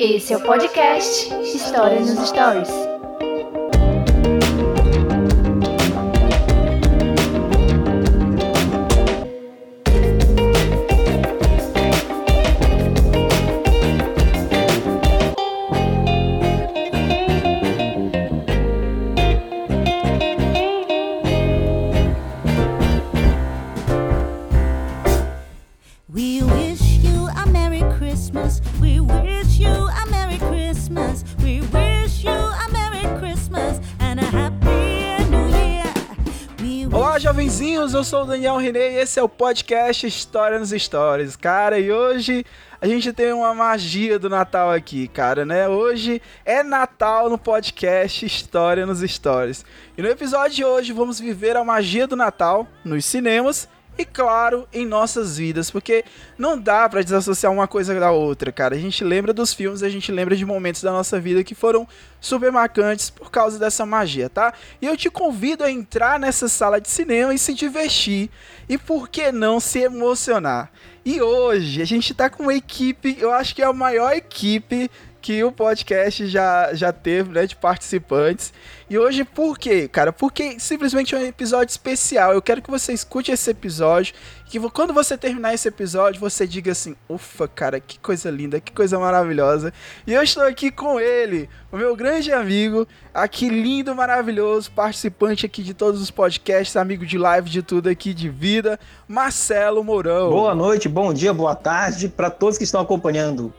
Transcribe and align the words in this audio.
Esse 0.00 0.32
é 0.32 0.36
o 0.36 0.40
podcast 0.40 1.32
História 1.54 2.00
nos 2.00 2.28
Stories. 2.28 2.93
Eu 38.04 38.06
sou 38.06 38.22
o 38.24 38.26
Daniel 38.26 38.58
René 38.58 38.92
e 38.92 38.96
esse 38.96 39.18
é 39.18 39.22
o 39.22 39.28
podcast 39.30 40.06
História 40.06 40.58
nos 40.58 40.68
Stories. 40.68 41.36
Cara, 41.36 41.78
e 41.78 41.90
hoje 41.90 42.44
a 42.78 42.86
gente 42.86 43.10
tem 43.14 43.32
uma 43.32 43.54
magia 43.54 44.18
do 44.18 44.28
Natal 44.28 44.70
aqui, 44.70 45.08
cara, 45.08 45.46
né? 45.46 45.66
Hoje 45.66 46.20
é 46.44 46.62
Natal 46.62 47.30
no 47.30 47.38
podcast 47.38 48.26
História 48.26 48.84
nos 48.84 49.00
Stories. 49.00 49.64
E 49.96 50.02
no 50.02 50.08
episódio 50.08 50.54
de 50.54 50.64
hoje 50.66 50.92
vamos 50.92 51.18
viver 51.18 51.56
a 51.56 51.64
magia 51.64 52.06
do 52.06 52.14
Natal 52.14 52.68
nos 52.84 53.06
cinemas 53.06 53.66
e 53.96 54.04
claro, 54.04 54.66
em 54.72 54.84
nossas 54.84 55.38
vidas, 55.38 55.70
porque 55.70 56.04
não 56.36 56.58
dá 56.58 56.88
pra 56.88 57.02
desassociar 57.02 57.52
uma 57.52 57.68
coisa 57.68 57.98
da 57.98 58.10
outra, 58.10 58.50
cara. 58.50 58.74
A 58.74 58.78
gente 58.78 59.04
lembra 59.04 59.32
dos 59.32 59.54
filmes, 59.54 59.82
a 59.82 59.88
gente 59.88 60.10
lembra 60.10 60.36
de 60.36 60.44
momentos 60.44 60.82
da 60.82 60.90
nossa 60.90 61.20
vida 61.20 61.44
que 61.44 61.54
foram 61.54 61.86
super 62.20 62.50
marcantes 62.50 63.10
por 63.10 63.30
causa 63.30 63.58
dessa 63.58 63.86
magia, 63.86 64.28
tá? 64.28 64.52
E 64.82 64.86
eu 64.86 64.96
te 64.96 65.08
convido 65.10 65.62
a 65.62 65.70
entrar 65.70 66.18
nessa 66.18 66.48
sala 66.48 66.80
de 66.80 66.88
cinema 66.88 67.32
e 67.32 67.38
se 67.38 67.54
divertir 67.54 68.30
e 68.68 68.76
por 68.76 69.08
que 69.08 69.30
não 69.30 69.60
se 69.60 69.80
emocionar. 69.80 70.70
E 71.04 71.20
hoje 71.20 71.82
a 71.82 71.84
gente 71.84 72.14
tá 72.14 72.30
com 72.30 72.44
uma 72.44 72.54
equipe, 72.54 73.16
eu 73.20 73.30
acho 73.30 73.54
que 73.54 73.62
é 73.62 73.66
a 73.66 73.72
maior 73.72 74.12
equipe 74.12 74.90
que 75.20 75.42
o 75.42 75.50
podcast 75.50 76.26
já, 76.26 76.74
já 76.74 76.92
teve, 76.92 77.30
né, 77.30 77.46
de 77.46 77.56
participantes. 77.56 78.52
E 78.88 78.98
hoje, 78.98 79.24
por 79.24 79.58
quê, 79.58 79.88
cara? 79.88 80.12
Porque 80.12 80.60
simplesmente 80.60 81.14
é 81.14 81.18
um 81.18 81.22
episódio 81.22 81.70
especial. 81.70 82.32
Eu 82.34 82.42
quero 82.42 82.60
que 82.60 82.70
você 82.70 82.92
escute 82.92 83.32
esse 83.32 83.50
episódio. 83.50 84.14
Que 84.46 84.60
quando 84.70 84.92
você 84.92 85.16
terminar 85.16 85.54
esse 85.54 85.66
episódio, 85.66 86.20
você 86.20 86.46
diga 86.46 86.72
assim: 86.72 86.94
ufa, 87.08 87.48
cara, 87.48 87.80
que 87.80 87.98
coisa 87.98 88.30
linda, 88.30 88.60
que 88.60 88.72
coisa 88.72 88.98
maravilhosa. 88.98 89.72
E 90.06 90.12
eu 90.12 90.22
estou 90.22 90.42
aqui 90.44 90.70
com 90.70 91.00
ele, 91.00 91.48
o 91.72 91.78
meu 91.78 91.96
grande 91.96 92.30
amigo, 92.30 92.86
aqui 93.12 93.48
lindo, 93.48 93.94
maravilhoso, 93.94 94.70
participante 94.70 95.46
aqui 95.46 95.62
de 95.62 95.72
todos 95.72 96.00
os 96.00 96.10
podcasts, 96.10 96.76
amigo 96.76 97.06
de 97.06 97.16
live, 97.16 97.48
de 97.48 97.62
tudo 97.62 97.88
aqui, 97.88 98.12
de 98.12 98.28
vida, 98.28 98.78
Marcelo 99.08 99.82
Mourão. 99.82 100.30
Boa 100.30 100.54
noite, 100.54 100.88
bom 100.88 101.12
dia, 101.12 101.32
boa 101.32 101.56
tarde 101.56 102.08
para 102.08 102.28
todos 102.28 102.58
que 102.58 102.64
estão 102.64 102.82
acompanhando. 102.82 103.52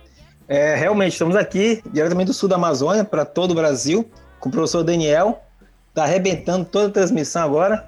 É, 0.47 0.75
realmente, 0.75 1.13
estamos 1.13 1.35
aqui 1.35 1.81
diretamente 1.91 2.27
do 2.27 2.33
sul 2.33 2.47
da 2.47 2.55
Amazônia 2.55 3.03
para 3.03 3.25
todo 3.25 3.51
o 3.51 3.55
Brasil, 3.55 4.07
com 4.45 4.49
o 4.49 4.51
professor 4.51 4.83
Daniel. 4.83 5.41
Está 5.89 6.03
arrebentando 6.03 6.65
toda 6.65 6.87
a 6.87 6.91
transmissão 6.91 7.41
agora, 7.41 7.87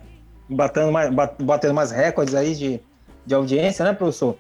batendo 0.50 0.92
mais, 0.92 1.14
bat- 1.14 1.40
batendo 1.44 1.74
mais 1.76 1.92
recordes 1.92 2.34
aí 2.34 2.56
de, 2.56 2.82
de 3.26 3.36
audiência, 3.36 3.86
né, 3.86 3.94
professor? 3.94 4.36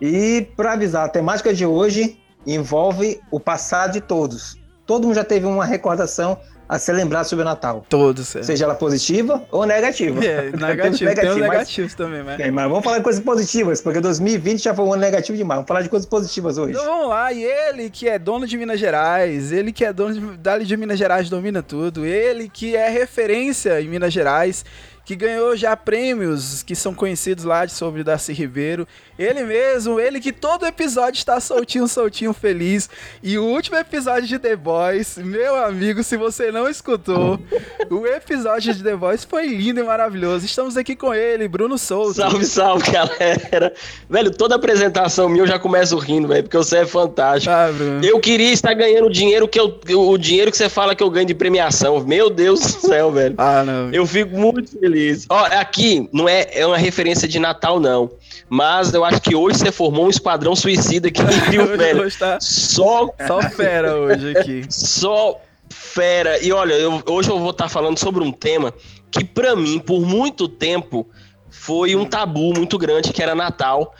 E 0.00 0.48
para 0.56 0.72
avisar, 0.72 1.04
a 1.04 1.08
temática 1.10 1.52
de 1.52 1.66
hoje 1.66 2.18
envolve 2.46 3.20
o 3.30 3.38
passado 3.38 3.92
de 3.92 4.00
todos. 4.00 4.56
Todo 4.86 5.06
mundo 5.06 5.16
já 5.16 5.24
teve 5.24 5.44
uma 5.44 5.66
recordação 5.66 6.38
a 6.68 6.78
ser 6.78 6.92
lembrado 6.92 7.24
sobre 7.24 7.42
o 7.42 7.44
Natal, 7.44 7.84
Todos, 7.88 8.36
é. 8.36 8.42
seja 8.42 8.64
ela 8.64 8.74
positiva 8.74 9.42
ou 9.50 9.64
negativa. 9.64 10.18
É, 10.28 10.50
negativo, 10.54 11.14
tem 11.14 11.28
os 11.30 11.36
mas- 11.36 11.48
negativos 11.50 11.94
também, 11.94 12.22
né? 12.22 12.36
é, 12.38 12.50
mas 12.50 12.68
vamos 12.68 12.84
falar 12.84 12.98
de 12.98 13.04
coisas 13.04 13.22
positivas, 13.22 13.80
porque 13.80 14.00
2020 14.00 14.62
já 14.62 14.74
foi 14.74 14.84
um 14.84 14.92
ano 14.92 15.00
negativo 15.00 15.36
demais. 15.38 15.58
Vamos 15.58 15.68
falar 15.68 15.82
de 15.82 15.88
coisas 15.88 16.06
positivas 16.08 16.58
hoje. 16.58 16.72
Então 16.72 16.84
vamos 16.84 17.08
lá, 17.08 17.32
e 17.32 17.42
ele 17.42 17.88
que 17.88 18.08
é 18.08 18.18
dono 18.18 18.46
de 18.46 18.56
Minas 18.58 18.78
Gerais, 18.78 19.50
ele 19.52 19.72
que 19.72 19.84
é 19.84 19.92
dono 19.92 20.14
de, 20.14 20.36
dali 20.38 20.64
de 20.66 20.76
Minas 20.76 20.98
Gerais 20.98 21.30
domina 21.30 21.62
tudo, 21.62 22.04
ele 22.04 22.48
que 22.48 22.76
é 22.76 22.88
referência 22.90 23.80
em 23.80 23.88
Minas 23.88 24.12
Gerais, 24.12 24.64
que 25.08 25.16
ganhou 25.16 25.56
já 25.56 25.74
prêmios 25.74 26.62
que 26.62 26.76
são 26.76 26.92
conhecidos 26.92 27.42
lá 27.42 27.64
de 27.64 27.72
sobre 27.72 28.04
Darcy 28.04 28.34
Ribeiro, 28.34 28.86
ele 29.18 29.42
mesmo, 29.42 29.98
ele 29.98 30.20
que 30.20 30.30
todo 30.30 30.66
episódio 30.66 31.16
está 31.18 31.40
soltinho, 31.40 31.88
soltinho, 31.88 32.34
feliz, 32.34 32.90
e 33.22 33.38
o 33.38 33.44
último 33.44 33.78
episódio 33.78 34.28
de 34.28 34.38
The 34.38 34.54
Boys, 34.54 35.16
meu 35.16 35.64
amigo, 35.64 36.02
se 36.02 36.18
você 36.18 36.52
não 36.52 36.68
escutou, 36.68 37.40
o 37.88 38.06
episódio 38.06 38.74
de 38.74 38.82
The 38.82 38.96
Boys 38.96 39.24
foi 39.24 39.46
lindo 39.46 39.80
e 39.80 39.82
maravilhoso, 39.82 40.44
estamos 40.44 40.76
aqui 40.76 40.94
com 40.94 41.14
ele, 41.14 41.48
Bruno 41.48 41.78
Souza. 41.78 42.28
Salve, 42.28 42.44
salve, 42.44 42.90
galera. 42.92 43.72
Velho, 44.10 44.30
toda 44.30 44.56
apresentação 44.56 45.26
minha 45.26 45.44
eu 45.44 45.46
já 45.46 45.58
começo 45.58 45.96
rindo, 45.96 46.28
velho, 46.28 46.42
porque 46.42 46.58
você 46.58 46.80
é 46.80 46.86
fantástico. 46.86 47.50
Ah. 47.50 47.70
Eu 48.02 48.20
queria 48.20 48.52
estar 48.52 48.74
ganhando 48.74 49.08
dinheiro 49.08 49.48
que 49.48 49.58
eu, 49.58 49.80
o 49.88 50.18
dinheiro 50.18 50.50
que 50.50 50.56
você 50.58 50.68
fala 50.68 50.94
que 50.94 51.02
eu 51.02 51.08
ganho 51.08 51.26
de 51.26 51.34
premiação. 51.34 51.98
Meu 52.04 52.28
Deus 52.28 52.60
do 52.60 52.88
céu, 52.88 53.10
velho. 53.10 53.34
Ah, 53.38 53.64
não. 53.64 53.90
Eu 53.90 54.04
fico 54.04 54.36
muito 54.36 54.78
feliz. 54.78 54.97
Ó, 55.28 55.44
aqui 55.44 56.08
não 56.12 56.28
é, 56.28 56.46
é 56.52 56.66
uma 56.66 56.76
referência 56.78 57.26
de 57.28 57.38
Natal, 57.38 57.78
não. 57.80 58.10
Mas 58.48 58.92
eu 58.94 59.04
acho 59.04 59.20
que 59.20 59.34
hoje 59.34 59.58
você 59.58 59.70
formou 59.72 60.06
um 60.06 60.10
esquadrão 60.10 60.56
suicida 60.56 61.08
aqui, 61.08 61.20
viu, 61.50 61.76
velho? 61.76 62.02
hoje 62.02 62.16
tá 62.18 62.38
Só 62.40 63.10
só 63.26 63.42
fera 63.42 63.94
hoje 63.96 64.36
aqui. 64.36 64.64
só 64.70 65.38
fera. 65.68 66.42
E 66.42 66.50
olha, 66.52 66.74
eu- 66.74 67.02
hoje 67.08 67.28
eu 67.30 67.38
vou 67.38 67.50
estar 67.50 67.68
falando 67.68 67.98
sobre 67.98 68.22
um 68.24 68.32
tema 68.32 68.72
que 69.10 69.24
pra 69.24 69.54
mim, 69.56 69.78
por 69.78 70.00
muito 70.00 70.48
tempo, 70.48 71.06
foi 71.50 71.94
um 71.96 72.04
tabu 72.04 72.52
muito 72.54 72.78
grande, 72.78 73.12
que 73.12 73.22
era 73.22 73.34
Natal, 73.34 73.94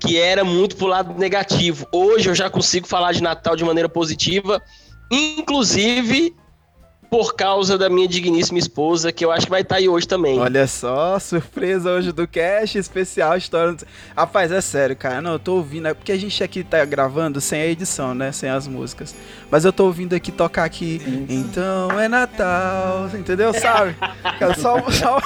que 0.00 0.18
era 0.18 0.42
muito 0.44 0.76
pro 0.76 0.86
lado 0.86 1.14
negativo. 1.18 1.86
Hoje 1.92 2.28
eu 2.28 2.34
já 2.34 2.50
consigo 2.50 2.86
falar 2.88 3.12
de 3.12 3.22
Natal 3.22 3.54
de 3.54 3.64
maneira 3.64 3.88
positiva, 3.88 4.60
inclusive 5.10 6.34
por 7.12 7.34
causa 7.34 7.76
da 7.76 7.90
minha 7.90 8.08
digníssima 8.08 8.58
esposa, 8.58 9.12
que 9.12 9.22
eu 9.22 9.30
acho 9.30 9.44
que 9.44 9.50
vai 9.50 9.60
estar 9.60 9.76
aí 9.76 9.86
hoje 9.86 10.08
também. 10.08 10.38
Olha 10.40 10.66
só, 10.66 11.18
surpresa 11.18 11.90
hoje 11.90 12.10
do 12.10 12.26
cast 12.26 12.78
especial 12.78 13.36
história. 13.36 13.74
do- 13.74 13.84
Rapaz, 14.16 14.50
é 14.50 14.62
sério, 14.62 14.96
cara. 14.96 15.20
Não, 15.20 15.32
eu 15.34 15.38
tô 15.38 15.56
ouvindo, 15.56 15.88
é 15.88 15.92
porque 15.92 16.10
a 16.10 16.16
gente 16.16 16.42
aqui 16.42 16.64
tá 16.64 16.82
gravando 16.86 17.38
sem 17.38 17.60
a 17.60 17.66
edição, 17.66 18.14
né? 18.14 18.32
Sem 18.32 18.48
as 18.48 18.66
músicas. 18.66 19.14
Mas 19.50 19.66
eu 19.66 19.74
tô 19.74 19.84
ouvindo 19.84 20.14
aqui 20.14 20.32
tocar 20.32 20.64
aqui. 20.64 21.02
Então 21.28 22.00
é 22.00 22.08
Natal, 22.08 23.10
entendeu? 23.12 23.52
Sabe? 23.52 23.94
Cara, 24.38 24.54
só 24.54 24.78
só, 24.90 25.18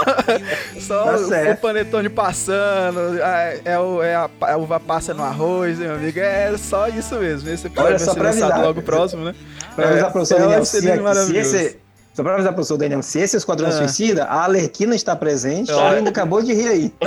só 0.81 1.05
Tá 1.05 1.53
o, 1.53 1.57
panetone 1.57 2.09
passando, 2.09 2.99
é, 3.23 3.61
é, 3.65 3.79
o, 3.79 4.03
é 4.03 4.17
a, 4.17 4.29
a 4.41 4.57
uva 4.57 4.81
passa 4.81 5.15
no 5.15 5.23
arroz, 5.23 5.79
meu 5.79 5.95
amigo. 5.95 6.19
É 6.19 6.53
só 6.59 6.89
isso 6.89 7.15
mesmo. 7.15 7.49
Esse 7.49 7.69
episódio 7.69 7.91
Olha, 7.91 7.99
vai 7.99 8.05
só 8.05 8.13
ser 8.13 8.19
pra 8.19 8.31
lançado 8.31 8.51
avisar. 8.51 8.67
logo 8.67 8.83
próximo, 8.83 9.25
né? 9.25 9.35
Para 9.77 9.89
avisar 9.91 10.11
é 10.17 10.19
um 10.19 10.25
Daniel, 10.25 10.65
se, 10.65 10.81
seria 10.81 10.97
se 10.97 11.01
maravilhoso. 11.03 11.57
esse. 11.57 11.76
Só 12.17 12.23
para 12.23 12.33
avisar 12.33 12.53
o 12.53 12.55
professor 12.55 12.79
Daniel, 12.79 13.03
se 13.03 13.21
esse 13.21 13.37
Esquadrão 13.37 13.69
Ah. 13.69 13.73
Suicida, 13.73 14.25
a 14.25 14.45
Alerquina 14.45 14.97
está 14.97 15.15
presente, 15.15 15.71
ela 15.71 15.91
ainda 15.91 16.09
acabou 16.09 16.41
de 16.41 16.55
rir 16.55 16.67
aí. 16.69 16.95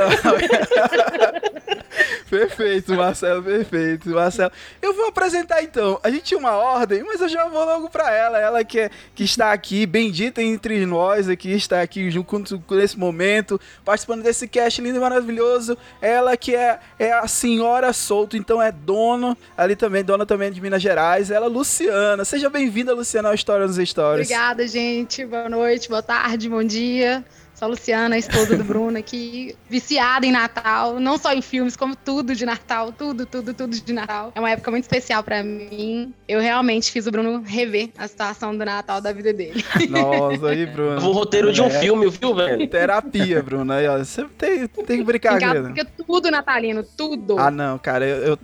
Perfeito, 2.30 2.94
Marcelo, 2.94 3.42
perfeito, 3.42 4.10
Marcelo. 4.10 4.52
Eu 4.82 4.94
vou 4.94 5.08
apresentar 5.08 5.64
então. 5.64 6.00
A 6.04 6.12
gente 6.12 6.24
tinha 6.24 6.38
uma 6.38 6.52
ordem, 6.52 7.04
mas 7.04 7.20
eu 7.22 7.28
já 7.28 7.46
vou 7.46 7.66
logo 7.66 7.90
pra 7.90 8.14
ela. 8.14 8.40
Ela 8.40 8.64
que, 8.64 8.80
é, 8.80 8.92
que 9.16 9.24
está 9.24 9.52
aqui, 9.52 9.86
bendita 9.86 10.42
entre 10.42 10.86
nós 10.86 11.28
aqui, 11.28 11.52
está 11.52 11.82
aqui 11.82 12.12
junto 12.12 12.62
nesse 12.72 12.98
momento, 12.98 13.60
participando 13.84 14.22
desse 14.22 14.48
cast 14.48 14.82
lindo 14.82 14.98
e 14.98 15.02
maravilhoso. 15.02 15.78
Ela 16.02 16.38
que 16.38 16.56
é, 16.56 16.80
é 17.00 17.12
a 17.12 17.28
senhora 17.28 17.92
Souto, 17.92 18.38
então 18.38 18.62
é 18.62 18.72
dono, 18.72 19.36
ali 19.58 19.76
também, 19.76 20.04
dona 20.04 20.26
também 20.26 20.52
de 20.52 20.62
Minas 20.62 20.82
Gerais. 20.82 21.32
Ela, 21.32 21.48
Luciana. 21.48 22.24
Seja 22.24 22.50
bem-vinda, 22.50 22.94
Luciana, 22.94 23.30
ao 23.30 23.36
História 23.36 23.66
nos 23.66 23.78
Stories. 23.78 24.28
Obrigada, 24.28 24.68
gente. 24.68 25.26
Boa 25.26 25.50
noite, 25.50 25.90
boa 25.90 26.04
tarde, 26.04 26.48
bom 26.48 26.64
dia. 26.64 27.24
Sou 27.60 27.66
a 27.66 27.70
Luciana, 27.72 28.16
a 28.16 28.18
esposa 28.18 28.56
do 28.56 28.64
Bruno 28.64 28.98
aqui, 28.98 29.54
viciada 29.70 30.26
em 30.26 30.32
Natal, 30.32 30.98
não 30.98 31.18
só 31.18 31.34
em 31.34 31.42
filmes, 31.42 31.76
como 31.76 31.94
tudo 31.94 32.34
de 32.34 32.46
Natal, 32.46 32.94
tudo, 32.94 33.26
tudo, 33.26 33.54
tudo 33.54 33.76
de 33.76 33.92
Natal. 33.92 34.32
É 34.34 34.40
uma 34.40 34.50
época 34.50 34.72
muito 34.72 34.86
especial 34.86 35.22
pra 35.22 35.44
mim. 35.44 36.14
Eu 36.26 36.40
realmente 36.40 36.90
fiz 36.90 37.06
o 37.06 37.12
Bruno 37.12 37.42
rever 37.46 37.90
a 37.98 38.08
situação 38.08 38.58
do 38.58 38.64
Natal 38.64 39.02
da 39.02 39.12
vida 39.12 39.34
dele. 39.34 39.62
Nossa, 39.90 40.48
aí, 40.52 40.64
O 40.64 40.72
Bruno. 40.72 41.12
roteiro 41.12 41.52
de 41.52 41.62
um 41.62 41.66
É. 41.66 41.82
filme, 41.82 42.10
viu, 42.10 42.34
velho? 42.34 42.66
Terapia, 42.66 43.44
Bruno. 43.44 43.74
Aí, 43.74 43.86
ó, 43.90 43.98
você 43.98 44.24
tem, 44.38 44.66
tem 44.66 45.00
que 45.00 45.04
brincar, 45.04 45.38
querida. 45.38 45.64
porque 45.64 45.84
tudo 46.08 46.32
natalino, 46.32 46.82
tudo. 46.96 47.38
Ah, 47.38 47.52
não, 47.52 47.78
cara, 47.78 48.06
eu, 48.06 48.18
eu 48.24 48.40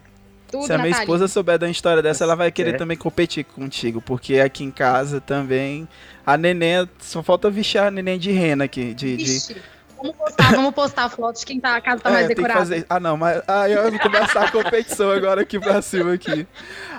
tudo 0.50 0.66
Se 0.66 0.74
a 0.74 0.78
minha 0.78 0.92
esposa 0.92 1.28
souber 1.28 1.58
da 1.58 1.70
história 1.70 2.02
dessa, 2.02 2.24
ela 2.24 2.36
vai 2.36 2.52
querer 2.52 2.72
Certo. 2.72 2.80
também 2.80 2.98
competir 2.98 3.44
contigo, 3.46 4.02
porque 4.02 4.40
aqui 4.40 4.64
em 4.64 4.72
casa 4.72 5.20
também 5.22 5.88
a 6.26 6.38
neném, 6.38 6.88
só 7.00 7.22
falta 7.22 7.50
vestir 7.50 7.80
a 7.80 7.92
neném 7.92 8.18
de 8.18 8.32
rena 8.32 8.66
aqui, 8.66 8.94
de, 8.94 9.18
de, 9.18 9.56
Vamos 9.98 10.18
postar, 10.18 10.52
vamos 10.52 10.74
postar 10.76 11.10
fotos 11.10 11.40
de 11.42 11.48
quem 11.48 11.60
tá, 11.60 11.76
a 11.78 11.82
casa 11.82 12.02
tá 12.02 12.10
É, 12.10 12.14
mais 12.14 12.28
decorada. 12.28 12.60
fazer. 12.60 12.86
Ah, 12.90 13.00
não, 13.00 13.16
mas. 13.18 13.42
Ah, 13.48 13.68
eu 13.70 13.90
vou 13.90 14.00
começar 14.00 14.44
a 14.44 14.52
competição 14.52 15.10
agora 15.10 15.42
aqui 15.42 15.58
pra 15.60 15.82
cima 15.82 16.14
aqui. 16.14 16.46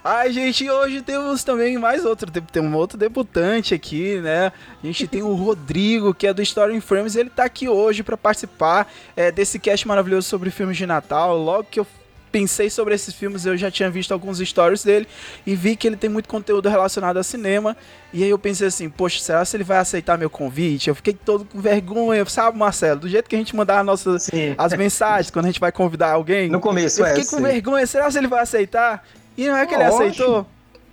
Ai, 0.03 0.33
gente, 0.33 0.69
hoje 0.69 1.03
temos 1.03 1.45
também 1.45 1.77
mais 1.79 2.05
outro. 2.05 2.31
Tem 2.31 2.43
tem 2.43 2.63
um 2.63 2.75
outro 2.75 2.97
debutante 2.99 3.75
aqui, 3.75 4.19
né? 4.21 4.51
A 4.83 4.87
gente 4.87 5.07
tem 5.07 5.23
o 5.23 5.35
Rodrigo, 5.35 6.15
que 6.15 6.27
é 6.27 6.33
do 6.33 6.43
Story 6.43 6.75
in 6.75 6.81
Frames. 6.81 7.15
Ele 7.17 7.31
tá 7.31 7.45
aqui 7.45 7.69
hoje 7.69 8.03
pra 8.03 8.17
participar 8.17 8.91
é, 9.15 9.31
desse 9.31 9.59
cast 9.59 9.87
maravilhoso 9.87 10.27
sobre 10.29 10.51
filmes 10.51 10.77
de 10.77 10.87
Natal. 10.87 11.37
Logo 11.37 11.65
que 11.71 11.79
eu 11.79 11.87
pensei 12.31 12.69
sobre 12.69 12.95
esses 12.95 13.15
filmes, 13.15 13.47
eu 13.47 13.57
já 13.57 13.71
tinha 13.71 13.91
visto 13.91 14.13
alguns 14.13 14.39
stories 14.39 14.85
dele 14.85 15.07
e 15.47 15.55
vi 15.55 15.77
que 15.77 15.87
ele 15.87 15.97
tem 15.97 16.11
muito 16.11 16.29
conteúdo 16.29 16.69
relacionado 16.69 17.17
a 17.17 17.23
cinema. 17.23 17.77
E 18.13 18.23
aí 18.23 18.31
eu 18.31 18.39
pensei 18.39 18.69
assim, 18.69 18.89
poxa, 18.89 19.21
será 19.21 19.45
se 19.45 19.57
ele 19.57 19.65
vai 19.65 19.79
aceitar 19.79 20.19
meu 20.19 20.31
convite? 20.31 20.89
Eu 20.89 20.95
fiquei 20.95 21.15
todo 21.15 21.45
com 21.45 21.61
vergonha, 21.61 22.25
sabe, 22.27 22.59
Marcelo? 22.59 23.01
Do 23.01 23.09
jeito 23.09 23.29
que 23.29 23.37
a 23.37 23.39
gente 23.39 23.55
mandar 23.55 23.85
nossas, 23.85 24.25
Sim. 24.25 24.55
as 24.57 24.73
mensagens 24.75 25.31
quando 25.31 25.47
a 25.47 25.49
gente 25.49 25.61
vai 25.61 25.73
convidar 25.73 26.13
alguém. 26.13 26.49
No 26.49 26.61
começo, 26.61 27.01
eu 27.01 27.07
é. 27.07 27.11
fiquei 27.11 27.25
com 27.25 27.37
sim. 27.37 27.43
vergonha, 27.43 27.87
será 27.87 28.11
se 28.11 28.19
ele 28.19 28.29
vai 28.29 28.41
aceitar? 28.41 29.07
E 29.37 29.47
não 29.47 29.57
é 29.57 29.67
que 29.67 29.75
ele 29.75 29.85
Lógico. 29.85 30.03
aceitou? 30.03 30.47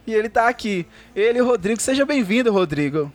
E 0.06 0.13
ele 0.13 0.30
tá 0.30 0.50
aqui. 0.50 0.85
Ele 1.15 1.39
e 1.39 1.41
o 1.41 1.45
Rodrigo, 1.45 1.81
seja 1.81 2.06
bem-vindo, 2.06 2.51
Rodrigo. 2.51 3.12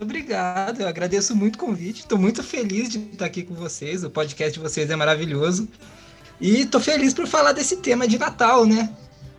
Obrigado, 0.00 0.80
eu 0.80 0.88
agradeço 0.88 1.36
muito 1.36 1.56
o 1.56 1.58
convite. 1.58 2.00
Estou 2.00 2.18
muito 2.18 2.42
feliz 2.42 2.88
de 2.88 2.98
estar 2.98 3.26
aqui 3.26 3.42
com 3.42 3.54
vocês. 3.54 4.02
O 4.02 4.10
podcast 4.10 4.54
de 4.54 4.60
vocês 4.60 4.90
é 4.90 4.96
maravilhoso. 4.96 5.68
E 6.40 6.62
estou 6.62 6.80
feliz 6.80 7.14
por 7.14 7.26
falar 7.26 7.52
desse 7.52 7.76
tema 7.76 8.06
de 8.08 8.18
Natal, 8.18 8.66
né? 8.66 8.90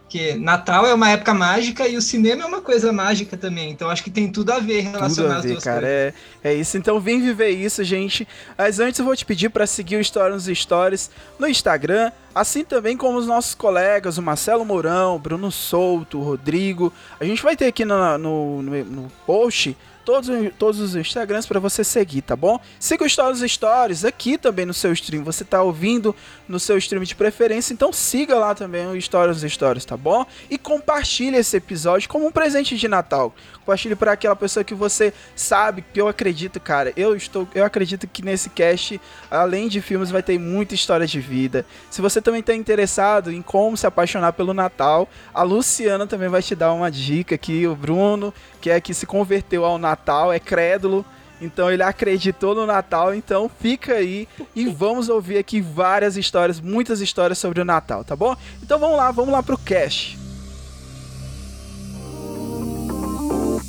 Que 0.10 0.36
Natal 0.36 0.86
é 0.86 0.94
uma 0.94 1.10
época 1.10 1.34
mágica 1.34 1.88
e 1.88 1.98
o 1.98 2.02
cinema 2.02 2.44
é 2.44 2.46
uma 2.46 2.62
coisa 2.62 2.94
mágica 2.94 3.36
também. 3.36 3.72
Então 3.72 3.90
acho 3.90 4.04
que 4.04 4.12
tem 4.12 4.32
tudo 4.32 4.52
a 4.52 4.60
ver 4.60 4.84
Tudo 4.84 4.92
relacionado 4.94 5.32
a 5.34 5.38
às 5.38 5.44
ver, 5.44 5.52
duas 5.54 5.64
cara. 5.64 5.80
coisas. 5.82 6.14
É, 6.44 6.52
é 6.52 6.54
isso. 6.54 6.78
Então 6.78 7.00
vem 7.00 7.20
viver 7.20 7.50
isso, 7.50 7.84
gente. 7.84 8.28
Mas 8.56 8.80
antes 8.80 9.00
eu 9.00 9.06
vou 9.06 9.16
te 9.16 9.26
pedir 9.26 9.50
para 9.50 9.66
seguir 9.66 9.96
o 9.96 10.00
História 10.00 10.36
nos 10.36 10.46
Stories 10.46 11.10
no 11.40 11.48
Instagram, 11.48 12.12
assim 12.36 12.64
também 12.64 12.96
como 12.96 13.18
os 13.18 13.26
nossos 13.26 13.56
colegas, 13.56 14.20
o 14.20 14.22
Marcelo 14.22 14.64
Mourão, 14.64 15.16
o 15.16 15.20
Bruno 15.20 15.52
Souto, 15.52 16.20
o 16.20 16.24
Rodrigo. 16.24 16.94
A 17.20 17.26
gente 17.26 17.42
vai 17.42 17.56
ter 17.56 17.66
aqui 17.66 17.84
no, 17.84 18.18
no, 18.20 18.62
no- 18.62 18.86
no 18.86 19.12
post 19.26 19.76
todos, 20.04 20.30
todos 20.58 20.80
os 20.80 20.96
Instagrams 20.96 21.46
para 21.46 21.60
você 21.60 21.84
seguir, 21.84 22.22
tá 22.22 22.36
bom? 22.36 22.60
Siga 22.80 23.06
o 23.06 23.10
nos 23.10 23.52
Stories 23.52 24.06
aqui 24.06 24.38
também 24.38 24.66
no 24.66 24.74
seu 24.74 24.92
stream. 24.94 25.24
Você 25.24 25.44
tá 25.44 25.62
ouvindo 25.62 26.16
no 26.48 26.60
seu 26.60 26.78
stream 26.78 27.04
de 27.04 27.16
preferência, 27.16 27.74
então 27.74 27.92
siga 27.92 28.36
lá 28.36 28.54
também 28.54 28.86
o 28.88 29.02
nos 29.02 29.42
Stories, 29.42 29.86
tá 29.86 29.98
bom? 29.98 30.26
E 30.50 30.58
compartilhe 30.58 31.38
esse 31.38 31.58
episódio 31.58 32.10
como 32.10 32.28
um 32.28 32.32
presente 32.32 32.78
de 32.78 32.88
Natal. 32.88 33.34
Compartilhe 33.60 33.96
para 33.96 34.12
aquela 34.12 34.36
pessoa 34.36 34.64
que 34.64 34.74
você 34.74 35.14
sabe 35.36 35.84
que 35.94 36.00
eu 36.00 36.08
acredito, 36.08 36.60
cara. 36.60 36.92
Eu 36.98 37.16
estou, 37.16 37.48
eu 37.56 37.64
acredito 37.64 38.08
que 38.08 38.22
nesse 38.22 38.50
cast, 38.50 39.00
além 39.32 39.68
de 39.68 39.82
filmes, 39.82 40.12
vai 40.12 40.22
ter 40.22 40.38
muita 40.38 40.76
história 40.76 41.08
de 41.08 41.20
vida. 41.20 41.66
Se 41.90 42.02
você 42.02 42.22
também 42.22 42.42
está 42.42 42.54
interessado 42.54 43.32
em 43.32 43.42
como 43.42 43.78
se 43.78 43.88
apaixonar 43.88 44.34
pelo 44.34 44.54
Natal, 44.54 45.08
a 45.34 45.44
Luciana 45.44 46.06
também 46.06 46.28
vai 46.28 46.42
te 46.42 46.56
dar 46.56 46.74
uma 46.74 46.92
dica 46.92 47.36
aqui. 47.36 47.66
O 47.66 47.76
Bruno, 47.76 48.34
que 48.60 48.70
é 48.70 48.82
que 48.82 48.94
se 48.94 49.06
converteu 49.06 49.64
ao 49.64 49.78
Natal, 49.78 49.93
é 50.32 50.40
crédulo. 50.40 51.06
Então 51.42 51.70
ele 51.70 51.84
acreditou 51.84 52.56
no 52.56 52.66
Natal, 52.66 53.14
então 53.14 53.52
fica 53.60 53.96
aí 53.96 54.28
e 54.56 54.68
vamos 54.68 55.10
ouvir 55.10 55.38
aqui 55.38 55.60
várias 55.60 56.16
histórias, 56.16 56.62
muitas 56.62 57.02
histórias 57.02 57.38
sobre 57.38 57.60
o 57.60 57.66
Natal, 57.66 58.04
tá 58.04 58.16
bom? 58.16 58.36
Então 58.62 58.80
vamos 58.80 58.96
lá, 58.96 59.12
vamos 59.12 59.34
lá 59.34 59.44
pro 59.44 59.58
cast. 59.58 60.18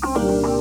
Fala, 0.00 0.53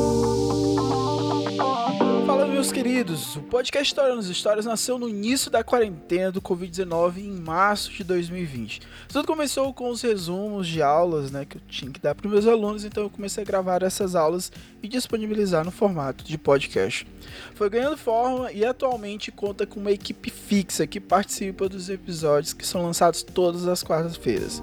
meus 2.63 2.71
queridos. 2.71 3.36
O 3.36 3.42
podcast 3.42 3.92
História 3.92 4.15
nos 4.15 4.30
Histórias 4.30 4.65
nasceu 4.65 4.98
no 4.98 5.10
início 5.10 5.51
da 5.51 5.65
quarentena 5.65 6.31
do 6.31 6.42
Covid-19 6.42 7.18
em 7.18 7.30
março 7.30 7.92
de 7.92 8.06
2020. 8.06 8.80
Tudo 9.10 9.27
começou 9.27 9.74
com 9.74 9.89
os 9.89 10.01
resumos 10.01 10.65
de 10.65 10.81
aulas, 10.81 11.30
né, 11.30 11.44
que 11.44 11.57
eu 11.57 11.62
tinha 11.68 11.92
que 11.92 12.00
dar 12.00 12.15
para 12.15 12.30
meus 12.30 12.48
alunos, 12.48 12.86
então 12.86 13.04
eu 13.04 13.10
comecei 13.10 13.44
a 13.44 13.45
gravar 13.45 13.83
essas 13.83 14.15
aulas 14.15 14.50
e 14.81 14.88
disponibilizar 14.88 15.65
no 15.65 15.71
formato 15.71 16.24
de 16.24 16.38
podcast. 16.38 17.06
Foi 17.54 17.69
ganhando 17.69 17.98
forma 17.98 18.50
e 18.54 18.63
atualmente 18.63 19.30
conta 19.30 19.65
com 19.65 19.81
uma 19.81 19.92
equipe 19.92 20.30
fixa 20.30 20.88
que 20.88 21.01
participa 21.01 21.68
dos 21.68 21.89
episódios 21.89 22.54
que 22.54 22.65
são 22.65 22.81
lançados 22.81 23.24
todas 23.24 23.68
as 23.68 23.83
quartas-feiras. 23.83 24.62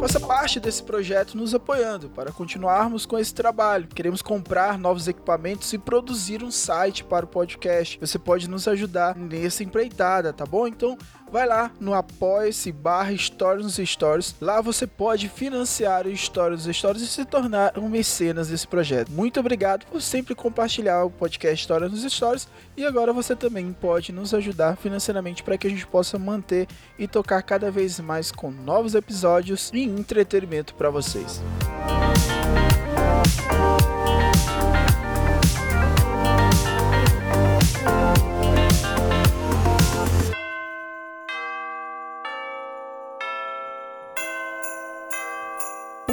Faça 0.00 0.20
parte 0.20 0.60
desse 0.60 0.80
projeto 0.80 1.36
nos 1.36 1.52
apoiando 1.52 2.08
para 2.08 2.30
continuarmos 2.30 3.04
com 3.04 3.18
esse 3.18 3.34
trabalho. 3.34 3.88
Queremos 3.88 4.22
comprar 4.22 4.78
novos 4.78 5.08
equipamentos 5.08 5.72
e 5.72 5.78
produzir 5.78 6.44
um 6.44 6.52
site 6.52 7.02
para 7.02 7.24
o 7.24 7.28
podcast. 7.28 7.98
Você 7.98 8.16
pode 8.16 8.48
nos 8.48 8.68
ajudar 8.68 9.16
nessa 9.16 9.64
empreitada, 9.64 10.32
tá 10.32 10.46
bom? 10.46 10.68
Então 10.68 10.96
vai 11.30 11.46
lá 11.46 11.70
no 11.80 11.94
apoia-se 11.94 12.72
barra 12.72 13.12
História 13.12 13.62
nos 13.62 13.76
Stories. 13.76 14.34
Lá 14.40 14.60
você 14.60 14.86
pode 14.86 15.28
financiar 15.28 16.06
o 16.06 16.10
História 16.10 16.56
nos 16.56 16.64
Stories 16.64 17.02
e 17.02 17.06
se 17.06 17.24
tornar 17.24 17.78
um 17.78 17.88
mecenas 17.88 18.48
desse 18.48 18.66
projeto. 18.66 19.10
Muito 19.10 19.40
obrigado 19.40 19.86
por 19.86 20.00
sempre 20.02 20.34
compartilhar 20.34 21.04
o 21.04 21.10
podcast 21.10 21.60
História 21.60 21.88
nos 21.88 22.02
Stories 22.02 22.48
e 22.76 22.84
agora 22.84 23.12
você 23.12 23.34
também 23.36 23.72
pode 23.72 24.12
nos 24.12 24.32
ajudar 24.34 24.76
financeiramente 24.76 25.42
para 25.42 25.58
que 25.58 25.66
a 25.66 25.70
gente 25.70 25.86
possa 25.86 26.18
manter 26.18 26.66
e 26.98 27.06
tocar 27.06 27.42
cada 27.42 27.70
vez 27.70 28.00
mais 28.00 28.30
com 28.32 28.50
novos 28.50 28.94
episódios 28.94 29.70
e 29.72 29.82
entretenimento 29.82 30.74
para 30.74 30.90
vocês. 30.90 31.42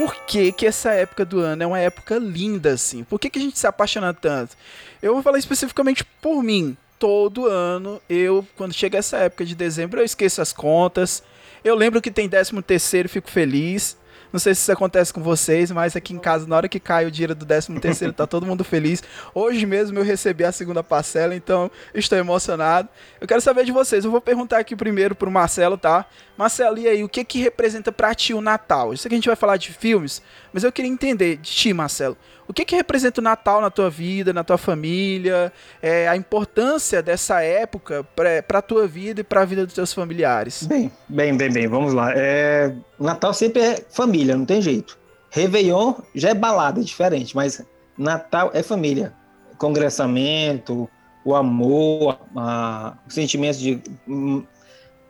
Por 0.05 0.13
que, 0.27 0.51
que 0.51 0.67
essa 0.67 0.91
época 0.91 1.25
do 1.25 1.39
ano 1.39 1.63
é 1.63 1.65
uma 1.65 1.79
época 1.79 2.19
linda 2.19 2.73
assim? 2.73 3.03
Por 3.03 3.19
que, 3.19 3.27
que 3.27 3.39
a 3.39 3.41
gente 3.41 3.57
se 3.57 3.65
apaixona 3.65 4.13
tanto? 4.13 4.55
Eu 5.01 5.15
vou 5.15 5.23
falar 5.23 5.39
especificamente 5.39 6.05
por 6.21 6.43
mim. 6.43 6.77
Todo 6.99 7.47
ano, 7.47 7.99
eu, 8.07 8.47
quando 8.55 8.71
chega 8.71 8.99
essa 8.99 9.17
época 9.17 9.43
de 9.43 9.55
dezembro, 9.55 9.99
eu 9.99 10.05
esqueço 10.05 10.43
as 10.43 10.53
contas. 10.53 11.23
Eu 11.63 11.73
lembro 11.73 12.03
que 12.03 12.11
tem 12.11 12.29
13 12.29 12.61
terceiro, 12.61 13.09
fico 13.09 13.31
feliz. 13.31 13.97
Não 14.31 14.39
sei 14.39 14.53
se 14.53 14.61
isso 14.61 14.71
acontece 14.71 15.13
com 15.13 15.21
vocês, 15.21 15.71
mas 15.71 15.95
aqui 15.95 16.13
em 16.13 16.19
casa, 16.19 16.47
na 16.47 16.55
hora 16.55 16.67
que 16.67 16.79
cai 16.79 17.05
o 17.05 17.11
dinheiro 17.11 17.35
do 17.35 17.45
13 17.45 17.79
terceiro, 17.79 18.13
tá 18.13 18.27
todo 18.27 18.45
mundo 18.45 18.63
feliz. 18.63 19.03
Hoje 19.33 19.65
mesmo 19.65 19.97
eu 19.99 20.03
recebi 20.03 20.43
a 20.43 20.51
segunda 20.51 20.83
parcela, 20.83 21.35
então 21.35 21.69
estou 21.93 22.17
emocionado. 22.17 22.89
Eu 23.19 23.27
quero 23.27 23.41
saber 23.41 23.65
de 23.65 23.71
vocês. 23.71 24.05
Eu 24.05 24.11
vou 24.11 24.21
perguntar 24.21 24.59
aqui 24.59 24.75
primeiro 24.75 25.15
pro 25.15 25.31
Marcelo, 25.31 25.77
tá? 25.77 26.05
Marcelo, 26.37 26.77
e 26.77 26.87
aí, 26.87 27.03
o 27.03 27.09
que 27.09 27.23
que 27.23 27.39
representa 27.39 27.91
pra 27.91 28.13
ti 28.13 28.33
o 28.33 28.41
Natal? 28.41 28.91
Eu 28.91 28.97
sei 28.97 29.09
que 29.09 29.15
a 29.15 29.17
gente 29.17 29.27
vai 29.27 29.37
falar 29.37 29.57
de 29.57 29.71
filmes, 29.71 30.21
mas 30.51 30.63
eu 30.63 30.71
queria 30.71 30.91
entender 30.91 31.37
de 31.37 31.51
ti, 31.51 31.73
Marcelo. 31.73 32.17
O 32.47 32.53
que 32.53 32.63
que 32.63 32.75
representa 32.75 33.19
o 33.19 33.23
Natal 33.23 33.59
na 33.59 33.71
tua 33.71 33.89
vida, 33.89 34.31
na 34.31 34.43
tua 34.43 34.57
família? 34.57 35.51
É, 35.81 36.07
a 36.07 36.15
importância 36.15 37.01
dessa 37.01 37.41
época 37.41 38.03
pra, 38.15 38.43
pra 38.43 38.61
tua 38.61 38.87
vida 38.87 39.21
e 39.21 39.23
pra 39.23 39.45
vida 39.45 39.65
dos 39.65 39.73
teus 39.73 39.91
familiares? 39.93 40.63
Bem, 40.63 40.91
bem, 41.09 41.35
bem, 41.35 41.51
bem, 41.51 41.67
vamos 41.67 41.93
lá. 41.93 42.11
É, 42.15 42.73
Natal 42.99 43.33
sempre 43.33 43.61
é 43.61 43.85
família, 43.89 44.37
não 44.37 44.45
tem 44.45 44.61
jeito. 44.61 44.97
Réveillon 45.31 45.95
já 46.13 46.29
é 46.29 46.33
balada, 46.33 46.79
é 46.79 46.83
diferente, 46.83 47.35
mas 47.35 47.61
Natal 47.97 48.51
é 48.53 48.61
família. 48.61 49.11
Congressamento, 49.57 50.87
o 51.23 51.33
amor, 51.33 52.19
a, 52.35 52.95
o 53.07 53.11
sentimento 53.11 53.57
de, 53.57 53.81
hum, 54.07 54.43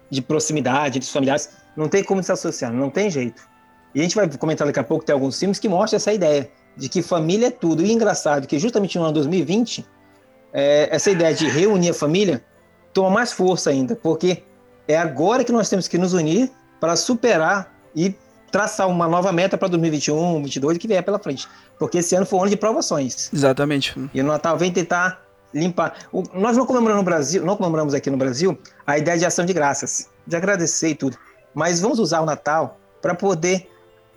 de 0.10 0.22
proximidade 0.22 0.98
entre 0.98 1.08
os 1.08 1.12
familiares, 1.12 1.50
não 1.76 1.90
tem 1.90 2.04
como 2.04 2.24
se 2.24 2.32
associar, 2.32 2.72
não 2.72 2.90
tem 2.90 3.10
jeito. 3.10 3.44
E 3.94 4.00
a 4.00 4.04
gente 4.04 4.16
vai 4.16 4.30
comentar 4.38 4.66
daqui 4.66 4.80
a 4.80 4.84
pouco, 4.84 5.04
tem 5.04 5.14
alguns 5.14 5.38
filmes 5.38 5.60
que 5.60 5.68
mostram 5.68 5.98
essa 5.98 6.14
ideia 6.14 6.50
de 6.78 6.90
que 6.90 7.02
família 7.02 7.48
é 7.48 7.52
tudo. 7.52 7.82
E 7.84 7.92
engraçado 7.92 8.48
que 8.48 8.58
justamente 8.60 8.98
no 8.98 9.04
ano 9.06 9.14
2020, 9.14 9.86
é, 10.54 10.90
essa 10.92 11.10
ideia 11.12 11.34
de 11.34 11.48
reunir 11.48 11.90
a 11.90 11.94
família 11.94 12.44
toma 12.94 13.10
mais 13.10 13.32
força 13.32 13.70
ainda, 13.70 13.96
porque 13.96 14.44
é 14.88 14.98
agora 14.98 15.44
que 15.44 15.52
nós 15.52 15.68
temos 15.70 15.88
que 15.88 15.98
nos 15.98 16.14
unir 16.14 16.52
para 16.80 16.96
superar 16.96 17.74
e 17.96 18.16
traçar 18.52 18.88
uma 18.88 19.08
nova 19.08 19.32
meta 19.32 19.58
para 19.58 19.68
2021, 19.68 20.16
2022 20.16 20.78
que 20.78 20.88
vier 20.88 21.04
pela 21.04 21.20
frente. 21.20 21.48
Porque 21.78 21.98
esse 21.98 22.16
ano 22.16 22.26
foi 22.26 22.40
um 22.40 22.42
ano 22.44 22.52
de 22.52 22.58
provações. 22.58 23.30
Exatamente. 23.34 23.94
E 24.14 24.22
o 24.22 24.24
Natal 24.24 24.58
vem 24.58 24.72
tentar 24.72 25.22
limpar. 25.54 25.96
O- 26.12 26.24
nós 26.34 26.56
não 26.56 26.66
comemoramos 26.66 27.02
no 27.02 27.06
Brasil, 27.06 27.44
não 27.46 27.58
comemoramos 27.58 27.94
aqui 27.94 28.10
no 28.10 28.18
Brasil 28.18 28.58
a 28.86 28.98
ideia 28.98 29.18
de 29.18 29.26
ação 29.26 29.46
de 29.46 29.52
graças, 29.54 30.10
de 30.26 30.36
agradecer 30.36 30.90
e 30.90 30.96
tudo. 30.96 31.18
Mas 31.54 31.80
vamos 31.82 32.00
usar 32.00 32.22
o 32.22 32.26
Natal 32.26 32.80
para 33.02 33.14
poder 33.16 33.70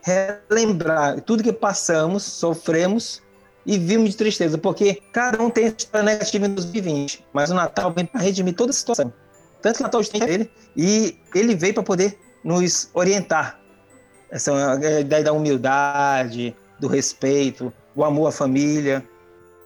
relembrar 0.08 1.20
tudo 1.20 1.42
que 1.42 1.52
passamos, 1.52 2.22
sofremos 2.22 3.22
e 3.66 3.78
vimos 3.78 4.10
de 4.10 4.16
tristeza, 4.16 4.56
porque 4.56 5.02
cada 5.12 5.42
um 5.42 5.50
tem 5.50 5.66
história 5.66 6.04
negativa 6.04 6.46
em 6.46 6.54
2020, 6.54 7.26
mas 7.32 7.50
o 7.50 7.54
Natal 7.54 7.92
vem 7.92 8.06
para 8.06 8.20
redimir 8.20 8.54
toda 8.54 8.70
a 8.70 8.74
situação. 8.74 9.12
Tanto 9.60 9.80
o 9.80 9.82
Natal 9.82 10.02
tem 10.04 10.22
ele 10.22 10.50
e 10.76 11.18
ele 11.34 11.54
veio 11.54 11.74
para 11.74 11.82
poder 11.82 12.18
nos 12.42 12.88
orientar. 12.94 13.60
Essa 14.30 14.52
é 14.52 14.96
a 14.96 15.00
ideia 15.00 15.24
da 15.24 15.32
humildade, 15.32 16.54
do 16.78 16.86
respeito, 16.86 17.72
o 17.94 18.04
amor 18.04 18.28
à 18.28 18.32
família. 18.32 19.04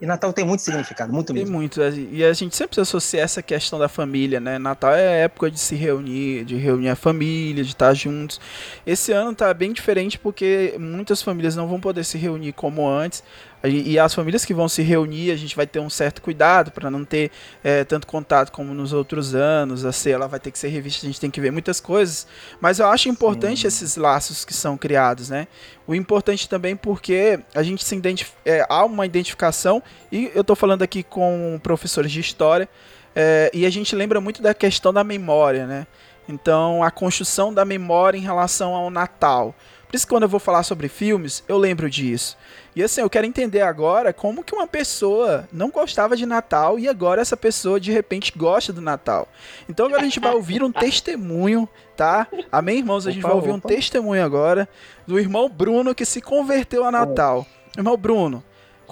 E 0.02 0.06
Natal 0.06 0.32
tem 0.32 0.44
muito 0.44 0.62
significado, 0.62 1.12
muito 1.12 1.32
Tem 1.32 1.44
mesmo. 1.44 1.56
muito. 1.56 1.80
E 1.80 2.24
a 2.24 2.32
gente 2.32 2.56
sempre 2.56 2.80
associa 2.80 3.20
essa 3.20 3.40
questão 3.40 3.78
da 3.78 3.88
família, 3.88 4.40
né? 4.40 4.58
Natal 4.58 4.92
é 4.92 5.20
época 5.20 5.48
de 5.48 5.60
se 5.60 5.76
reunir, 5.76 6.44
de 6.44 6.56
reunir 6.56 6.88
a 6.88 6.96
família, 6.96 7.62
de 7.62 7.70
estar 7.70 7.94
juntos. 7.94 8.40
Esse 8.84 9.12
ano 9.12 9.32
tá 9.32 9.54
bem 9.54 9.72
diferente 9.72 10.18
porque 10.18 10.74
muitas 10.76 11.22
famílias 11.22 11.54
não 11.54 11.68
vão 11.68 11.78
poder 11.78 12.02
se 12.02 12.18
reunir 12.18 12.52
como 12.52 12.88
antes. 12.90 13.22
E 13.64 13.96
as 13.96 14.12
famílias 14.12 14.44
que 14.44 14.52
vão 14.52 14.68
se 14.68 14.82
reunir, 14.82 15.30
a 15.30 15.36
gente 15.36 15.54
vai 15.54 15.66
ter 15.66 15.78
um 15.78 15.88
certo 15.88 16.20
cuidado 16.20 16.72
para 16.72 16.90
não 16.90 17.04
ter 17.04 17.30
eh, 17.62 17.84
tanto 17.84 18.08
contato 18.08 18.50
como 18.50 18.74
nos 18.74 18.92
outros 18.92 19.36
anos. 19.36 19.84
A 19.84 19.92
ceia 19.92 20.14
ela 20.14 20.26
vai 20.26 20.40
ter 20.40 20.50
que 20.50 20.58
ser 20.58 20.68
revista, 20.68 21.06
a 21.06 21.08
gente 21.08 21.20
tem 21.20 21.30
que 21.30 21.40
ver 21.40 21.52
muitas 21.52 21.78
coisas. 21.78 22.26
Mas 22.60 22.80
eu 22.80 22.86
acho 22.86 23.08
importante 23.08 23.64
esses 23.64 23.96
laços 23.96 24.44
que 24.44 24.52
são 24.52 24.76
criados, 24.76 25.30
né? 25.30 25.46
O 25.86 25.94
importante 25.94 26.48
também 26.48 26.74
porque 26.74 27.38
a 27.54 27.62
gente 27.62 27.84
se 27.84 27.94
identif 27.94 28.32
é, 28.44 28.66
há 28.68 28.84
uma 28.84 29.06
identificação 29.06 29.80
e 30.10 30.30
eu 30.34 30.42
tô 30.42 30.56
falando 30.56 30.82
aqui 30.82 31.04
com 31.04 31.60
professores 31.62 32.10
de 32.10 32.18
história 32.18 32.68
é, 33.14 33.48
e 33.54 33.64
a 33.64 33.70
gente 33.70 33.94
lembra 33.94 34.20
muito 34.20 34.42
da 34.42 34.54
questão 34.54 34.92
da 34.92 35.04
memória, 35.04 35.66
né? 35.66 35.86
Então 36.28 36.82
a 36.82 36.90
construção 36.90 37.54
da 37.54 37.64
memória 37.64 38.18
em 38.18 38.22
relação 38.22 38.74
ao 38.74 38.90
Natal. 38.90 39.54
Por 39.86 39.96
isso 39.96 40.06
que 40.06 40.10
quando 40.10 40.22
eu 40.22 40.28
vou 40.28 40.40
falar 40.40 40.62
sobre 40.62 40.88
filmes, 40.88 41.44
eu 41.46 41.58
lembro 41.58 41.90
disso. 41.90 42.36
E 42.74 42.82
assim, 42.82 43.02
eu 43.02 43.10
quero 43.10 43.26
entender 43.26 43.60
agora 43.60 44.12
como 44.12 44.42
que 44.42 44.54
uma 44.54 44.66
pessoa 44.66 45.46
não 45.52 45.70
gostava 45.70 46.16
de 46.16 46.24
Natal 46.24 46.78
e 46.78 46.88
agora 46.88 47.20
essa 47.20 47.36
pessoa 47.36 47.78
de 47.78 47.92
repente 47.92 48.32
gosta 48.34 48.72
do 48.72 48.80
Natal. 48.80 49.28
Então 49.68 49.86
agora 49.86 50.00
a 50.00 50.04
gente 50.04 50.20
vai 50.20 50.32
ouvir 50.32 50.62
um 50.62 50.72
testemunho, 50.72 51.68
tá? 51.94 52.26
Amém, 52.50 52.78
irmãos? 52.78 53.06
A 53.06 53.10
gente 53.10 53.20
Opa, 53.20 53.28
vai 53.28 53.36
ouvir 53.36 53.50
um 53.50 53.56
opa. 53.56 53.68
testemunho 53.68 54.24
agora 54.24 54.66
do 55.06 55.18
irmão 55.18 55.50
Bruno 55.50 55.94
que 55.94 56.06
se 56.06 56.22
converteu 56.22 56.84
a 56.84 56.90
Natal. 56.90 57.46
Irmão 57.76 57.96
Bruno, 57.96 58.42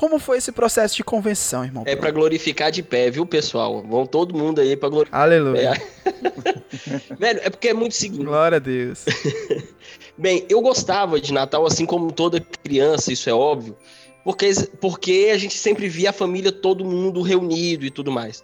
como 0.00 0.18
foi 0.18 0.38
esse 0.38 0.50
processo 0.50 0.96
de 0.96 1.04
convenção, 1.04 1.62
irmão? 1.62 1.84
É 1.86 1.94
pra 1.94 2.10
glorificar 2.10 2.70
de 2.70 2.82
pé, 2.82 3.10
viu, 3.10 3.26
pessoal? 3.26 3.82
Vão 3.82 4.06
todo 4.06 4.34
mundo 4.34 4.58
aí 4.58 4.74
pra 4.74 4.88
glorificar. 4.88 5.20
Aleluia. 5.20 5.72
Velho, 7.20 7.40
é 7.42 7.50
porque 7.50 7.68
é 7.68 7.74
muito 7.74 7.94
seguinte. 7.94 8.24
Glória 8.24 8.56
a 8.56 8.58
Deus. 8.58 9.04
Bem, 10.16 10.46
eu 10.48 10.62
gostava 10.62 11.20
de 11.20 11.34
Natal, 11.34 11.66
assim 11.66 11.84
como 11.84 12.10
toda 12.10 12.40
criança, 12.40 13.12
isso 13.12 13.28
é 13.28 13.34
óbvio, 13.34 13.76
porque, 14.24 14.50
porque 14.80 15.30
a 15.34 15.36
gente 15.36 15.58
sempre 15.58 15.86
via 15.86 16.08
a 16.08 16.14
família, 16.14 16.50
todo 16.50 16.82
mundo 16.82 17.20
reunido 17.20 17.84
e 17.84 17.90
tudo 17.90 18.10
mais. 18.10 18.42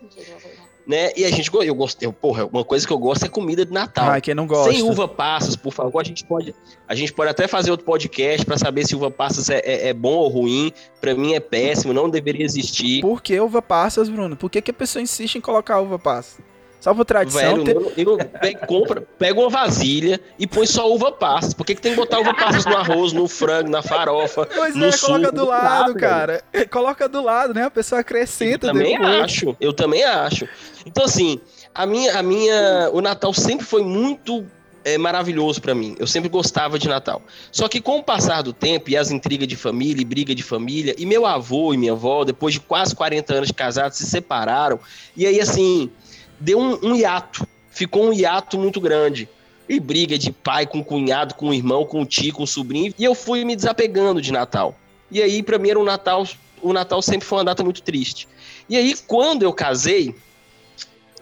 Né? 0.87 1.11
E 1.17 1.25
a 1.25 1.31
gente, 1.31 1.51
eu 1.53 1.75
gostei, 1.75 2.11
porra, 2.13 2.47
uma 2.47 2.65
coisa 2.65 2.87
que 2.87 2.93
eu 2.93 2.99
gosto 2.99 3.25
é 3.25 3.29
comida 3.29 3.67
de 3.67 3.73
Natal. 3.73 4.09
Ai, 4.09 4.21
quem 4.21 4.35
não 4.35 4.47
gosta. 4.47 4.73
Sem 4.73 4.83
uva 4.83 5.09
passas, 5.09 5.57
por 5.57 5.73
favor, 5.73 5.99
a 5.99 6.05
gente 6.05 6.25
pode, 6.25 6.55
a 6.87 6.95
gente 6.95 7.13
pode 7.13 7.29
até 7.29 7.49
fazer 7.49 7.73
outro 7.73 7.85
podcast 7.85 8.47
pra 8.47 8.57
saber 8.57 8.87
se 8.87 8.95
uva 8.95 9.11
passas 9.11 9.51
é, 9.51 9.59
é, 9.65 9.89
é 9.89 9.93
bom 9.93 10.15
ou 10.15 10.29
ruim. 10.29 10.73
Pra 11.01 11.13
mim 11.13 11.35
é 11.35 11.41
péssimo, 11.41 11.93
não 11.93 12.09
deveria 12.09 12.45
existir. 12.45 13.01
Por 13.01 13.21
que 13.21 13.39
uva 13.41 13.61
passas, 13.61 14.09
Bruno? 14.09 14.37
Por 14.37 14.49
que, 14.49 14.63
que 14.63 14.71
a 14.71 14.75
pessoa 14.75 15.03
insiste 15.03 15.35
em 15.35 15.41
colocar 15.41 15.81
uva 15.81 15.99
passa? 15.99 16.41
Só 16.81 16.95
por 16.95 17.05
tradição. 17.05 17.65
Velho, 17.65 17.65
ter- 17.65 18.01
eu, 18.05 18.11
eu 18.13 18.19
pego, 18.19 18.67
compra, 18.67 19.03
pega 19.19 19.41
uma 19.41 19.49
vasilha 19.49 20.21
e 20.39 20.47
põe 20.47 20.67
só 20.67 20.89
uva 20.93 21.11
passas. 21.11 21.53
Por 21.53 21.65
que, 21.67 21.75
que 21.75 21.81
tem 21.81 21.93
que 21.93 21.97
botar 21.99 22.21
uva 22.21 22.33
passas 22.35 22.65
no 22.65 22.77
arroz, 22.77 23.13
no 23.13 23.27
frango, 23.27 23.69
na 23.71 23.83
farofa? 23.83 24.47
Pois 24.47 24.75
no 24.75 24.87
é, 24.87 24.93
suco? 24.93 25.13
coloca 25.13 25.33
do 25.33 25.47
lado, 25.47 25.87
velho. 25.87 25.99
cara. 25.99 26.45
Coloca 26.71 27.09
do 27.09 27.23
lado, 27.23 27.53
né? 27.55 27.65
A 27.65 27.71
pessoa 27.71 27.99
Eu 27.99 28.01
acrescenta 28.03 28.69
também 28.69 28.93
depois. 28.97 29.21
acho, 29.25 29.57
eu 29.61 29.73
também 29.73 30.05
acho. 30.05 30.49
Então, 30.85 31.05
assim, 31.05 31.41
a 31.75 31.85
minha, 31.87 32.19
a 32.19 32.23
minha, 32.23 32.91
o 32.93 33.01
Natal 33.01 33.33
sempre 33.35 33.67
foi 33.67 33.83
muito 33.83 34.47
é, 34.85 34.97
maravilhoso 34.97 35.61
pra 35.61 35.75
mim. 35.75 35.97
Eu 35.99 36.07
sempre 36.07 36.29
gostava 36.29 36.79
de 36.79 36.87
Natal. 36.89 37.21
Só 37.51 37.67
que 37.67 37.81
com 37.81 37.99
o 37.99 38.03
passar 38.05 38.43
do 38.43 38.53
tempo 38.53 38.89
e 38.91 38.97
as 38.97 39.11
intrigas 39.11 39.49
de 39.49 39.57
família 39.57 40.01
e 40.01 40.05
briga 40.05 40.33
de 40.33 40.45
família, 40.45 40.95
e 40.97 41.05
meu 41.05 41.27
avô 41.27 41.75
e 41.75 41.77
minha 41.77 41.93
avó, 41.93 42.23
depois 42.23 42.55
de 42.55 42.61
quase 42.61 42.95
40 42.95 43.35
anos 43.35 43.49
de 43.49 43.55
casados, 43.55 43.99
se 43.99 44.07
separaram. 44.07 44.79
E 45.17 45.27
aí, 45.27 45.41
assim, 45.41 45.91
deu 46.39 46.59
um, 46.59 46.79
um 46.83 46.97
hiato. 46.97 47.47
Ficou 47.71 48.09
um 48.09 48.13
hiato 48.13 48.59
muito 48.59 48.81
grande. 48.81 49.29
E 49.69 49.81
briga 49.81 50.17
de 50.17 50.31
pai 50.31 50.67
com 50.67 50.83
cunhado, 50.83 51.35
com 51.35 51.53
irmão, 51.53 51.85
com 51.85 52.07
tio, 52.07 52.33
com 52.33 52.47
sobrinho. 52.47 52.95
E 52.99 53.05
eu 53.05 53.15
fui 53.15 53.45
me 53.45 53.57
desapegando 53.57 54.23
de 54.23 54.33
Natal. 54.33 54.79
E 55.11 55.21
aí, 55.21 55.43
pra 55.43 55.59
mim, 55.59 55.71
era 55.71 55.79
um 55.79 55.85
Natal. 55.85 56.27
O 56.63 56.73
Natal 56.73 57.03
sempre 57.03 57.27
foi 57.27 57.39
uma 57.39 57.45
data 57.45 57.65
muito 57.65 57.83
triste. 57.83 58.29
E 58.69 58.77
aí, 58.77 58.95
quando 59.07 59.43
eu 59.43 59.53
casei, 59.53 60.15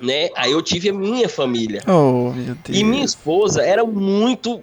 né? 0.00 0.28
Aí 0.36 0.52
eu 0.52 0.62
tive 0.62 0.90
a 0.90 0.92
minha 0.92 1.28
família. 1.28 1.82
Oh, 1.86 2.30
meu 2.32 2.54
Deus. 2.54 2.78
E 2.78 2.84
minha 2.84 3.04
esposa 3.04 3.62
era 3.62 3.84
muito 3.84 4.62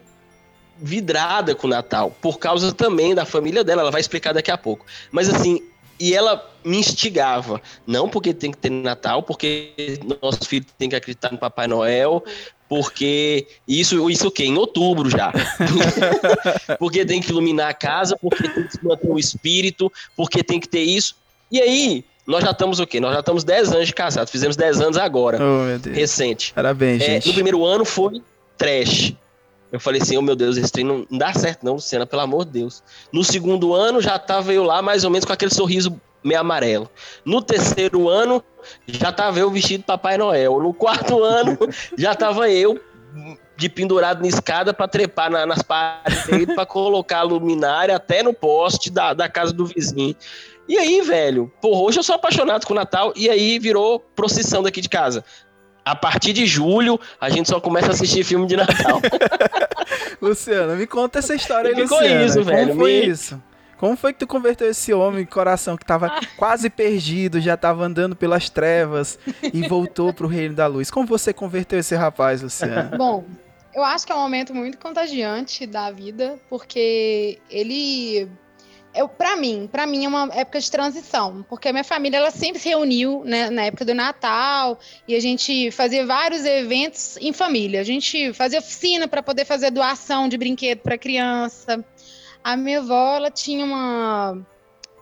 vidrada 0.82 1.54
com 1.54 1.68
o 1.68 1.70
Natal, 1.70 2.16
por 2.20 2.40
causa 2.40 2.74
também 2.74 3.14
da 3.14 3.24
família 3.24 3.64
dela, 3.64 3.82
ela 3.82 3.92
vai 3.92 4.02
explicar 4.02 4.34
daqui 4.34 4.50
a 4.50 4.58
pouco. 4.58 4.86
Mas 5.12 5.30
assim, 5.30 5.62
e 6.00 6.16
ela 6.16 6.51
me 6.64 6.78
instigava, 6.78 7.62
não 7.86 8.08
porque 8.10 8.34
tem 8.34 8.52
que 8.52 8.58
ter 8.58 8.70
Natal, 8.70 9.24
porque 9.24 10.00
nosso 10.22 10.46
filho 10.48 10.66
tem 10.78 10.90
que 10.90 10.96
acreditar 10.96 11.32
no 11.32 11.38
Papai 11.38 11.68
Noel, 11.68 12.24
porque 12.70 13.48
isso, 13.68 14.10
isso 14.10 14.28
o 14.28 14.32
quê? 14.32 14.46
Em 14.46 14.58
outubro 14.58 15.10
já. 15.10 15.32
porque 16.80 17.06
tem 17.06 17.22
que 17.22 17.30
iluminar 17.30 17.70
a 17.70 17.74
casa, 17.74 18.16
porque 18.18 18.48
tem 18.48 18.68
que 18.68 18.86
manter 18.86 19.10
o 19.10 19.20
espírito, 19.20 19.92
porque 20.16 20.44
tem 20.44 20.60
que 20.60 20.68
ter 20.70 20.82
isso. 20.82 21.16
E 21.52 21.60
aí, 21.62 22.06
nós 22.26 22.44
já 22.44 22.52
estamos 22.52 22.80
o 22.80 22.88
quê? 22.88 23.00
Nós 23.00 23.14
já 23.14 23.20
estamos 23.20 23.44
10 23.44 23.74
anos 23.74 23.88
de 23.88 23.94
casado, 23.94 24.30
fizemos 24.30 24.56
10 24.56 24.80
anos 24.82 24.98
agora, 24.98 25.38
Oh, 25.42 25.66
meu 25.66 25.80
Deus. 25.80 25.96
recente. 25.98 26.54
Parabéns, 26.54 27.02
É, 27.02 27.06
gente. 27.06 27.28
no 27.28 27.34
primeiro 27.34 27.66
ano 27.66 27.84
foi 27.84 28.22
trash. 28.58 29.14
Eu 29.72 29.80
falei 29.80 30.02
assim, 30.02 30.18
oh 30.18 30.22
meu 30.22 30.36
Deus, 30.36 30.58
esse 30.58 30.70
trem 30.72 30.86
não, 30.86 31.06
não 31.10 31.18
dá 31.18 31.34
certo 31.34 31.64
não, 31.64 31.74
Luciana, 31.76 32.06
pelo 32.06 32.22
amor 32.22 32.44
de 32.46 32.52
Deus. 32.52 32.84
No 33.12 33.24
segundo 33.24 33.74
ano 33.74 34.02
já 34.02 34.20
tava 34.20 34.54
eu 34.54 34.64
lá 34.64 34.82
mais 34.82 35.04
ou 35.06 35.10
menos 35.10 35.24
com 35.26 35.32
aquele 35.32 35.54
sorriso 35.54 36.00
meio 36.24 36.40
amarelo. 36.40 36.90
No 37.26 37.42
terceiro 37.42 38.08
ano 38.10 38.44
já 38.88 39.12
tava 39.12 39.40
eu 39.40 39.50
vestido 39.50 39.82
de 39.82 39.86
Papai 39.88 40.18
Noel. 40.18 40.60
No 40.62 40.74
quarto 40.74 41.22
ano 41.24 41.58
já 41.98 42.14
tava 42.16 42.50
eu 42.50 42.80
de 43.58 43.70
pendurado 43.70 44.22
na 44.22 44.28
escada 44.28 44.74
para 44.74 44.88
trepar 44.88 45.30
na- 45.30 45.46
nas 45.46 45.62
paredes 45.62 46.56
para 46.56 46.66
colocar 46.66 47.20
a 47.20 47.24
luminária 47.24 47.96
até 47.96 48.24
no 48.24 48.34
poste 48.34 48.90
da, 48.90 49.14
da 49.14 49.28
casa 49.30 49.54
do 49.54 49.66
vizinho. 49.66 50.16
E 50.68 50.78
aí, 50.78 51.02
velho, 51.02 51.52
porra, 51.62 51.82
hoje 51.82 52.00
eu 52.00 52.04
sou 52.04 52.16
apaixonado 52.16 52.66
com 52.66 52.74
o 52.74 52.76
Natal 52.76 53.12
e 53.16 53.30
aí 53.30 53.60
virou 53.60 54.00
procissão 54.16 54.64
daqui 54.64 54.80
de 54.82 54.88
casa. 54.90 55.24
A 55.84 55.96
partir 55.96 56.32
de 56.32 56.46
julho, 56.46 57.00
a 57.20 57.30
gente 57.30 57.50
só 57.50 57.60
começa 57.60 57.88
a 57.88 57.92
assistir 57.92 58.24
filme 58.24 58.46
de 58.48 58.56
Natal. 58.56 59.02
Luciano, 60.22 60.76
me 60.76 60.88
conta 60.88 61.20
essa 61.20 61.36
história 61.36 61.70
aí, 61.72 61.76
ficou 61.82 61.98
Luciana. 62.00 62.26
isso, 62.26 62.38
Como 62.40 62.50
velho, 62.52 62.76
foi 62.76 62.92
me- 63.02 63.08
isso? 63.08 63.42
Como 63.82 63.98
foi 63.98 64.14
que 64.14 64.20
tu 64.20 64.28
converteu 64.28 64.70
esse 64.70 64.94
homem, 64.94 65.26
coração 65.26 65.76
que 65.76 65.84
tava 65.84 66.12
quase 66.38 66.70
perdido, 66.70 67.42
já 67.42 67.58
tava 67.58 67.84
andando 67.84 68.16
pelas 68.16 68.48
trevas 68.48 69.18
e 69.52 69.66
voltou 69.68 70.14
pro 70.14 70.28
reino 70.28 70.54
da 70.54 70.68
luz? 70.68 70.92
Como 70.92 71.08
você 71.08 71.34
converteu 71.34 71.80
esse 71.80 71.96
rapaz, 71.96 72.44
Luciano? 72.44 72.94
Bom, 72.96 73.26
eu 73.74 73.84
acho 73.84 74.06
que 74.06 74.12
é 74.12 74.16
um 74.16 74.20
momento 74.20 74.54
muito 74.54 74.78
contagiante 74.78 75.66
da 75.66 75.90
vida, 75.90 76.40
porque 76.48 77.40
ele. 77.50 78.30
Eu, 78.94 79.10
para 79.10 79.36
mim, 79.36 79.68
para 79.72 79.88
mim 79.88 80.06
é 80.06 80.08
uma 80.08 80.30
época 80.32 80.60
de 80.60 80.70
transição, 80.70 81.44
porque 81.50 81.68
a 81.68 81.72
minha 81.72 81.84
família 81.84 82.18
ela 82.18 82.30
sempre 82.30 82.62
se 82.62 82.70
reuniu 82.70 83.24
né, 83.26 83.50
na 83.50 83.64
época 83.64 83.84
do 83.84 83.96
Natal 83.96 84.78
e 85.08 85.16
a 85.16 85.20
gente 85.20 85.72
fazia 85.72 86.06
vários 86.06 86.46
eventos 86.46 87.18
em 87.18 87.34
família. 87.34 87.82
A 87.82 87.86
gente 87.86 88.32
fazia 88.34 88.60
oficina 88.60 89.08
para 89.08 89.24
poder 89.24 89.46
fazer 89.46 89.72
doação 89.72 90.30
de 90.30 90.38
brinquedo 90.38 90.82
para 90.82 91.00
criança. 91.00 91.84
A 92.44 92.58
minha 92.58 92.80
avó 92.80 93.16
ela 93.16 93.32
tinha 93.32 93.66
uma 93.66 94.38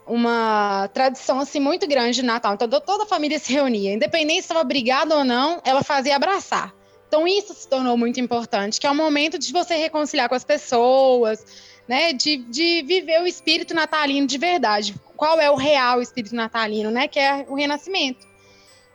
uma 0.06 0.90
tradição 0.92 1.40
assim 1.40 1.60
muito 1.60 1.88
grande 1.88 2.16
de 2.16 2.24
Natal. 2.24 2.56
Então 2.56 2.68
to- 2.68 2.82
toda 2.82 3.04
a 3.04 3.08
família 3.08 3.38
se 3.38 3.54
reunia, 3.54 3.94
independente 3.94 4.42
se 4.42 4.48
estava 4.48 4.64
brigada 4.64 5.16
ou 5.16 5.24
não, 5.24 5.62
ela 5.64 5.84
fazia 5.84 6.16
abraçar. 6.16 6.74
Então 7.08 7.28
isso 7.28 7.54
se 7.54 7.68
tornou 7.68 7.96
muito 7.98 8.20
importante, 8.20 8.80
que 8.80 8.88
é 8.88 8.92
o 8.92 8.96
momento 8.96 9.38
de 9.38 9.52
você 9.52 9.76
reconciliar 9.76 10.28
com 10.30 10.36
as 10.36 10.44
pessoas, 10.44 11.44
né? 11.88 12.14
De, 12.14 12.38
de 12.38 12.84
viver 12.84 13.22
o 13.22 13.28
espírito 13.28 13.74
natalino 13.74 14.28
de 14.28 14.38
verdade. 14.38 14.96
Qual 15.16 15.40
é 15.40 15.50
o 15.50 15.56
real 15.56 16.02
espírito 16.02 16.36
natalino, 16.36 16.90
né? 16.92 17.08
Que 17.08 17.20
é 17.20 17.46
o 17.48 17.56
renascimento. 17.56 18.28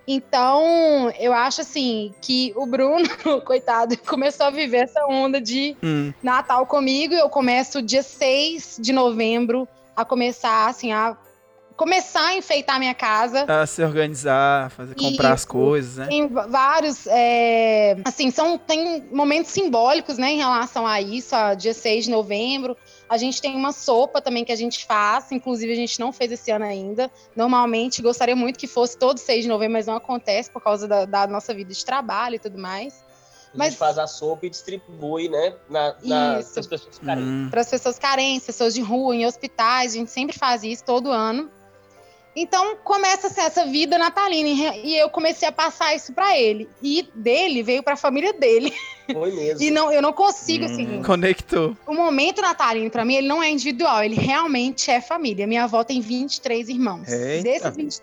Então, 0.06 1.10
eu 1.18 1.32
acho 1.32 1.62
assim 1.62 2.14
que 2.20 2.52
o 2.56 2.66
Bruno, 2.66 3.08
coitado, 3.44 3.96
começou 3.98 4.46
a 4.46 4.50
viver 4.50 4.84
essa 4.84 5.06
onda 5.06 5.40
de 5.40 5.76
Hum, 5.82 6.12
Natal 6.22 6.66
comigo. 6.66 7.14
Eu 7.14 7.28
começo 7.28 7.80
dia 7.80 8.02
6 8.02 8.78
de 8.80 8.92
novembro 8.92 9.66
a 9.96 10.04
começar 10.04 10.68
assim 10.68 10.92
a 10.92 11.16
começar 11.76 12.26
a 12.28 12.36
enfeitar 12.36 12.78
minha 12.78 12.94
casa. 12.94 13.44
a 13.48 13.66
se 13.66 13.82
organizar, 13.82 14.70
fazer, 14.70 14.94
comprar 14.94 15.32
as 15.32 15.40
Isso. 15.40 15.48
coisas, 15.48 15.96
né? 15.96 16.06
Tem 16.06 16.28
vários, 16.28 17.06
é, 17.08 17.96
assim, 18.04 18.30
são, 18.30 18.56
tem 18.56 19.02
momentos 19.10 19.50
simbólicos, 19.50 20.16
né, 20.16 20.32
em 20.32 20.38
relação 20.38 20.86
a 20.86 21.00
isso, 21.00 21.34
a 21.34 21.54
dia 21.54 21.74
6 21.74 22.04
de 22.04 22.10
novembro. 22.10 22.76
A 23.14 23.16
gente 23.16 23.40
tem 23.40 23.54
uma 23.54 23.70
sopa 23.70 24.20
também 24.20 24.44
que 24.44 24.50
a 24.50 24.56
gente 24.56 24.84
faz, 24.84 25.30
inclusive 25.30 25.72
a 25.72 25.76
gente 25.76 26.00
não 26.00 26.12
fez 26.12 26.32
esse 26.32 26.50
ano 26.50 26.64
ainda. 26.64 27.08
Normalmente, 27.36 28.02
gostaria 28.02 28.34
muito 28.34 28.58
que 28.58 28.66
fosse 28.66 28.98
todo 28.98 29.18
6 29.18 29.44
de 29.44 29.48
novembro, 29.48 29.74
mas 29.74 29.86
não 29.86 29.94
acontece 29.94 30.50
por 30.50 30.60
causa 30.60 30.88
da, 30.88 31.04
da 31.04 31.24
nossa 31.28 31.54
vida 31.54 31.72
de 31.72 31.84
trabalho 31.84 32.34
e 32.34 32.38
tudo 32.40 32.58
mais. 32.58 32.92
A 33.54 33.56
Mas- 33.56 33.68
gente 33.68 33.78
faz 33.78 33.98
a 33.98 34.08
sopa 34.08 34.46
e 34.46 34.50
distribui, 34.50 35.28
né? 35.28 35.54
Na, 35.70 35.94
na, 36.02 36.40
Isso. 36.40 36.54
pras 36.54 36.66
pessoas 36.66 36.98
ficarem. 36.98 37.22
Hum, 37.22 37.48
Para 37.52 37.60
as 37.60 37.70
pessoas 37.70 38.00
carentes, 38.00 38.44
pessoas 38.46 38.74
de 38.74 38.80
rua, 38.80 39.14
em 39.14 39.24
hospitais, 39.24 39.92
a 39.92 39.96
gente 39.98 40.10
sempre 40.10 40.36
faz 40.36 40.64
isso 40.64 40.82
todo 40.84 41.12
ano. 41.12 41.48
Então 42.36 42.76
começa 42.82 43.28
assim, 43.28 43.40
essa 43.40 43.64
vida 43.66 43.96
natalina 43.96 44.48
e 44.48 44.86
e 44.94 44.96
eu 44.98 45.08
comecei 45.08 45.46
a 45.46 45.52
passar 45.52 45.94
isso 45.94 46.12
pra 46.12 46.36
ele. 46.36 46.68
E 46.82 47.08
dele 47.14 47.62
veio 47.62 47.82
pra 47.82 47.96
família 47.96 48.32
dele. 48.32 48.72
Foi 49.12 49.30
mesmo. 49.32 49.60
E 49.62 49.70
não, 49.70 49.92
eu 49.92 50.02
não 50.02 50.12
consigo 50.12 50.64
Hum. 50.64 50.66
assim. 50.72 51.02
Conectou. 51.02 51.76
O 51.86 51.94
momento 51.94 52.42
natalino 52.42 52.90
pra 52.90 53.04
mim, 53.04 53.16
ele 53.16 53.28
não 53.28 53.42
é 53.42 53.50
individual, 53.50 54.02
ele 54.02 54.16
realmente 54.16 54.90
é 54.90 55.00
família. 55.00 55.46
Minha 55.46 55.64
avó 55.64 55.84
tem 55.84 56.00
23 56.00 56.68
irmãos. 56.68 57.08
Eita. 57.08 57.42
Desses 57.42 57.76
23 57.76 58.02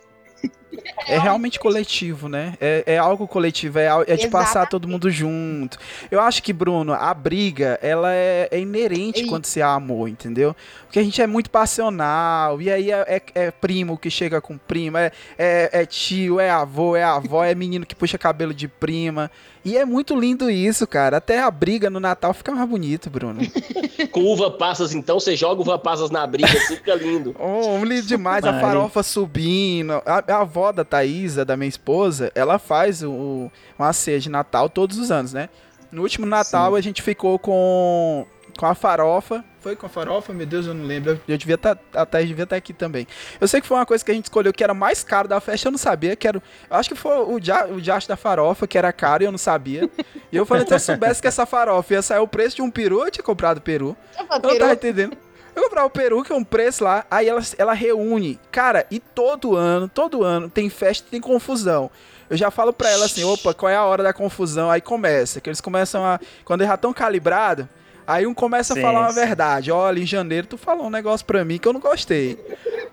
É 1.08 1.18
realmente 1.18 1.60
coletivo, 1.60 2.30
né? 2.30 2.54
É, 2.62 2.84
é 2.86 2.98
algo 2.98 3.28
coletivo, 3.28 3.80
é, 3.80 3.88
é 4.08 4.16
de 4.16 4.28
passar 4.28 4.68
todo 4.68 4.88
mundo 4.88 5.10
junto. 5.10 5.78
Eu 6.10 6.22
acho 6.22 6.42
que, 6.42 6.54
Bruno, 6.54 6.94
a 6.94 7.14
briga, 7.14 7.80
ela 7.82 8.14
é, 8.14 8.48
é 8.52 8.60
inerente 8.60 9.22
Isso. 9.22 9.30
quando 9.30 9.46
se 9.46 9.62
há 9.62 9.74
amor, 9.74 10.08
entendeu? 10.08 10.56
Porque 10.86 11.00
a 11.00 11.04
gente 11.04 11.22
é 11.22 11.28
muito 11.28 11.50
passional, 11.50 12.62
e 12.62 12.72
aí 12.72 12.92
é, 12.92 13.22
é- 13.36 13.46
é 13.48 13.52
primo 13.52 13.98
que 13.98 14.10
chega 14.10 14.40
com 14.40 14.58
prima, 14.58 15.02
é, 15.02 15.12
é, 15.38 15.70
é 15.82 15.86
tio, 15.86 16.40
é 16.40 16.50
avô, 16.50 16.96
é 16.96 17.04
avó, 17.04 17.44
é 17.44 17.56
menino 17.56 17.86
que 17.86 17.96
puxa 17.96 18.18
cabelo 18.18 18.54
de 18.54 18.68
prima. 18.68 19.30
E 19.64 19.78
é 19.78 19.86
muito 19.86 20.20
lindo 20.20 20.50
isso, 20.50 20.88
cara. 20.88 21.18
Até 21.18 21.40
a 21.40 21.52
briga 21.52 21.88
no 21.88 22.00
Natal 22.00 22.34
fica 22.34 22.52
mais 22.52 22.68
bonito, 22.68 23.12
Bruno. 23.12 23.42
Com 24.12 24.22
uva 24.22 24.50
passas, 24.50 24.94
então, 24.94 25.20
você 25.20 25.36
joga 25.36 25.62
uva 25.62 25.78
passas 25.78 26.10
na 26.10 26.26
briga, 26.26 26.48
fica 26.68 26.96
lindo. 26.96 27.36
Oh, 27.44 27.84
lindo 27.84 28.08
demais, 28.08 28.44
a 28.44 28.60
farofa 28.60 29.04
subindo. 29.04 29.94
A, 30.06 30.24
a 30.28 30.42
avó 30.42 30.61
da 30.70 30.84
Thaísa, 30.84 31.44
da 31.44 31.58
minha 31.58 31.70
esposa, 31.70 32.32
ela 32.36 32.60
faz 32.60 33.02
o, 33.02 33.50
uma 33.80 33.92
ceia 33.94 34.20
de 34.20 34.30
Natal 34.30 34.70
todos 34.70 35.00
os 35.00 35.10
anos, 35.10 35.34
né? 35.34 35.50
No 35.92 36.04
último 36.04 36.26
Natal 36.26 36.72
Sim. 36.72 36.78
a 36.78 36.82
gente 36.82 37.02
ficou 37.02 37.40
com, 37.40 38.26
com 38.58 38.66
a 38.66 38.76
farofa. 38.76 39.44
Foi 39.60 39.76
com 39.76 39.86
a 39.86 39.90
farofa? 39.90 40.34
Meu 40.34 40.46
Deus, 40.46 40.66
eu 40.66 40.74
não 40.74 40.86
lembro. 40.86 41.20
Eu 41.28 41.38
devia 41.38 41.56
estar. 41.56 41.78
a 41.94 42.06
Thaís 42.06 42.28
devia 42.28 42.44
estar 42.44 42.56
aqui 42.56 42.74
também. 42.74 43.06
Eu 43.40 43.48
sei 43.48 43.62
que 43.62 43.68
foi 43.68 43.78
uma 43.78 43.86
coisa 43.86 44.04
que 44.04 44.10
a 44.10 44.14
gente 44.14 44.26
escolheu 44.26 44.54
que 44.54 44.64
era 44.64 44.74
mais 44.74 45.04
caro 45.04 45.28
da 45.28 45.40
festa, 45.40 45.68
eu 45.68 45.72
não 45.72 45.78
sabia. 45.78 46.16
Que 46.16 46.28
era, 46.28 46.38
eu 46.38 46.78
acho 46.78 46.90
que 46.90 46.96
foi 46.96 47.16
o, 47.18 47.40
ja, 47.42 47.66
o 47.66 47.82
diacho 47.82 48.08
da 48.08 48.16
farofa, 48.16 48.66
que 48.66 48.78
era 48.78 48.92
caro 48.94 49.24
e 49.24 49.26
eu 49.26 49.32
não 49.32 49.38
sabia. 49.38 49.90
E 50.32 50.38
eu 50.38 50.46
falei, 50.46 50.66
se 50.66 50.74
eu 50.74 50.80
soubesse 50.80 51.22
que 51.22 51.28
essa 51.28 51.46
farofa 51.46 51.94
ia 51.94 52.02
sair 52.02 52.20
o 52.20 52.28
preço 52.28 52.56
de 52.56 52.62
um 52.62 52.72
peru, 52.72 53.04
eu 53.04 53.12
tinha 53.12 53.24
comprado 53.24 53.60
peru. 53.60 53.96
Eu 54.18 54.26
Eu 54.32 54.50
não 54.50 54.60
tava 54.60 54.74
entendendo. 54.74 55.18
Eu 55.56 55.64
comprava 55.64 55.88
o 55.88 55.90
peru, 55.90 56.24
que 56.24 56.32
é 56.32 56.36
um 56.36 56.44
preço 56.44 56.84
lá, 56.84 57.06
aí 57.12 57.28
ela, 57.28 57.42
ela 57.58 57.74
reúne. 57.74 58.40
Cara, 58.52 58.86
e 58.90 59.00
todo 59.00 59.56
ano, 59.56 59.88
todo 59.90 60.24
ano, 60.24 60.50
tem 60.50 60.70
festa 60.70 61.06
e 61.08 61.12
tem 61.12 61.22
confusão. 61.22 61.90
Eu 62.30 62.38
já 62.38 62.50
falo 62.50 62.72
pra 62.72 62.90
ela 62.90 63.06
assim, 63.06 63.24
opa, 63.26 63.54
qual 63.54 63.70
é 63.70 63.76
a 63.76 63.84
hora 63.84 64.02
da 64.04 64.14
confusão? 64.14 64.72
Aí 64.72 64.80
começa, 64.80 65.42
que 65.42 65.50
eles 65.50 65.60
começam 65.60 66.06
a... 66.06 66.18
Quando 66.46 66.62
eles 66.62 66.70
já 66.70 66.76
estão 66.76 66.94
calibrados, 66.94 67.66
aí 68.08 68.26
um 68.26 68.34
começa 68.34 68.74
Sim, 68.74 68.80
a 68.80 68.84
falar 68.84 69.02
uma 69.02 69.10
sim. 69.10 69.16
verdade. 69.20 69.70
Olha, 69.72 70.00
em 70.00 70.06
janeiro 70.06 70.48
tu 70.48 70.58
falou 70.58 70.86
um 70.88 70.90
negócio 70.90 71.26
pra 71.26 71.44
mim 71.44 71.58
que 71.58 71.68
eu 71.68 71.74
não 71.74 71.82
gostei. 71.82 72.40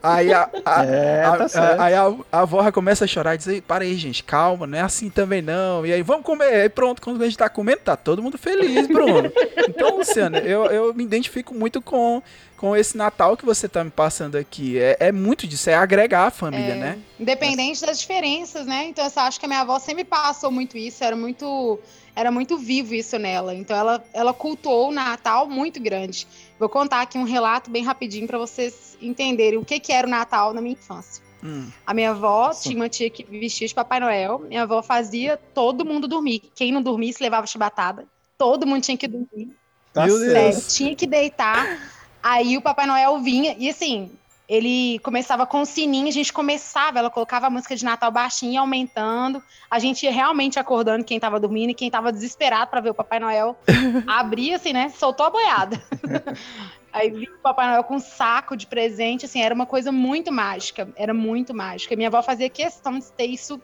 Aí 0.02 0.32
a, 0.32 0.48
a, 0.64 0.82
É, 0.86 1.24
a- 1.24 1.36
tá 1.48 1.60
a- 1.76 1.84
aí 1.84 1.94
a, 1.94 2.12
a 2.32 2.40
avó 2.40 2.64
já 2.64 2.72
começa 2.72 3.04
a 3.04 3.08
chorar 3.08 3.36
e 3.36 3.38
dizer, 3.38 3.62
para 3.62 3.84
aí, 3.84 3.94
gente, 3.94 4.24
calma, 4.24 4.66
não 4.66 4.76
é 4.76 4.80
assim 4.80 5.08
também 5.08 5.40
não. 5.40 5.86
E 5.86 5.92
aí, 5.92 6.02
vamos 6.02 6.24
comer. 6.26 6.62
Aí 6.62 6.68
pronto, 6.68 7.00
quando 7.00 7.22
a 7.22 7.24
gente 7.24 7.38
tá 7.38 7.48
comendo, 7.48 7.78
tá 7.84 7.94
todo 7.96 8.20
mundo 8.20 8.36
feliz, 8.38 8.88
Bruno. 8.88 9.30
Então, 9.68 9.96
Luciano, 9.98 10.36
eu, 10.38 10.64
eu 10.66 10.92
me 10.94 11.04
identifico 11.04 11.54
muito 11.54 11.80
com, 11.80 12.20
com 12.58 12.76
esse 12.76 12.96
Natal 12.96 13.36
que 13.36 13.46
você 13.46 13.68
tá 13.68 13.82
me 13.84 13.90
passando 13.90 14.36
aqui. 14.36 14.78
É, 14.78 14.96
é 14.98 15.12
muito 15.12 15.46
disso, 15.46 15.70
é 15.70 15.74
agregar 15.74 16.26
a 16.26 16.30
família, 16.30 16.74
É, 16.74 16.78
né? 16.78 16.98
Independente 17.18 17.80
das 17.86 18.00
diferenças, 18.00 18.66
né? 18.66 18.86
Então, 18.88 19.04
eu 19.04 19.22
acho 19.22 19.38
que 19.38 19.46
a 19.46 19.48
minha 19.48 19.60
avó 19.60 19.78
sempre 19.78 20.04
passou 20.04 20.50
muito 20.50 20.76
isso, 20.76 21.02
era 21.04 21.14
muito, 21.14 21.78
era 22.16 22.30
muito 22.32 22.58
vivo 22.58 22.94
isso 22.94 23.16
nela. 23.16 23.54
Então, 23.54 23.76
ela, 23.76 24.04
ela 24.12 24.34
cultuou 24.34 24.88
o 24.88 24.92
Natal 24.92 25.48
muito 25.48 25.80
grande. 25.80 26.26
Vou 26.58 26.68
contar 26.68 27.02
aqui 27.02 27.16
um 27.16 27.22
relato 27.22 27.70
bem 27.70 27.84
rapidinho 27.84 28.26
para 28.26 28.38
vocês 28.38 28.98
entenderem 29.00 29.58
o 29.58 29.64
que, 29.64 29.78
que 29.78 29.92
era 29.92 30.06
o 30.06 30.10
Natal 30.10 30.52
na 30.52 30.60
minha 30.60 30.74
infância. 30.74 31.22
Hum. 31.44 31.70
A 31.86 31.94
minha 31.94 32.10
avó 32.10 32.52
Sim. 32.52 32.70
tinha 32.70 32.82
uma 32.82 32.88
tia 32.88 33.08
que 33.08 33.22
vestia 33.22 33.68
de 33.68 33.74
Papai 33.74 34.00
Noel. 34.00 34.40
Minha 34.40 34.64
avó 34.64 34.82
fazia 34.82 35.36
todo 35.54 35.84
mundo 35.84 36.08
dormir. 36.08 36.42
Quem 36.56 36.72
não 36.72 36.82
dormisse 36.82 37.22
levava 37.22 37.46
chibatada. 37.46 38.04
Todo 38.36 38.66
mundo 38.66 38.82
tinha 38.82 38.96
que 38.96 39.06
dormir. 39.06 39.56
Tá 39.92 40.06
Meu 40.06 40.18
certo. 40.18 40.32
Deus. 40.34 40.54
Sério, 40.56 40.68
tinha 40.74 40.96
que 40.96 41.06
deitar. 41.06 41.97
Aí 42.22 42.56
o 42.56 42.62
Papai 42.62 42.86
Noel 42.86 43.18
vinha 43.20 43.54
e 43.58 43.68
assim, 43.68 44.10
ele 44.48 44.98
começava 45.00 45.46
com 45.46 45.60
o 45.60 45.66
sininho, 45.66 46.08
a 46.08 46.10
gente 46.10 46.32
começava, 46.32 46.98
ela 46.98 47.10
colocava 47.10 47.46
a 47.46 47.50
música 47.50 47.76
de 47.76 47.84
Natal 47.84 48.10
baixinha, 48.10 48.60
aumentando. 48.60 49.42
A 49.70 49.78
gente 49.78 50.04
ia 50.04 50.10
realmente 50.10 50.58
acordando 50.58 51.04
quem 51.04 51.20
tava 51.20 51.38
dormindo 51.38 51.70
e 51.70 51.74
quem 51.74 51.90
tava 51.90 52.10
desesperado 52.10 52.70
para 52.70 52.80
ver 52.80 52.90
o 52.90 52.94
Papai 52.94 53.20
Noel. 53.20 53.58
Abria 54.06 54.56
assim, 54.56 54.72
né? 54.72 54.88
Soltou 54.88 55.26
a 55.26 55.30
boiada. 55.30 55.82
Aí 56.90 57.10
vinha 57.10 57.30
o 57.30 57.42
Papai 57.42 57.68
Noel 57.68 57.84
com 57.84 57.96
um 57.96 58.00
saco 58.00 58.56
de 58.56 58.66
presente, 58.66 59.26
assim, 59.26 59.42
era 59.42 59.54
uma 59.54 59.66
coisa 59.66 59.92
muito 59.92 60.32
mágica, 60.32 60.88
era 60.96 61.12
muito 61.12 61.52
mágica. 61.52 61.94
Minha 61.94 62.08
avó 62.08 62.22
fazia 62.22 62.48
questão 62.48 62.98
de 62.98 63.12
ter 63.12 63.26
isso 63.26 63.60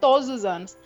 todos 0.00 0.28
os 0.28 0.44
anos. 0.44 0.76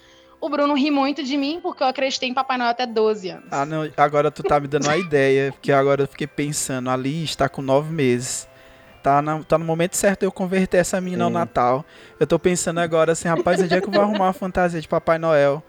O 0.42 0.48
Bruno 0.48 0.74
ri 0.74 0.90
muito 0.90 1.22
de 1.22 1.37
mim 1.37 1.61
porque 1.62 1.83
eu 1.83 1.87
acreditei 1.87 2.28
em 2.28 2.35
Papai 2.35 2.59
Noel 2.59 2.70
até 2.70 2.85
12 2.85 3.28
anos. 3.28 3.44
Ah, 3.50 3.64
não, 3.64 3.88
agora 3.96 4.28
tu 4.28 4.42
tá 4.42 4.59
me 4.59 4.66
dando 4.66 4.85
uma 4.87 4.96
ideia, 4.98 5.52
porque 5.52 5.70
agora 5.70 6.02
eu 6.02 6.09
fiquei 6.09 6.26
pensando, 6.26 6.90
ali 6.90 7.22
está 7.22 7.48
com 7.48 7.62
nove 7.62 7.92
meses. 7.92 8.48
Tá, 9.05 9.22
na- 9.22 9.42
tá 9.44 9.57
no 9.57 9.64
momento 9.64 9.96
certo 9.96 10.24
eu 10.24 10.33
converter 10.33 10.78
essa 10.78 11.00
menina 11.00 11.24
ao 11.24 11.31
Sim. 11.31 11.35
Natal. 11.35 11.85
Eu 12.18 12.26
tô 12.26 12.38
pensando 12.38 12.81
agora 12.81 13.12
assim, 13.12 13.28
rapaz, 13.28 13.62
onde 13.62 13.72
é 13.74 13.81
que 13.81 13.87
eu 13.88 13.92
vou 13.92 14.02
arrumar 14.02 14.26
uma 14.26 14.33
fantasia 14.33 14.81
de 14.81 14.88
Papai 14.88 15.16
Noel? 15.18 15.62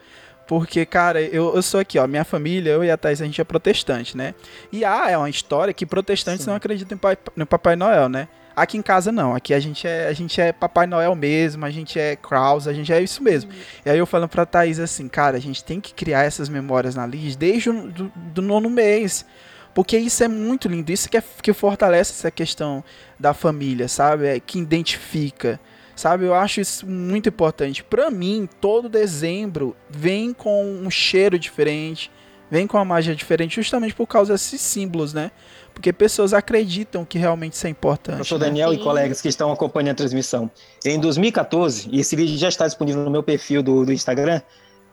Porque, 0.47 0.86
cara, 0.86 1.21
eu, 1.21 1.55
eu 1.55 1.62
sou 1.62 1.79
aqui, 1.79 1.97
ó, 1.97 2.05
minha 2.07 2.25
família, 2.25 2.71
eu 2.71 2.83
e 2.83 2.91
a 2.91 2.97
Thais, 2.97 3.21
a 3.21 3.25
gente 3.25 3.39
é 3.39 3.43
protestante, 3.43 4.17
né? 4.17 4.33
E 4.71 4.83
ah, 4.83 5.05
é 5.09 5.17
uma 5.17 5.29
história 5.29 5.73
que 5.73 5.86
protestantes 5.86 6.43
Sim. 6.43 6.49
não 6.49 6.57
acreditam 6.57 6.95
em 6.95 6.99
pai- 6.99 7.17
no 7.36 7.45
Papai 7.45 7.75
Noel, 7.75 8.09
né? 8.09 8.27
Aqui 8.56 8.78
em 8.78 8.82
casa 8.82 9.12
não, 9.12 9.36
aqui 9.36 9.54
a 9.54 9.60
gente 9.60 9.88
é, 9.88 10.08
a 10.08 10.13
gente 10.13 10.39
é 10.39 10.52
Papai 10.52 10.86
Noel 10.86 11.16
mesmo, 11.16 11.66
a 11.66 11.72
gente 11.72 12.00
é 12.00 12.16
Kraus, 12.16 12.68
a 12.68 12.74
gente 12.74 12.94
é 12.94 13.02
isso 13.02 13.24
mesmo. 13.24 13.52
E 13.86 13.89
aí 13.89 13.98
eu 13.98 14.06
falando 14.06 14.30
pra 14.30 14.46
Thaís 14.46 14.80
assim, 14.80 15.08
cara, 15.08 15.38
a 15.38 15.39
gente 15.39 15.63
tem 15.63 15.82
que 15.82 15.94
criar 15.94 16.24
essas 16.24 16.50
memórias 16.50 16.94
na 16.96 17.06
Liz 17.08 17.36
desde 17.36 17.70
o 17.70 17.88
do, 17.88 18.12
do 18.16 18.42
nono 18.42 18.70
mês. 18.70 19.26
Porque 19.74 19.98
isso 19.98 20.24
é 20.24 20.28
muito 20.28 20.68
lindo, 20.68 20.92
isso 20.92 21.10
que, 21.10 21.18
é, 21.18 21.24
que 21.42 21.52
fortalece 21.52 22.12
essa 22.12 22.30
questão 22.30 22.84
da 23.20 23.34
família, 23.34 23.88
sabe? 23.88 24.28
É, 24.28 24.39
que 24.39 24.60
identifica, 24.60 25.60
sabe? 25.96 26.26
Eu 26.26 26.36
acho 26.36 26.62
isso 26.62 26.86
muito 26.86 27.30
importante. 27.30 27.84
Pra 27.84 28.12
mim, 28.12 28.48
todo 28.62 28.88
dezembro 28.88 29.76
vem 29.89 30.32
com 30.32 30.63
um 30.63 30.92
cheiro 30.92 31.39
diferente, 31.39 32.12
vem 32.49 32.67
com 32.67 32.77
uma 32.77 32.86
magia 32.86 33.15
diferente, 33.15 33.56
justamente 33.56 33.93
por 33.95 34.08
causa 34.08 34.34
desses 34.34 34.62
símbolos, 34.62 35.13
né? 35.13 35.32
Porque 35.73 35.91
pessoas 35.91 36.34
acreditam 36.34 37.03
que 37.03 37.17
realmente 37.17 37.53
isso 37.53 37.65
é 37.65 37.69
importante. 37.69 38.17
Professor 38.17 38.39
né? 38.39 38.45
Daniel 38.45 38.73
e 38.73 38.77
Sim. 38.77 38.84
colegas 38.84 39.21
que 39.21 39.27
estão 39.27 39.51
acompanhando 39.51 39.91
a 39.93 39.95
transmissão. 39.95 40.49
Em 40.86 40.99
2014, 40.99 41.89
e 41.91 41.99
esse 41.99 42.15
vídeo 42.15 42.38
já 42.38 42.47
está 42.49 42.67
disponível 42.67 43.03
no 43.03 43.10
meu 43.10 43.23
perfil 43.23 43.63
do, 43.63 43.86
do 43.86 43.91
Instagram, 43.91 44.41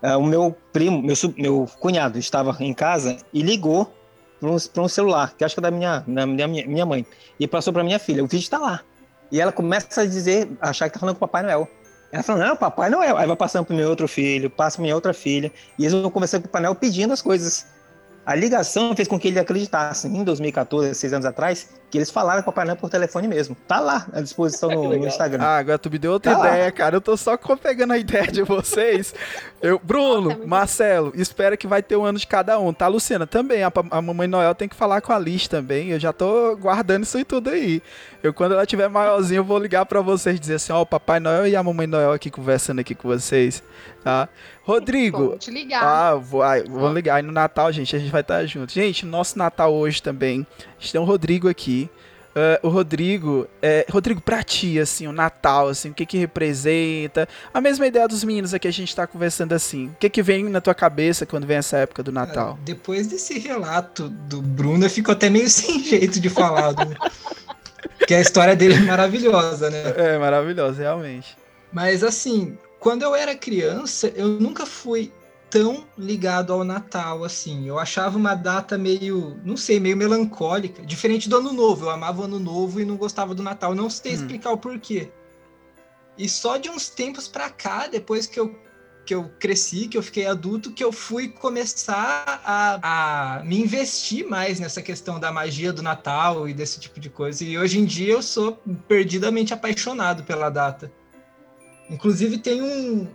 ah, 0.02 0.16
o 0.16 0.24
meu 0.24 0.56
primo, 0.72 1.02
meu, 1.02 1.14
sub- 1.14 1.34
meu 1.40 1.66
cunhado 1.78 2.18
estava 2.18 2.56
em 2.60 2.72
casa 2.72 3.18
e 3.32 3.42
ligou 3.42 3.94
para 4.40 4.50
um, 4.50 4.56
um 4.84 4.88
celular, 4.88 5.34
que 5.36 5.44
acho 5.44 5.54
que 5.54 5.60
é 5.60 5.62
da 5.62 5.70
minha, 5.70 6.02
da 6.06 6.26
minha, 6.26 6.66
minha 6.66 6.86
mãe, 6.86 7.04
e 7.38 7.46
passou 7.46 7.74
para 7.74 7.84
minha 7.84 7.98
filha. 7.98 8.24
O 8.24 8.26
vídeo 8.26 8.42
está 8.44 8.56
lá. 8.58 8.80
E 9.30 9.38
ela 9.38 9.52
começa 9.52 10.00
a 10.00 10.06
dizer, 10.06 10.48
achar 10.62 10.86
que 10.86 10.96
está 10.96 11.00
falando 11.00 11.16
com 11.16 11.24
o 11.24 11.28
Papai 11.28 11.42
Noel. 11.42 11.68
Ela 12.12 12.22
fala, 12.22 12.46
não, 12.46 12.56
Papai 12.56 12.90
Noel. 12.90 13.16
Aí 13.16 13.26
vai 13.26 13.36
passando 13.36 13.64
para 13.64 13.76
meu 13.76 13.88
outro 13.88 14.08
filho, 14.08 14.50
passa 14.50 14.76
para 14.76 14.82
minha 14.82 14.94
outra 14.94 15.14
filha, 15.14 15.52
e 15.78 15.84
eles 15.84 15.92
vão 15.92 16.10
conversando 16.10 16.42
com 16.42 16.48
o 16.48 16.50
Papai 16.50 16.62
Noel 16.62 16.74
pedindo 16.74 17.12
as 17.12 17.22
coisas. 17.22 17.66
A 18.26 18.34
ligação 18.34 18.94
fez 18.94 19.08
com 19.08 19.18
que 19.18 19.28
ele 19.28 19.38
acreditasse, 19.38 20.06
em 20.06 20.24
2014, 20.24 20.94
seis 20.94 21.12
anos 21.12 21.26
atrás, 21.26 21.68
que 21.90 21.98
eles 21.98 22.10
falaram 22.10 22.42
com 22.42 22.50
o 22.50 22.52
Papai 22.52 22.64
Noel 22.64 22.76
por 22.76 22.88
telefone 22.88 23.26
mesmo. 23.28 23.56
Tá 23.66 23.80
lá 23.80 24.06
à 24.12 24.20
disposição 24.20 24.70
Ah, 24.70 24.74
no, 24.76 24.88
no. 24.96 25.06
Instagram. 25.06 25.42
Ah, 25.42 25.56
agora 25.58 25.78
tu 25.78 25.90
me 25.90 25.98
deu 25.98 26.12
outra 26.12 26.32
Tá 26.32 26.38
lá. 26.38 26.48
ideia, 26.50 26.70
cara. 26.72 26.96
Eu 26.96 27.00
tô 27.00 27.16
só 27.16 27.36
pegando 27.60 27.92
a 27.92 27.98
ideia 27.98 28.26
de 28.28 28.42
vocês. 28.42 29.14
Eu, 29.60 29.78
Bruno, 29.82 30.30
Nossa, 30.30 30.42
é 30.42 30.46
Marcelo, 30.46 31.12
espera 31.14 31.56
que 31.56 31.66
vai 31.66 31.82
ter 31.82 31.96
um 31.96 32.04
ano 32.04 32.18
de 32.18 32.26
cada 32.26 32.58
um, 32.58 32.72
tá, 32.72 32.86
Luciana? 32.86 33.26
Também, 33.26 33.62
a, 33.62 33.72
a 33.90 34.00
Mamãe 34.02 34.28
Noel 34.28 34.54
tem 34.54 34.68
que 34.68 34.74
falar 34.76 35.00
com 35.00 35.12
a 35.12 35.18
Liz 35.18 35.48
também. 35.48 35.88
Eu 35.90 35.98
já 36.00 36.12
tô 36.12 36.56
guardando 36.56 37.02
isso 37.02 37.18
e 37.18 37.24
tudo 37.24 37.50
aí. 37.50 37.82
Eu, 38.22 38.32
quando 38.34 38.52
ela 38.52 38.66
tiver 38.66 38.88
maiorzinha, 38.88 39.38
eu 39.40 39.44
vou 39.44 39.58
ligar 39.58 39.84
pra 39.86 40.00
vocês 40.00 40.38
dizer 40.38 40.54
assim: 40.56 40.72
ó, 40.72 40.82
o 40.82 40.86
Papai 40.86 41.18
Noel 41.20 41.46
e 41.48 41.56
a 41.56 41.62
Mamãe 41.62 41.86
Noel 41.86 42.12
aqui 42.12 42.30
conversando 42.30 42.78
aqui 42.80 42.94
com 42.94 43.08
vocês, 43.08 43.62
tá? 44.04 44.28
Rodrigo, 44.62 45.28
Vou 45.30 45.38
te 45.38 45.50
ligar. 45.50 45.82
ah, 45.82 46.14
vou, 46.14 46.42
vou 46.68 46.92
ligar. 46.92 47.16
Aí 47.16 47.22
no 47.22 47.32
Natal, 47.32 47.72
gente, 47.72 47.96
a 47.96 47.98
gente 47.98 48.10
vai 48.12 48.20
estar 48.20 48.44
junto. 48.46 48.72
Gente, 48.72 49.04
nosso 49.06 49.38
Natal 49.38 49.72
hoje 49.74 50.02
também. 50.02 50.46
A 50.58 50.80
gente 50.80 50.92
tem 50.92 51.00
o 51.00 51.04
Rodrigo 51.04 51.48
aqui. 51.48 51.79
Ah, 52.40 52.58
o 52.62 52.68
Rodrigo, 52.70 53.46
é, 53.60 53.84
Rodrigo, 53.90 54.20
pra 54.20 54.42
ti, 54.42 54.78
assim, 54.80 55.06
o 55.06 55.12
Natal, 55.12 55.68
assim, 55.68 55.90
o 55.90 55.94
que 55.94 56.06
que 56.06 56.16
representa? 56.16 57.28
A 57.52 57.60
mesma 57.60 57.86
ideia 57.86 58.08
dos 58.08 58.24
meninos 58.24 58.54
aqui, 58.54 58.66
a 58.66 58.72
gente 58.72 58.96
tá 58.96 59.06
conversando 59.06 59.52
assim. 59.52 59.88
O 59.88 59.96
que 60.00 60.08
que 60.08 60.22
vem 60.22 60.44
na 60.44 60.60
tua 60.60 60.74
cabeça 60.74 61.26
quando 61.26 61.46
vem 61.46 61.58
essa 61.58 61.76
época 61.76 62.02
do 62.02 62.10
Natal? 62.10 62.56
Ah, 62.58 62.62
Depois 62.64 63.08
desse 63.08 63.38
relato 63.38 64.08
do 64.08 64.40
Bruno, 64.40 64.86
eu 64.86 64.90
fico 64.90 65.12
até 65.12 65.28
meio 65.28 65.48
sem 65.50 65.82
jeito 65.84 66.18
de 66.18 66.30
falar. 66.30 66.72
né? 66.72 66.96
Porque 67.98 68.14
a 68.14 68.20
história 68.20 68.56
dele 68.56 68.74
é 68.74 68.80
maravilhosa, 68.80 69.68
né? 69.68 69.82
É, 69.96 70.18
maravilhoso, 70.18 70.78
realmente. 70.80 71.36
Mas 71.72 72.02
assim, 72.02 72.56
quando 72.78 73.02
eu 73.02 73.14
era 73.14 73.34
criança, 73.34 74.10
eu 74.16 74.28
nunca 74.28 74.64
fui 74.64 75.12
tão 75.50 75.86
ligado 75.98 76.52
ao 76.52 76.62
Natal 76.64 77.24
assim. 77.24 77.66
Eu 77.66 77.78
achava 77.78 78.16
uma 78.16 78.34
data 78.34 78.78
meio, 78.78 79.38
não 79.44 79.56
sei, 79.56 79.80
meio 79.80 79.96
melancólica, 79.96 80.82
diferente 80.86 81.28
do 81.28 81.36
Ano 81.36 81.52
Novo. 81.52 81.86
Eu 81.86 81.90
amava 81.90 82.22
o 82.22 82.24
Ano 82.24 82.38
Novo 82.38 82.80
e 82.80 82.84
não 82.84 82.96
gostava 82.96 83.34
do 83.34 83.42
Natal. 83.42 83.74
Não 83.74 83.90
sei 83.90 84.12
Hum. 84.12 84.14
explicar 84.14 84.52
o 84.52 84.58
porquê. 84.58 85.10
E 86.16 86.28
só 86.28 86.56
de 86.56 86.68
uns 86.68 86.88
tempos 86.88 87.26
pra 87.26 87.48
cá, 87.50 87.86
depois 87.86 88.26
que 88.26 88.38
eu, 88.38 88.54
que 89.06 89.14
eu 89.14 89.30
cresci, 89.40 89.88
que 89.88 89.96
eu 89.96 90.02
fiquei 90.02 90.26
adulto, 90.26 90.70
que 90.70 90.84
eu 90.84 90.92
fui 90.92 91.28
começar 91.28 92.42
a, 92.44 93.38
a 93.38 93.44
me 93.44 93.58
investir 93.60 94.28
mais 94.28 94.60
nessa 94.60 94.82
questão 94.82 95.18
da 95.18 95.32
magia 95.32 95.72
do 95.72 95.82
Natal 95.82 96.48
e 96.48 96.52
desse 96.54 96.78
tipo 96.78 97.00
de 97.00 97.08
coisa. 97.10 97.42
E 97.44 97.58
hoje 97.58 97.78
em 97.78 97.84
dia 97.84 98.12
eu 98.12 98.22
sou 98.22 98.60
perdidamente 98.86 99.54
apaixonado 99.54 100.22
pela 100.24 100.50
data. 100.50 100.92
Inclusive 101.88 102.38
tem 102.38 102.62
um, 102.62 103.08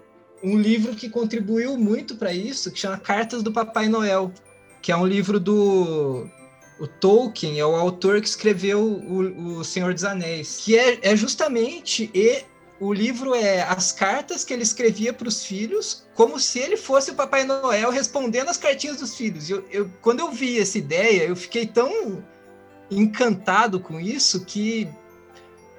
um 0.44 0.58
livro 0.58 0.96
que 0.96 1.10
contribuiu 1.10 1.78
muito 1.78 2.16
para 2.16 2.34
isso, 2.34 2.72
que 2.72 2.80
chama 2.80 2.98
Cartas 2.98 3.42
do 3.42 3.52
Papai 3.52 3.90
Noel, 3.90 4.32
que 4.82 4.92
é 4.92 4.98
um 4.98 5.06
livro 5.06 5.40
do 5.40 6.30
o 6.80 6.88
Tolkien, 6.88 7.60
é 7.60 7.66
o 7.66 7.76
autor 7.76 8.20
que 8.20 8.28
escreveu 8.28 8.82
o, 8.82 9.60
o 9.60 9.64
Senhor 9.64 9.94
dos 9.94 10.04
Anéis, 10.04 10.62
que 10.64 10.78
é, 10.78 11.00
é 11.02 11.16
justamente 11.16 12.12
e 12.14 12.44
o 12.80 12.94
livro 12.94 13.34
é 13.34 13.62
as 13.62 13.92
cartas 13.92 14.44
que 14.44 14.54
ele 14.54 14.64
escrevia 14.64 15.14
para 15.14 15.28
os 15.28 15.46
filhos, 15.46 16.06
como 16.14 16.40
se 16.40 16.60
ele 16.60 16.76
fosse 16.76 17.12
o 17.12 17.16
Papai 17.16 17.46
Noel 17.46 17.90
respondendo 17.90 18.50
as 18.50 18.58
cartinhas 18.58 18.98
dos 18.98 19.16
filhos. 19.16 19.50
Eu, 19.50 19.66
eu, 19.72 19.90
quando 20.02 20.20
eu 20.20 20.32
vi 20.32 20.60
essa 20.60 20.78
ideia, 20.78 21.24
eu 21.24 21.36
fiquei 21.36 21.66
tão 21.66 22.24
encantado 22.92 23.80
com 23.80 24.00
isso 24.00 24.44
que 24.44 24.90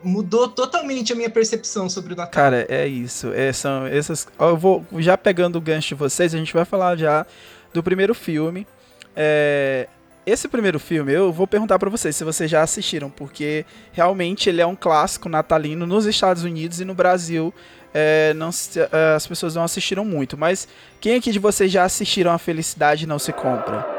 mudou 0.06 0.48
totalmente 0.48 1.12
a 1.12 1.16
minha 1.16 1.28
percepção 1.28 1.90
sobre 1.90 2.14
o 2.14 2.16
Natal. 2.16 2.32
Cara, 2.32 2.66
é 2.68 2.86
isso. 2.86 3.32
É, 3.32 3.52
são 3.52 3.86
essas. 3.86 4.26
Eu 4.38 4.56
vou 4.56 4.84
já 4.98 5.18
pegando 5.18 5.56
o 5.56 5.60
gancho 5.60 5.88
de 5.88 5.94
vocês, 5.94 6.34
a 6.34 6.38
gente 6.38 6.54
vai 6.54 6.64
falar 6.64 6.96
já 6.96 7.26
do 7.74 7.82
primeiro 7.82 8.14
filme. 8.14 8.66
É, 9.14 9.88
esse 10.24 10.48
primeiro 10.48 10.78
filme, 10.78 11.12
eu 11.12 11.32
vou 11.32 11.46
perguntar 11.46 11.78
para 11.78 11.90
vocês 11.90 12.14
se 12.16 12.24
vocês 12.24 12.50
já 12.50 12.62
assistiram, 12.62 13.10
porque 13.10 13.64
realmente 13.92 14.48
ele 14.48 14.60
é 14.60 14.66
um 14.66 14.76
clássico 14.76 15.28
natalino 15.28 15.86
nos 15.86 16.06
Estados 16.06 16.44
Unidos 16.44 16.80
e 16.80 16.84
no 16.84 16.94
Brasil. 16.94 17.52
É, 17.94 18.34
não, 18.34 18.50
é, 18.50 19.14
as 19.14 19.26
pessoas 19.26 19.54
não 19.54 19.62
assistiram 19.62 20.04
muito, 20.04 20.36
mas 20.36 20.68
quem 21.00 21.16
aqui 21.16 21.32
de 21.32 21.38
vocês 21.38 21.70
já 21.70 21.84
assistiram 21.84 22.32
A 22.32 22.38
Felicidade 22.38 23.06
Não 23.06 23.18
Se 23.18 23.32
Compra? 23.32 23.95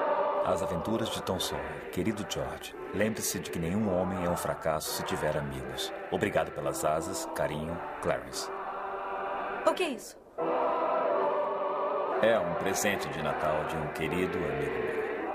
As 0.48 0.64
Aventuras 0.64 1.10
de 1.10 1.22
Tom 1.24 1.42
Sawyer, 1.42 1.90
querido 1.92 2.26
George. 2.30 2.74
Lembre-se 2.94 3.38
de 3.38 3.52
que 3.52 3.60
nenhum 3.60 3.94
homem 3.94 4.24
é 4.24 4.30
um 4.30 4.38
fracasso 4.38 4.92
se 4.92 5.04
tiver 5.04 5.36
amigos. 5.36 5.92
Obrigado 6.10 6.52
pelas 6.52 6.86
asas, 6.86 7.28
carinho, 7.36 7.78
Clarence. 8.02 8.50
O 9.66 9.74
que 9.74 9.84
é 9.84 9.90
isso? 9.90 10.18
É 12.22 12.40
um 12.40 12.54
presente 12.54 13.10
de 13.10 13.22
Natal 13.22 13.66
de 13.66 13.76
um 13.76 13.88
querido 13.88 14.38
amigo 14.38 14.72
meu. 14.72 15.30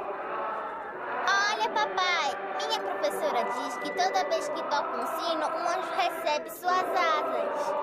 Olha, 1.29 1.68
papai, 1.68 2.35
minha 2.66 2.81
professora 2.81 3.44
diz 3.44 3.77
que 3.77 3.90
toda 3.90 4.25
vez 4.31 4.48
que 4.48 4.62
toca 4.62 4.96
um 4.96 5.07
sino, 5.07 5.46
um 5.46 5.68
anjo 5.68 5.92
recebe 5.94 6.48
suas 6.48 6.87
asas. 6.88 7.75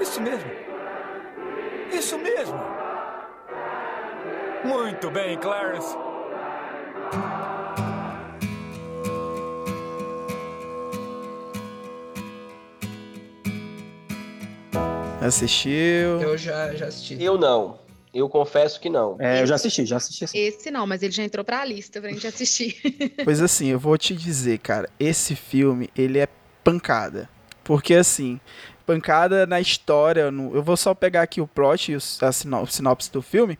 Isso 0.00 0.20
mesmo. 0.20 0.50
Isso 1.92 2.18
mesmo. 2.18 2.60
Muito 4.64 5.08
bem, 5.08 5.38
Clarence. 5.38 5.96
Assistiu? 15.26 16.20
Eu 16.20 16.36
já, 16.38 16.74
já 16.74 16.86
assisti. 16.86 17.22
Eu 17.22 17.36
não. 17.38 17.78
Eu 18.14 18.28
confesso 18.30 18.80
que 18.80 18.88
não. 18.88 19.16
É, 19.20 19.42
eu 19.42 19.46
já 19.46 19.56
assisti, 19.56 19.84
já 19.84 19.96
assisti. 19.98 20.24
Assim. 20.24 20.38
Esse 20.38 20.70
não, 20.70 20.86
mas 20.86 21.02
ele 21.02 21.12
já 21.12 21.22
entrou 21.22 21.44
pra 21.44 21.64
lista 21.64 22.00
pra 22.00 22.10
gente 22.10 22.26
assistir. 22.26 22.74
Pois 23.24 23.42
assim, 23.42 23.66
eu 23.68 23.78
vou 23.78 23.98
te 23.98 24.14
dizer, 24.14 24.58
cara, 24.58 24.88
esse 24.98 25.36
filme, 25.36 25.90
ele 25.96 26.18
é 26.18 26.26
pancada. 26.64 27.28
Porque 27.62 27.94
assim, 27.94 28.40
pancada 28.86 29.46
na 29.46 29.60
história, 29.60 30.30
no- 30.30 30.54
eu 30.54 30.62
vou 30.62 30.76
só 30.76 30.94
pegar 30.94 31.22
aqui 31.22 31.40
o 31.40 31.46
plot 31.46 31.92
e 31.92 31.96
a 31.96 32.32
sino- 32.32 32.66
sinopse 32.66 33.10
do 33.12 33.20
filme, 33.20 33.58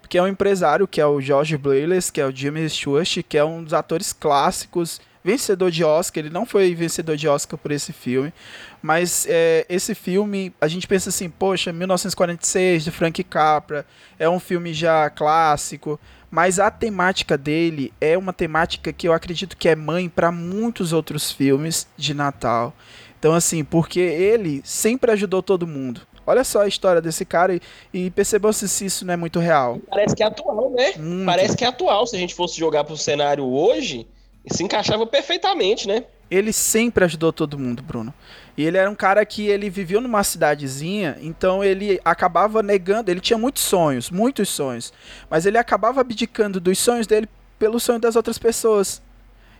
porque 0.00 0.16
é 0.16 0.22
um 0.22 0.28
empresário 0.28 0.88
que 0.88 1.00
é 1.00 1.06
o 1.06 1.20
George 1.20 1.56
Blayless, 1.58 2.10
que 2.10 2.20
é 2.20 2.24
o 2.26 2.34
Jimmy 2.34 2.68
Stewart, 2.70 3.18
que 3.28 3.36
é 3.36 3.44
um 3.44 3.62
dos 3.62 3.74
atores 3.74 4.12
clássicos, 4.12 5.00
vencedor 5.22 5.70
de 5.70 5.84
Oscar, 5.84 6.24
ele 6.24 6.32
não 6.32 6.46
foi 6.46 6.74
vencedor 6.74 7.16
de 7.16 7.28
Oscar 7.28 7.58
por 7.58 7.70
esse 7.70 7.92
filme, 7.92 8.32
mas 8.80 9.26
é, 9.28 9.66
esse 9.68 9.94
filme, 9.94 10.52
a 10.60 10.68
gente 10.68 10.86
pensa 10.86 11.08
assim, 11.08 11.28
poxa, 11.28 11.72
1946, 11.72 12.84
de 12.84 12.90
Frank 12.90 13.22
Capra, 13.24 13.86
é 14.18 14.28
um 14.28 14.40
filme 14.40 14.72
já 14.72 15.10
clássico, 15.10 15.98
mas 16.30 16.58
a 16.58 16.70
temática 16.70 17.36
dele 17.36 17.92
é 18.00 18.16
uma 18.16 18.32
temática 18.32 18.92
que 18.92 19.08
eu 19.08 19.12
acredito 19.12 19.56
que 19.56 19.68
é 19.68 19.74
mãe 19.74 20.08
para 20.08 20.30
muitos 20.30 20.92
outros 20.92 21.32
filmes 21.32 21.86
de 21.96 22.12
Natal. 22.12 22.74
Então, 23.18 23.34
assim, 23.34 23.64
porque 23.64 23.98
ele 23.98 24.60
sempre 24.64 25.10
ajudou 25.10 25.42
todo 25.42 25.66
mundo. 25.66 26.02
Olha 26.28 26.44
só 26.44 26.60
a 26.60 26.68
história 26.68 27.00
desse 27.00 27.24
cara 27.24 27.54
e, 27.54 27.60
e 27.92 28.10
percebam 28.10 28.52
se 28.52 28.68
se 28.68 28.84
isso 28.84 29.06
não 29.06 29.14
é 29.14 29.16
muito 29.16 29.38
real. 29.38 29.80
Parece 29.88 30.14
que 30.14 30.22
é 30.22 30.26
atual, 30.26 30.70
né? 30.70 30.92
Muito. 30.98 31.24
Parece 31.24 31.56
que 31.56 31.64
é 31.64 31.68
atual. 31.68 32.06
Se 32.06 32.14
a 32.14 32.18
gente 32.18 32.34
fosse 32.34 32.58
jogar 32.58 32.84
pro 32.84 32.98
cenário 32.98 33.46
hoje, 33.46 34.06
se 34.50 34.62
encaixava 34.62 35.06
perfeitamente, 35.06 35.86
né? 35.86 36.04
Ele 36.30 36.52
sempre 36.52 37.04
ajudou 37.04 37.32
todo 37.32 37.58
mundo, 37.58 37.82
Bruno. 37.82 38.12
E 38.56 38.64
ele 38.64 38.76
era 38.76 38.90
um 38.90 38.94
cara 38.94 39.24
que 39.24 39.46
ele 39.46 39.70
viveu 39.70 40.00
numa 40.00 40.22
cidadezinha, 40.24 41.16
então 41.20 41.62
ele 41.62 42.00
acabava 42.04 42.62
negando, 42.62 43.10
ele 43.10 43.20
tinha 43.20 43.38
muitos 43.38 43.62
sonhos, 43.62 44.10
muitos 44.10 44.48
sonhos, 44.48 44.92
mas 45.30 45.46
ele 45.46 45.56
acabava 45.56 46.00
abdicando 46.00 46.60
dos 46.60 46.78
sonhos 46.78 47.06
dele 47.06 47.28
pelo 47.58 47.78
sonho 47.80 47.98
das 48.00 48.16
outras 48.16 48.36
pessoas. 48.36 49.00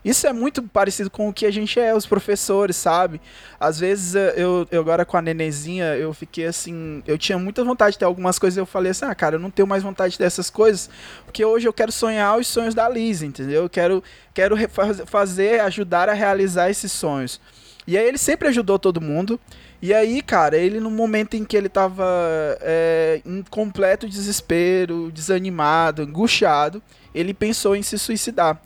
Isso 0.05 0.27
é 0.27 0.33
muito 0.33 0.63
parecido 0.63 1.11
com 1.11 1.29
o 1.29 1.33
que 1.33 1.45
a 1.45 1.51
gente 1.51 1.79
é, 1.79 1.95
os 1.95 2.07
professores, 2.07 2.77
sabe? 2.77 3.21
Às 3.59 3.79
vezes 3.81 4.15
eh, 4.15 4.35
eu, 4.37 4.67
eu 4.71 4.81
agora 4.81 5.05
com 5.05 5.17
a 5.17 5.23
nenenzinha, 5.23 5.97
eu 5.97 6.15
fiquei 6.15 6.47
assim, 6.47 7.03
eu 7.07 7.19
tinha 7.19 7.39
muita 7.39 7.65
vontade 7.65 7.93
de 7.93 7.99
ter 7.99 8.05
algumas 8.05 8.39
coisas, 8.39 8.57
eu 8.57 8.67
falei 8.67 8.93
assim, 8.93 9.05
ah, 9.05 9.15
cara, 9.15 9.37
eu 9.37 9.41
não 9.41 9.51
tenho 9.51 9.67
mais 9.67 9.83
vontade 9.83 10.19
dessas 10.19 10.49
coisas, 10.51 10.89
porque 11.25 11.45
hoje 11.45 11.67
eu 11.67 11.73
quero 11.73 11.91
sonhar 11.91 12.39
os 12.39 12.47
sonhos 12.47 12.75
da 12.75 12.89
Liz, 12.89 13.23
entendeu? 13.23 13.65
Eu 13.65 13.69
quero, 13.69 14.03
quero 14.33 14.57
fazer, 15.07 15.61
ajudar 15.61 16.09
a 16.09 16.13
realizar 16.13 16.71
esses 16.71 16.93
sonhos. 16.93 17.41
E 17.87 17.97
aí 17.97 18.07
ele 18.07 18.19
sempre 18.19 18.49
ajudou 18.49 18.79
todo 18.79 19.01
mundo. 19.01 19.41
E 19.81 19.95
aí, 19.95 20.21
cara, 20.21 20.59
ele 20.59 20.79
no 20.79 20.91
momento 20.91 21.35
em 21.35 21.45
que 21.45 21.57
ele 21.57 21.71
tava 21.71 22.05
é, 22.61 23.23
em 23.25 23.43
completo 23.49 24.07
desespero, 24.07 25.11
desanimado, 25.11 26.03
angustiado, 26.03 26.83
ele 27.15 27.33
pensou 27.33 27.75
em 27.75 27.83
se 27.83 27.99
suicidar. 27.99 28.61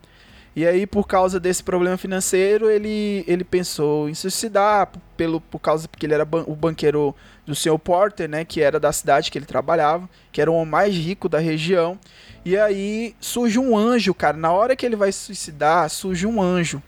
E 0.55 0.67
aí, 0.67 0.87
por 0.87 1.07
causa 1.07 1.41
desse 1.41 1.63
problema 1.63 1.97
financeiro, 1.97 2.69
ele, 2.71 3.25
ele 3.27 3.43
pensou 3.43 4.09
em 4.09 4.15
suicidar, 4.15 4.91
pelo, 5.17 5.41
por 5.41 5.59
causa 5.59 5.89
porque 5.89 6.05
ele 6.05 6.13
era 6.13 6.27
ban- 6.27 6.45
o 6.47 6.55
banqueiro 6.55 7.15
do 7.47 7.55
Sr. 7.55 7.79
Porter, 7.79 8.29
né, 8.29 8.45
que 8.45 8.61
era 8.61 8.79
da 8.79 8.93
cidade 8.93 9.31
que 9.31 9.39
ele 9.39 9.47
trabalhava, 9.47 10.09
que 10.31 10.43
era 10.43 10.51
o 10.51 10.55
homem 10.55 10.71
mais 10.71 10.95
rico 10.95 11.27
da 11.27 11.39
região. 11.39 11.99
E 12.45 12.57
aí 12.57 13.15
surge 13.19 13.59
um 13.59 13.77
anjo, 13.77 14.13
cara. 14.13 14.37
Na 14.37 14.53
hora 14.53 14.77
que 14.77 14.85
ele 14.85 14.97
vai 14.97 15.11
se 15.11 15.21
suicidar, 15.21 15.89
surge 15.89 16.27
um 16.27 16.43
anjo. 16.43 16.83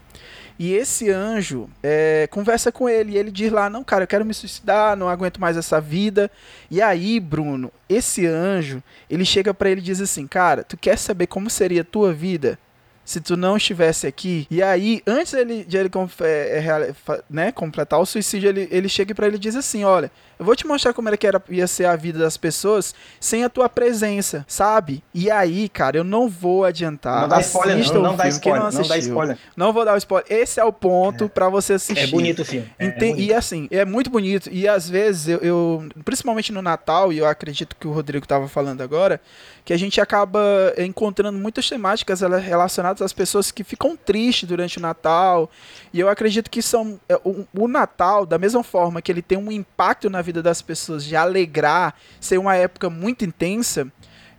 E 0.58 0.72
esse 0.74 1.10
anjo 1.10 1.68
é, 1.82 2.28
conversa 2.30 2.70
com 2.70 2.88
ele 2.88 3.12
e 3.12 3.16
ele 3.18 3.30
diz 3.30 3.50
lá: 3.50 3.68
Não, 3.70 3.82
cara, 3.82 4.04
eu 4.04 4.08
quero 4.08 4.24
me 4.24 4.34
suicidar, 4.34 4.96
não 4.96 5.08
aguento 5.08 5.40
mais 5.40 5.56
essa 5.56 5.80
vida. 5.80 6.30
E 6.70 6.80
aí, 6.82 7.18
Bruno, 7.18 7.72
esse 7.88 8.26
anjo, 8.26 8.82
ele 9.10 9.24
chega 9.24 9.52
pra 9.52 9.70
ele 9.70 9.80
e 9.80 9.84
diz 9.84 10.00
assim: 10.00 10.26
Cara, 10.26 10.62
tu 10.62 10.76
quer 10.76 10.96
saber 10.98 11.26
como 11.26 11.50
seria 11.50 11.80
a 11.80 11.84
tua 11.84 12.12
vida 12.12 12.58
se 13.04 13.20
tu 13.20 13.36
não 13.36 13.56
estivesse 13.56 14.06
aqui? 14.06 14.46
E 14.50 14.62
aí, 14.62 15.02
antes 15.06 15.34
ele, 15.34 15.64
de 15.64 15.76
ele 15.76 15.90
é, 16.20 16.94
né, 17.28 17.52
completar 17.52 18.00
o 18.00 18.06
suicídio, 18.06 18.48
ele, 18.48 18.68
ele 18.70 18.88
chega 18.88 19.14
pra 19.14 19.26
ele 19.26 19.38
diz 19.38 19.54
assim: 19.54 19.84
Olha, 19.84 20.10
eu 20.38 20.44
vou 20.44 20.54
te 20.56 20.66
mostrar 20.66 20.92
como 20.92 21.08
era 21.08 21.16
que 21.16 21.26
era, 21.26 21.42
ia 21.48 21.66
ser 21.66 21.84
a 21.86 21.96
vida 21.96 22.18
das 22.18 22.36
pessoas 22.36 22.94
sem 23.20 23.44
a 23.44 23.48
tua 23.48 23.68
presença, 23.68 24.44
sabe? 24.48 25.02
E 25.14 25.30
aí, 25.30 25.68
cara, 25.68 25.96
eu 25.96 26.04
não 26.04 26.28
vou 26.28 26.64
adiantar. 26.64 27.22
não 27.22 27.28
dá 27.28 27.40
spoiler, 27.40 27.76
não, 27.92 28.02
não 28.02 28.16
dá 28.16 28.28
spoiler, 28.28 28.62
não, 28.62 28.70
dá 28.70 28.78
assistiu, 28.80 28.98
spoiler. 29.10 29.38
não 29.56 29.72
vou 29.72 29.84
dar 29.84 29.94
o 29.94 29.98
spoiler. 29.98 30.26
Esse 30.30 30.58
é 30.60 30.64
o 30.64 30.72
ponto 30.72 31.28
pra 31.28 31.48
você 31.48 31.74
assistir. 31.74 32.04
É 32.04 32.06
bonito 32.08 32.42
o 32.42 32.44
filme. 32.44 32.70
É, 32.78 32.86
é 32.86 32.90
bonito. 32.92 33.20
e 33.20 33.32
assim, 33.32 33.68
é 33.70 33.84
muito 33.84 34.10
bonito. 34.10 34.48
E 34.50 34.66
às 34.68 34.88
vezes 34.88 35.28
eu, 35.28 35.38
eu- 35.38 35.88
principalmente 36.04 36.52
no 36.52 36.62
Natal, 36.62 37.12
e 37.12 37.18
eu 37.18 37.26
acredito 37.26 37.76
que 37.78 37.86
o 37.86 37.92
Rodrigo 37.92 38.24
estava 38.24 38.48
falando 38.48 38.80
agora, 38.80 39.20
que 39.64 39.72
a 39.72 39.76
gente 39.76 40.00
acaba 40.00 40.40
encontrando 40.78 41.38
muitas 41.38 41.68
temáticas 41.68 42.20
rela- 42.20 42.38
relacionadas 42.38 43.00
às 43.02 43.12
pessoas 43.12 43.50
que 43.50 43.64
ficam 43.64 43.96
tristes 43.96 44.48
durante 44.48 44.78
o 44.78 44.80
Natal. 44.80 45.50
E 45.92 46.00
eu 46.00 46.08
acredito 46.08 46.50
que 46.50 46.60
são 46.60 47.00
é, 47.08 47.14
o, 47.24 47.46
o 47.56 47.68
Natal, 47.68 48.26
da 48.26 48.38
mesma 48.38 48.62
forma 48.62 49.00
que 49.00 49.10
ele 49.10 49.22
tem 49.22 49.38
um 49.38 49.50
impacto 49.50 50.10
na 50.10 50.20
vida 50.20 50.33
das 50.42 50.62
pessoas 50.62 51.04
de 51.04 51.16
alegrar, 51.16 51.94
ser 52.20 52.38
uma 52.38 52.54
época 52.54 52.88
muito 52.88 53.24
intensa, 53.24 53.90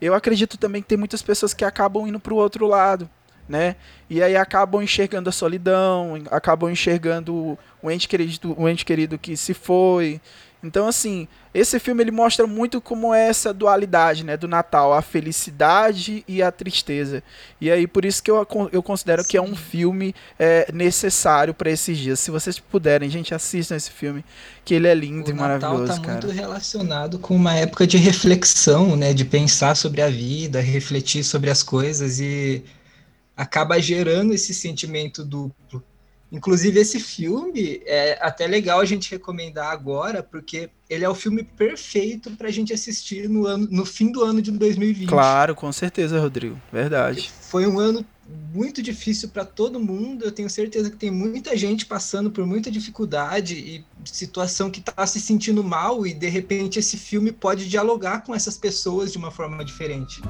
eu 0.02 0.14
acredito 0.14 0.58
também 0.58 0.82
que 0.82 0.88
tem 0.88 0.98
muitas 0.98 1.22
pessoas 1.22 1.54
que 1.54 1.66
acabam 1.66 2.08
indo 2.08 2.20
para 2.20 2.34
o 2.34 2.38
outro 2.38 2.68
lado. 2.68 3.10
Né? 3.48 3.76
E 4.10 4.24
aí 4.24 4.36
acabam 4.36 4.82
enxergando 4.82 5.30
a 5.30 5.32
solidão, 5.32 6.16
acabam 6.32 6.70
enxergando 6.70 7.58
o 7.82 7.92
ente 7.92 8.08
querido, 8.08 8.60
o 8.60 8.68
ente 8.68 8.84
querido 8.84 9.20
que 9.20 9.38
se 9.38 9.54
foi. 9.54 10.20
Então, 10.66 10.88
assim, 10.88 11.28
esse 11.54 11.80
filme 11.80 12.04
ele 12.04 12.12
mostra 12.12 12.46
muito 12.46 12.82
como 12.82 13.14
é 13.14 13.28
essa 13.30 13.54
dualidade, 13.54 14.24
né, 14.24 14.36
do 14.36 14.48
Natal, 14.48 14.94
a 14.94 15.02
felicidade 15.02 16.24
e 16.28 16.42
a 16.42 16.52
tristeza. 16.52 17.24
E 17.62 17.72
aí, 17.72 17.88
por 17.88 18.04
isso 18.04 18.22
que 18.22 18.30
eu, 18.30 18.46
eu 18.72 18.84
considero 18.84 19.22
Sim. 19.24 19.30
que 19.30 19.38
é 19.38 19.42
um 19.42 19.56
filme 19.56 20.14
é, 20.38 20.70
necessário 20.74 21.54
para 21.54 21.70
esses 21.70 21.98
dias. 21.98 22.20
Se 22.20 22.32
vocês 22.32 22.60
puderem, 22.60 23.10
gente, 23.10 23.34
assistam 23.34 23.76
esse 23.76 23.92
filme, 23.92 24.24
que 24.64 24.74
ele 24.74 24.88
é 24.88 24.94
lindo 24.94 25.30
o 25.30 25.32
e 25.32 25.34
maravilhoso, 25.34 25.84
Natal 25.84 25.96
tá 25.96 26.02
cara. 26.02 26.12
muito 26.14 26.30
relacionado 26.30 27.20
com 27.20 27.36
uma 27.36 27.54
época 27.54 27.86
de 27.88 27.98
reflexão, 27.98 28.96
né, 28.96 29.14
de 29.14 29.24
pensar 29.24 29.76
sobre 29.76 30.02
a 30.02 30.10
vida, 30.10 30.60
refletir 30.60 31.24
sobre 31.24 31.50
as 31.50 31.64
coisas 31.64 32.20
e 32.20 32.64
acaba 33.38 33.80
gerando 33.80 34.34
esse 34.34 34.54
sentimento 34.54 35.24
duplo 35.24 35.84
Inclusive, 36.36 36.78
esse 36.80 37.00
filme 37.00 37.82
é 37.86 38.18
até 38.22 38.46
legal 38.46 38.82
a 38.82 38.86
gente 38.86 39.10
recomendar 39.10 39.72
agora, 39.72 40.22
porque 40.22 40.70
ele 40.90 41.06
é 41.06 41.10
o 41.10 41.16
filme 41.16 41.44
perfeito 41.44 42.30
para 42.32 42.50
a 42.50 42.52
gente 42.52 42.74
assistir 42.74 43.30
no, 43.30 43.48
ano, 43.48 43.68
no 43.72 43.86
fim 43.86 44.12
do 44.12 44.22
ano 44.22 44.42
de 44.42 44.52
2020. 44.52 45.08
Claro, 45.08 45.56
com 45.56 45.72
certeza, 45.72 46.20
Rodrigo. 46.20 46.60
Verdade. 46.74 47.32
Foi 47.40 47.66
um 47.66 47.80
ano 47.80 48.06
muito 48.54 48.82
difícil 48.82 49.30
para 49.30 49.46
todo 49.46 49.80
mundo. 49.80 50.26
Eu 50.26 50.32
tenho 50.32 50.50
certeza 50.50 50.90
que 50.90 50.98
tem 50.98 51.10
muita 51.10 51.56
gente 51.56 51.86
passando 51.86 52.30
por 52.30 52.46
muita 52.46 52.70
dificuldade 52.70 53.56
e 53.56 53.86
situação 54.04 54.70
que 54.70 54.82
está 54.82 55.08
se 55.08 55.22
sentindo 55.22 55.64
mal, 55.64 56.06
e 56.06 56.14
de 56.14 56.28
repente 56.28 56.80
esse 56.80 56.98
filme 56.98 57.32
pode 57.32 57.70
dialogar 57.70 58.26
com 58.26 58.36
essas 58.36 58.58
pessoas 58.58 59.10
de 59.10 59.18
uma 59.18 59.32
forma 59.32 59.64
diferente. 59.64 60.22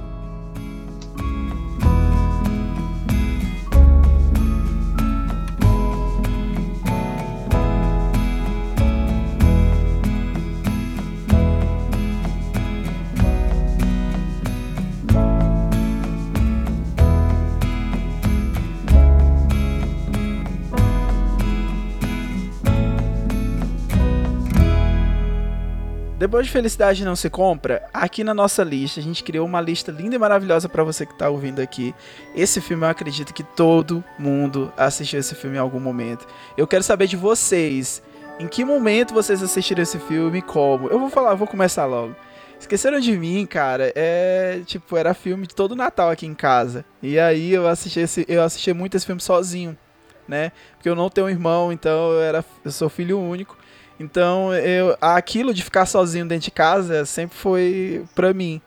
Depois 26.18 26.46
de 26.46 26.52
Felicidade 26.52 27.04
Não 27.04 27.14
Se 27.14 27.30
Compra, 27.30 27.90
aqui 27.94 28.24
na 28.24 28.34
nossa 28.34 28.64
lista, 28.64 29.02
a 29.02 29.04
gente 29.04 29.22
criou 29.22 29.46
uma 29.46 29.60
lista 29.60 29.92
linda 29.92 30.16
e 30.16 30.18
maravilhosa 30.18 30.70
para 30.70 30.82
você 30.82 31.06
que 31.06 31.12
está 31.12 31.30
ouvindo 31.30 31.60
aqui. 31.60 31.94
Esse 32.34 32.62
filme 32.62 32.86
eu 32.86 32.90
acredito 32.90 33.34
que 33.34 33.44
todo 33.44 34.02
mundo 34.18 34.72
assistiu 34.78 35.20
esse 35.20 35.36
filme 35.36 35.58
em 35.58 35.60
algum 35.60 35.80
momento. 35.80 36.26
Eu 36.56 36.66
quero 36.66 36.84
saber 36.86 37.08
de 37.08 37.18
vocês, 37.18 38.02
em 38.40 38.48
que 38.48 38.64
momento 38.64 39.14
vocês 39.14 39.44
assistiram 39.44 39.84
esse 39.84 40.00
filme 40.00 40.42
como? 40.42 40.88
Eu 40.88 41.02
vou 41.02 41.10
falar, 41.10 41.36
vou 41.36 41.48
começar 41.48 41.86
logo. 41.86 42.16
Esqueceram 42.58 43.02
de 43.02 43.18
mim, 43.18 43.46
cara. 43.46 43.92
É, 43.94 44.62
tipo, 44.66 44.96
era 44.96 45.14
filme 45.14 45.46
de 45.46 45.54
todo 45.54 45.76
Natal 45.76 46.10
aqui 46.10 46.26
em 46.26 46.34
casa. 46.34 46.86
E 47.04 47.20
aí 47.20 47.52
eu 47.52 47.68
assisti 47.68 48.00
esse, 48.00 48.26
eu 48.30 48.42
assisti 48.42 48.72
muito 48.72 48.96
esse 48.96 49.06
filme 49.06 49.22
sozinho, 49.22 49.78
né? 50.26 50.54
Porque 50.76 50.88
eu 50.88 50.96
não 50.96 51.10
tenho 51.10 51.30
irmão, 51.30 51.74
então 51.74 52.14
eu 52.14 52.22
era 52.22 52.46
eu 52.64 52.72
sou 52.72 52.88
filho 52.88 53.20
único. 53.20 53.58
Então, 54.00 54.54
eu, 54.54 54.98
aquilo 55.00 55.54
de 55.54 55.64
ficar 55.64 55.86
sozinho 55.86 56.26
dentro 56.26 56.46
de 56.46 56.52
casa 56.52 57.06
sempre 57.06 57.38
foi 57.38 58.04
pra 58.14 58.34
mim. 58.34 58.62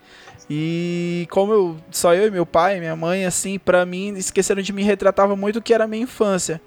E 0.50 1.26
como 1.30 1.52
eu, 1.52 1.76
só 1.90 2.14
eu 2.14 2.26
e 2.26 2.30
meu 2.30 2.46
pai, 2.46 2.80
minha 2.80 2.96
mãe, 2.96 3.26
assim, 3.26 3.58
pra 3.58 3.84
mim, 3.84 4.14
esqueceram 4.16 4.62
de 4.62 4.72
me 4.72 4.82
retratava 4.82 5.36
muito 5.36 5.58
o 5.58 5.62
que 5.62 5.74
era 5.74 5.86
minha 5.86 6.02
infância. 6.04 6.60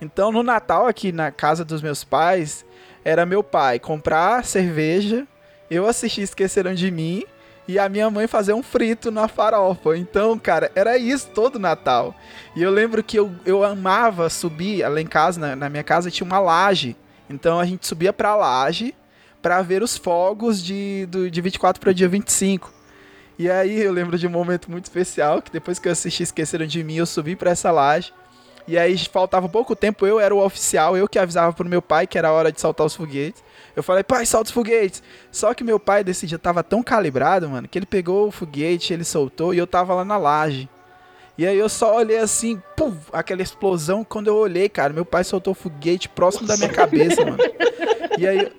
Então, 0.00 0.32
no 0.32 0.42
Natal, 0.42 0.86
aqui 0.86 1.12
na 1.12 1.30
casa 1.30 1.64
dos 1.64 1.82
meus 1.82 2.02
pais, 2.02 2.64
era 3.04 3.26
meu 3.26 3.42
pai 3.42 3.78
comprar 3.78 4.44
cerveja, 4.44 5.26
eu 5.70 5.86
assistir 5.86 6.22
Esqueceram 6.22 6.74
de 6.74 6.90
Mim 6.90 7.24
e 7.68 7.78
a 7.78 7.88
minha 7.88 8.08
mãe 8.10 8.26
fazer 8.26 8.52
um 8.52 8.62
frito 8.62 9.10
na 9.10 9.28
farofa. 9.28 9.96
Então, 9.96 10.38
cara, 10.38 10.70
era 10.74 10.96
isso 10.96 11.28
todo 11.34 11.58
Natal. 11.58 12.14
E 12.54 12.62
eu 12.62 12.70
lembro 12.70 13.02
que 13.02 13.18
eu, 13.18 13.32
eu 13.44 13.64
amava 13.64 14.30
subir, 14.30 14.86
lá 14.88 15.00
em 15.00 15.06
casa, 15.06 15.40
na, 15.40 15.56
na 15.56 15.68
minha 15.68 15.82
casa 15.82 16.10
tinha 16.10 16.26
uma 16.26 16.38
laje. 16.38 16.96
Então 17.28 17.58
a 17.58 17.64
gente 17.64 17.86
subia 17.86 18.12
pra 18.12 18.36
laje 18.36 18.94
para 19.42 19.62
ver 19.62 19.82
os 19.82 19.96
fogos 19.96 20.62
de, 20.62 21.06
do, 21.06 21.30
de 21.30 21.40
24 21.40 21.80
para 21.80 21.92
dia 21.92 22.08
25. 22.08 22.72
E 23.38 23.50
aí 23.50 23.80
eu 23.80 23.92
lembro 23.92 24.18
de 24.18 24.26
um 24.26 24.30
momento 24.30 24.70
muito 24.70 24.84
especial, 24.84 25.42
que 25.42 25.50
depois 25.50 25.78
que 25.78 25.88
eu 25.88 25.92
assisti 25.92 26.22
Esqueceram 26.22 26.66
de 26.66 26.82
Mim, 26.82 26.96
eu 26.96 27.06
subi 27.06 27.36
para 27.36 27.50
essa 27.50 27.70
laje. 27.70 28.12
E 28.68 28.76
aí 28.76 28.98
faltava 28.98 29.48
pouco 29.48 29.76
tempo, 29.76 30.06
eu 30.06 30.18
era 30.18 30.34
o 30.34 30.44
oficial, 30.44 30.96
eu 30.96 31.06
que 31.06 31.18
avisava 31.18 31.52
pro 31.52 31.68
meu 31.68 31.80
pai 31.80 32.06
que 32.06 32.18
era 32.18 32.32
hora 32.32 32.50
de 32.50 32.60
soltar 32.60 32.84
os 32.84 32.96
foguetes. 32.96 33.44
Eu 33.76 33.82
falei, 33.82 34.02
pai, 34.02 34.26
solta 34.26 34.48
os 34.48 34.54
foguetes. 34.54 35.02
Só 35.30 35.54
que 35.54 35.62
meu 35.62 35.78
pai 35.78 36.02
desse 36.02 36.26
dia 36.26 36.38
tava 36.38 36.64
tão 36.64 36.82
calibrado, 36.82 37.48
mano, 37.48 37.68
que 37.68 37.78
ele 37.78 37.86
pegou 37.86 38.26
o 38.26 38.32
foguete, 38.32 38.92
ele 38.92 39.04
soltou 39.04 39.54
e 39.54 39.58
eu 39.58 39.66
tava 39.66 39.94
lá 39.94 40.04
na 40.04 40.16
laje. 40.16 40.68
E 41.38 41.46
aí 41.46 41.58
eu 41.58 41.68
só 41.68 41.96
olhei 41.96 42.18
assim, 42.18 42.60
pum, 42.76 42.94
aquela 43.12 43.42
explosão. 43.42 44.02
Quando 44.02 44.28
eu 44.28 44.36
olhei, 44.36 44.68
cara, 44.68 44.92
meu 44.92 45.04
pai 45.04 45.22
soltou 45.22 45.54
foguete 45.54 46.08
próximo 46.08 46.46
da 46.46 46.56
minha 46.56 46.70
cabeça, 46.70 47.24
mano. 47.24 47.38
E 48.18 48.26
aí, 48.26 48.50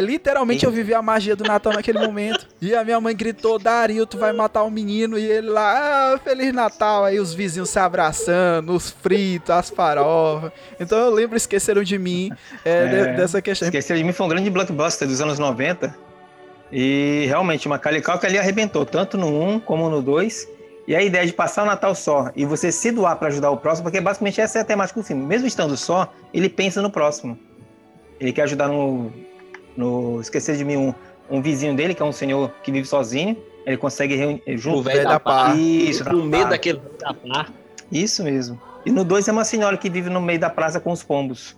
literalmente 0.00 0.64
eu 0.64 0.70
vivi 0.70 0.94
a 0.94 1.02
magia 1.02 1.36
do 1.36 1.44
Natal 1.44 1.72
naquele 1.72 1.98
momento. 1.98 2.46
E 2.60 2.74
a 2.74 2.82
minha 2.82 2.98
mãe 3.00 3.14
gritou: 3.14 3.58
Dario, 3.58 4.06
tu 4.06 4.18
vai 4.18 4.32
matar 4.32 4.62
o 4.62 4.66
um 4.66 4.70
menino. 4.70 5.18
E 5.18 5.24
ele 5.24 5.48
lá, 5.48 6.14
ah, 6.14 6.18
Feliz 6.18 6.52
Natal. 6.54 7.04
Aí 7.04 7.20
os 7.20 7.34
vizinhos 7.34 7.70
se 7.70 7.78
abraçando, 7.78 8.72
os 8.72 8.90
fritos, 8.90 9.50
as 9.50 9.68
farofas. 9.68 10.52
Então 10.80 10.98
eu 10.98 11.10
lembro 11.10 11.36
Esqueceram 11.36 11.82
de 11.82 11.98
Mim 11.98 12.30
é, 12.64 12.70
é, 12.70 13.12
dessa 13.14 13.42
questão. 13.42 13.68
Esqueceram 13.68 13.98
de 13.98 14.04
Mim 14.04 14.12
foi 14.12 14.26
um 14.26 14.28
grande 14.30 14.50
blockbuster 14.50 15.06
dos 15.06 15.20
anos 15.20 15.38
90. 15.38 15.94
E 16.72 17.24
realmente, 17.28 17.66
uma 17.66 17.78
Calical 17.78 18.18
que 18.18 18.26
ali 18.26 18.38
arrebentou, 18.38 18.84
tanto 18.84 19.16
no 19.16 19.40
1 19.40 19.60
como 19.60 19.88
no 19.88 20.02
2. 20.02 20.55
E 20.86 20.94
a 20.94 21.02
ideia 21.02 21.26
de 21.26 21.32
passar 21.32 21.64
o 21.64 21.66
Natal 21.66 21.94
só 21.94 22.30
e 22.36 22.44
você 22.44 22.70
se 22.70 22.92
doar 22.92 23.16
para 23.16 23.28
ajudar 23.28 23.50
o 23.50 23.56
próximo, 23.56 23.84
porque 23.84 24.00
basicamente 24.00 24.40
essa 24.40 24.58
é 24.58 24.62
a 24.62 24.64
temática 24.64 25.00
do 25.00 25.04
filme. 25.04 25.24
Mesmo 25.24 25.46
estando 25.46 25.76
só, 25.76 26.12
ele 26.32 26.48
pensa 26.48 26.80
no 26.80 26.90
próximo. 26.90 27.36
Ele 28.20 28.32
quer 28.32 28.42
ajudar 28.42 28.68
no, 28.68 29.12
no 29.76 30.20
esquecer 30.20 30.56
de 30.56 30.64
mim 30.64 30.76
um, 30.76 30.94
um 31.28 31.42
vizinho 31.42 31.74
dele, 31.74 31.92
que 31.92 32.02
é 32.02 32.04
um 32.04 32.12
senhor 32.12 32.52
que 32.62 32.70
vive 32.70 32.86
sozinho. 32.86 33.36
Ele 33.66 33.76
consegue 33.76 34.14
reunir 34.14 34.42
junto. 34.56 34.78
O 34.78 34.82
velho 34.82 35.02
da, 35.02 35.18
pá. 35.18 35.54
Isso, 35.54 36.04
no 36.04 36.24
meio 36.24 36.48
daquele 36.48 36.80
da 37.00 37.12
pá. 37.12 37.46
Isso 37.90 38.22
mesmo. 38.22 38.60
E 38.84 38.90
no 38.90 39.04
2 39.04 39.26
é 39.26 39.32
uma 39.32 39.44
senhora 39.44 39.76
que 39.76 39.90
vive 39.90 40.08
no 40.08 40.20
meio 40.20 40.38
da 40.38 40.48
praça 40.48 40.78
com 40.78 40.92
os 40.92 41.02
pombos. 41.02 41.56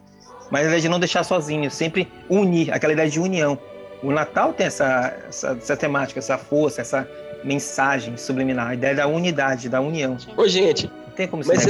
Mas 0.51 0.63
a 0.63 0.65
ideia 0.69 0.81
de 0.81 0.89
não 0.89 0.99
deixar 0.99 1.23
sozinho, 1.23 1.71
sempre 1.71 2.09
unir, 2.31 2.73
aquela 2.73 2.95
ideia 2.95 3.11
de 3.11 3.21
união. 3.21 3.59
O 4.03 4.11
Natal 4.11 4.55
tem 4.55 4.67
essa, 4.67 5.15
essa, 5.29 5.51
essa 5.51 5.77
temática, 5.77 6.19
essa 6.19 6.39
força, 6.39 6.81
essa 6.81 7.07
mensagem 7.45 8.17
subliminar, 8.17 8.69
a 8.69 8.75
ideia 8.75 8.95
da 8.95 9.07
unidade, 9.07 9.69
da 9.69 9.81
união. 9.81 10.17
Ô, 10.37 10.47
gente, 10.49 10.91
tem 11.15 11.27
como 11.27 11.43
Mas 11.45 11.67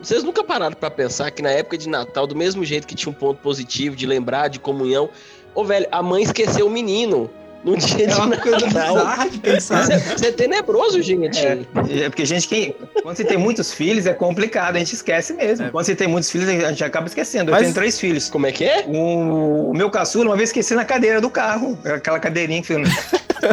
vocês 0.00 0.24
nunca 0.24 0.42
pararam 0.42 0.74
para 0.74 0.90
pensar 0.90 1.30
que 1.30 1.42
na 1.42 1.50
época 1.50 1.78
de 1.78 1.88
Natal, 1.88 2.26
do 2.26 2.34
mesmo 2.34 2.64
jeito 2.64 2.86
que 2.86 2.94
tinha 2.94 3.10
um 3.10 3.14
ponto 3.14 3.40
positivo 3.40 3.94
de 3.94 4.06
lembrar 4.06 4.48
de 4.48 4.58
comunhão, 4.58 5.08
ô 5.54 5.64
velho, 5.64 5.86
a 5.92 6.02
mãe 6.02 6.22
esqueceu 6.24 6.66
o 6.66 6.70
menino 6.70 7.30
no 7.64 7.76
dia 7.78 8.04
é 8.04 8.08
de 8.08 8.20
uma 8.20 8.36
coisa 8.36 8.66
bizarra 8.66 9.28
de 9.28 9.38
pensar. 9.38 9.82
Isso 9.82 10.24
é, 10.24 10.28
é 10.28 10.32
tenebroso, 10.32 11.00
gente. 11.00 11.38
É, 11.38 11.58
é, 11.90 12.08
porque 12.08 12.24
gente 12.26 12.48
que. 12.48 12.74
Quando 13.02 13.16
você 13.16 13.24
tem 13.24 13.38
muitos 13.38 13.72
filhos, 13.72 14.06
é 14.06 14.12
complicado, 14.12 14.76
a 14.76 14.78
gente 14.78 14.94
esquece 14.94 15.32
mesmo. 15.32 15.66
É. 15.66 15.70
Quando 15.70 15.86
você 15.86 15.94
tem 15.94 16.08
muitos 16.08 16.30
filhos, 16.30 16.48
a 16.48 16.70
gente 16.70 16.84
acaba 16.84 17.06
esquecendo. 17.06 17.52
Mas, 17.52 17.60
Eu 17.60 17.64
tenho 17.66 17.74
três 17.74 17.98
filhos. 17.98 18.28
Como 18.28 18.46
é 18.46 18.52
que 18.52 18.64
é? 18.64 18.84
O, 18.88 19.70
o 19.70 19.74
meu 19.74 19.90
caçula, 19.90 20.26
uma 20.26 20.36
vez 20.36 20.48
esqueci 20.48 20.74
na 20.74 20.84
cadeira 20.84 21.20
do 21.20 21.30
carro. 21.30 21.78
Aquela 21.84 22.18
cadeirinha 22.18 22.62
que 22.62 22.72
eu. 22.72 22.82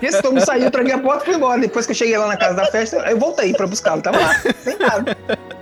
Esse 0.02 0.22
como 0.22 0.40
saiu, 0.40 0.70
tranquei 0.72 0.94
a 0.94 1.00
porta 1.00 1.24
e 1.24 1.26
fui 1.26 1.36
embora. 1.36 1.60
Depois 1.60 1.86
que 1.86 1.92
eu 1.92 1.96
cheguei 1.96 2.18
lá 2.18 2.28
na 2.28 2.38
casa 2.38 2.56
da 2.56 2.66
festa, 2.66 2.98
eu 3.10 3.18
voltei 3.18 3.54
pra 3.54 3.68
buscá-lo. 3.68 4.02
Tava 4.02 4.20
lá, 4.20 4.34
sentado. 4.64 5.16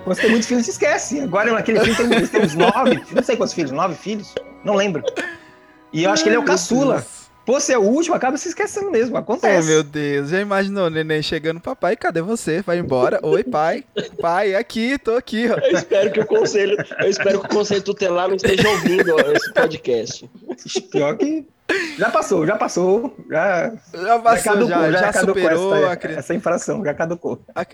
Quando 0.04 0.16
você 0.16 0.22
tem 0.22 0.32
muitos 0.32 0.48
filhos, 0.48 0.66
você 0.66 0.72
esquece. 0.72 1.20
Agora, 1.22 1.52
naquele 1.52 1.80
filho, 1.80 1.96
tem, 1.96 2.28
tem 2.28 2.42
uns 2.42 2.56
nove, 2.56 3.04
não 3.12 3.24
sei 3.24 3.36
quantos 3.36 3.54
filhos, 3.54 3.72
nove 3.72 3.96
filhos, 3.96 4.34
não 4.64 4.76
lembro. 4.76 5.04
E 5.92 6.04
eu 6.04 6.12
acho 6.12 6.24
que 6.24 6.30
ele 6.30 6.36
é 6.36 6.40
o 6.40 6.44
caçula. 6.46 6.96
Deus. 6.96 7.27
Pô, 7.48 7.62
você 7.62 7.72
é 7.72 7.78
o 7.78 7.82
último, 7.82 8.14
acaba 8.14 8.36
se 8.36 8.50
esquecendo 8.50 8.92
mesmo. 8.92 9.16
Acontece. 9.16 9.70
Oh, 9.70 9.72
meu 9.72 9.82
Deus. 9.82 10.28
Já 10.28 10.42
imaginou, 10.42 10.90
neném 10.90 11.22
chegando, 11.22 11.62
papai, 11.62 11.96
cadê 11.96 12.22
você? 12.22 12.62
Vai 12.62 12.78
embora. 12.78 13.22
Oi, 13.24 13.42
pai. 13.42 13.86
Pai, 14.20 14.54
aqui, 14.54 14.98
tô 14.98 15.16
aqui, 15.16 15.50
ó. 15.50 15.58
Eu 15.58 15.78
espero 15.78 16.12
que 16.12 16.20
o 16.20 16.26
conselho, 16.26 16.76
eu 17.00 17.10
espero 17.10 17.40
que 17.40 17.46
o 17.46 17.50
conselho 17.50 17.82
tutelar 17.82 18.28
não 18.28 18.36
esteja 18.36 18.68
ouvindo 18.68 19.16
ó, 19.16 19.32
esse 19.32 19.54
podcast. 19.54 20.30
Pior 20.92 21.16
que 21.16 21.48
já 21.98 22.10
passou, 22.10 22.46
já 22.46 22.58
passou. 22.58 23.16
Já, 23.30 23.72
já 23.94 24.20
passou, 24.20 24.36
já, 24.36 24.44
caducou, 24.44 24.68
já, 24.68 24.92
já, 24.92 25.00
já 25.00 25.14
superou 25.14 25.76
essa, 25.76 26.08
essa, 26.08 26.36
infração, 26.36 26.84
já 26.84 26.94
caducou. 26.94 27.42
A, 27.56 27.66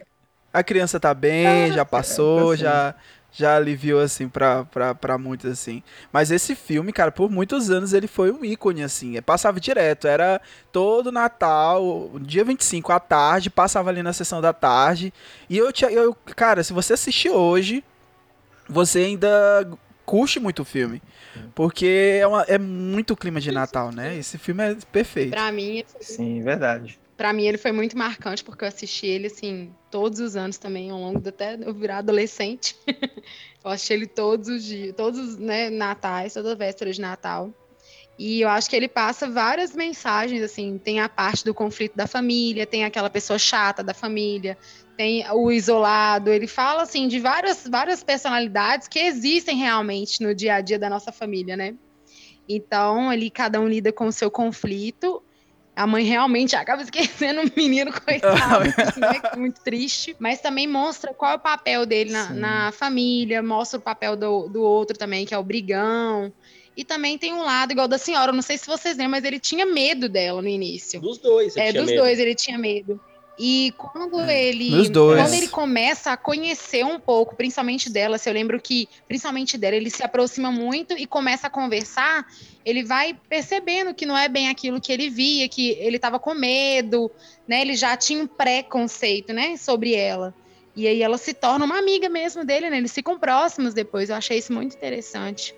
a 0.54 0.64
criança 0.64 1.00
tá 1.00 1.16
bem, 1.16 1.74
já 1.74 1.84
passou, 1.84 2.56
já 2.56 2.66
já 2.66 2.96
aliviou, 3.42 4.00
assim, 4.00 4.28
pra, 4.30 4.64
pra, 4.66 4.94
pra 4.94 5.18
muitos, 5.18 5.50
assim. 5.50 5.82
Mas 6.12 6.30
esse 6.30 6.54
filme, 6.56 6.92
cara, 6.94 7.12
por 7.12 7.32
muitos 7.32 7.70
anos 7.72 7.94
ele 7.94 8.06
foi 8.08 8.32
um 8.32 8.46
ícone, 8.46 8.84
assim. 8.84 9.20
Passava 9.22 9.60
direto, 9.60 10.08
era 10.08 10.40
todo 10.72 11.12
Natal, 11.12 12.12
dia 12.22 12.44
25 12.44 12.92
à 12.92 13.00
tarde, 13.00 13.50
passava 13.50 13.90
ali 13.90 14.04
na 14.04 14.14
sessão 14.14 14.40
da 14.42 14.54
tarde. 14.54 15.12
E 15.50 15.58
eu, 15.58 15.72
eu 15.92 16.14
cara, 16.36 16.64
se 16.64 16.74
você 16.74 16.94
assistir 16.94 17.30
hoje, 17.30 17.84
você 18.70 19.00
ainda 19.00 19.68
curte 20.06 20.40
muito 20.40 20.62
o 20.62 20.66
filme. 20.66 21.02
Porque 21.56 22.20
é, 22.22 22.28
uma- 22.28 22.44
é 22.44 22.58
muito 22.60 23.16
clima 23.16 23.42
de 23.42 23.52
Natal, 23.52 23.92
né? 23.92 24.16
Esse 24.16 24.38
filme 24.38 24.64
é 24.64 24.78
perfeito. 24.92 25.32
Pra 25.32 25.52
mim, 25.52 25.84
Sim, 26.00 26.44
verdade. 26.44 27.00
Pra 27.16 27.32
mim 27.32 27.46
ele 27.46 27.58
foi 27.58 27.72
muito 27.72 27.98
marcante, 27.98 28.44
porque 28.44 28.64
eu 28.64 28.68
assisti 28.68 29.06
ele, 29.06 29.28
assim, 29.28 29.74
todos 29.92 30.20
os 30.20 30.36
anos 30.36 30.58
também, 30.58 30.90
ao 30.90 31.00
longo 31.00 31.20
de 31.20 31.30
até 31.30 31.58
eu 31.62 31.74
virar 31.74 32.00
adolescente. 32.00 32.76
eu 33.64 33.72
assisti 33.72 33.94
ele 33.94 34.08
todos 34.08 34.48
os 34.48 34.64
dias, 34.64 34.96
todos 34.96 35.20
os 35.20 35.38
né, 35.38 35.70
natais, 35.70 36.34
toda 36.34 36.56
véspera 36.56 36.92
de 36.92 37.00
Natal. 37.00 37.54
E 38.18 38.42
eu 38.42 38.50
acho 38.50 38.70
que 38.70 38.76
ele 38.76 38.88
passa 38.88 39.28
várias 39.30 39.76
mensagens, 39.76 40.42
assim, 40.44 40.78
tem 40.78 41.00
a 41.00 41.10
parte 41.10 41.44
do 41.44 41.54
conflito 41.54 41.96
da 41.96 42.06
família, 42.06 42.66
tem 42.66 42.84
aquela 42.84 43.10
pessoa 43.10 43.40
chata 43.40 43.84
da 43.84 43.94
família, 43.94 44.58
tem 44.96 45.26
o 45.32 45.52
isolado, 45.52 46.30
ele 46.30 46.46
fala, 46.46 46.84
assim, 46.84 47.08
de 47.08 47.20
várias, 47.20 47.68
várias 47.68 48.04
personalidades 48.04 48.88
que 48.88 49.00
existem 49.00 49.58
realmente 49.58 50.22
no 50.22 50.34
dia 50.34 50.56
a 50.56 50.62
dia 50.62 50.78
da 50.78 50.90
nossa 50.90 51.12
família, 51.12 51.58
né? 51.58 51.76
Então, 52.48 53.10
ali 53.10 53.32
cada 53.32 53.60
um 53.60 53.68
lida 53.68 53.92
com 53.92 54.06
o 54.06 54.12
seu 54.12 54.30
conflito, 54.30 55.24
a 55.76 55.88
mãe 55.88 56.04
realmente 56.04 56.56
acaba 56.56 56.82
esquecendo 56.84 57.42
o 57.42 57.52
menino, 57.56 57.92
coitado, 57.92 58.66
que 58.94 59.28
é 59.34 59.38
muito 59.38 59.62
triste. 59.62 60.16
Mas 60.20 60.40
também 60.40 60.68
mostra 60.68 61.14
qual 61.14 61.32
é 61.32 61.36
o 61.36 61.40
papel 61.40 61.86
dele 61.86 62.12
na, 62.12 62.30
na 62.30 62.72
família, 62.72 63.42
mostra 63.42 63.80
o 63.80 63.82
papel 63.82 64.16
do, 64.16 64.48
do 64.48 64.62
outro 64.62 64.98
também, 64.98 65.26
que 65.26 65.34
é 65.34 65.38
o 65.38 65.44
brigão. 65.44 66.32
E 66.76 66.84
também 66.84 67.18
tem 67.18 67.34
um 67.34 67.44
lado, 67.44 67.72
igual 67.72 67.88
da 67.88 68.00
senhora, 68.00 68.32
eu 68.32 68.36
não 68.36 68.42
sei 68.42 68.58
se 68.58 68.66
vocês 68.66 68.98
lembram, 68.98 69.12
mas 69.12 69.24
ele 69.24 69.40
tinha 69.40 69.66
medo 69.66 70.10
dela 70.10 70.42
no 70.42 70.48
início. 70.48 71.00
Dos 71.00 71.20
dois. 71.20 71.56
É, 71.56 71.70
tinha 71.70 71.82
dos 71.82 71.92
medo. 71.92 72.02
dois 72.02 72.20
ele 72.20 72.34
tinha 72.34 72.58
medo. 72.58 73.00
E 73.38 73.74
quando 73.78 74.22
ele 74.30 74.70
Dos 74.70 74.90
dois. 74.90 75.20
quando 75.20 75.34
ele 75.34 75.48
começa 75.48 76.12
a 76.12 76.18
conhecer 76.18 76.86
um 76.86 77.00
pouco, 77.00 77.36
principalmente 77.36 77.90
dela, 77.90 78.18
se 78.18 78.30
eu 78.30 78.34
lembro 78.34 78.62
que, 78.62 78.88
principalmente 79.08 79.58
dela, 79.58 79.76
ele 79.76 79.90
se 79.90 80.04
aproxima 80.04 80.52
muito 80.52 80.94
e 80.94 81.08
começa 81.08 81.48
a 81.48 81.50
conversar, 81.50 82.28
ele 82.64 82.84
vai 82.84 83.18
percebendo 83.28 83.94
que 83.94 84.06
não 84.06 84.16
é 84.16 84.30
bem 84.30 84.50
aquilo 84.50 84.80
que 84.80 84.92
ele 84.92 85.10
via, 85.10 85.50
que 85.50 85.72
ele 85.72 85.96
estava 85.96 86.20
com 86.20 86.36
medo, 86.36 87.10
né? 87.48 87.62
Ele 87.62 87.76
já 87.76 87.98
tinha 87.98 88.22
um 88.22 88.28
preconceito, 88.28 89.34
né, 89.34 89.58
sobre 89.58 89.96
ela. 89.96 90.34
E 90.76 90.88
aí 90.88 91.02
ela 91.02 91.18
se 91.18 91.34
torna 91.34 91.66
uma 91.66 91.78
amiga 91.78 92.10
mesmo 92.10 92.44
dele, 92.44 92.70
né? 92.70 92.78
Eles 92.78 92.94
ficam 92.94 93.18
próximos 93.18 93.74
depois. 93.74 94.10
Eu 94.10 94.16
achei 94.16 94.38
isso 94.38 94.54
muito 94.54 94.76
interessante. 94.76 95.56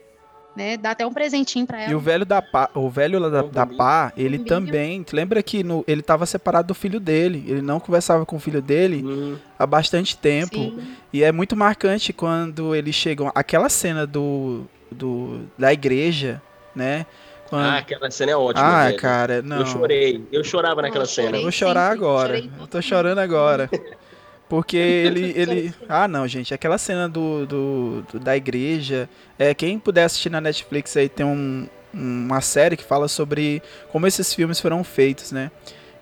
Né? 0.56 0.78
Dá 0.78 0.92
até 0.92 1.06
um 1.06 1.12
presentinho 1.12 1.66
pra 1.68 1.82
ela. 1.82 1.92
E 1.92 1.96
o 1.96 2.00
velho 2.00 2.26
da 2.26 2.42
pá, 2.42 2.70
o 2.74 2.90
velho 2.90 3.20
lá 3.20 3.28
da, 3.30 3.42
da 3.42 3.66
pá, 3.66 4.14
ele 4.16 4.40
também, 4.40 5.04
tu 5.04 5.14
lembra 5.16 5.44
que 5.44 5.64
no, 5.64 5.84
ele 5.86 6.02
tava 6.02 6.26
separado 6.26 6.70
do 6.70 6.74
filho 6.74 7.00
dele, 7.00 7.44
ele 7.48 7.62
não 7.62 7.80
conversava 7.80 8.26
com 8.26 8.38
o 8.38 8.40
filho 8.40 8.62
dele 8.62 9.04
Hum, 9.06 9.36
há 9.60 9.66
bastante 9.68 10.16
tempo. 10.16 10.56
Sim. 10.56 10.80
E 11.12 11.24
é 11.24 11.32
muito 11.32 11.56
marcante 11.56 12.14
quando 12.14 12.74
eles 12.74 12.96
chegam, 12.96 13.30
aquela 13.36 13.68
cena 13.68 14.08
do, 14.08 14.64
do 14.90 15.42
da 15.58 15.74
igreja, 15.74 16.42
né? 16.74 17.06
Quando, 17.50 17.64
Ah, 17.66 17.74
ah, 17.74 17.78
aquela 17.78 18.10
cena 18.10 18.32
é 18.32 18.36
ótima. 18.36 18.86
velho. 18.86 18.98
cara, 18.98 19.42
não. 19.42 19.58
Eu 19.58 19.66
chorei. 19.66 20.24
Eu 20.32 20.44
chorava 20.44 20.82
naquela 20.82 21.04
eu 21.04 21.08
chorei. 21.08 21.26
cena. 21.26 21.38
Eu 21.38 21.42
vou 21.44 21.52
chorar 21.52 21.92
agora. 21.92 22.40
Eu 22.40 22.68
tô 22.68 22.82
chorando 22.82 23.20
agora. 23.20 23.70
Porque 24.50 24.78
ele, 24.78 25.34
ele. 25.36 25.74
Ah, 25.90 26.08
não, 26.08 26.28
gente. 26.28 26.54
Aquela 26.54 26.78
cena 26.78 27.08
do, 27.10 27.46
do, 27.46 28.06
do- 28.12 28.20
da 28.20 28.36
igreja. 28.38 29.10
É, 29.40 29.54
quem 29.54 29.80
puder 29.80 30.04
assistir 30.06 30.30
na 30.30 30.40
Netflix 30.42 30.96
aí 30.98 31.10
tem 31.10 31.26
um, 31.26 31.68
uma 31.94 32.42
série 32.42 32.78
que 32.78 32.84
fala 32.84 33.08
sobre 33.08 33.62
como 33.92 34.06
esses 34.08 34.34
filmes 34.34 34.60
foram 34.60 34.84
feitos, 34.84 35.32
né? 35.32 35.50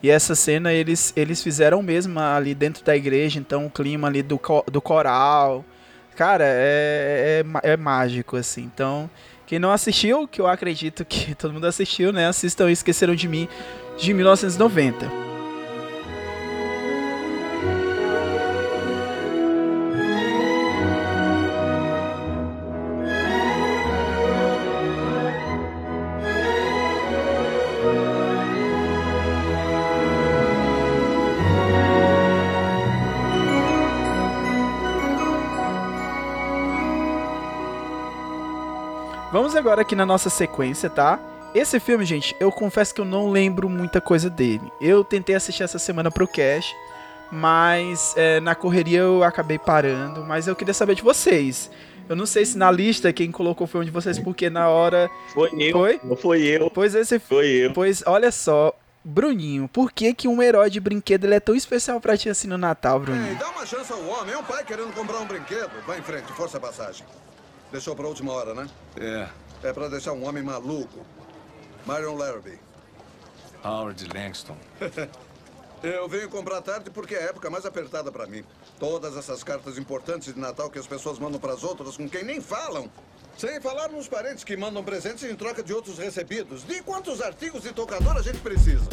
E 0.01 0.09
essa 0.09 0.35
cena 0.35 0.73
eles, 0.73 1.13
eles 1.15 1.41
fizeram 1.41 1.81
mesmo 1.81 2.19
ali 2.19 2.53
dentro 2.53 2.83
da 2.83 2.93
igreja, 2.95 3.39
então 3.39 3.65
o 3.65 3.69
clima 3.69 4.07
ali 4.09 4.21
do, 4.21 4.37
do 4.69 4.81
coral. 4.81 5.63
Cara, 6.17 6.43
é, 6.45 7.39
é, 7.39 7.43
ma- 7.43 7.61
é 7.63 7.77
mágico, 7.77 8.35
assim. 8.35 8.63
Então, 8.63 9.09
quem 9.47 9.57
não 9.59 9.71
assistiu, 9.71 10.27
que 10.27 10.41
eu 10.41 10.47
acredito 10.47 11.05
que 11.05 11.33
todo 11.39 11.53
mundo 11.53 11.65
assistiu, 11.67 12.11
né? 12.11 12.27
Assistam 12.27 12.69
Esqueceram 12.69 13.15
de 13.15 13.27
Mim, 13.29 13.47
de 13.97 14.13
1990. 14.13 15.32
Agora 39.63 39.81
aqui 39.81 39.95
na 39.95 40.05
nossa 40.05 40.29
sequência, 40.29 40.89
tá? 40.89 41.17
Esse 41.55 41.79
filme, 41.79 42.03
gente, 42.03 42.35
eu 42.37 42.51
confesso 42.51 42.93
que 42.93 42.99
eu 42.99 43.05
não 43.05 43.31
lembro 43.31 43.69
muita 43.69 44.01
coisa 44.01 44.29
dele. 44.29 44.69
Eu 44.81 45.05
tentei 45.05 45.33
assistir 45.35 45.63
essa 45.63 45.79
semana 45.79 46.11
pro 46.11 46.27
cast, 46.27 46.75
mas 47.31 48.13
é, 48.17 48.41
na 48.41 48.55
correria 48.55 48.99
eu 48.99 49.23
acabei 49.23 49.57
parando. 49.57 50.21
Mas 50.25 50.47
eu 50.49 50.55
queria 50.55 50.73
saber 50.73 50.95
de 50.95 51.01
vocês. 51.01 51.71
Eu 52.09 52.15
não 52.17 52.25
sei 52.25 52.45
se 52.45 52.57
na 52.57 52.69
lista 52.69 53.13
quem 53.13 53.31
colocou 53.31 53.65
foi 53.65 53.79
um 53.79 53.83
de 53.85 53.89
vocês, 53.91 54.19
porque 54.19 54.49
na 54.49 54.67
hora. 54.67 55.09
Foi 55.33 55.49
eu. 55.57 55.71
Foi? 55.71 55.99
Não 56.03 56.17
foi 56.17 56.41
eu. 56.41 56.69
Pois 56.69 56.93
esse 56.93 57.17
Foi 57.17 57.47
eu. 57.47 57.71
Pois 57.71 58.03
olha 58.05 58.33
só, 58.33 58.75
Bruninho, 59.01 59.69
por 59.69 59.93
que, 59.93 60.13
que 60.13 60.27
um 60.27 60.41
herói 60.41 60.69
de 60.69 60.81
brinquedo 60.81 61.23
ele 61.23 61.35
é 61.35 61.39
tão 61.39 61.55
especial 61.55 62.01
pra 62.01 62.17
ti 62.17 62.27
assim 62.27 62.49
no 62.49 62.57
Natal, 62.57 62.99
Ei, 62.99 63.05
Bruninho? 63.05 63.35
dá 63.37 63.49
uma 63.49 63.65
chance 63.65 63.93
ao 63.93 64.03
homem. 64.07 64.33
É 64.33 64.37
um 64.37 64.43
pai 64.43 64.65
querendo 64.65 64.93
comprar 64.93 65.19
um 65.19 65.25
brinquedo. 65.25 65.71
Vai 65.87 65.99
em 65.99 66.03
frente, 66.03 66.25
força 66.33 66.57
a 66.57 66.59
passagem. 66.59 67.05
Deixou 67.71 67.95
pra 67.95 68.05
última 68.05 68.31
hora, 68.33 68.53
né? 68.53 68.67
É, 68.97 69.27
É 69.63 69.71
pra 69.71 69.87
deixar 69.87 70.11
um 70.11 70.27
homem 70.27 70.43
maluco. 70.43 71.05
Marion 71.85 72.15
Larrabee. 72.15 72.59
Howard 73.63 74.07
Langston. 74.13 74.57
Eu 75.81 76.07
venho 76.07 76.29
comprar 76.29 76.61
tarde 76.61 76.89
porque 76.89 77.13
é 77.13 77.19
a 77.19 77.29
época 77.29 77.49
mais 77.49 77.65
apertada 77.65 78.09
pra 78.11 78.25
mim. 78.25 78.43
Todas 78.79 79.17
essas 79.17 79.43
cartas 79.43 79.77
importantes 79.77 80.33
de 80.33 80.39
Natal 80.39 80.69
que 80.69 80.79
as 80.79 80.87
pessoas 80.87 81.19
mandam 81.19 81.39
pras 81.39 81.63
outras 81.63 81.97
com 81.97 82.09
quem 82.09 82.23
nem 82.23 82.39
falam. 82.39 82.89
Sem 83.37 83.59
falar 83.59 83.89
nos 83.89 84.07
parentes 84.07 84.43
que 84.43 84.55
mandam 84.55 84.83
presentes 84.83 85.23
em 85.23 85.35
troca 85.35 85.61
de 85.61 85.73
outros 85.73 85.97
recebidos. 85.97 86.63
De 86.63 86.81
quantos 86.83 87.21
artigos 87.21 87.63
de 87.63 87.73
tocador 87.73 88.15
a 88.15 88.21
gente 88.21 88.39
precisa? 88.39 88.87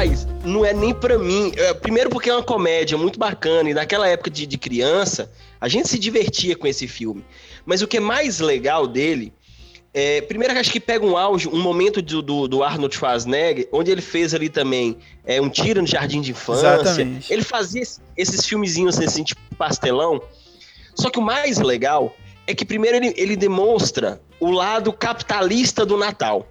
Rapaz, 0.00 0.26
não 0.42 0.64
é 0.64 0.72
nem 0.72 0.94
pra 0.94 1.18
mim. 1.18 1.52
É, 1.56 1.74
primeiro 1.74 2.08
porque 2.08 2.30
é 2.30 2.34
uma 2.34 2.42
comédia 2.42 2.96
muito 2.96 3.18
bacana 3.18 3.68
e 3.68 3.74
naquela 3.74 4.08
época 4.08 4.30
de, 4.30 4.46
de 4.46 4.56
criança, 4.56 5.30
a 5.60 5.68
gente 5.68 5.88
se 5.90 5.98
divertia 5.98 6.56
com 6.56 6.66
esse 6.66 6.88
filme. 6.88 7.22
Mas 7.66 7.82
o 7.82 7.86
que 7.86 7.98
é 7.98 8.00
mais 8.00 8.40
legal 8.40 8.86
dele 8.86 9.30
é, 9.92 10.22
primeiro 10.22 10.54
que 10.54 10.60
acho 10.60 10.70
que 10.72 10.80
pega 10.80 11.04
um 11.04 11.18
auge, 11.18 11.48
um 11.48 11.60
momento 11.60 12.00
do, 12.00 12.22
do, 12.22 12.48
do 12.48 12.62
Arnold 12.62 12.94
Schwarzenegger, 12.96 13.68
onde 13.70 13.90
ele 13.90 14.00
fez 14.00 14.32
ali 14.32 14.48
também 14.48 14.96
é, 15.26 15.38
um 15.38 15.50
tiro 15.50 15.82
no 15.82 15.86
jardim 15.86 16.22
de 16.22 16.30
infância. 16.30 16.66
Exatamente. 16.80 17.30
Ele 17.30 17.42
fazia 17.42 17.82
esse- 17.82 18.00
esses 18.16 18.46
filmezinhos 18.46 18.98
assim, 18.98 19.22
tipo 19.22 19.38
pastelão. 19.58 20.22
Só 20.94 21.10
que 21.10 21.18
o 21.18 21.22
mais 21.22 21.58
legal 21.58 22.16
é 22.46 22.54
que 22.54 22.64
primeiro 22.64 22.96
ele, 22.96 23.12
ele 23.18 23.36
demonstra 23.36 24.18
o 24.40 24.50
lado 24.50 24.94
capitalista 24.94 25.84
do 25.84 25.98
Natal. 25.98 26.48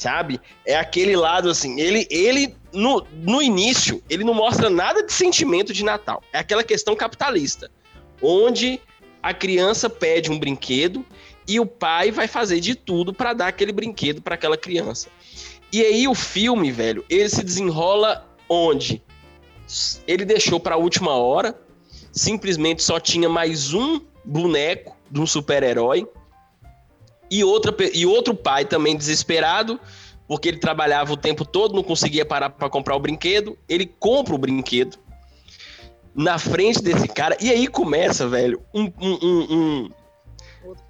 Sabe? 0.00 0.40
É 0.64 0.76
aquele 0.76 1.14
lado 1.14 1.50
assim, 1.50 1.78
ele, 1.78 2.06
ele 2.08 2.56
no, 2.72 3.06
no 3.12 3.42
início, 3.42 4.02
ele 4.08 4.24
não 4.24 4.32
mostra 4.32 4.70
nada 4.70 5.02
de 5.02 5.12
sentimento 5.12 5.74
de 5.74 5.84
Natal. 5.84 6.22
É 6.32 6.38
aquela 6.38 6.64
questão 6.64 6.96
capitalista, 6.96 7.70
onde 8.22 8.80
a 9.22 9.34
criança 9.34 9.90
pede 9.90 10.32
um 10.32 10.38
brinquedo 10.38 11.04
e 11.46 11.60
o 11.60 11.66
pai 11.66 12.10
vai 12.10 12.26
fazer 12.26 12.60
de 12.60 12.74
tudo 12.74 13.12
para 13.12 13.34
dar 13.34 13.48
aquele 13.48 13.72
brinquedo 13.72 14.22
para 14.22 14.36
aquela 14.36 14.56
criança. 14.56 15.10
E 15.70 15.82
aí 15.82 16.08
o 16.08 16.14
filme, 16.14 16.72
velho, 16.72 17.04
ele 17.10 17.28
se 17.28 17.44
desenrola 17.44 18.26
onde 18.48 19.02
ele 20.06 20.24
deixou 20.24 20.58
para 20.58 20.76
a 20.76 20.78
última 20.78 21.12
hora, 21.12 21.54
simplesmente 22.10 22.82
só 22.82 22.98
tinha 22.98 23.28
mais 23.28 23.74
um 23.74 24.00
boneco 24.24 24.96
de 25.10 25.20
um 25.20 25.26
super-herói 25.26 26.08
e, 27.30 27.44
outra, 27.44 27.74
e 27.94 28.04
outro 28.04 28.34
pai 28.34 28.64
também 28.64 28.96
desesperado, 28.96 29.78
porque 30.26 30.48
ele 30.48 30.58
trabalhava 30.58 31.12
o 31.12 31.16
tempo 31.16 31.44
todo, 31.44 31.74
não 31.74 31.82
conseguia 31.82 32.24
parar 32.24 32.50
para 32.50 32.68
comprar 32.68 32.96
o 32.96 33.00
brinquedo. 33.00 33.56
Ele 33.68 33.86
compra 33.86 34.34
o 34.34 34.38
brinquedo 34.38 34.98
na 36.14 36.38
frente 36.38 36.82
desse 36.82 37.08
cara, 37.08 37.36
e 37.40 37.50
aí 37.50 37.66
começa, 37.66 38.26
velho, 38.26 38.60
um- 38.74 38.92
um- 39.00 39.18
um- 39.22 39.46
um- 39.50 39.90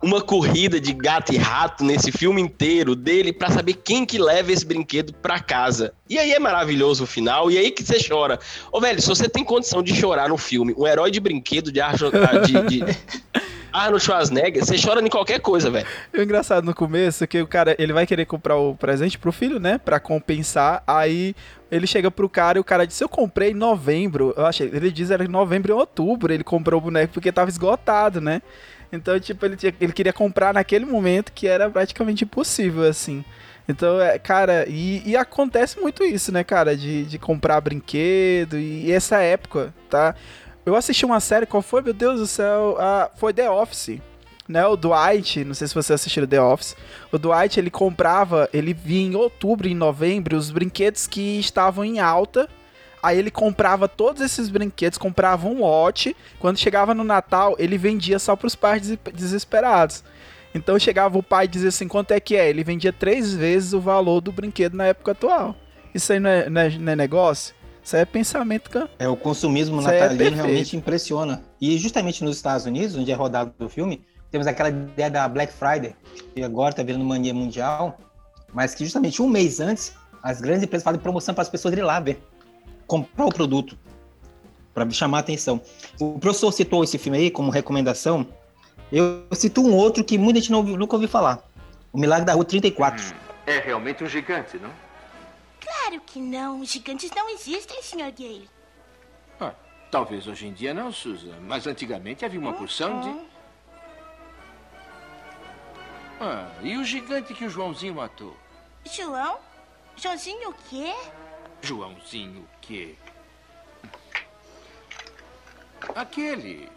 uma 0.02 0.20
corrida 0.20 0.80
de 0.80 0.92
gato 0.92 1.32
e 1.32 1.36
rato 1.36 1.84
nesse 1.84 2.10
filme 2.10 2.40
inteiro 2.40 2.96
dele 2.96 3.32
para 3.32 3.50
saber 3.50 3.74
quem 3.74 4.04
que 4.04 4.18
leva 4.18 4.50
esse 4.50 4.64
brinquedo 4.64 5.12
para 5.14 5.38
casa. 5.38 5.92
E 6.08 6.18
aí 6.18 6.32
é 6.32 6.38
maravilhoso 6.38 7.04
o 7.04 7.06
final, 7.06 7.50
e 7.50 7.58
aí 7.58 7.70
que 7.70 7.84
você 7.84 7.98
chora. 8.02 8.38
Ô, 8.72 8.80
velho, 8.80 9.00
se 9.00 9.08
você 9.08 9.28
tem 9.28 9.44
condição 9.44 9.82
de 9.82 9.94
chorar 9.94 10.28
no 10.28 10.36
filme, 10.36 10.74
um 10.76 10.86
herói 10.86 11.10
de 11.10 11.20
brinquedo 11.20 11.70
de, 11.70 11.80
de, 11.80 12.62
de, 12.68 12.84
Arnold 13.72 14.02
Schwarzenegger, 14.04 14.64
você 14.64 14.76
chora 14.76 15.00
em 15.00 15.08
qualquer 15.08 15.40
coisa, 15.40 15.70
velho. 15.70 15.86
O 16.16 16.20
engraçado 16.20 16.64
no 16.64 16.74
começo 16.74 17.24
é 17.24 17.26
que 17.26 17.40
o 17.40 17.46
cara, 17.46 17.74
ele 17.78 17.92
vai 17.92 18.06
querer 18.06 18.26
comprar 18.26 18.56
o 18.56 18.74
presente 18.74 19.18
pro 19.18 19.32
filho, 19.32 19.58
né? 19.58 19.78
Pra 19.78 20.00
compensar. 20.00 20.82
Aí 20.86 21.34
ele 21.70 21.86
chega 21.86 22.10
pro 22.10 22.28
cara 22.28 22.58
e 22.58 22.60
o 22.60 22.64
cara 22.64 22.86
disse: 22.86 23.02
Eu 23.04 23.08
comprei 23.08 23.50
em 23.50 23.54
novembro. 23.54 24.34
Eu 24.36 24.46
achei, 24.46 24.66
ele 24.68 24.90
diz 24.90 25.10
era 25.10 25.24
em 25.24 25.28
novembro 25.28 25.72
e 25.72 25.74
outubro. 25.74 26.32
Ele 26.32 26.44
comprou 26.44 26.80
o 26.80 26.84
boneco 26.84 27.14
porque 27.14 27.32
tava 27.32 27.50
esgotado, 27.50 28.20
né? 28.20 28.42
Então, 28.92 29.18
tipo, 29.20 29.46
ele, 29.46 29.56
tinha, 29.56 29.72
ele 29.80 29.92
queria 29.92 30.12
comprar 30.12 30.52
naquele 30.52 30.84
momento 30.84 31.32
que 31.32 31.46
era 31.46 31.70
praticamente 31.70 32.24
impossível, 32.24 32.84
assim. 32.84 33.24
Então, 33.68 34.00
é, 34.00 34.18
cara, 34.18 34.64
e, 34.68 35.00
e, 35.08 35.16
acontece 35.16 35.78
muito 35.78 36.02
isso, 36.02 36.32
né, 36.32 36.42
cara? 36.42 36.76
De, 36.76 37.04
de 37.04 37.18
comprar 37.18 37.60
brinquedo 37.60 38.58
e, 38.58 38.86
e, 38.86 38.92
essa 38.92 39.20
época, 39.20 39.72
tá? 39.88 40.16
Eu 40.70 40.76
assisti 40.76 41.04
uma 41.04 41.20
série, 41.20 41.46
qual 41.46 41.62
foi, 41.62 41.82
meu 41.82 41.92
Deus 41.92 42.20
do 42.20 42.26
céu? 42.26 42.76
Ah, 42.78 43.10
foi 43.16 43.32
The 43.32 43.50
Office. 43.50 43.98
Né, 44.48 44.66
o 44.66 44.74
Dwight, 44.74 45.44
não 45.44 45.54
sei 45.54 45.68
se 45.68 45.74
você 45.74 45.92
assistiu 45.92 46.26
The 46.26 46.40
Office. 46.40 46.76
O 47.12 47.18
Dwight, 47.18 47.60
ele 47.60 47.70
comprava, 47.70 48.48
ele 48.52 48.74
via 48.74 49.00
em 49.00 49.14
outubro 49.14 49.68
em 49.68 49.74
novembro 49.74 50.36
os 50.36 50.50
brinquedos 50.50 51.06
que 51.06 51.38
estavam 51.38 51.84
em 51.84 52.00
alta 52.00 52.48
Aí 53.02 53.18
ele 53.18 53.30
comprava 53.30 53.88
todos 53.88 54.20
esses 54.20 54.48
brinquedos, 54.48 54.98
comprava 54.98 55.48
um 55.48 55.60
lote. 55.60 56.14
Quando 56.38 56.58
chegava 56.58 56.94
no 56.94 57.02
Natal, 57.02 57.56
ele 57.58 57.78
vendia 57.78 58.18
só 58.18 58.36
para 58.36 58.46
os 58.46 58.54
pais 58.54 58.96
desesperados. 59.14 60.04
Então 60.54 60.78
chegava 60.78 61.16
o 61.16 61.22
pai 61.22 61.46
e 61.46 61.48
dizia 61.48 61.70
assim: 61.70 61.88
quanto 61.88 62.12
é 62.12 62.20
que 62.20 62.36
é? 62.36 62.50
Ele 62.50 62.62
vendia 62.62 62.92
três 62.92 63.34
vezes 63.34 63.72
o 63.72 63.80
valor 63.80 64.20
do 64.20 64.32
brinquedo 64.32 64.76
na 64.76 64.86
época 64.86 65.12
atual. 65.12 65.56
Isso 65.94 66.12
aí 66.12 66.20
não 66.20 66.30
é, 66.30 66.50
não 66.50 66.60
é, 66.60 66.70
não 66.70 66.92
é 66.92 66.96
negócio? 66.96 67.54
Isso 67.90 67.96
é 67.96 68.04
pensamento. 68.04 68.88
É, 69.00 69.08
o 69.08 69.16
consumismo 69.16 69.80
Isso 69.80 69.90
é 69.90 69.98
natalino 69.98 70.30
é 70.30 70.42
realmente 70.42 70.76
impressiona. 70.76 71.42
E 71.60 71.76
justamente 71.76 72.22
nos 72.22 72.36
Estados 72.36 72.64
Unidos, 72.64 72.94
onde 72.94 73.10
é 73.10 73.14
rodado 73.16 73.52
o 73.58 73.68
filme, 73.68 74.06
temos 74.30 74.46
aquela 74.46 74.68
ideia 74.68 75.10
da 75.10 75.28
Black 75.28 75.52
Friday, 75.52 75.96
que 76.32 76.40
agora 76.40 76.70
está 76.70 76.84
virando 76.84 77.04
mania 77.04 77.34
mundial, 77.34 77.98
mas 78.54 78.76
que 78.76 78.84
justamente 78.84 79.20
um 79.20 79.28
mês 79.28 79.58
antes, 79.58 79.92
as 80.22 80.40
grandes 80.40 80.62
empresas 80.62 80.84
fazem 80.84 81.00
promoção 81.00 81.34
para 81.34 81.42
as 81.42 81.48
pessoas 81.48 81.72
irem 81.72 81.84
lá 81.84 81.98
ver 81.98 82.22
comprar 82.86 83.26
o 83.26 83.34
produto 83.34 83.76
para 84.72 84.88
chamar 84.90 85.16
a 85.16 85.20
atenção. 85.22 85.60
O 86.00 86.16
professor 86.16 86.52
citou 86.52 86.84
esse 86.84 86.96
filme 86.96 87.18
aí 87.18 87.28
como 87.28 87.50
recomendação. 87.50 88.24
Eu 88.92 89.24
cito 89.32 89.62
um 89.62 89.74
outro 89.74 90.04
que 90.04 90.16
muita 90.16 90.38
gente 90.38 90.52
não, 90.52 90.62
nunca 90.62 90.94
ouviu 90.94 91.08
falar. 91.08 91.42
O 91.92 91.98
Milagre 91.98 92.24
da 92.24 92.34
Rua 92.34 92.44
34. 92.44 93.02
Hum, 93.02 93.16
é 93.48 93.58
realmente 93.58 94.04
um 94.04 94.06
gigante, 94.06 94.58
não? 94.58 94.70
Claro 95.70 96.00
que 96.00 96.18
não. 96.18 96.64
Gigantes 96.64 97.10
não 97.12 97.28
existem, 97.28 97.80
Sr. 97.80 98.10
Gale. 98.10 98.50
Ah, 99.40 99.54
talvez 99.90 100.26
hoje 100.26 100.48
em 100.48 100.52
dia 100.52 100.74
não, 100.74 100.90
Susan. 100.92 101.38
Mas 101.42 101.66
antigamente 101.66 102.24
havia 102.24 102.40
uma 102.40 102.52
porção 102.52 103.00
de... 103.00 103.08
Uhum. 103.08 103.26
Ah, 106.20 106.50
e 106.60 106.76
o 106.76 106.84
gigante 106.84 107.32
que 107.32 107.44
o 107.44 107.48
Joãozinho 107.48 107.94
matou? 107.94 108.36
João? 108.84 109.38
Joãozinho 109.96 110.50
o 110.50 110.54
quê? 110.68 110.92
Joãozinho 111.62 112.40
o 112.40 112.48
quê? 112.60 112.96
Aquele. 115.94 116.68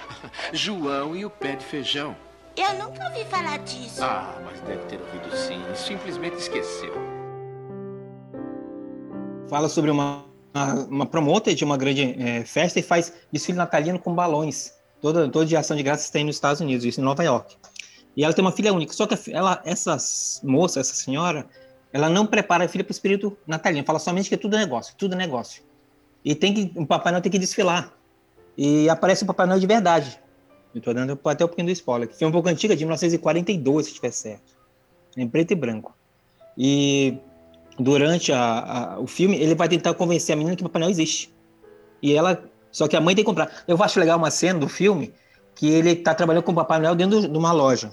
João 0.52 1.14
e 1.14 1.24
o 1.24 1.30
pé 1.30 1.54
de 1.54 1.64
feijão. 1.64 2.16
Eu 2.56 2.74
nunca 2.74 3.04
ouvi 3.08 3.24
falar 3.26 3.58
disso. 3.58 4.02
Ah, 4.02 4.40
mas 4.44 4.60
deve 4.62 4.84
ter 4.86 5.00
ouvido 5.00 5.36
sim. 5.36 5.62
Simplesmente 5.76 6.38
esqueceu. 6.38 7.17
Fala 9.48 9.68
sobre 9.68 9.90
uma, 9.90 10.24
uma, 10.90 11.06
promotora 11.06 11.56
de 11.56 11.64
uma 11.64 11.76
grande 11.76 12.14
é, 12.22 12.44
festa 12.44 12.78
e 12.78 12.82
faz 12.82 13.12
desfile 13.32 13.56
natalino 13.56 13.98
com 13.98 14.14
balões. 14.14 14.74
Toda, 15.00 15.26
toda 15.28 15.46
de 15.46 15.56
ação 15.56 15.74
de 15.74 15.82
graças 15.82 16.10
tem 16.10 16.24
nos 16.24 16.36
Estados 16.36 16.60
Unidos, 16.60 16.84
isso 16.84 17.00
em 17.00 17.04
Nova 17.04 17.22
York. 17.22 17.56
E 18.14 18.24
ela 18.24 18.34
tem 18.34 18.44
uma 18.44 18.52
filha 18.52 18.74
única. 18.74 18.92
Só 18.92 19.06
que 19.06 19.16
ela, 19.32 19.62
essa 19.64 19.96
moça, 20.42 20.80
essa 20.80 20.94
senhora, 20.94 21.46
ela 21.92 22.10
não 22.10 22.26
prepara 22.26 22.64
a 22.64 22.68
filha 22.68 22.84
para 22.84 22.90
o 22.90 22.92
espírito 22.92 23.38
natalino, 23.46 23.86
fala 23.86 23.98
somente 23.98 24.28
que 24.28 24.36
tudo 24.36 24.56
é 24.56 24.58
negócio, 24.58 24.94
tudo 24.98 25.14
é 25.14 25.16
negócio. 25.16 25.62
E 26.22 26.34
tem 26.34 26.52
que, 26.52 26.78
o 26.78 26.86
Papai 26.86 27.12
Noel 27.12 27.22
tem 27.22 27.32
que 27.32 27.38
desfilar. 27.38 27.92
E 28.56 28.88
aparece 28.90 29.22
o 29.22 29.26
Papai 29.26 29.46
Noel 29.46 29.60
de 29.60 29.66
verdade. 29.66 30.20
Eu 30.74 30.82
tô 30.82 30.92
dando 30.92 31.18
até 31.24 31.44
um 31.44 31.48
pouquinho 31.48 31.68
do 31.68 31.72
spoiler, 31.72 32.06
que 32.06 32.18
foi 32.18 32.26
um 32.26 32.32
pouco 32.32 32.48
antiga, 32.48 32.76
de 32.76 32.84
1942, 32.84 33.86
se 33.86 33.92
estiver 33.92 34.10
certo. 34.10 34.58
Em 35.16 35.26
preto 35.26 35.52
e 35.52 35.54
branco. 35.54 35.96
E 36.56 37.16
durante 37.78 38.32
a, 38.32 38.94
a, 38.94 39.00
o 39.00 39.06
filme, 39.06 39.36
ele 39.36 39.54
vai 39.54 39.68
tentar 39.68 39.94
convencer 39.94 40.34
a 40.34 40.36
menina 40.36 40.56
que 40.56 40.62
o 40.62 40.66
Papai 40.66 40.80
Noel 40.80 40.90
existe. 40.90 41.32
E 42.02 42.14
ela. 42.14 42.42
Só 42.70 42.86
que 42.86 42.96
a 42.96 43.00
mãe 43.00 43.14
tem 43.14 43.24
que 43.24 43.28
comprar. 43.28 43.50
Eu 43.66 43.82
acho 43.82 43.98
legal 43.98 44.18
uma 44.18 44.30
cena 44.30 44.58
do 44.58 44.68
filme 44.68 45.12
que 45.54 45.68
ele 45.68 45.96
tá 45.96 46.14
trabalhando 46.14 46.42
com 46.42 46.52
o 46.52 46.54
Papai 46.54 46.78
Noel 46.80 46.94
dentro 46.94 47.28
de 47.28 47.38
uma 47.38 47.52
loja. 47.52 47.92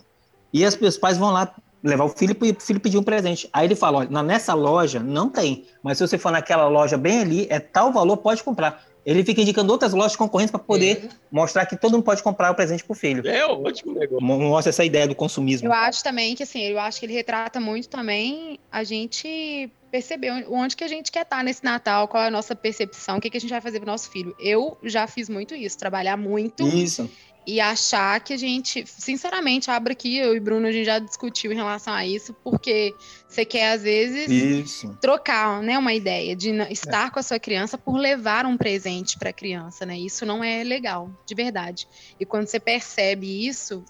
E 0.52 0.66
as, 0.66 0.80
os 0.80 0.98
pais 0.98 1.18
vão 1.18 1.32
lá 1.32 1.54
levar 1.84 2.04
o 2.04 2.10
filho 2.10 2.36
e 2.42 2.52
o 2.52 2.60
filho 2.60 2.80
pedir 2.80 2.98
um 2.98 3.04
presente. 3.04 3.50
Aí 3.54 3.68
ele 3.68 3.76
fala: 3.76 4.00
olha, 4.00 4.24
nessa 4.24 4.54
loja 4.54 5.00
não 5.00 5.30
tem, 5.30 5.66
mas 5.82 5.98
se 5.98 6.08
você 6.08 6.18
for 6.18 6.32
naquela 6.32 6.68
loja 6.68 6.98
bem 6.98 7.22
ali, 7.22 7.48
é 7.50 7.60
tal 7.60 7.94
valor, 7.94 8.18
pode 8.18 8.44
comprar. 8.44 8.84
Ele 9.06 9.24
fica 9.24 9.42
indicando 9.42 9.72
outras 9.72 9.94
lojas 9.94 10.16
concorrentes 10.16 10.52
para 10.52 10.60
poder 10.60 11.06
é. 11.06 11.10
mostrar 11.32 11.66
que 11.66 11.78
todo 11.78 11.94
mundo 11.94 12.04
pode 12.04 12.24
comprar 12.24 12.52
o 12.52 12.56
presente 12.56 12.84
para 12.84 12.94
o 12.94 12.96
filho. 12.96 13.28
É 13.28 13.46
ótimo 13.46 13.94
negócio. 13.94 14.26
Mostra 14.26 14.70
essa 14.72 14.84
ideia 14.84 15.08
do 15.08 15.14
consumismo. 15.14 15.68
Eu 15.68 15.74
acho 15.74 16.04
também 16.04 16.34
que 16.34 16.42
assim, 16.42 16.64
eu 16.64 16.80
acho 16.80 17.00
que 17.00 17.06
ele 17.06 17.14
retrata 17.14 17.60
muito 17.60 17.88
também 17.88 18.60
a 18.72 18.84
gente 18.84 19.70
perceber 19.92 20.46
onde 20.50 20.76
que 20.76 20.84
a 20.84 20.88
gente 20.88 21.12
quer 21.12 21.22
estar 21.22 21.44
nesse 21.44 21.64
Natal, 21.64 22.08
qual 22.08 22.24
é 22.24 22.28
a 22.28 22.32
nossa 22.32 22.56
percepção, 22.56 23.18
o 23.18 23.22
que, 23.22 23.30
que 23.30 23.38
a 23.38 23.40
gente 23.40 23.52
vai 23.52 23.62
fazer 23.62 23.80
para 23.80 23.88
o 23.88 23.92
nosso 23.92 24.10
filho. 24.10 24.36
Eu 24.40 24.78
já 24.84 25.08
fiz 25.08 25.30
muito 25.30 25.54
isso, 25.56 25.78
trabalhar 25.78 26.18
muito. 26.18 26.68
Isso 26.68 27.10
e 27.48 27.60
achar 27.60 28.20
que 28.22 28.34
a 28.34 28.38
gente, 28.38 28.86
sinceramente, 28.88 29.70
abre 29.70 29.94
aqui, 29.94 30.18
eu 30.18 30.36
e 30.36 30.40
Bruno, 30.40 30.68
a 30.68 30.72
gente 30.72 30.86
já 30.86 30.98
discutiu 30.98 31.52
em 31.52 31.56
relação 31.56 31.94
a 31.94 32.06
isso, 32.06 32.34
porque 32.44 32.94
você 33.28 33.46
quer, 33.46 33.74
às 33.74 33.84
vezes, 33.84 34.30
isso. 34.30 34.98
trocar 35.00 35.62
né, 35.62 35.78
uma 35.78 35.94
ideia 35.94 36.36
de 36.36 36.50
estar 36.72 37.08
é. 37.08 37.10
com 37.12 37.20
a 37.20 37.24
sua 37.24 37.40
criança 37.40 37.78
por 37.78 37.98
levar 37.98 38.46
um 38.46 38.58
presente 38.58 39.18
para 39.18 39.30
a 39.30 39.34
criança, 39.34 39.86
né? 39.86 39.98
Isso 39.98 40.26
não 40.26 40.44
é 40.44 40.64
legal, 40.64 41.10
de 41.26 41.36
verdade. 41.36 41.88
E 42.20 42.26
quando 42.26 42.48
você 42.48 42.60
percebe 42.60 43.48
isso, 43.48 43.84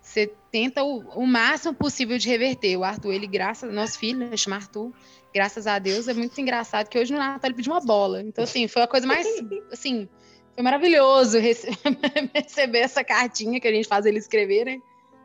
você 0.00 0.32
tenta 0.50 0.82
o, 0.82 1.00
o 1.14 1.26
máximo 1.26 1.74
possível 1.74 2.16
de 2.16 2.28
reverter. 2.28 2.76
O 2.76 2.84
Arthur, 2.84 3.12
ele, 3.12 3.26
graças 3.26 3.72
nosso 3.72 3.98
filho, 3.98 4.18
né, 4.18 4.36
chama 4.36 4.56
Arthur, 4.56 4.92
graças 5.34 5.66
a 5.66 5.78
Deus, 5.78 6.08
é 6.08 6.14
muito 6.14 6.40
engraçado 6.40 6.88
que 6.88 6.98
hoje 6.98 7.12
no 7.12 7.18
Natal 7.18 7.48
ele 7.48 7.56
pediu 7.56 7.72
uma 7.72 7.80
bola. 7.80 8.22
Então, 8.22 8.44
assim, 8.44 8.66
foi 8.66 8.82
a 8.82 8.86
coisa 8.86 9.06
mais, 9.06 9.26
assim 9.70 10.08
foi 10.54 10.62
maravilhoso 10.62 11.38
receber 12.32 12.78
essa 12.78 13.02
cartinha 13.02 13.60
que 13.60 13.68
a 13.68 13.72
gente 13.72 13.88
faz 13.88 14.06
ele 14.06 14.18
escrever, 14.18 14.64
né? 14.64 14.78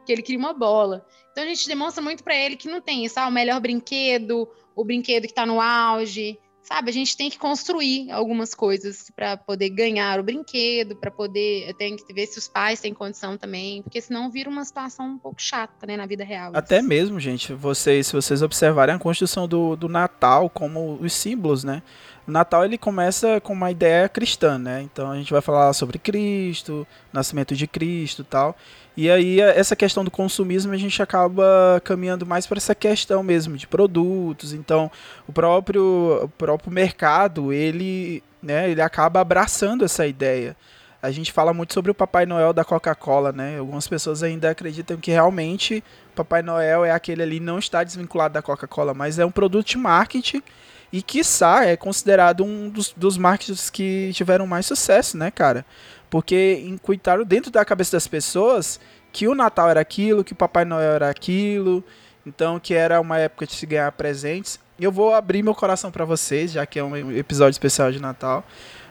Que 0.06 0.12
ele 0.12 0.22
queria 0.22 0.40
uma 0.40 0.54
bola. 0.54 1.06
Então 1.32 1.44
a 1.44 1.48
gente 1.48 1.68
demonstra 1.68 2.02
muito 2.02 2.24
para 2.24 2.36
ele 2.36 2.56
que 2.56 2.68
não 2.68 2.82
tem 2.82 3.06
isso, 3.06 3.20
ah, 3.20 3.28
o 3.28 3.32
melhor 3.32 3.60
brinquedo, 3.60 4.50
o 4.76 4.84
brinquedo 4.84 5.24
que 5.24 5.32
está 5.32 5.46
no 5.46 5.62
auge, 5.62 6.40
sabe? 6.70 6.90
A 6.90 6.94
gente 6.94 7.18
tem 7.18 7.30
que 7.30 7.38
construir 7.38 8.12
algumas 8.12 8.54
coisas 8.54 9.12
para 9.16 9.36
poder 9.36 9.70
ganhar 9.70 10.20
o 10.20 10.24
brinquedo, 10.24 10.96
para 10.96 11.10
poder. 11.10 11.74
Tem 11.76 11.96
que 11.96 12.14
ver 12.14 12.28
se 12.28 12.38
os 12.38 12.48
pais 12.48 12.80
têm 12.80 12.94
condição 12.94 13.38
também, 13.38 13.82
porque 13.82 14.00
senão 14.00 14.30
vira 14.30 14.50
uma 14.50 14.64
situação 14.64 15.08
um 15.08 15.18
pouco 15.18 15.42
chata, 15.42 15.88
né, 15.88 15.98
na 15.98 16.06
vida 16.06 16.24
real. 16.24 16.52
Até 16.54 16.82
mesmo, 16.82 17.20
gente, 17.20 17.54
vocês, 17.54 18.08
se 18.08 18.14
vocês 18.14 18.42
observarem 18.42 18.96
a 18.96 19.00
construção 19.00 19.48
do, 19.48 19.76
do 19.76 19.90
Natal 19.90 20.50
como 20.50 21.00
os 21.02 21.14
símbolos, 21.14 21.64
né? 21.64 21.82
Natal 22.30 22.64
ele 22.64 22.78
começa 22.78 23.42
com 23.42 23.54
uma 23.54 23.72
ideia 23.72 24.08
cristã, 24.08 24.58
né? 24.58 24.82
Então 24.82 25.12
a 25.12 25.16
gente 25.16 25.32
vai 25.32 25.42
falar 25.42 25.74
sobre 25.74 25.98
Cristo, 25.98 26.88
nascimento 27.12 27.56
de 27.56 27.68
Cristo, 27.68 28.24
tal. 28.24 28.56
E 28.96 29.10
aí 29.10 29.40
essa 29.40 29.76
questão 29.76 30.04
do 30.04 30.12
consumismo 30.12 30.74
a 30.74 30.78
gente 30.78 31.02
acaba 31.02 31.82
caminhando 31.84 32.26
mais 32.26 32.46
para 32.46 32.58
essa 32.58 32.76
questão 32.76 33.24
mesmo 33.24 33.58
de 33.58 33.68
produtos. 33.68 34.54
Então 34.54 34.92
o 35.28 35.32
próprio 35.32 36.24
o 36.24 36.30
próprio 36.30 36.72
mercado 36.72 37.54
ele, 37.54 38.24
né? 38.42 38.70
Ele 38.70 38.82
acaba 38.82 39.22
abraçando 39.22 39.86
essa 39.86 40.06
ideia. 40.06 40.56
A 41.02 41.12
gente 41.12 41.32
fala 41.32 41.54
muito 41.54 41.74
sobre 41.74 41.90
o 41.92 41.96
Papai 41.96 42.26
Noel 42.26 42.52
da 42.52 42.66
Coca-Cola, 42.66 43.32
né? 43.32 43.58
Algumas 43.58 43.88
pessoas 43.88 44.22
ainda 44.22 44.50
acreditam 44.50 44.98
que 44.98 45.12
realmente 45.12 45.82
Papai 46.14 46.42
Noel 46.42 46.84
é 46.84 46.92
aquele 46.92 47.24
ali 47.24 47.40
não 47.40 47.58
está 47.58 47.84
desvinculado 47.86 48.34
da 48.34 48.42
Coca-Cola, 48.42 48.94
mas 48.94 49.18
é 49.18 49.26
um 49.26 49.32
produto 49.32 49.68
de 49.68 49.78
marketing 49.78 50.44
e 50.92 51.02
quiçá 51.02 51.66
é 51.66 51.78
considerado 51.78 52.44
um 52.44 52.70
dos, 52.70 52.94
dos 52.96 53.18
marketers 53.18 53.70
que 53.70 54.12
tiveram 54.14 54.48
mais 54.48 54.66
sucesso, 54.66 55.18
né, 55.18 55.30
cara? 55.30 55.66
Porque 56.10 56.64
incuitaram 56.66 57.24
dentro 57.24 57.52
da 57.52 57.64
cabeça 57.64 57.92
das 57.92 58.08
pessoas 58.08 58.80
que 59.12 59.28
o 59.28 59.36
Natal 59.36 59.70
era 59.70 59.80
aquilo, 59.80 60.24
que 60.24 60.34
o 60.34 60.36
Papai 60.36 60.66
Noel 60.66 60.94
era 60.94 61.10
aquilo, 61.10 61.84
então 62.26 62.60
que 62.60 62.74
era 62.74 63.00
uma 63.00 63.18
época 63.20 63.46
de 63.46 63.54
se 63.54 63.66
ganhar 63.66 63.92
presentes. 63.92 64.60
Eu 64.80 64.92
vou 64.92 65.14
abrir 65.14 65.44
meu 65.44 65.54
coração 65.54 65.92
para 65.92 66.06
vocês, 66.06 66.52
já 66.52 66.66
que 66.66 66.80
é 66.80 66.84
um 66.84 67.12
episódio 67.12 67.52
especial 67.52 67.92
de 67.92 68.00
Natal. 68.00 68.44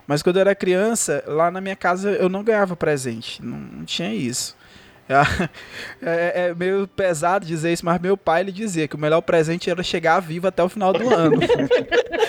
Mas 0.06 0.22
quando 0.22 0.36
eu 0.36 0.40
era 0.40 0.54
criança, 0.54 1.22
lá 1.26 1.50
na 1.50 1.60
minha 1.60 1.76
casa 1.76 2.10
eu 2.10 2.28
não 2.28 2.44
ganhava 2.44 2.76
presente, 2.76 3.44
não 3.44 3.84
tinha 3.84 4.14
isso. 4.14 4.56
É, 6.00 6.48
é, 6.48 6.54
meio 6.54 6.86
pesado 6.86 7.44
dizer 7.44 7.72
isso, 7.72 7.84
mas 7.84 8.00
meu 8.00 8.16
pai 8.16 8.42
ele 8.42 8.52
dizia 8.52 8.86
que 8.86 8.94
o 8.94 8.98
melhor 8.98 9.20
presente 9.20 9.68
era 9.68 9.82
chegar 9.82 10.20
vivo 10.20 10.46
até 10.46 10.62
o 10.62 10.68
final 10.68 10.92
do 10.92 11.12
ano. 11.12 11.40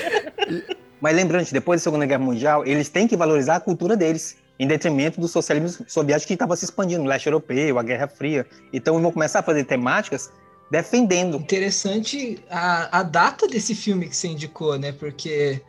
mas 0.99 1.15
lembrando, 1.15 1.49
depois 1.51 1.79
da 1.79 1.83
Segunda 1.83 2.05
Guerra 2.05 2.23
Mundial, 2.23 2.65
eles 2.65 2.89
têm 2.89 3.07
que 3.07 3.15
valorizar 3.15 3.57
a 3.57 3.59
cultura 3.59 3.95
deles. 3.95 4.37
em 4.57 4.67
detrimento 4.67 5.21
do 5.21 5.27
socialismo 5.27 5.85
soviético 5.87 6.27
que 6.27 6.33
estava 6.33 6.55
se 6.55 6.65
expandindo 6.65 7.03
no 7.03 7.09
leste 7.09 7.27
europeu, 7.27 7.77
a 7.77 7.83
Guerra 7.83 8.07
Fria. 8.07 8.45
Então, 8.73 8.95
eles 8.95 9.03
vão 9.03 9.11
começar 9.11 9.39
a 9.39 9.43
fazer 9.43 9.63
temáticas 9.65 10.31
defendendo. 10.69 11.37
Interessante 11.37 12.43
a, 12.49 12.99
a 12.99 13.03
data 13.03 13.47
desse 13.47 13.73
filme 13.75 14.07
que 14.07 14.15
você 14.15 14.27
indicou, 14.29 14.77
né? 14.77 14.91
Porque 14.91 15.61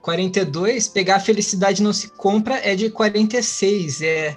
42, 0.00 0.88
pegar 0.88 1.16
a 1.16 1.20
felicidade 1.20 1.82
não 1.82 1.92
se 1.92 2.08
compra 2.08 2.56
é 2.56 2.74
de 2.74 2.90
46, 2.90 4.02
é 4.02 4.36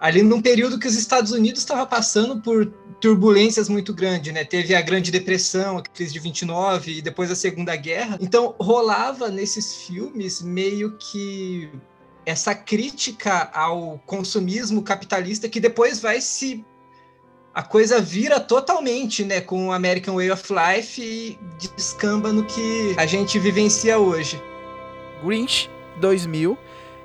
ali 0.00 0.22
num 0.22 0.40
período 0.40 0.78
que 0.78 0.86
os 0.86 0.94
Estados 0.94 1.32
Unidos 1.32 1.60
estava 1.60 1.86
passando 1.86 2.40
por 2.40 2.66
turbulências 3.00 3.68
muito 3.68 3.92
grandes, 3.92 4.32
né? 4.32 4.44
Teve 4.44 4.74
a 4.74 4.80
Grande 4.80 5.10
Depressão, 5.10 5.78
a 5.78 5.82
crise 5.82 6.12
de 6.12 6.18
29 6.18 6.98
e 6.98 7.02
depois 7.02 7.30
a 7.30 7.36
Segunda 7.36 7.76
Guerra. 7.76 8.18
Então 8.20 8.54
rolava 8.58 9.28
nesses 9.28 9.74
filmes 9.74 10.40
meio 10.40 10.96
que 10.98 11.70
essa 12.24 12.54
crítica 12.54 13.50
ao 13.54 14.00
consumismo 14.06 14.82
capitalista 14.82 15.48
que 15.48 15.60
depois 15.60 16.00
vai 16.00 16.20
se 16.20 16.64
a 17.54 17.62
coisa 17.62 18.00
vira 18.00 18.38
totalmente, 18.38 19.24
né, 19.24 19.40
com 19.40 19.68
o 19.68 19.72
American 19.72 20.16
Way 20.16 20.30
of 20.30 20.44
Life 20.52 21.00
e 21.00 21.38
descamba 21.74 22.30
no 22.30 22.44
que 22.44 22.94
a 22.98 23.06
gente 23.06 23.38
vivencia 23.38 23.98
hoje. 23.98 24.42
Grinch 25.24 25.70
2000 25.98 26.58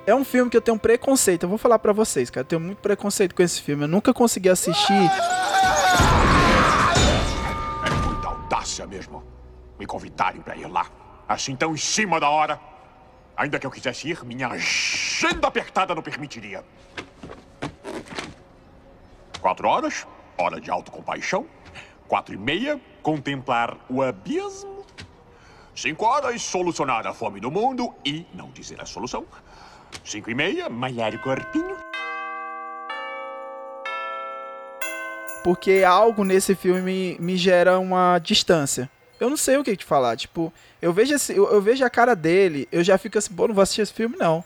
é 0.06 0.14
um 0.14 0.24
filme 0.24 0.50
que 0.50 0.56
eu 0.56 0.60
tenho 0.60 0.74
um 0.76 0.78
preconceito. 0.78 1.44
Eu 1.44 1.48
vou 1.48 1.58
falar 1.58 1.78
para 1.78 1.92
vocês, 1.92 2.30
cara. 2.30 2.42
Eu 2.42 2.48
tenho 2.48 2.60
muito 2.60 2.78
preconceito 2.78 3.34
com 3.34 3.42
esse 3.42 3.60
filme. 3.60 3.84
Eu 3.84 3.88
nunca 3.88 4.12
consegui 4.12 4.48
assistir. 4.48 4.92
É 7.84 7.90
muita 8.06 8.28
audácia 8.28 8.86
mesmo. 8.86 9.22
Me 9.78 9.86
convidarem 9.86 10.40
para 10.40 10.56
ir 10.56 10.66
lá. 10.66 10.86
Assim 11.28 11.54
tão 11.54 11.74
em 11.74 11.78
cima 11.78 12.18
da 12.18 12.28
hora. 12.28 12.60
Ainda 13.36 13.58
que 13.58 13.66
eu 13.66 13.70
quisesse 13.70 14.08
ir, 14.08 14.24
minha 14.24 14.48
agenda 14.48 15.46
apertada 15.48 15.94
não 15.94 16.02
permitiria. 16.02 16.64
Quatro 19.40 19.66
horas, 19.68 20.06
hora 20.36 20.60
de 20.60 20.70
autocompaixão. 20.70 21.46
Quatro 22.06 22.34
e 22.34 22.38
meia, 22.38 22.80
contemplar 23.02 23.78
o 23.88 24.02
abismo. 24.02 24.84
Cinco 25.74 26.04
horas, 26.04 26.42
solucionar 26.42 27.06
a 27.06 27.14
fome 27.14 27.40
do 27.40 27.50
mundo 27.50 27.94
e 28.04 28.26
não 28.34 28.50
dizer 28.50 28.80
a 28.80 28.84
solução. 28.84 29.24
Cinco 30.04 30.30
e 30.30 30.34
meia, 30.34 30.68
malhar 30.68 31.14
o 31.14 31.18
corpinho. 31.18 31.76
Porque 35.42 35.82
algo 35.86 36.24
nesse 36.24 36.54
filme 36.54 36.80
me, 36.80 37.16
me 37.18 37.36
gera 37.36 37.78
uma 37.78 38.18
distância. 38.18 38.90
Eu 39.18 39.30
não 39.30 39.36
sei 39.36 39.56
o 39.56 39.64
que 39.64 39.76
te 39.76 39.84
falar. 39.84 40.16
Tipo, 40.16 40.52
eu 40.80 40.92
vejo, 40.92 41.14
esse, 41.14 41.36
eu, 41.36 41.50
eu 41.50 41.60
vejo 41.60 41.84
a 41.84 41.90
cara 41.90 42.14
dele, 42.14 42.68
eu 42.72 42.82
já 42.82 42.98
fico 42.98 43.18
assim, 43.18 43.32
pô, 43.34 43.46
não 43.46 43.54
vou 43.54 43.62
assistir 43.62 43.82
esse 43.82 43.92
filme, 43.92 44.16
não. 44.18 44.44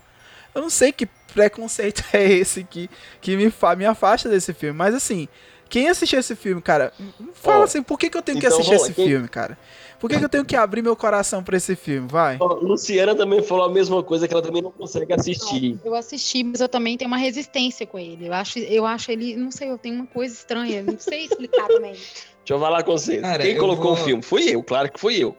Eu 0.55 0.63
não 0.63 0.71
sei 0.71 0.93
que 0.93 1.07
preconceito 1.35 2.03
é 2.13 2.25
esse 2.25 2.65
que, 2.65 2.89
que 3.21 3.37
me, 3.37 3.53
me 3.77 3.87
afasta 3.87 4.29
desse 4.29 4.53
filme. 4.55 4.77
Mas 4.77 4.95
assim, 4.95 5.29
quem 5.69 5.89
assistiu 5.89 6.19
esse 6.19 6.35
filme, 6.35 6.63
cara, 6.63 6.93
fala 7.35 7.61
oh, 7.61 7.65
assim, 7.65 7.83
por 7.83 7.99
que, 7.99 8.09
que 8.09 8.17
eu 8.17 8.23
tenho 8.23 8.39
então, 8.39 8.51
que 8.51 8.55
assistir 8.55 8.75
esse 8.75 8.93
quem... 8.93 9.09
filme, 9.09 9.29
cara? 9.29 9.59
Por 9.99 10.11
que, 10.11 10.19
que, 10.19 10.25
eu 10.25 10.29
tenho 10.29 10.45
que 10.45 10.57
abrir 10.57 10.83
meu 10.83 10.95
coração 10.95 11.43
pra 11.43 11.57
esse 11.57 11.75
filme? 11.75 12.07
Vai. 12.09 12.39
Luciana 12.39 13.15
também 13.15 13.43
falou 13.43 13.65
a 13.65 13.71
mesma 13.71 14.03
coisa, 14.03 14.29
que 14.29 14.35
ela 14.35 14.43
também 14.43 14.63
não 14.63 14.71
consegue 14.71 15.13
assistir. 15.13 15.79
Eu 15.85 15.95
assisti, 15.95 16.45
mas 16.45 16.61
eu 16.61 16.69
também 16.69 16.97
tenho 16.97 17.09
uma 17.09 17.17
resistência 17.17 17.87
com 17.87 17.99
ele. 17.99 18.29
Eu 18.29 18.33
acho, 18.33 18.59
eu 18.59 18.85
acho 18.85 19.11
ele, 19.11 19.37
não 19.37 19.51
sei, 19.51 19.71
eu 19.71 19.79
tenho 19.79 19.97
uma 19.97 20.07
coisa 20.07 20.35
estranha, 20.35 20.83
não 20.83 20.99
sei 20.99 21.25
explicar 21.25 21.67
também. 21.67 21.93
Deixa 22.47 22.55
eu 22.55 22.61
falar 22.61 22.85
com 22.85 22.93
vocês. 22.93 23.21
Cara, 23.21 23.43
Quem 23.43 23.57
colocou 23.57 23.95
vou... 23.95 24.03
o 24.03 24.05
filme? 24.05 24.23
Fui 24.23 24.55
eu, 24.55 24.63
claro 24.63 24.91
que 24.91 25.01
fui 25.01 25.17
eu. 25.17 25.37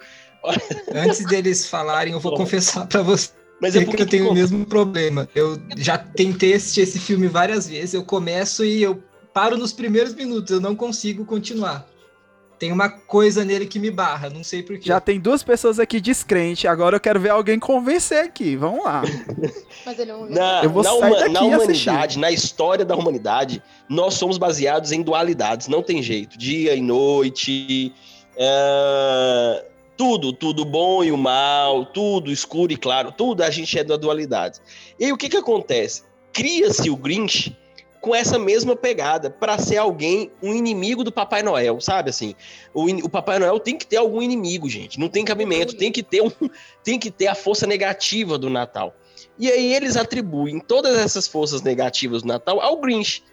Antes 0.94 1.26
deles 1.26 1.70
falarem, 1.70 2.14
eu 2.14 2.20
vou 2.20 2.36
confessar 2.36 2.86
para 2.86 3.02
você. 3.02 3.30
Mas 3.62 3.76
é 3.76 3.84
porque 3.84 4.04
eu 4.04 4.08
tenho 4.08 4.30
o 4.30 4.34
mesmo 4.34 4.66
problema. 4.66 5.28
Eu 5.34 5.58
já 5.78 5.98
tentei 5.98 6.54
assistir 6.54 6.82
esse 6.82 7.00
filme 7.00 7.28
várias 7.28 7.68
vezes. 7.68 7.94
Eu 7.94 8.04
começo 8.04 8.64
e 8.64 8.84
eu 8.84 9.02
paro 9.34 9.58
nos 9.58 9.74
primeiros 9.74 10.14
minutos. 10.14 10.52
Eu 10.52 10.60
não 10.60 10.76
consigo 10.76 11.26
continuar. 11.26 11.88
Tem 12.60 12.72
uma 12.72 12.90
coisa 12.90 13.46
nele 13.46 13.68
que 13.68 13.78
me 13.78 13.92
barra, 13.92 14.30
não 14.30 14.44
sei 14.44 14.64
porquê. 14.64 14.88
Já 14.88 15.00
tem 15.00 15.20
duas 15.20 15.44
pessoas 15.44 15.80
aqui 15.80 16.02
descrente, 16.02 16.68
agora 16.68 16.96
eu 16.96 17.00
quero 17.00 17.20
ver 17.20 17.30
alguém 17.30 17.60
convencer 17.60 18.24
aqui. 18.24 18.56
Vamos 18.56 18.84
lá. 18.84 19.04
Mas 19.86 20.00
ele 20.00 20.12
não... 20.12 20.28
na, 20.28 20.64
eu 20.64 20.70
vou 20.70 20.82
na, 20.82 20.90
sair 20.90 21.20
daqui 21.20 21.34
na 21.34 21.42
humanidade, 21.42 22.20
na 22.20 22.32
história 22.32 22.84
da 22.84 22.96
humanidade, 22.96 23.62
nós 23.88 24.16
somos 24.16 24.40
baseados 24.40 24.92
em 24.92 25.04
dualidades, 25.04 25.68
não 25.68 25.84
tem 25.84 26.02
jeito. 26.02 26.36
Dia 26.38 26.74
e 26.74 26.82
noite, 26.82 27.94
é... 28.36 29.66
tudo, 29.96 30.34
tudo 30.34 30.66
bom 30.66 31.04
e 31.04 31.12
o 31.12 31.18
mal, 31.18 31.86
tudo 31.86 32.32
escuro 32.32 32.74
e 32.74 32.78
claro, 32.78 33.12
tudo 33.12 33.44
a 33.44 33.52
gente 33.52 33.78
é 33.78 33.84
da 33.84 33.98
dualidade. 33.98 34.60
E 35.00 35.06
aí 35.06 35.12
o 35.12 35.18
que 35.18 35.30
que 35.30 35.38
acontece? 35.38 36.02
Cria-se 36.34 36.90
o 36.90 36.96
Grinch 36.96 37.56
com 38.02 38.16
essa 38.16 38.38
mesma 38.38 38.76
pegada 38.76 39.30
para 39.30 39.58
ser 39.58 39.78
alguém 39.78 40.32
um 40.42 40.54
inimigo 40.54 41.04
do 41.04 41.12
Papai 41.12 41.42
Noel, 41.42 41.82
sabe 41.82 42.10
assim? 42.10 42.36
O, 42.74 42.86
o, 42.86 43.10
Papai 43.10 43.40
Noel 43.40 43.60
tem 43.60 43.78
que 43.78 43.86
ter 43.86 43.98
algum 43.98 44.22
inimigo, 44.22 44.70
gente. 44.70 45.00
Não 45.00 45.10
tem 45.10 45.26
cabimento, 45.26 45.76
tem 45.76 45.92
que 45.92 46.04
ter 46.04 46.22
um, 46.22 46.32
tem 46.84 47.00
que 47.00 47.12
ter 47.12 47.28
a 47.28 47.36
força 47.36 47.66
negativa 47.66 48.38
do 48.38 48.50
Natal. 48.50 48.96
E 49.38 49.52
aí 49.52 49.74
eles 49.74 49.98
atribuem 49.98 50.60
todas 50.60 50.98
essas 50.98 51.28
forças 51.28 51.62
negativas 51.62 52.22
do 52.22 52.28
Natal 52.28 52.62
ao 52.62 52.78
Grinch. 52.78 53.24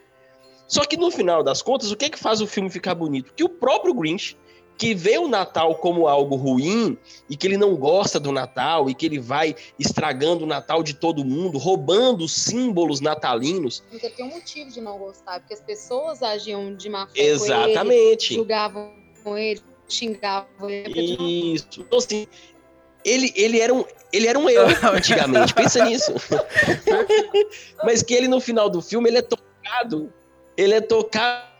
Só 0.67 0.85
que 0.85 0.97
no 0.97 1.11
final 1.11 1.43
das 1.43 1.61
contas, 1.61 1.91
o 1.91 1.97
que 1.97 2.07
é 2.07 2.11
que 2.11 2.19
faz 2.19 2.41
o 2.41 2.47
filme 2.47 2.71
ficar 2.71 2.95
bonito? 2.95 3.33
Que 3.35 3.45
o 3.45 3.49
próprio 3.49 3.95
Grinch 3.95 4.37
que 4.77 4.95
vê 4.95 5.19
o 5.19 5.29
Natal 5.29 5.75
como 5.77 6.09
algo 6.09 6.37
ruim 6.37 6.99
e 7.29 7.37
que 7.37 7.47
ele 7.47 7.57
não 7.57 7.77
gosta 7.77 8.19
do 8.19 8.33
Natal 8.33 8.91
e 8.91 8.95
que 8.95 9.07
ele 9.07 9.19
vai 9.19 9.55
estragando 9.79 10.45
o 10.45 10.47
Natal 10.47 10.83
de 10.83 10.95
todo 10.95 11.25
mundo, 11.25 11.59
roubando 11.59 12.25
os 12.25 12.33
símbolos 12.33 13.01
natalinos. 13.01 13.83
Porque 13.91 14.11
tem 14.11 14.25
um 14.25 14.31
motivo 14.31 14.71
de 14.71 14.81
não 14.81 14.99
gostar, 14.99 15.41
porque 15.41 15.55
as 15.55 15.61
pessoas 15.61 16.23
agiam 16.23 16.75
de 16.75 16.89
má 16.89 17.07
fé 17.07 17.21
Exatamente. 17.21 18.35
Ele, 18.35 18.41
julgavam 18.41 18.93
ele, 19.37 19.63
xingavam 19.89 20.69
ele. 20.69 21.55
Isso. 21.55 21.81
Então, 21.81 21.99
assim, 21.99 22.27
ele, 23.05 23.33
ele, 23.37 23.61
era 23.61 23.73
um, 23.73 23.85
ele 24.13 24.27
era 24.27 24.39
um 24.39 24.49
eu 24.49 24.67
antigamente, 24.93 25.55
pensa 25.55 25.85
nisso. 25.85 26.13
Mas 27.85 28.03
que 28.03 28.13
ele, 28.13 28.27
no 28.27 28.41
final 28.41 28.69
do 28.69 28.83
filme, 28.83 29.09
ele 29.09 29.19
é 29.19 29.23
tocado. 29.23 30.13
Ele 30.57 30.75
é 30.75 30.81
tocado 30.81 31.54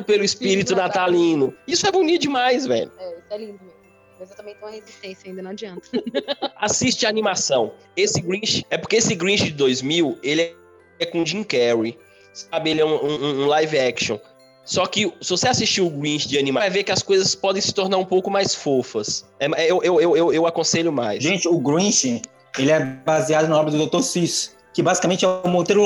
pelo 0.00 0.22
espírito 0.22 0.76
natalino. 0.76 1.52
Isso 1.66 1.84
é 1.84 1.90
bonito 1.90 2.22
demais, 2.22 2.66
velho. 2.66 2.92
É, 2.96 3.18
isso 3.18 3.26
é 3.30 3.38
lindo 3.38 3.58
mesmo. 3.60 3.82
Mas 4.22 4.30
eu 4.30 4.36
também 4.36 4.54
tenho 4.54 4.66
uma 4.66 4.72
resistência 4.72 5.28
ainda, 5.28 5.42
não 5.42 5.50
adianta. 5.50 5.82
Assiste 6.56 7.04
a 7.04 7.08
animação. 7.08 7.72
Esse 7.96 8.20
Grinch, 8.20 8.64
é 8.70 8.78
porque 8.78 8.94
esse 8.94 9.16
Grinch 9.16 9.46
de 9.46 9.50
2000, 9.50 10.16
ele 10.22 10.54
é 11.00 11.06
com 11.06 11.26
Jim 11.26 11.42
Carrey, 11.42 11.98
sabe? 12.32 12.70
Ele 12.70 12.82
é 12.82 12.84
um, 12.84 13.04
um, 13.04 13.42
um 13.42 13.46
live 13.46 13.76
action. 13.76 14.20
Só 14.64 14.86
que 14.86 15.12
se 15.20 15.30
você 15.30 15.48
assistir 15.48 15.80
o 15.80 15.90
Grinch 15.90 16.28
de 16.28 16.38
animação, 16.38 16.62
vai 16.62 16.70
ver 16.70 16.84
que 16.84 16.92
as 16.92 17.02
coisas 17.02 17.34
podem 17.34 17.60
se 17.60 17.74
tornar 17.74 17.98
um 17.98 18.04
pouco 18.04 18.30
mais 18.30 18.54
fofas. 18.54 19.28
É, 19.40 19.46
eu, 19.68 19.82
eu, 19.82 20.00
eu, 20.00 20.16
eu, 20.16 20.32
eu 20.32 20.46
aconselho 20.46 20.92
mais. 20.92 21.20
Gente, 21.20 21.48
o 21.48 21.58
Grinch, 21.58 22.22
ele 22.56 22.70
é 22.70 22.78
baseado 22.78 23.48
na 23.48 23.58
obra 23.58 23.72
do 23.72 23.86
Dr. 23.86 24.02
Cis, 24.02 24.56
que 24.72 24.82
basicamente 24.82 25.24
é 25.24 25.28
o 25.28 25.48
Monteiro 25.48 25.82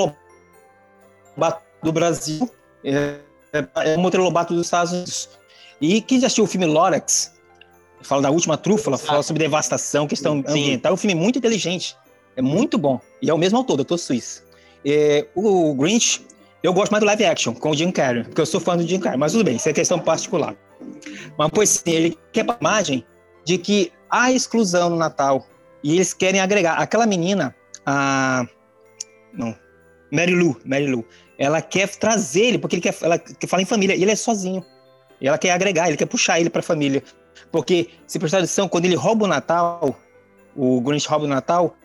Lobato 1.36 1.64
do 1.82 1.90
Brasil. 1.90 2.50
É, 2.84 3.20
é, 3.56 3.92
é 3.92 3.96
o 3.96 4.00
Monteiro 4.00 4.24
Lobato 4.24 4.54
dos 4.54 4.66
Estados 4.66 4.92
Unidos. 4.92 5.28
E 5.80 6.00
quem 6.00 6.20
já 6.20 6.26
assistiu 6.26 6.44
o 6.44 6.46
filme 6.46 6.66
Lorax, 6.66 7.34
fala 8.02 8.22
da 8.22 8.30
última 8.30 8.56
trúfula, 8.56 8.96
fala 8.96 9.22
sobre 9.22 9.42
devastação, 9.42 10.06
questão 10.06 10.42
Sim. 10.46 10.60
ambiental. 10.60 10.90
É 10.90 10.94
um 10.94 10.96
filme 10.96 11.14
muito 11.14 11.38
inteligente. 11.38 11.96
É 12.36 12.42
muito 12.42 12.78
bom. 12.78 13.00
E 13.20 13.30
é 13.30 13.34
o 13.34 13.38
mesmo 13.38 13.58
autor, 13.58 13.82
Dr. 13.82 13.96
Suisse. 13.96 14.42
É, 14.84 15.26
o 15.34 15.74
Grinch, 15.74 16.24
eu 16.62 16.72
gosto 16.72 16.92
mais 16.92 17.00
do 17.00 17.06
live 17.06 17.24
action, 17.24 17.54
com 17.54 17.70
o 17.70 17.74
Jim 17.74 17.90
Carrey, 17.90 18.24
porque 18.24 18.40
eu 18.40 18.46
sou 18.46 18.60
fã 18.60 18.76
do 18.76 18.86
Jim 18.86 19.00
Carrey, 19.00 19.18
mas 19.18 19.32
tudo 19.32 19.44
bem, 19.44 19.56
isso 19.56 19.68
é 19.68 19.72
questão 19.72 19.98
particular. 19.98 20.54
Mas, 21.36 21.50
pois 21.52 21.70
sim, 21.70 21.90
ele 21.90 22.18
quer 22.32 22.48
a 22.48 22.56
imagem 22.60 23.04
de 23.44 23.58
que 23.58 23.92
há 24.10 24.30
exclusão 24.30 24.90
no 24.90 24.96
Natal 24.96 25.46
e 25.82 25.94
eles 25.94 26.12
querem 26.12 26.40
agregar. 26.40 26.74
Aquela 26.74 27.06
menina, 27.06 27.54
a. 27.84 28.46
Não. 29.32 29.54
Mary 30.12 30.34
Lou, 30.34 30.56
Mary 30.64 30.86
Lou 30.86 31.04
ela 31.38 31.60
quer 31.60 31.88
trazer 31.96 32.42
ele, 32.42 32.58
porque 32.58 32.76
ele 32.76 32.82
quer, 32.82 32.96
ela 33.00 33.18
quer 33.18 33.46
falar 33.46 33.62
em 33.62 33.66
família, 33.66 33.94
e 33.94 34.02
ele 34.02 34.10
é 34.10 34.16
sozinho. 34.16 34.64
E 35.20 35.28
ela 35.28 35.38
quer 35.38 35.50
agregar, 35.50 35.88
ele 35.88 35.96
quer 35.96 36.06
puxar 36.06 36.40
ele 36.40 36.50
para 36.50 36.60
a 36.60 36.62
família. 36.62 37.02
Porque, 37.50 37.90
se 38.06 38.18
prestar 38.18 38.38
atenção, 38.38 38.68
quando 38.68 38.84
ele 38.84 38.94
rouba 38.94 39.24
o 39.24 39.28
Natal, 39.28 39.96
o 40.54 40.80
Grinch 40.80 41.08
rouba 41.08 41.24
o 41.24 41.28
Natal, 41.28 41.76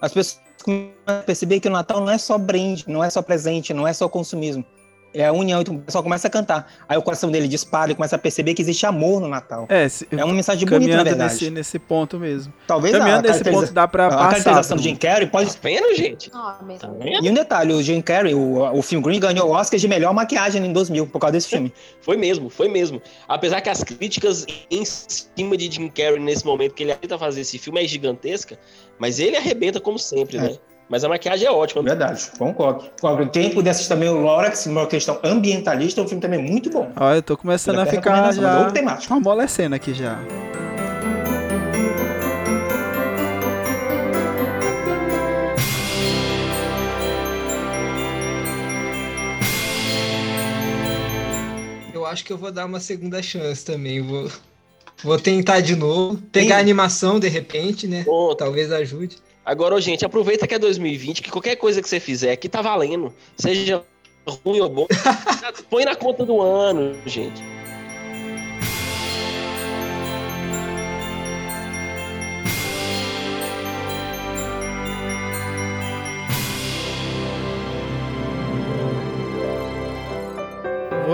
as 0.00 0.12
pessoas 0.12 0.40
começam 0.62 0.94
a 1.06 1.22
perceber 1.22 1.60
que 1.60 1.68
o 1.68 1.70
Natal 1.70 2.00
não 2.00 2.10
é 2.10 2.18
só 2.18 2.38
brinde, 2.38 2.84
não 2.88 3.02
é 3.04 3.10
só 3.10 3.22
presente, 3.22 3.72
não 3.74 3.86
é 3.86 3.92
só 3.92 4.08
consumismo 4.08 4.64
é 5.14 5.26
a 5.26 5.32
união, 5.32 5.60
então 5.60 5.76
o 5.76 5.78
pessoal 5.78 6.02
começa 6.02 6.26
a 6.26 6.30
cantar. 6.30 6.70
Aí 6.88 6.98
o 6.98 7.02
coração 7.02 7.30
dele 7.30 7.46
dispara 7.46 7.92
e 7.92 7.94
começa 7.94 8.16
a 8.16 8.18
perceber 8.18 8.52
que 8.54 8.60
existe 8.60 8.84
amor 8.84 9.20
no 9.20 9.28
Natal. 9.28 9.66
É, 9.68 9.88
se, 9.88 10.06
é 10.10 10.24
uma 10.24 10.34
mensagem 10.34 10.66
bonita, 10.68 10.96
na 10.96 11.04
verdade. 11.04 11.32
Nesse, 11.32 11.50
nesse 11.50 11.78
ponto 11.78 12.18
mesmo. 12.18 12.52
Talvez 12.66 12.96
Caminhando 12.96 13.28
a, 13.28 13.30
nesse 13.30 13.44
ponto 13.44 13.72
dá 13.72 13.86
pra 13.86 14.06
a 14.06 14.10
passar. 14.10 14.24
A 14.24 14.28
caracterização 14.28 14.76
do 14.76 14.82
Jim 14.82 14.96
Carrey 14.96 15.28
pode... 15.28 15.54
Tá 15.54 15.58
vendo, 15.62 15.94
gente? 15.94 16.30
Ah, 16.34 16.58
tá 16.78 16.88
e 17.22 17.30
um 17.30 17.34
detalhe, 17.34 17.72
o 17.72 17.82
Jim 17.82 18.00
Carrey, 18.00 18.34
o, 18.34 18.76
o 18.76 18.82
filme 18.82 19.04
Green 19.04 19.20
ganhou 19.20 19.48
o 19.48 19.52
Oscar 19.52 19.78
de 19.78 19.86
melhor 19.86 20.12
maquiagem 20.12 20.64
em 20.64 20.72
2000, 20.72 21.06
por 21.06 21.20
causa 21.20 21.32
desse 21.32 21.48
filme. 21.48 21.72
Foi 22.00 22.16
mesmo, 22.16 22.50
foi 22.50 22.68
mesmo. 22.68 23.00
Apesar 23.26 23.60
que 23.60 23.70
as 23.70 23.82
críticas 23.82 24.46
em 24.70 24.84
cima 24.84 25.56
de 25.56 25.70
Jim 25.70 25.88
Carrey 25.88 26.20
nesse 26.20 26.44
momento 26.44 26.74
que 26.74 26.82
ele 26.82 26.94
tenta 26.94 27.18
fazer 27.18 27.40
esse 27.40 27.58
filme 27.58 27.82
é 27.82 27.86
gigantesca, 27.86 28.58
mas 28.98 29.18
ele 29.18 29.36
arrebenta 29.36 29.80
como 29.80 29.98
sempre, 29.98 30.36
é. 30.36 30.40
né? 30.40 30.58
Mas 30.88 31.02
a 31.02 31.08
maquiagem 31.08 31.46
é 31.46 31.50
ótima. 31.50 31.82
Verdade, 31.82 32.30
concordo. 32.38 32.84
Quem 33.32 33.50
puder 33.50 33.70
assistir 33.70 33.88
também 33.88 34.08
o 34.08 34.20
Lorax, 34.20 34.66
uma 34.66 34.86
questão 34.86 35.18
ambientalista, 35.24 36.00
é 36.00 36.04
um 36.04 36.08
filme 36.08 36.20
também 36.20 36.38
muito 36.38 36.70
bom. 36.70 36.90
Olha, 36.96 37.16
eu 37.16 37.22
tô 37.22 37.36
começando 37.36 37.78
a 37.78 37.86
ficar 37.86 38.28
é 38.28 38.32
já 38.32 38.98
amolecendo 39.10 39.74
aqui 39.74 39.94
já. 39.94 40.18
Eu 51.94 52.04
acho 52.04 52.24
que 52.24 52.32
eu 52.32 52.36
vou 52.36 52.52
dar 52.52 52.66
uma 52.66 52.78
segunda 52.78 53.22
chance 53.22 53.64
também. 53.64 54.02
Vou, 54.02 54.30
vou 55.02 55.18
tentar 55.18 55.60
de 55.60 55.74
novo. 55.74 56.18
Pegar 56.30 56.56
a 56.56 56.60
animação 56.60 57.18
de 57.18 57.28
repente, 57.28 57.88
né? 57.88 58.04
Talvez 58.36 58.70
ajude. 58.70 59.23
Agora, 59.44 59.78
gente, 59.80 60.04
aproveita 60.04 60.46
que 60.46 60.54
é 60.54 60.58
2020, 60.58 61.22
que 61.22 61.30
qualquer 61.30 61.56
coisa 61.56 61.82
que 61.82 61.88
você 61.88 62.00
fizer 62.00 62.32
aqui 62.32 62.48
tá 62.48 62.62
valendo. 62.62 63.12
Seja 63.36 63.84
ruim 64.44 64.60
ou 64.60 64.68
bom. 64.70 64.86
Põe 65.68 65.84
na 65.84 65.94
conta 65.94 66.24
do 66.24 66.40
ano, 66.40 66.96
gente. 67.04 67.42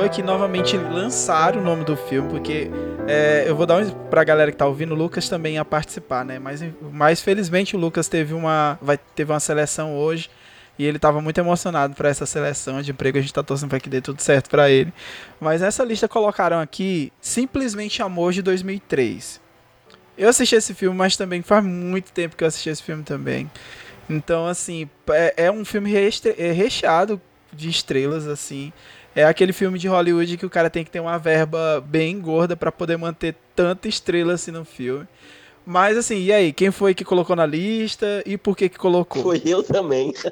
Vou 0.00 0.06
aqui 0.06 0.22
novamente 0.22 0.78
lançar 0.78 1.58
o 1.58 1.60
nome 1.60 1.84
do 1.84 1.94
filme, 1.94 2.26
porque 2.30 2.70
é, 3.06 3.44
eu 3.46 3.54
vou 3.54 3.66
dar 3.66 3.76
um 3.76 3.90
pra 4.08 4.24
galera 4.24 4.50
que 4.50 4.56
tá 4.56 4.64
ouvindo, 4.64 4.94
o 4.94 4.96
Lucas 4.96 5.28
também 5.28 5.56
ia 5.56 5.64
participar, 5.64 6.24
né? 6.24 6.38
Mas, 6.38 6.64
mas 6.90 7.20
felizmente 7.20 7.76
o 7.76 7.78
Lucas 7.78 8.08
teve 8.08 8.32
uma, 8.32 8.78
vai, 8.80 8.96
teve 8.96 9.30
uma 9.30 9.38
seleção 9.38 9.94
hoje 9.94 10.30
e 10.78 10.86
ele 10.86 10.98
tava 10.98 11.20
muito 11.20 11.36
emocionado 11.36 11.94
para 11.94 12.08
essa 12.08 12.24
seleção 12.24 12.80
de 12.80 12.92
emprego. 12.92 13.18
A 13.18 13.20
gente 13.20 13.34
tá 13.34 13.42
torcendo 13.42 13.68
pra 13.68 13.78
que 13.78 13.90
dê 13.90 14.00
tudo 14.00 14.22
certo 14.22 14.48
para 14.48 14.70
ele. 14.70 14.90
Mas 15.38 15.60
nessa 15.60 15.84
lista 15.84 16.08
colocaram 16.08 16.60
aqui 16.60 17.12
Simplesmente 17.20 18.02
Amor 18.02 18.32
de 18.32 18.40
2003. 18.40 19.38
Eu 20.16 20.30
assisti 20.30 20.54
esse 20.54 20.72
filme, 20.72 20.96
mas 20.96 21.14
também 21.14 21.42
faz 21.42 21.62
muito 21.62 22.10
tempo 22.10 22.36
que 22.36 22.42
eu 22.42 22.48
assisti 22.48 22.70
esse 22.70 22.82
filme 22.82 23.02
também. 23.02 23.50
Então, 24.08 24.46
assim, 24.46 24.88
é, 25.10 25.34
é 25.44 25.52
um 25.52 25.62
filme 25.62 25.92
é 25.94 26.52
recheado 26.52 27.20
de 27.52 27.68
estrelas, 27.68 28.26
assim. 28.26 28.72
É 29.14 29.24
aquele 29.24 29.52
filme 29.52 29.78
de 29.78 29.88
Hollywood 29.88 30.36
que 30.36 30.46
o 30.46 30.50
cara 30.50 30.70
tem 30.70 30.84
que 30.84 30.90
ter 30.90 31.00
uma 31.00 31.18
verba 31.18 31.82
bem 31.86 32.20
gorda 32.20 32.56
pra 32.56 32.70
poder 32.70 32.96
manter 32.96 33.34
tanta 33.56 33.88
estrela 33.88 34.34
assim 34.34 34.50
no 34.50 34.64
filme. 34.64 35.06
Mas 35.66 35.96
assim, 35.96 36.18
e 36.18 36.32
aí, 36.32 36.52
quem 36.52 36.70
foi 36.70 36.94
que 36.94 37.04
colocou 37.04 37.36
na 37.36 37.44
lista 37.46 38.22
e 38.24 38.38
por 38.38 38.56
que 38.56 38.68
que 38.68 38.78
colocou? 38.78 39.22
Foi 39.22 39.42
eu 39.44 39.62
também. 39.62 40.12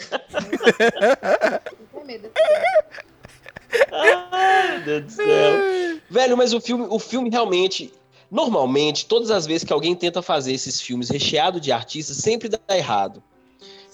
Ai, 3.92 4.80
Deus 4.84 5.04
do 5.04 5.12
céu. 5.12 5.98
Velho, 6.08 6.36
mas 6.36 6.52
o 6.52 6.60
filme, 6.60 6.86
o 6.88 6.98
filme 6.98 7.30
realmente. 7.30 7.92
Normalmente, 8.30 9.06
todas 9.06 9.30
as 9.30 9.46
vezes 9.46 9.64
que 9.64 9.72
alguém 9.72 9.94
tenta 9.94 10.20
fazer 10.20 10.52
esses 10.52 10.80
filmes 10.80 11.08
recheados 11.08 11.60
de 11.60 11.72
artistas, 11.72 12.18
sempre 12.18 12.48
dá 12.48 12.58
errado. 12.70 13.22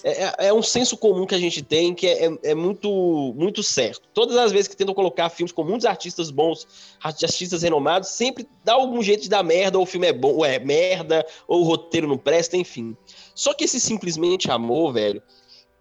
É, 0.06 0.24
é- 0.24 0.34
é 0.48 0.52
um 0.52 0.62
senso 0.62 0.98
comum 0.98 1.24
que 1.26 1.34
a 1.34 1.38
gente 1.38 1.62
tem 1.62 1.94
que 1.94 2.06
é, 2.06 2.30
é- 2.42 2.54
muito, 2.54 3.32
muito 3.34 3.62
certo. 3.62 4.06
Todas 4.12 4.36
as 4.36 4.52
vezes 4.52 4.68
que 4.68 4.76
tentam 4.76 4.94
colocar 4.94 5.30
filmes 5.30 5.50
com 5.50 5.64
muitos 5.64 5.86
artistas 5.86 6.30
bons, 6.30 6.66
artistas 7.02 7.62
renomados, 7.62 8.10
sempre 8.10 8.46
dá 8.62 8.74
algum 8.74 9.02
jeito 9.02 9.22
de 9.22 9.30
dar 9.30 9.42
merda, 9.42 9.78
ou 9.78 9.84
o 9.84 9.86
filme 9.86 10.06
é 10.06 10.12
bom, 10.12 10.34
ou 10.34 10.44
é 10.44 10.58
merda, 10.58 11.26
ou 11.48 11.62
o 11.62 11.64
roteiro 11.64 12.06
não 12.06 12.18
presta, 12.18 12.54
enfim. 12.54 12.94
Só 13.34 13.54
que 13.54 13.64
esse 13.64 13.80
simplesmente 13.80 14.50
amor, 14.50 14.92
velho, 14.92 15.22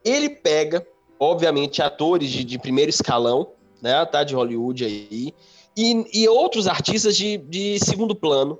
ele 0.05 0.29
pega, 0.29 0.87
obviamente, 1.19 1.81
atores 1.81 2.31
de, 2.31 2.45
de 2.45 2.57
primeiro 2.57 2.89
escalão, 2.89 3.51
né, 3.81 4.05
tá, 4.05 4.23
de 4.23 4.33
Hollywood 4.33 4.85
aí, 4.85 5.33
e, 5.75 6.05
e 6.13 6.29
outros 6.29 6.65
artistas 6.65 7.17
de, 7.17 7.37
de 7.39 7.77
segundo 7.79 8.15
plano. 8.15 8.57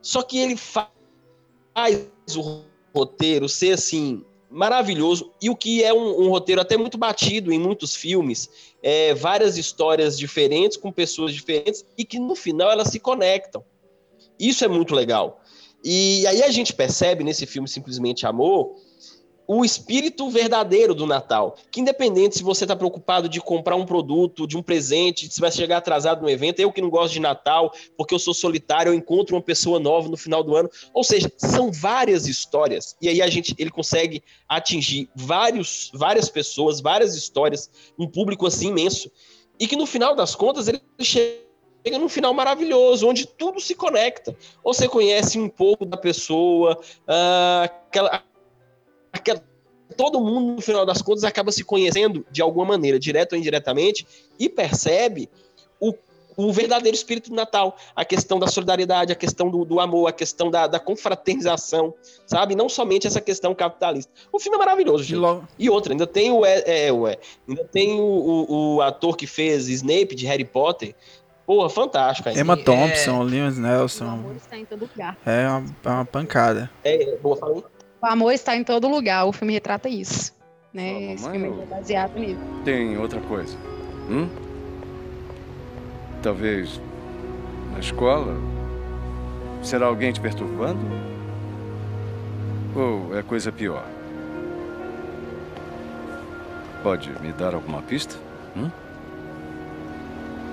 Só 0.00 0.22
que 0.22 0.38
ele 0.38 0.56
fa- 0.56 0.90
faz 1.74 2.06
o 2.38 2.62
roteiro 2.94 3.50
ser 3.50 3.72
assim 3.72 4.24
maravilhoso 4.54 5.32
e 5.42 5.50
o 5.50 5.56
que 5.56 5.82
é 5.82 5.92
um, 5.92 6.22
um 6.22 6.28
roteiro 6.28 6.60
até 6.60 6.76
muito 6.76 6.96
batido 6.96 7.52
em 7.52 7.58
muitos 7.58 7.94
filmes, 7.94 8.48
é, 8.82 9.12
várias 9.12 9.58
histórias 9.58 10.16
diferentes 10.16 10.76
com 10.76 10.92
pessoas 10.92 11.34
diferentes 11.34 11.84
e 11.98 12.04
que 12.04 12.18
no 12.18 12.36
final 12.36 12.70
elas 12.70 12.88
se 12.88 13.00
conectam. 13.00 13.64
Isso 14.38 14.64
é 14.64 14.68
muito 14.68 14.94
legal. 14.94 15.40
E 15.84 16.26
aí 16.26 16.42
a 16.42 16.50
gente 16.50 16.72
percebe 16.72 17.24
nesse 17.24 17.44
filme 17.46 17.68
simplesmente 17.68 18.26
Amor 18.26 18.76
o 19.46 19.64
espírito 19.64 20.28
verdadeiro 20.30 20.94
do 20.94 21.06
Natal. 21.06 21.56
Que 21.70 21.80
independente 21.80 22.36
se 22.36 22.42
você 22.42 22.64
está 22.64 22.74
preocupado 22.74 23.28
de 23.28 23.40
comprar 23.40 23.76
um 23.76 23.84
produto, 23.84 24.46
de 24.46 24.56
um 24.56 24.62
presente, 24.62 25.32
se 25.32 25.40
vai 25.40 25.50
chegar 25.52 25.78
atrasado 25.78 26.22
no 26.22 26.30
evento, 26.30 26.60
eu 26.60 26.72
que 26.72 26.80
não 26.80 26.90
gosto 26.90 27.12
de 27.12 27.20
Natal, 27.20 27.72
porque 27.96 28.14
eu 28.14 28.18
sou 28.18 28.32
solitário, 28.32 28.90
eu 28.90 28.94
encontro 28.94 29.36
uma 29.36 29.42
pessoa 29.42 29.78
nova 29.78 30.08
no 30.08 30.16
final 30.16 30.42
do 30.42 30.56
ano. 30.56 30.70
Ou 30.92 31.04
seja, 31.04 31.30
são 31.36 31.70
várias 31.70 32.26
histórias. 32.26 32.96
E 33.00 33.08
aí 33.08 33.20
a 33.20 33.28
gente 33.28 33.54
ele 33.58 33.70
consegue 33.70 34.22
atingir 34.48 35.08
vários, 35.14 35.90
várias 35.94 36.28
pessoas, 36.28 36.80
várias 36.80 37.14
histórias, 37.14 37.70
um 37.98 38.06
público 38.06 38.46
assim 38.46 38.68
imenso. 38.68 39.10
E 39.58 39.68
que 39.68 39.76
no 39.76 39.86
final 39.86 40.16
das 40.16 40.34
contas 40.34 40.68
ele 40.68 40.80
chega 41.00 41.44
chega 41.86 41.98
num 41.98 42.08
final 42.08 42.32
maravilhoso, 42.32 43.06
onde 43.06 43.26
tudo 43.26 43.60
se 43.60 43.74
conecta. 43.74 44.34
Você 44.64 44.88
conhece 44.88 45.38
um 45.38 45.50
pouco 45.50 45.84
da 45.84 45.98
pessoa, 45.98 46.80
aquela, 47.06 48.06
aquela- 48.06 48.33
todo 49.96 50.20
mundo, 50.20 50.54
no 50.54 50.60
final 50.60 50.84
das 50.84 51.02
contas, 51.02 51.24
acaba 51.24 51.52
se 51.52 51.64
conhecendo 51.64 52.24
de 52.30 52.42
alguma 52.42 52.64
maneira, 52.64 52.98
direto 52.98 53.32
ou 53.32 53.38
indiretamente, 53.38 54.06
e 54.38 54.48
percebe 54.48 55.28
o, 55.80 55.94
o 56.36 56.52
verdadeiro 56.52 56.94
espírito 56.94 57.30
do 57.30 57.36
Natal. 57.36 57.76
A 57.94 58.04
questão 58.04 58.38
da 58.38 58.46
solidariedade, 58.46 59.12
a 59.12 59.16
questão 59.16 59.50
do, 59.50 59.64
do 59.64 59.80
amor, 59.80 60.08
a 60.08 60.12
questão 60.12 60.50
da, 60.50 60.66
da 60.66 60.80
confraternização, 60.80 61.94
sabe? 62.26 62.54
Não 62.54 62.68
somente 62.68 63.06
essa 63.06 63.20
questão 63.20 63.54
capitalista. 63.54 64.12
O 64.32 64.38
filme 64.38 64.56
é 64.56 64.58
maravilhoso, 64.58 65.04
gente. 65.04 65.20
E 65.58 65.70
outra, 65.70 65.92
ainda 65.92 66.06
tem 66.06 66.30
o, 66.30 66.44
é, 66.44 66.86
é, 66.86 66.92
ué, 66.92 67.18
ainda 67.48 67.64
tem 67.64 68.00
o, 68.00 68.04
o, 68.04 68.74
o 68.76 68.82
ator 68.82 69.16
que 69.16 69.26
fez 69.26 69.68
Snape 69.68 70.14
de 70.14 70.26
Harry 70.26 70.44
Potter. 70.44 70.94
Porra, 71.46 71.68
fantástico. 71.68 72.28
ainda. 72.30 72.40
Emma 72.40 72.56
Thompson, 72.56 73.22
Lewis 73.22 73.58
Nelson. 73.58 74.32
Está 74.34 74.56
em 74.56 74.64
todo 74.64 74.80
lugar. 74.80 75.18
É 75.26 75.46
uma, 75.46 75.76
é 75.84 75.88
uma 75.90 76.04
pancada. 76.06 76.70
É, 76.82 77.16
boa, 77.16 77.36
falei. 77.36 77.62
O 78.04 78.06
amor 78.06 78.32
está 78.32 78.54
em 78.54 78.62
todo 78.62 78.86
lugar. 78.86 79.24
O 79.24 79.32
filme 79.32 79.54
retrata 79.54 79.88
isso. 79.88 80.30
Né? 80.74 81.14
Esse 81.14 81.30
filme 81.30 81.48
é 81.62 81.64
baseado 81.64 82.18
nisso. 82.18 82.38
Tem 82.62 82.98
outra 82.98 83.18
coisa. 83.22 83.56
Hum? 84.10 84.28
Talvez 86.22 86.78
na 87.72 87.78
escola? 87.78 88.36
Será 89.62 89.86
alguém 89.86 90.12
te 90.12 90.20
perturbando? 90.20 90.80
Ou 92.76 93.18
é 93.18 93.22
coisa 93.22 93.50
pior? 93.50 93.86
Pode 96.82 97.08
me 97.22 97.32
dar 97.32 97.54
alguma 97.54 97.80
pista? 97.80 98.16
Hum? 98.54 98.70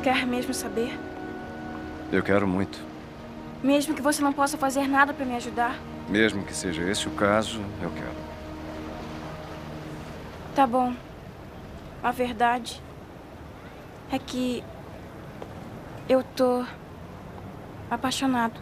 Quer 0.02 0.26
mesmo 0.26 0.54
saber? 0.54 0.98
Eu 2.14 2.24
quero 2.24 2.48
muito. 2.48 2.80
Mesmo 3.62 3.94
que 3.94 4.02
você 4.02 4.24
não 4.24 4.32
possa 4.32 4.58
fazer 4.58 4.88
nada 4.88 5.14
pra 5.14 5.26
me 5.26 5.36
ajudar? 5.36 5.91
Mesmo 6.12 6.44
que 6.44 6.54
seja 6.54 6.84
esse 6.84 7.08
o 7.08 7.12
caso, 7.12 7.62
eu 7.82 7.90
quero. 7.90 8.12
Tá 10.54 10.68
bom. 10.68 10.94
A 12.04 12.12
verdade 12.12 12.82
é 14.12 14.20
que 14.20 14.62
eu 16.10 16.22
tô 16.36 16.66
apaixonado. 17.90 18.60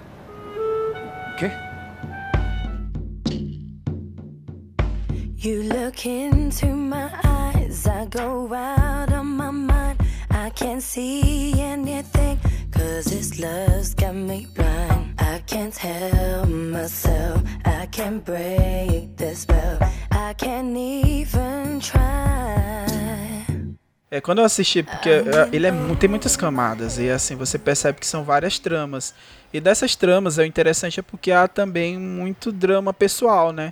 O 1.34 1.36
quê? 1.38 1.52
You 5.42 5.64
look 5.64 6.08
into 6.08 6.68
my 6.68 7.10
eyes, 7.24 7.88
I 7.88 8.06
go 8.12 8.54
out 8.54 9.12
of 9.12 9.26
my 9.26 9.50
mind. 9.52 9.98
I 10.30 10.52
can't 10.52 10.84
see 10.84 11.60
anything, 11.60 12.38
cause 12.80 13.06
this 13.06 13.40
love's 13.40 13.94
got 13.94 14.16
me 14.16 14.48
blind. 14.56 15.14
I 15.20 15.42
can't 15.46 15.76
help 15.76 16.48
myself, 16.48 17.42
I 17.66 17.88
can't 17.88 18.24
break 18.24 19.18
the 19.18 19.36
spell, 19.36 19.80
I 20.12 20.34
can't 20.34 20.76
even 20.78 21.80
try. 21.80 22.00
É, 24.12 24.20
quando 24.20 24.40
eu 24.40 24.46
assisti, 24.46 24.82
porque 24.82 25.10
ele 25.52 25.68
é, 25.68 25.72
tem 26.00 26.10
muitas 26.10 26.36
camadas, 26.36 26.98
e 26.98 27.12
assim, 27.12 27.36
você 27.36 27.60
percebe 27.60 28.00
que 28.00 28.08
são 28.08 28.24
várias 28.24 28.58
tramas. 28.58 29.14
E 29.54 29.60
dessas 29.60 29.96
tramas, 29.96 30.40
é 30.40 30.42
o 30.42 30.46
interessante 30.46 31.00
é 31.00 31.04
porque 31.04 31.32
há 31.32 31.48
também 31.48 31.98
muito 32.00 32.52
drama 32.52 32.92
pessoal, 32.92 33.52
né? 33.52 33.72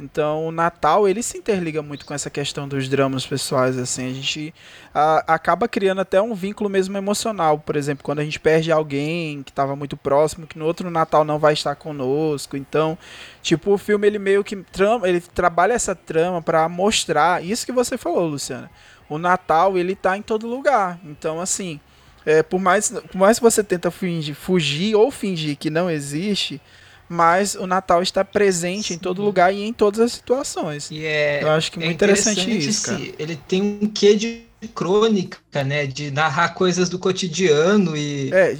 Então, 0.00 0.46
o 0.46 0.52
Natal, 0.52 1.08
ele 1.08 1.24
se 1.24 1.36
interliga 1.36 1.82
muito 1.82 2.06
com 2.06 2.14
essa 2.14 2.30
questão 2.30 2.68
dos 2.68 2.88
dramas 2.88 3.26
pessoais, 3.26 3.76
assim, 3.76 4.08
a 4.08 4.14
gente 4.14 4.54
a, 4.94 5.34
acaba 5.34 5.66
criando 5.66 6.00
até 6.00 6.22
um 6.22 6.34
vínculo 6.34 6.70
mesmo 6.70 6.96
emocional, 6.96 7.58
por 7.58 7.74
exemplo, 7.74 8.04
quando 8.04 8.20
a 8.20 8.24
gente 8.24 8.38
perde 8.38 8.70
alguém 8.70 9.42
que 9.42 9.50
estava 9.50 9.74
muito 9.74 9.96
próximo, 9.96 10.46
que 10.46 10.56
no 10.56 10.66
outro 10.66 10.88
Natal 10.88 11.24
não 11.24 11.40
vai 11.40 11.52
estar 11.52 11.74
conosco, 11.74 12.56
então, 12.56 12.96
tipo, 13.42 13.72
o 13.72 13.78
filme, 13.78 14.06
ele 14.06 14.20
meio 14.20 14.44
que 14.44 14.54
trama, 14.54 15.08
ele 15.08 15.20
trabalha 15.20 15.72
essa 15.72 15.96
trama 15.96 16.40
para 16.40 16.68
mostrar, 16.68 17.44
isso 17.44 17.66
que 17.66 17.72
você 17.72 17.98
falou, 17.98 18.28
Luciana, 18.28 18.70
o 19.08 19.18
Natal, 19.18 19.76
ele 19.76 19.96
tá 19.96 20.16
em 20.16 20.22
todo 20.22 20.46
lugar, 20.46 21.00
então, 21.04 21.40
assim, 21.40 21.80
é, 22.24 22.40
por, 22.40 22.60
mais, 22.60 22.88
por 22.90 23.16
mais 23.16 23.38
que 23.38 23.42
você 23.42 23.64
tenta 23.64 23.90
fingir, 23.90 24.36
fugir 24.36 24.94
ou 24.94 25.10
fingir 25.10 25.56
que 25.56 25.70
não 25.70 25.90
existe, 25.90 26.60
mas 27.08 27.54
o 27.54 27.66
Natal 27.66 28.02
está 28.02 28.24
presente 28.24 28.88
Sim. 28.88 28.94
em 28.94 28.98
todo 28.98 29.22
lugar 29.22 29.52
e 29.52 29.62
em 29.62 29.72
todas 29.72 30.00
as 30.00 30.12
situações. 30.12 30.90
E 30.90 31.04
é, 31.04 31.42
Eu 31.42 31.50
acho 31.50 31.72
que 31.72 31.78
é 31.78 31.84
muito 31.84 31.94
interessante, 31.94 32.40
interessante 32.40 32.68
isso, 32.68 32.86
cara. 32.86 33.14
Ele 33.18 33.36
tem 33.36 33.62
um 33.62 33.88
quê 33.88 34.14
de 34.14 34.44
crônica, 34.74 35.38
né? 35.64 35.86
De 35.86 36.10
narrar 36.10 36.50
coisas 36.50 36.88
do 36.88 36.98
cotidiano 36.98 37.96
e 37.96 38.32
é. 38.32 38.58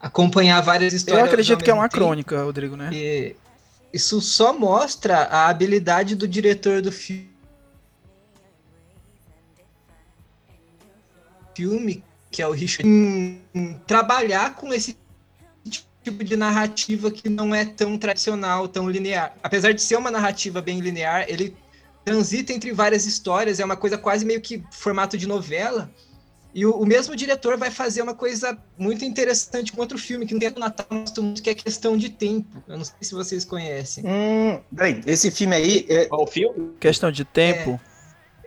acompanhar 0.00 0.60
várias 0.60 0.92
histórias. 0.92 1.20
Eu 1.20 1.26
acredito 1.26 1.62
que 1.62 1.70
é 1.70 1.74
uma 1.74 1.88
tempo. 1.88 1.96
crônica, 1.96 2.42
Rodrigo, 2.42 2.76
né? 2.76 2.90
E 2.92 3.36
isso 3.92 4.20
só 4.20 4.52
mostra 4.52 5.24
a 5.24 5.48
habilidade 5.48 6.14
do 6.14 6.26
diretor 6.26 6.80
do 6.80 6.90
filme 6.90 7.32
filme, 11.54 12.02
que 12.30 12.42
é 12.42 12.46
o 12.46 12.52
Richard, 12.52 12.88
em 12.88 13.74
trabalhar 13.86 14.54
com 14.54 14.72
esse 14.72 14.96
tipo 16.02 16.24
de 16.24 16.36
narrativa 16.36 17.10
que 17.10 17.28
não 17.28 17.54
é 17.54 17.64
tão 17.64 17.96
tradicional, 17.96 18.68
tão 18.68 18.88
linear. 18.88 19.34
Apesar 19.42 19.72
de 19.72 19.80
ser 19.80 19.96
uma 19.96 20.10
narrativa 20.10 20.60
bem 20.60 20.80
linear, 20.80 21.24
ele 21.28 21.56
transita 22.04 22.52
entre 22.52 22.72
várias 22.72 23.06
histórias, 23.06 23.60
é 23.60 23.64
uma 23.64 23.76
coisa 23.76 23.96
quase 23.96 24.24
meio 24.24 24.40
que 24.40 24.62
formato 24.70 25.16
de 25.16 25.26
novela. 25.26 25.90
E 26.54 26.66
o, 26.66 26.72
o 26.72 26.84
mesmo 26.84 27.16
diretor 27.16 27.56
vai 27.56 27.70
fazer 27.70 28.02
uma 28.02 28.14
coisa 28.14 28.58
muito 28.76 29.04
interessante 29.04 29.72
com 29.72 29.80
outro 29.80 29.96
filme, 29.96 30.26
que 30.26 30.34
não 30.34 30.40
tem 30.40 30.50
no 30.50 30.58
Natal, 30.58 30.86
muito, 30.90 31.42
que 31.42 31.48
é 31.48 31.54
questão 31.54 31.96
de 31.96 32.10
tempo. 32.10 32.62
Eu 32.68 32.76
não 32.76 32.84
sei 32.84 32.96
se 33.00 33.14
vocês 33.14 33.44
conhecem. 33.44 34.04
Hum, 34.06 34.60
peraí, 34.76 35.00
esse 35.06 35.30
filme 35.30 35.56
aí. 35.56 35.86
É... 35.88 36.04
Qual 36.06 36.26
filme? 36.26 36.72
Questão 36.78 37.10
de 37.10 37.24
tempo. 37.24 37.80
É... 37.88 37.91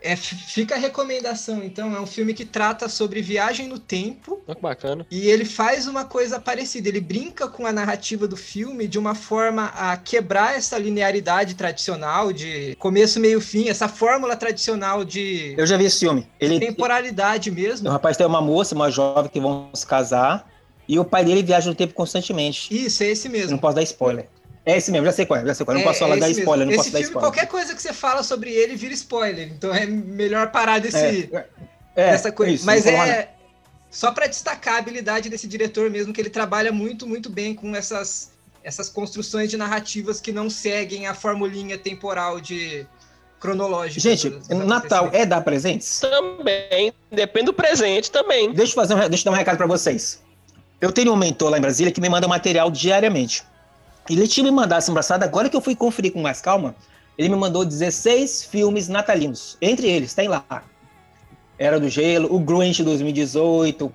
É, 0.02 0.14
fica 0.14 0.74
a 0.74 0.78
recomendação, 0.78 1.62
então. 1.62 1.94
É 1.94 2.00
um 2.00 2.06
filme 2.06 2.34
que 2.34 2.44
trata 2.44 2.88
sobre 2.88 3.20
viagem 3.20 3.68
no 3.68 3.78
tempo. 3.78 4.42
Oh, 4.46 4.54
que 4.54 4.60
bacana. 4.60 5.06
E 5.10 5.28
ele 5.28 5.44
faz 5.44 5.86
uma 5.86 6.04
coisa 6.04 6.38
parecida. 6.38 6.88
Ele 6.88 7.00
brinca 7.00 7.48
com 7.48 7.66
a 7.66 7.72
narrativa 7.72 8.28
do 8.28 8.36
filme 8.36 8.86
de 8.86 8.98
uma 8.98 9.14
forma 9.14 9.66
a 9.74 9.96
quebrar 9.96 10.56
essa 10.56 10.78
linearidade 10.78 11.54
tradicional 11.54 12.32
de 12.32 12.76
começo, 12.78 13.18
meio, 13.18 13.40
fim, 13.40 13.68
essa 13.68 13.88
fórmula 13.88 14.36
tradicional 14.36 15.04
de. 15.04 15.54
Eu 15.56 15.66
já 15.66 15.76
vi 15.76 15.86
esse 15.86 16.00
filme. 16.00 16.26
Ele... 16.38 16.60
Temporalidade 16.60 17.50
mesmo. 17.50 17.88
O 17.88 17.92
rapaz 17.92 18.16
tem 18.16 18.26
uma 18.26 18.40
moça, 18.40 18.74
uma 18.74 18.90
jovem 18.90 19.30
que 19.30 19.40
vão 19.40 19.70
se 19.74 19.86
casar. 19.86 20.48
E 20.88 20.98
o 20.98 21.04
pai 21.04 21.24
dele 21.24 21.42
viaja 21.42 21.68
no 21.68 21.74
tempo 21.74 21.94
constantemente. 21.94 22.68
Isso, 22.72 23.02
é 23.02 23.06
esse 23.06 23.28
mesmo. 23.28 23.52
Não 23.52 23.58
posso 23.58 23.74
dar 23.74 23.82
spoiler. 23.82 24.28
É 24.66 24.76
esse 24.76 24.90
mesmo, 24.90 25.06
já 25.06 25.12
sei 25.12 25.24
qual 25.24 25.38
é, 25.38 25.46
já 25.46 25.54
sei 25.54 25.64
qual 25.64 25.76
é. 25.76 25.78
Não 25.78 25.86
é, 25.86 25.88
posso 25.88 26.00
falar 26.00 26.16
é 26.16 26.20
dar 26.20 26.30
spoiler, 26.30 26.66
não 26.66 26.72
esse 26.72 26.78
posso 26.78 26.90
filme, 26.90 27.02
dar 27.02 27.08
spoiler. 27.08 27.30
Qualquer 27.30 27.46
coisa 27.46 27.74
que 27.74 27.80
você 27.80 27.92
fala 27.92 28.24
sobre 28.24 28.50
ele 28.50 28.74
vira 28.74 28.92
spoiler, 28.92 29.48
então 29.48 29.72
é 29.72 29.86
melhor 29.86 30.50
parar 30.50 30.80
desse, 30.80 31.30
é, 31.32 31.46
é, 31.94 32.10
dessa 32.10 32.32
coisa. 32.32 32.52
Isso, 32.52 32.66
Mas 32.66 32.84
é 32.84 33.30
só 33.88 34.10
para 34.10 34.26
destacar 34.26 34.74
a 34.74 34.78
habilidade 34.78 35.28
desse 35.28 35.46
diretor 35.46 35.88
mesmo, 35.88 36.12
que 36.12 36.20
ele 36.20 36.28
trabalha 36.28 36.72
muito, 36.72 37.06
muito 37.06 37.30
bem 37.30 37.54
com 37.54 37.74
essas, 37.74 38.32
essas 38.62 38.88
construções 38.88 39.48
de 39.48 39.56
narrativas 39.56 40.20
que 40.20 40.32
não 40.32 40.50
seguem 40.50 41.06
a 41.06 41.14
formulinha 41.14 41.78
temporal 41.78 42.40
de 42.40 42.86
cronológica. 43.38 44.00
Gente, 44.00 44.28
Natal 44.52 45.10
é 45.12 45.24
dar 45.24 45.42
presentes? 45.42 46.00
Também, 46.00 46.92
depende 47.10 47.46
do 47.46 47.54
presente 47.54 48.10
também. 48.10 48.52
Deixa 48.52 48.72
eu, 48.72 48.74
fazer 48.74 48.94
um, 48.94 49.08
deixa 49.08 49.22
eu 49.22 49.24
dar 49.30 49.30
um 49.30 49.38
recado 49.38 49.56
para 49.56 49.66
vocês. 49.66 50.20
Eu 50.80 50.90
tenho 50.92 51.12
um 51.12 51.16
mentor 51.16 51.50
lá 51.50 51.58
em 51.58 51.60
Brasília 51.60 51.92
que 51.92 52.00
me 52.00 52.08
manda 52.08 52.26
material 52.26 52.70
diariamente. 52.70 53.44
Ele 54.08 54.28
tinha 54.28 54.44
me 54.44 54.50
mandado 54.50 54.80
semana 54.82 55.00
passada, 55.00 55.24
agora 55.24 55.48
que 55.48 55.56
eu 55.56 55.60
fui 55.60 55.74
conferir 55.74 56.12
com 56.12 56.20
mais 56.20 56.40
calma, 56.40 56.74
ele 57.16 57.28
me 57.28 57.36
mandou 57.36 57.64
16 57.64 58.44
filmes 58.44 58.88
natalinos. 58.88 59.56
Entre 59.60 59.88
eles, 59.88 60.14
tem 60.14 60.28
lá. 60.28 60.44
Era 61.58 61.80
do 61.80 61.88
Gelo, 61.88 62.34
o 62.34 62.38
Grinch 62.38 62.82
2018, 62.82 63.92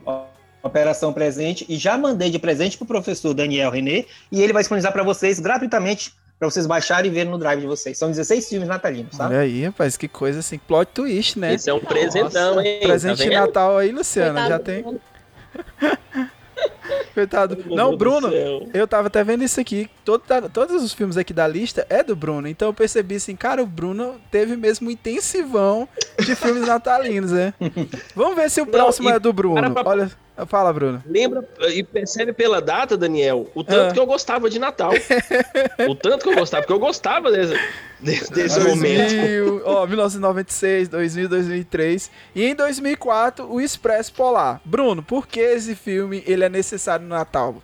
Operação 0.63 1.13
Presente, 1.13 1.65
e 1.69 1.77
já 1.77 1.97
mandei 1.97 2.29
de 2.29 2.39
presente 2.39 2.77
pro 2.77 2.87
professor 2.87 3.33
Daniel 3.33 3.71
René, 3.71 4.05
e 4.31 4.41
ele 4.41 4.53
vai 4.53 4.61
disponibilizar 4.63 4.91
para 4.91 5.03
vocês 5.03 5.39
gratuitamente 5.39 6.13
para 6.41 6.49
vocês 6.49 6.65
baixarem 6.65 7.11
e 7.11 7.13
verem 7.13 7.31
no 7.31 7.37
drive 7.37 7.61
de 7.61 7.67
vocês. 7.67 7.95
São 7.99 8.09
16 8.09 8.49
filmes 8.49 8.67
natalinos, 8.67 9.15
tá? 9.15 9.27
Olha 9.27 9.41
aí, 9.41 9.63
rapaz, 9.63 9.95
que 9.95 10.07
coisa 10.07 10.39
assim, 10.39 10.57
plot 10.57 10.91
twist, 10.91 11.37
né? 11.37 11.53
Esse 11.53 11.69
é 11.69 11.73
um 11.73 11.79
presentão, 11.79 12.59
hein? 12.59 12.79
Presente 12.81 13.19
tá 13.19 13.23
de 13.25 13.29
Natal 13.29 13.77
aí, 13.77 13.91
Luciana, 13.91 14.47
já 14.47 14.57
tem. 14.57 14.83
Coitado. 17.13 17.57
Não, 17.69 17.95
Bruno, 17.95 18.29
eu 18.73 18.87
tava 18.87 19.07
até 19.07 19.23
vendo 19.23 19.43
isso 19.43 19.59
aqui. 19.59 19.89
Todo, 20.03 20.23
todos 20.53 20.83
os 20.83 20.93
filmes 20.93 21.17
aqui 21.17 21.33
da 21.33 21.47
lista 21.47 21.85
é 21.89 22.03
do 22.03 22.15
Bruno. 22.15 22.47
Então 22.47 22.69
eu 22.69 22.73
percebi 22.73 23.15
assim, 23.15 23.35
cara, 23.35 23.61
o 23.61 23.65
Bruno 23.65 24.15
teve 24.29 24.55
mesmo 24.55 24.87
um 24.87 24.91
intensivão 24.91 25.87
de 26.19 26.35
filmes 26.35 26.67
natalinos, 26.67 27.31
né? 27.31 27.53
Vamos 28.15 28.35
ver 28.35 28.49
se 28.49 28.61
o 28.61 28.65
próximo 28.65 29.09
Não, 29.09 29.15
é 29.15 29.19
do 29.19 29.33
Bruno. 29.33 29.73
Pra... 29.73 29.83
Olha. 29.85 30.11
Fala, 30.45 30.71
Bruno. 30.73 31.03
Lembra 31.05 31.47
e 31.73 31.83
percebe 31.83 32.33
pela 32.33 32.61
data, 32.61 32.97
Daniel, 32.97 33.49
o 33.53 33.63
tanto 33.63 33.91
ah. 33.91 33.93
que 33.93 33.99
eu 33.99 34.05
gostava 34.05 34.49
de 34.49 34.59
Natal. 34.59 34.91
o 35.87 35.95
tanto 35.95 36.23
que 36.23 36.29
eu 36.29 36.35
gostava, 36.35 36.63
porque 36.63 36.73
eu 36.73 36.79
gostava 36.79 37.31
desse, 37.31 37.59
desse, 37.99 38.31
desse 38.31 38.59
2000, 38.59 39.45
momento. 39.45 39.61
Ó, 39.65 39.85
1996, 39.85 40.89
2000, 40.89 41.29
2003 41.29 42.11
e 42.35 42.45
em 42.45 42.55
2004 42.55 43.51
o 43.51 43.61
Expresso 43.61 44.13
Polar. 44.13 44.61
Bruno, 44.65 45.03
por 45.03 45.27
que 45.27 45.39
esse 45.39 45.75
filme 45.75 46.23
ele 46.25 46.43
é 46.43 46.49
necessário 46.49 47.05
no 47.05 47.15
Natal? 47.15 47.61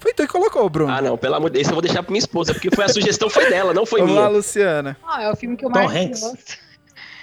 Foi 0.00 0.14
tu 0.14 0.22
que 0.22 0.28
colocou, 0.28 0.68
Bruno. 0.70 0.92
Ah, 0.92 1.02
não, 1.02 1.18
pelo 1.18 1.34
amor 1.34 1.50
de 1.50 1.58
Deus, 1.58 1.68
eu 1.68 1.74
vou 1.74 1.82
deixar 1.82 2.02
pra 2.02 2.10
minha 2.10 2.20
esposa, 2.20 2.54
porque 2.54 2.70
foi 2.74 2.86
a 2.86 2.88
sugestão 2.88 3.28
foi 3.28 3.50
dela, 3.50 3.74
não 3.74 3.84
foi 3.84 4.00
Vamos 4.00 4.14
minha. 4.14 4.26
lá, 4.26 4.30
Luciana. 4.30 4.96
Ah, 5.06 5.24
é 5.24 5.30
o 5.30 5.36
filme 5.36 5.58
que 5.58 5.64
eu 5.64 5.70
Tom 5.70 5.78
mais 5.78 5.94
Hanks. 5.94 6.20
gosto. 6.20 6.58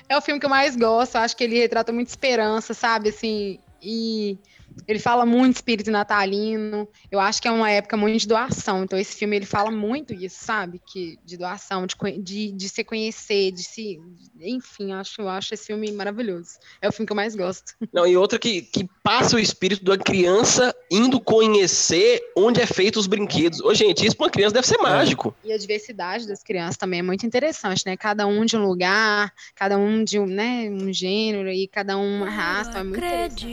É 0.07 0.15
o 0.15 0.21
filme 0.21 0.39
que 0.39 0.45
eu 0.45 0.49
mais 0.49 0.75
gosto, 0.75 1.15
acho 1.17 1.35
que 1.35 1.43
ele 1.43 1.57
retrata 1.57 1.91
muita 1.91 2.11
esperança, 2.11 2.75
sabe? 2.75 3.09
Assim, 3.09 3.59
e 3.81 4.39
ele 4.87 4.99
fala 4.99 5.25
muito 5.25 5.55
espírito 5.55 5.91
natalino. 5.91 6.87
Eu 7.11 7.19
acho 7.19 7.41
que 7.41 7.47
é 7.47 7.51
uma 7.51 7.69
época 7.69 7.95
muito 7.95 8.19
de 8.19 8.27
doação. 8.27 8.83
Então, 8.83 8.99
esse 8.99 9.15
filme 9.15 9.35
ele 9.35 9.45
fala 9.45 9.71
muito 9.71 10.13
isso, 10.13 10.43
sabe? 10.43 10.81
Que, 10.85 11.17
de 11.23 11.37
doação, 11.37 11.85
de, 11.85 11.95
de, 12.19 12.51
de 12.51 12.69
se 12.69 12.83
conhecer, 12.83 13.51
de 13.51 13.63
se. 13.63 13.99
Enfim, 14.39 14.91
eu 14.91 14.97
acho, 14.97 15.21
eu 15.21 15.29
acho 15.29 15.53
esse 15.53 15.67
filme 15.67 15.91
maravilhoso. 15.91 16.57
É 16.81 16.89
o 16.89 16.91
filme 16.91 17.07
que 17.07 17.13
eu 17.13 17.15
mais 17.15 17.35
gosto. 17.35 17.73
Não, 17.93 18.05
e 18.05 18.17
outra 18.17 18.37
que, 18.37 18.61
que 18.61 18.89
passa 19.01 19.35
o 19.35 19.39
espírito 19.39 19.83
da 19.85 19.97
criança 19.97 20.75
indo 20.91 21.19
conhecer 21.19 22.21
onde 22.35 22.61
é 22.61 22.65
feito 22.65 22.99
os 22.99 23.07
brinquedos. 23.07 23.61
Ô, 23.61 23.73
gente, 23.73 24.05
isso 24.05 24.15
para 24.15 24.25
uma 24.25 24.31
criança 24.31 24.55
deve 24.55 24.67
ser 24.67 24.77
mágico. 24.77 25.35
E 25.43 25.51
a 25.51 25.57
diversidade 25.57 26.27
das 26.27 26.43
crianças 26.43 26.77
também 26.77 26.99
é 26.99 27.03
muito 27.03 27.25
interessante, 27.25 27.83
né? 27.85 27.95
Cada 27.95 28.27
um 28.27 28.45
de 28.45 28.57
um 28.57 28.65
lugar, 28.65 29.33
cada 29.55 29.77
um 29.77 30.03
de 30.03 30.19
um, 30.19 30.25
né, 30.25 30.69
um 30.69 30.91
gênero 30.91 31.49
e 31.49 31.67
cada 31.67 31.97
um 31.97 32.17
uma 32.17 32.29
raça. 32.29 32.79
É 32.79 32.83
muito 32.83 32.97
interessante. 32.97 33.47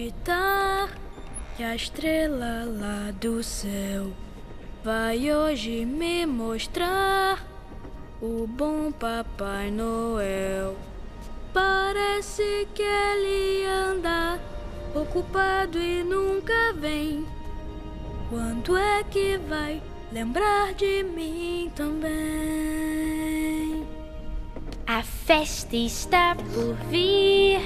E 1.57 1.63
a 1.63 1.77
estrela 1.77 2.65
lá 2.67 3.13
do 3.21 3.41
céu 3.41 4.11
vai 4.83 5.33
hoje 5.33 5.85
me 5.87 6.27
mostrar 6.27 7.47
o 8.21 8.45
bom 8.45 8.91
Papai 8.91 9.71
Noel. 9.71 10.75
Parece 11.53 12.67
que 12.75 12.83
ele 12.83 13.67
anda 13.67 14.41
ocupado 14.97 15.79
e 15.79 16.03
nunca 16.03 16.73
vem. 16.73 17.25
Quando 18.29 18.77
é 18.77 19.05
que 19.05 19.39
vai 19.49 19.81
lembrar 20.11 20.75
de 20.75 21.05
mim 21.05 21.71
também? 21.77 22.11
A 24.89 25.05
festa 25.05 25.77
está 25.77 26.35
por 26.35 26.75
vir, 26.91 27.61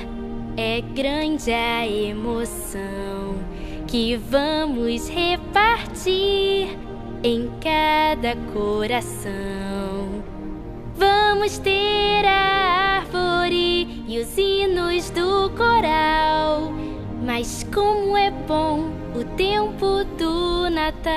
é 0.58 0.82
grande 0.82 1.50
a 1.50 1.86
emoção 1.88 3.57
que 3.88 4.16
vamos 4.16 5.08
repartir 5.08 6.78
em 7.22 7.50
cada 7.58 8.36
coração. 8.52 10.22
Vamos 10.94 11.56
ter 11.58 12.26
a 12.26 13.00
árvore 13.00 14.04
e 14.06 14.18
os 14.18 14.36
hinos 14.36 15.08
do 15.10 15.50
coral. 15.56 16.70
Mas 17.24 17.66
como 17.74 18.14
é 18.14 18.30
bom 18.30 18.90
o 19.14 19.24
tempo 19.36 20.04
do 20.18 20.68
Natal. 20.68 21.08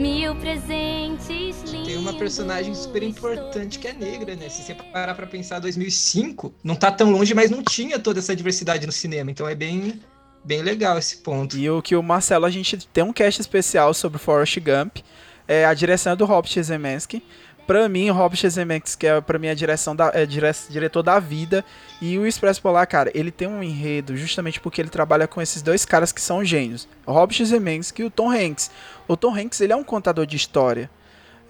Mil 0.00 0.34
presentes 0.36 1.62
lindos. 1.70 1.86
Tem 1.86 1.98
uma 1.98 2.14
personagem 2.14 2.74
super 2.74 3.02
importante 3.02 3.78
que 3.78 3.86
é 3.86 3.92
negra, 3.92 4.34
né? 4.34 4.48
Se 4.48 4.62
você 4.62 4.74
parar 4.74 5.14
pra 5.14 5.26
pensar, 5.26 5.58
2005 5.58 6.54
não 6.64 6.74
tá 6.74 6.90
tão 6.90 7.10
longe, 7.10 7.34
mas 7.34 7.50
não 7.50 7.62
tinha 7.62 7.98
toda 7.98 8.18
essa 8.18 8.34
diversidade 8.34 8.86
no 8.86 8.92
cinema. 8.92 9.30
Então 9.30 9.46
é 9.46 9.54
bem, 9.54 10.00
bem 10.42 10.62
legal 10.62 10.96
esse 10.96 11.18
ponto. 11.18 11.54
E 11.58 11.68
o 11.68 11.82
que 11.82 11.94
o 11.94 12.02
Marcelo, 12.02 12.46
a 12.46 12.50
gente 12.50 12.88
tem 12.88 13.04
um 13.04 13.12
cast 13.12 13.42
especial 13.42 13.92
sobre 13.92 14.18
Forrest 14.18 14.58
Gump. 14.60 15.00
É, 15.46 15.66
a 15.66 15.74
direção 15.74 16.14
é 16.14 16.16
do 16.16 16.24
Robert 16.24 16.62
Zemeckis. 16.62 17.20
Pra 17.70 17.88
mim, 17.88 18.10
Robert 18.10 18.50
Zemeckis, 18.50 18.96
que 18.96 19.06
é 19.06 19.20
pra 19.20 19.38
mim 19.38 19.46
a 19.46 19.54
direção 19.54 19.94
da, 19.94 20.10
é, 20.12 20.26
dire, 20.26 20.50
diretor 20.68 21.04
da 21.04 21.20
vida, 21.20 21.64
e 22.02 22.18
o 22.18 22.26
Expresso 22.26 22.60
Polar, 22.60 22.84
cara, 22.84 23.12
ele 23.14 23.30
tem 23.30 23.46
um 23.46 23.62
enredo 23.62 24.16
justamente 24.16 24.58
porque 24.58 24.82
ele 24.82 24.88
trabalha 24.88 25.28
com 25.28 25.40
esses 25.40 25.62
dois 25.62 25.84
caras 25.84 26.10
que 26.10 26.20
são 26.20 26.44
gênios, 26.44 26.88
Robert 27.06 27.44
Zemeckis 27.44 27.94
e 27.96 28.02
o 28.02 28.10
Tom 28.10 28.28
Hanks. 28.28 28.72
O 29.06 29.16
Tom 29.16 29.32
Hanks, 29.32 29.60
ele 29.60 29.72
é 29.72 29.76
um 29.76 29.84
contador 29.84 30.26
de 30.26 30.34
história. 30.34 30.90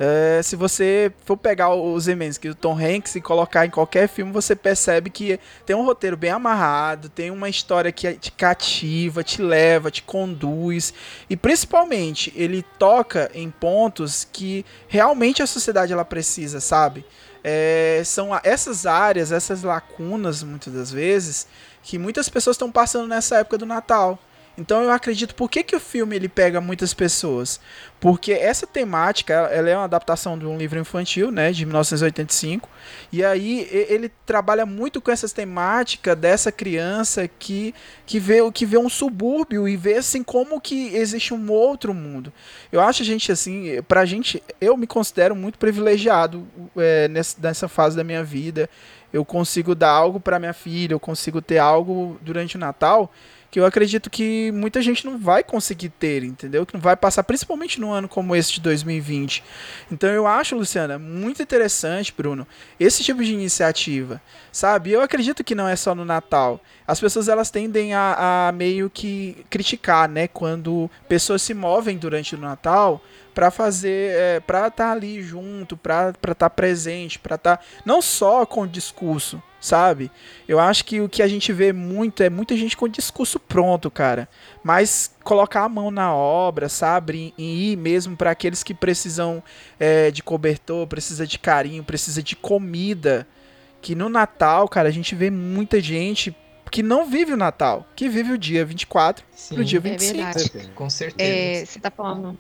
É, 0.03 0.41
se 0.43 0.57
você 0.57 1.13
for 1.27 1.37
pegar 1.37 1.75
o 1.75 2.01
Zemeckis, 2.01 2.53
o 2.53 2.55
Tom 2.55 2.73
Hanks 2.75 3.17
e 3.17 3.21
colocar 3.21 3.67
em 3.67 3.71
qualquer 3.71 4.09
filme, 4.09 4.33
você 4.33 4.57
percebe 4.57 5.11
que 5.11 5.39
tem 5.67 5.77
um 5.77 5.85
roteiro 5.85 6.17
bem 6.17 6.31
amarrado, 6.31 7.11
tem 7.11 7.31
uma 7.31 7.51
história 7.51 7.93
que 7.93 8.15
te 8.15 8.33
cativa, 8.33 9.23
te 9.23 9.43
leva, 9.43 9.91
te 9.91 10.03
conduz 10.03 10.95
e 11.29 11.37
principalmente 11.37 12.33
ele 12.35 12.65
toca 12.79 13.31
em 13.35 13.51
pontos 13.51 14.27
que 14.33 14.65
realmente 14.89 15.43
a 15.43 15.47
sociedade 15.47 15.93
ela 15.93 16.05
precisa, 16.05 16.61
sabe? 16.61 17.05
É, 17.45 18.01
são 18.03 18.31
essas 18.43 18.87
áreas, 18.87 19.31
essas 19.31 19.63
lacunas, 19.63 20.43
muitas 20.43 20.73
das 20.73 20.91
vezes, 20.91 21.47
que 21.83 21.99
muitas 21.99 22.27
pessoas 22.27 22.55
estão 22.55 22.73
passando 22.73 23.07
nessa 23.07 23.37
época 23.37 23.59
do 23.59 23.67
Natal. 23.67 24.19
Então 24.61 24.83
eu 24.83 24.91
acredito 24.91 25.35
por 25.35 25.51
que, 25.51 25.63
que 25.63 25.75
o 25.75 25.81
filme 25.81 26.15
ele 26.15 26.29
pega 26.29 26.61
muitas 26.61 26.93
pessoas, 26.93 27.59
porque 27.99 28.33
essa 28.33 28.67
temática 28.67 29.33
ela 29.33 29.71
é 29.71 29.77
uma 29.77 29.85
adaptação 29.85 30.39
de 30.39 30.45
um 30.45 30.59
livro 30.59 30.79
infantil, 30.79 31.31
né, 31.31 31.51
de 31.51 31.65
1985, 31.65 32.69
e 33.11 33.25
aí 33.25 33.67
ele 33.71 34.11
trabalha 34.27 34.67
muito 34.67 35.01
com 35.01 35.11
essas 35.11 35.33
temáticas 35.33 36.17
dessa 36.17 36.53
criança 36.53 37.27
que 37.27 37.75
que 38.05 38.21
vê 38.21 38.39
que 38.53 38.67
vê 38.67 38.77
um 38.77 38.89
subúrbio 38.89 39.67
e 39.67 39.77
vê 39.77 39.95
assim 39.95 40.23
como 40.23 40.61
que 40.61 40.95
existe 40.95 41.33
um 41.33 41.51
outro 41.51 41.95
mundo. 41.95 42.33
Eu 42.71 42.81
acho 42.81 43.03
a 43.03 43.07
gente 43.07 43.33
assim, 43.33 43.81
pra 43.89 44.05
gente, 44.05 44.43
eu 44.61 44.77
me 44.77 44.87
considero 44.87 45.35
muito 45.35 45.59
privilegiado 45.59 46.47
é, 46.77 47.09
nessa, 47.09 47.37
nessa 47.41 47.69
fase 47.69 47.97
da 47.97 48.05
minha 48.05 48.23
vida. 48.23 48.69
Eu 49.13 49.25
consigo 49.25 49.75
dar 49.75 49.91
algo 49.91 50.21
para 50.21 50.39
minha 50.39 50.53
filha, 50.53 50.95
eu 50.95 51.01
consigo 51.01 51.43
ter 51.43 51.59
algo 51.59 52.17
durante 52.23 52.57
o 52.57 52.61
Natal 52.61 53.11
que 53.51 53.59
eu 53.59 53.67
acredito 53.67 54.09
que 54.09 54.53
muita 54.53 54.81
gente 54.81 55.05
não 55.05 55.19
vai 55.19 55.43
conseguir 55.43 55.89
ter, 55.89 56.23
entendeu? 56.23 56.65
Que 56.65 56.75
não 56.75 56.81
vai 56.81 56.97
passar, 56.97 57.25
principalmente 57.25 57.81
num 57.81 57.93
ano 57.93 58.09
como 58.09 58.37
esse 58.37 58.53
de 58.53 58.61
2020. 58.61 59.43
Então 59.91 60.09
eu 60.09 60.27
acho, 60.27 60.55
Luciana, 60.55 60.99
muito 60.99 61.43
interessante, 61.43 62.15
Bruno, 62.17 62.47
esse 62.79 63.03
tipo 63.03 63.25
de 63.25 63.33
iniciativa, 63.33 64.23
sabe? 64.53 64.93
Eu 64.93 65.01
acredito 65.01 65.43
que 65.43 65.55
não 65.55 65.67
é 65.67 65.75
só 65.75 65.95
no 65.95 66.05
Natal. 66.05 66.61
As 66.87 67.01
pessoas 67.01 67.29
elas 67.29 67.51
tendem 67.51 67.93
a, 67.93 68.49
a 68.49 68.53
meio 68.53 68.89
que 68.89 69.45
criticar, 69.51 70.09
né? 70.09 70.29
Quando 70.29 70.91
pessoas 71.09 71.43
se 71.43 71.53
movem 71.53 71.99
durante 71.99 72.35
o 72.35 72.39
Natal 72.39 73.03
para 73.35 73.51
fazer, 73.51 74.15
é, 74.15 74.41
para 74.41 74.67
estar 74.67 74.87
tá 74.87 74.93
ali 74.93 75.23
junto, 75.23 75.77
para 75.77 76.11
estar 76.11 76.35
tá 76.35 76.51
presente, 76.51 77.19
para 77.19 77.37
estar 77.37 77.57
tá, 77.57 77.65
não 77.85 78.03
só 78.03 78.45
com 78.45 78.63
o 78.63 78.69
discurso, 78.69 79.43
sabe? 79.61 80.11
Eu 80.49 80.59
acho 80.59 80.85
que 80.85 81.01
o 81.01 81.09
que 81.09 81.23
a 81.23 81.29
gente 81.29 81.53
vê 81.53 81.73
muito 81.73 82.23
é 82.23 82.31
muita 82.31 82.57
gente 82.57 82.77
com 82.77 82.89
discurso 82.89 83.39
pronto, 83.39 83.91
cara. 83.91 84.29
Mas 84.65 85.15
colocar 85.23 85.65
a 85.65 85.69
mão 85.69 85.91
na 85.91 86.15
obra, 86.15 86.69
sabe? 86.69 87.35
E 87.37 87.73
ir 87.73 87.77
mesmo 87.77 88.17
para 88.17 88.31
aqueles 88.31 88.63
que 88.63 88.75
precisam 88.75 89.43
é, 89.79 90.11
de 90.11 90.23
cobertor, 90.23 90.87
precisa 90.87 91.27
de 91.27 91.39
carinho, 91.39 91.85
precisa 91.85 92.23
de 92.23 92.35
comida. 92.35 93.27
Que 93.83 93.95
no 93.95 94.09
Natal, 94.09 94.69
cara, 94.69 94.89
a 94.89 94.93
gente 94.93 95.15
vê 95.15 95.31
muita 95.31 95.81
gente 95.81 96.37
que 96.71 96.83
não 96.83 97.05
vive 97.07 97.33
o 97.33 97.37
Natal, 97.37 97.87
que 97.97 98.09
vive 98.09 98.33
o 98.33 98.39
dia 98.39 98.65
24 98.65 99.25
Sim, 99.35 99.55
pro 99.55 99.65
dia 99.65 99.81
25. 99.81 100.21
É 100.21 100.33
verdade. 100.33 100.71
Com 100.75 100.89
certeza. 100.89 101.31
É, 101.31 101.65
você 101.65 101.81
tá 101.81 101.91
falando 101.91 102.39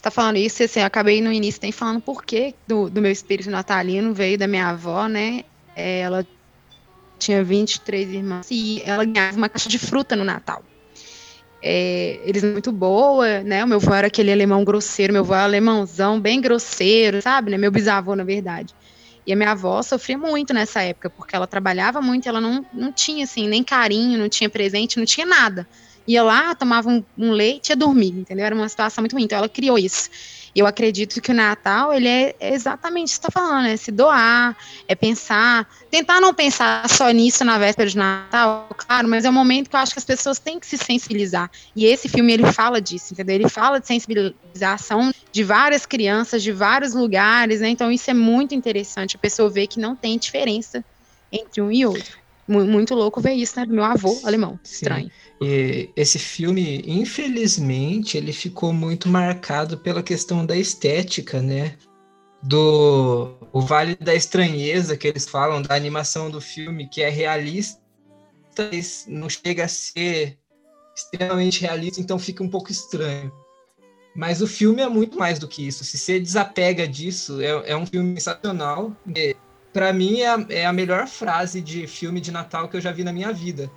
você 0.00 0.04
tá 0.04 0.10
falando 0.10 0.36
isso, 0.36 0.62
assim, 0.62 0.80
eu 0.80 0.86
acabei 0.86 1.20
no 1.20 1.30
início 1.30 1.60
nem 1.62 1.70
falando 1.70 2.00
por 2.00 2.24
que 2.24 2.54
do, 2.66 2.88
do 2.88 3.02
meu 3.02 3.12
espírito 3.12 3.50
natalino 3.50 4.14
veio 4.14 4.38
da 4.38 4.46
minha 4.46 4.68
avó, 4.68 5.06
né? 5.06 5.44
É, 5.76 6.00
ela 6.00 6.26
tinha 7.18 7.44
23 7.44 8.08
irmãs 8.08 8.46
e 8.50 8.80
ela 8.82 9.04
ganhava 9.04 9.36
uma 9.36 9.50
caixa 9.50 9.68
de 9.68 9.78
fruta 9.78 10.16
no 10.16 10.24
Natal. 10.24 10.64
É, 11.62 12.18
eles 12.24 12.42
muito 12.42 12.72
boa, 12.72 13.42
né? 13.42 13.62
O 13.62 13.68
meu 13.68 13.76
avô 13.76 13.92
era 13.92 14.06
aquele 14.06 14.32
alemão 14.32 14.64
grosseiro, 14.64 15.12
meu 15.12 15.20
avô 15.20 15.34
era 15.34 15.44
alemãozão, 15.44 16.18
bem 16.18 16.40
grosseiro, 16.40 17.20
sabe? 17.20 17.50
Né? 17.50 17.58
Meu 17.58 17.70
bisavô, 17.70 18.16
na 18.16 18.24
verdade. 18.24 18.74
E 19.26 19.34
a 19.34 19.36
minha 19.36 19.50
avó 19.50 19.82
sofria 19.82 20.16
muito 20.16 20.54
nessa 20.54 20.80
época, 20.80 21.10
porque 21.10 21.36
ela 21.36 21.46
trabalhava 21.46 22.00
muito, 22.00 22.26
ela 22.26 22.40
não, 22.40 22.64
não 22.72 22.90
tinha, 22.90 23.24
assim, 23.24 23.46
nem 23.46 23.62
carinho, 23.62 24.18
não 24.18 24.30
tinha 24.30 24.48
presente, 24.48 24.96
não 24.96 25.04
tinha 25.04 25.26
nada. 25.26 25.68
Ia 26.10 26.24
lá, 26.24 26.54
tomava 26.56 26.88
um, 26.88 27.04
um 27.16 27.30
leite 27.30 27.68
e 27.68 27.72
ia 27.72 27.76
dormir, 27.76 28.08
entendeu? 28.08 28.44
Era 28.44 28.54
uma 28.54 28.68
situação 28.68 29.02
muito 29.02 29.12
ruim. 29.12 29.24
Então 29.24 29.38
ela 29.38 29.48
criou 29.48 29.78
isso. 29.78 30.10
Eu 30.54 30.66
acredito 30.66 31.20
que 31.20 31.30
o 31.30 31.34
Natal, 31.34 31.92
ele 31.92 32.08
é 32.08 32.34
exatamente 32.40 33.10
isso 33.10 33.20
que 33.20 33.28
está 33.28 33.40
falando, 33.40 33.66
é 33.66 33.76
se 33.76 33.92
doar, 33.92 34.56
é 34.88 34.96
pensar, 34.96 35.68
tentar 35.88 36.20
não 36.20 36.34
pensar 36.34 36.88
só 36.90 37.08
nisso 37.10 37.44
na 37.44 37.56
véspera 37.56 37.88
de 37.88 37.96
Natal, 37.96 38.68
claro, 38.76 39.06
mas 39.06 39.24
é 39.24 39.30
um 39.30 39.32
momento 39.32 39.70
que 39.70 39.76
eu 39.76 39.80
acho 39.80 39.92
que 39.92 40.00
as 40.00 40.04
pessoas 40.04 40.40
têm 40.40 40.58
que 40.58 40.66
se 40.66 40.76
sensibilizar. 40.76 41.48
E 41.76 41.86
esse 41.86 42.08
filme, 42.08 42.32
ele 42.32 42.52
fala 42.52 42.80
disso, 42.80 43.12
entendeu? 43.12 43.36
Ele 43.36 43.48
fala 43.48 43.78
de 43.78 43.86
sensibilização 43.86 45.12
de 45.30 45.44
várias 45.44 45.86
crianças, 45.86 46.42
de 46.42 46.50
vários 46.50 46.94
lugares, 46.94 47.60
né? 47.60 47.68
Então 47.68 47.92
isso 47.92 48.10
é 48.10 48.14
muito 48.14 48.52
interessante, 48.52 49.14
a 49.14 49.20
pessoa 49.20 49.48
ver 49.48 49.68
que 49.68 49.78
não 49.78 49.94
tem 49.94 50.18
diferença 50.18 50.84
entre 51.30 51.62
um 51.62 51.70
e 51.70 51.86
outro. 51.86 52.19
Muito 52.50 52.94
louco 52.94 53.20
ver 53.20 53.34
isso, 53.34 53.58
né? 53.58 53.64
Do 53.64 53.72
meu 53.72 53.84
avô 53.84 54.20
alemão. 54.24 54.58
Estranho. 54.64 55.06
Sim. 55.06 55.12
E 55.40 55.90
esse 55.94 56.18
filme, 56.18 56.82
infelizmente, 56.84 58.16
ele 58.16 58.32
ficou 58.32 58.72
muito 58.72 59.08
marcado 59.08 59.78
pela 59.78 60.02
questão 60.02 60.44
da 60.44 60.56
estética, 60.56 61.40
né? 61.40 61.76
Do 62.42 63.36
o 63.52 63.60
Vale 63.60 63.94
da 63.94 64.14
Estranheza 64.14 64.96
que 64.96 65.06
eles 65.06 65.28
falam 65.28 65.62
da 65.62 65.74
animação 65.74 66.30
do 66.30 66.40
filme, 66.40 66.88
que 66.88 67.02
é 67.02 67.08
realista, 67.08 67.80
não 69.06 69.28
chega 69.28 69.64
a 69.64 69.68
ser 69.68 70.36
extremamente 70.96 71.60
realista, 71.60 72.00
então 72.00 72.18
fica 72.18 72.42
um 72.42 72.48
pouco 72.48 72.72
estranho. 72.72 73.32
Mas 74.14 74.42
o 74.42 74.46
filme 74.46 74.82
é 74.82 74.88
muito 74.88 75.16
mais 75.18 75.38
do 75.38 75.46
que 75.46 75.66
isso. 75.66 75.84
Se 75.84 75.96
você 75.96 76.18
desapega 76.18 76.86
disso, 76.86 77.40
é, 77.40 77.70
é 77.70 77.76
um 77.76 77.86
filme 77.86 78.20
sensacional. 78.20 78.94
Para 79.72 79.92
mim, 79.92 80.20
é 80.20 80.28
a, 80.28 80.46
é 80.48 80.66
a 80.66 80.72
melhor 80.72 81.06
frase 81.06 81.60
de 81.60 81.86
filme 81.86 82.20
de 82.20 82.30
Natal 82.30 82.68
que 82.68 82.76
eu 82.76 82.80
já 82.80 82.90
vi 82.90 83.04
na 83.04 83.12
minha 83.12 83.32
vida 83.32 83.70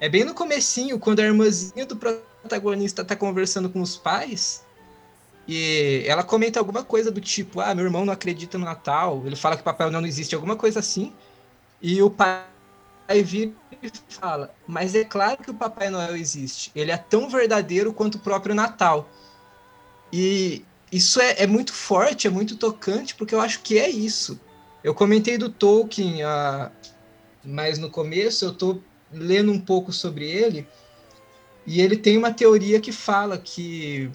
é 0.00 0.08
bem 0.08 0.22
no 0.22 0.34
comecinho, 0.34 0.98
quando 0.98 1.20
a 1.20 1.24
irmãzinha 1.24 1.86
do 1.86 1.96
protagonista 1.96 3.02
tá 3.02 3.16
conversando 3.16 3.70
com 3.70 3.80
os 3.80 3.96
pais, 3.96 4.62
e 5.48 6.04
ela 6.06 6.22
comenta 6.22 6.58
alguma 6.58 6.84
coisa 6.84 7.10
do 7.10 7.22
tipo, 7.22 7.60
ah, 7.60 7.74
meu 7.74 7.86
irmão 7.86 8.04
não 8.04 8.12
acredita 8.12 8.58
no 8.58 8.66
Natal, 8.66 9.22
ele 9.24 9.34
fala 9.34 9.56
que 9.56 9.62
Papai 9.62 9.88
Noel 9.88 10.02
não 10.02 10.08
existe, 10.08 10.34
alguma 10.34 10.56
coisa 10.56 10.80
assim, 10.80 11.12
e 11.80 12.02
o 12.02 12.10
pai 12.10 12.44
vira 13.24 13.52
e 13.82 13.90
fala, 14.08 14.54
mas 14.66 14.94
é 14.94 15.04
claro 15.04 15.42
que 15.42 15.50
o 15.50 15.54
Papai 15.54 15.90
Noel 15.90 16.16
existe, 16.16 16.70
ele 16.74 16.90
é 16.90 16.98
tão 16.98 17.28
verdadeiro 17.28 17.92
quanto 17.92 18.16
o 18.16 18.20
próprio 18.20 18.54
Natal. 18.54 19.08
E 20.12 20.64
isso 20.92 21.20
é, 21.20 21.42
é 21.42 21.46
muito 21.46 21.72
forte, 21.72 22.26
é 22.26 22.30
muito 22.30 22.56
tocante, 22.56 23.14
porque 23.14 23.34
eu 23.34 23.40
acho 23.40 23.60
que 23.62 23.78
é 23.78 23.88
isso. 23.88 24.38
Eu 24.84 24.94
comentei 24.94 25.38
do 25.38 25.48
Tolkien, 25.48 26.22
uh, 26.24 26.70
mas 27.42 27.78
no 27.78 27.88
começo 27.88 28.44
eu 28.44 28.52
tô 28.52 28.78
lendo 29.10 29.50
um 29.50 29.58
pouco 29.58 29.90
sobre 29.90 30.30
ele, 30.30 30.68
e 31.66 31.80
ele 31.80 31.96
tem 31.96 32.18
uma 32.18 32.30
teoria 32.30 32.78
que 32.78 32.92
fala 32.92 33.38
que 33.38 34.10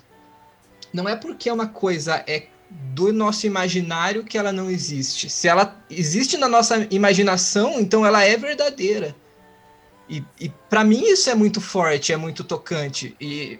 não 0.93 1.09
é 1.09 1.15
porque 1.15 1.49
uma 1.49 1.67
coisa 1.67 2.24
é 2.28 2.47
do 2.70 3.11
nosso 3.11 3.47
imaginário 3.47 4.24
que 4.24 4.38
ela 4.38 4.51
não 4.51 4.70
existe. 4.70 5.28
Se 5.28 5.47
ela 5.47 5.76
existe 5.89 6.38
na 6.38 6.47
nossa 6.47 6.88
imaginação, 6.91 7.80
então 7.80 8.05
ela 8.05 8.24
é 8.24 8.38
verdadeira. 8.38 9.15
E, 10.07 10.24
e 10.39 10.49
para 10.70 10.84
mim 10.84 11.01
isso 11.03 11.32
é 11.32 11.36
muito 11.36 11.59
forte, 11.59 12.13
é 12.13 12.17
muito 12.17 12.43
tocante. 12.43 13.15
E 13.20 13.59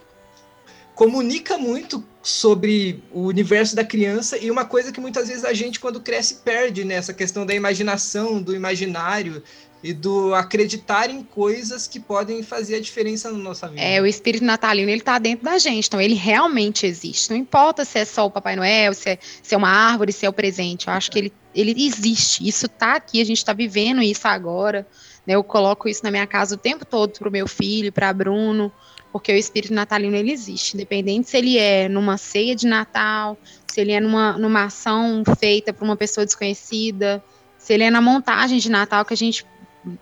comunica 1.00 1.58
muito 1.58 2.04
sobre 2.22 3.02
o 3.14 3.22
universo 3.22 3.74
da 3.74 3.86
criança 3.86 4.38
e 4.38 4.52
uma 4.52 4.66
coisa 4.66 4.92
que 4.92 5.00
muitas 5.00 5.30
vezes 5.30 5.46
a 5.46 5.54
gente, 5.54 5.80
quando 5.80 6.02
cresce, 6.02 6.42
perde 6.44 6.84
nessa 6.84 7.14
né? 7.14 7.18
questão 7.18 7.46
da 7.46 7.56
imaginação, 7.56 8.42
do 8.42 8.54
imaginário, 8.54 9.42
e 9.82 9.94
do 9.94 10.36
acreditar 10.36 11.10
em 11.10 11.24
coisas 11.24 11.88
que 11.88 12.02
podem 12.02 12.44
fazer 12.44 12.76
a 12.76 12.82
diferença 12.82 13.32
na 13.32 13.38
nossa 13.38 13.70
vida. 13.70 13.82
É, 13.82 14.02
o 14.02 14.06
espírito 14.06 14.44
natalino, 14.44 14.90
ele 14.90 15.00
tá 15.00 15.18
dentro 15.18 15.46
da 15.46 15.58
gente, 15.58 15.88
então 15.88 16.02
ele 16.02 16.16
realmente 16.16 16.86
existe. 16.86 17.30
Não 17.30 17.38
importa 17.38 17.86
se 17.86 18.00
é 18.00 18.04
só 18.04 18.26
o 18.26 18.30
Papai 18.30 18.58
Noel, 18.58 18.94
se 18.94 19.12
é, 19.12 19.20
se 19.22 19.56
é 19.56 19.58
uma 19.58 19.70
árvore, 19.70 20.12
se 20.12 20.26
é 20.26 20.30
o 20.30 20.34
presente. 20.34 20.90
Eu 20.90 20.94
acho 20.94 21.10
que 21.10 21.20
ele, 21.20 21.34
ele 21.56 21.86
existe. 21.88 22.46
Isso 22.46 22.68
tá 22.68 22.96
aqui, 22.96 23.22
a 23.22 23.26
gente 23.26 23.46
tá 23.46 23.54
vivendo 23.54 24.02
isso 24.02 24.28
agora. 24.28 24.86
Né? 25.26 25.36
Eu 25.36 25.46
coloco 25.46 25.88
isso 25.88 26.04
na 26.04 26.12
minha 26.12 26.28
casa 26.28 26.56
o 26.56 26.58
tempo 26.58 26.86
todo 26.86 27.18
pro 27.18 27.32
meu 27.32 27.48
filho, 27.48 27.94
para 27.94 28.12
Bruno, 28.12 28.70
porque 29.12 29.32
o 29.32 29.36
espírito 29.36 29.74
natalino 29.74 30.16
ele 30.16 30.32
existe, 30.32 30.76
independente 30.76 31.30
se 31.30 31.38
ele 31.38 31.58
é 31.58 31.90
numa 31.90 32.18
ceia 32.18 32.56
de 32.56 32.68
Natal, 32.68 33.38
se 33.68 33.82
ele 33.82 33.92
é 33.92 34.00
numa, 34.00 34.38
numa 34.38 34.66
ação 34.66 35.24
feita 35.40 35.74
por 35.74 35.84
uma 35.84 35.96
pessoa 35.96 36.26
desconhecida, 36.26 37.24
se 37.58 37.74
ele 37.74 37.84
é 37.84 37.90
na 37.90 38.02
montagem 38.02 38.60
de 38.60 38.70
Natal 38.70 39.04
que 39.04 39.14
a 39.14 39.18
gente 39.18 39.46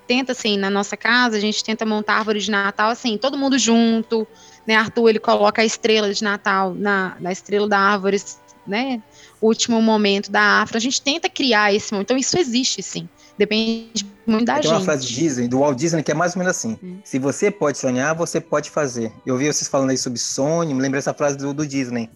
tenta, 0.07 0.31
assim, 0.31 0.57
na 0.57 0.69
nossa 0.69 0.97
casa, 0.97 1.37
a 1.37 1.39
gente 1.39 1.63
tenta 1.63 1.85
montar 1.85 2.15
árvore 2.15 2.39
de 2.39 2.51
Natal, 2.51 2.89
assim, 2.89 3.17
todo 3.17 3.37
mundo 3.37 3.57
junto, 3.57 4.27
né? 4.65 4.75
Arthur, 4.75 5.09
ele 5.09 5.19
coloca 5.19 5.61
a 5.61 5.65
estrela 5.65 6.13
de 6.13 6.23
Natal 6.23 6.73
na, 6.73 7.15
na 7.19 7.31
estrela 7.31 7.67
da 7.67 7.79
árvore, 7.79 8.21
né, 8.65 9.01
último 9.41 9.81
momento 9.81 10.29
da 10.29 10.61
Afro. 10.61 10.77
A 10.77 10.81
gente 10.81 11.01
tenta 11.01 11.29
criar 11.29 11.73
esse 11.73 11.91
momento. 11.93 12.07
Então, 12.07 12.17
isso 12.17 12.37
existe, 12.37 12.83
sim. 12.83 13.07
Depende 13.37 14.05
muito 14.25 14.45
da 14.45 14.55
Tem 14.55 14.63
gente. 14.63 14.73
uma 14.73 14.81
frase 14.81 15.05
de 15.07 15.13
Disney, 15.15 15.47
do 15.47 15.59
Walt 15.59 15.77
Disney, 15.77 16.01
que 16.03 16.11
é 16.11 16.15
mais 16.15 16.35
ou 16.35 16.39
menos 16.39 16.57
assim: 16.57 16.77
Se 17.03 17.19
você 17.19 17.51
pode 17.51 17.77
sonhar, 17.77 18.15
você 18.15 18.41
pode 18.41 18.69
fazer. 18.69 19.11
Eu 19.25 19.35
ouvi 19.35 19.45
vocês 19.45 19.67
falando 19.67 19.91
aí 19.91 19.97
sobre 19.97 20.19
sonho, 20.19 20.75
me 20.75 20.81
lembrei 20.81 20.99
essa 20.99 21.13
frase 21.13 21.37
do, 21.37 21.53
do 21.53 21.65
Disney: 21.67 22.09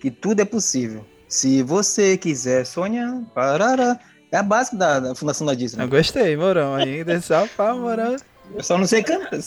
que 0.00 0.10
tudo 0.10 0.40
é 0.40 0.44
possível. 0.44 1.04
Se 1.28 1.62
você 1.62 2.16
quiser 2.16 2.64
sonhar, 2.64 3.20
parará. 3.34 3.98
É 4.32 4.38
a 4.38 4.42
base 4.42 4.76
da, 4.76 4.98
da 4.98 5.14
fundação 5.14 5.46
da 5.46 5.54
Disney. 5.54 5.84
Eu 5.84 5.88
gostei, 5.88 6.36
Morão. 6.36 6.74
Ainda 6.74 7.20
só 7.20 7.46
pra 7.56 7.74
Morão. 7.76 8.16
Eu 8.54 8.62
só 8.62 8.76
não 8.76 8.86
sei 8.86 9.02
cantar. 9.02 9.40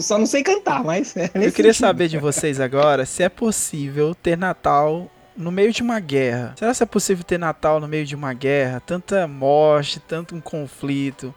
Só 0.00 0.18
não 0.18 0.26
sei 0.26 0.42
cantar, 0.42 0.84
mas. 0.84 1.16
é 1.16 1.26
Eu 1.26 1.30
queria 1.30 1.72
sentido. 1.72 1.74
saber 1.74 2.08
de 2.08 2.18
vocês 2.18 2.60
agora 2.60 3.04
se 3.06 3.22
é 3.22 3.28
possível 3.28 4.14
ter 4.14 4.36
Natal 4.36 5.10
no 5.36 5.50
meio 5.50 5.72
de 5.72 5.82
uma 5.82 6.00
guerra. 6.00 6.54
Será 6.56 6.74
que 6.74 6.82
é 6.82 6.86
possível 6.86 7.24
ter 7.24 7.38
Natal 7.38 7.80
no 7.80 7.88
meio 7.88 8.04
de 8.06 8.14
uma 8.14 8.32
guerra? 8.32 8.80
Tanta 8.80 9.26
morte, 9.26 10.00
tanto 10.00 10.34
um 10.34 10.40
conflito. 10.40 11.34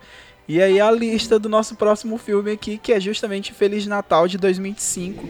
E 0.48 0.62
aí 0.62 0.80
a 0.80 0.92
lista 0.92 1.40
do 1.40 1.50
nosso 1.50 1.76
próximo 1.76 2.18
filme 2.18 2.52
aqui, 2.52 2.78
que 2.78 2.94
é 2.94 3.00
justamente 3.00 3.52
Feliz 3.52 3.88
Natal 3.88 4.28
de 4.28 4.38
2005. 4.38 5.28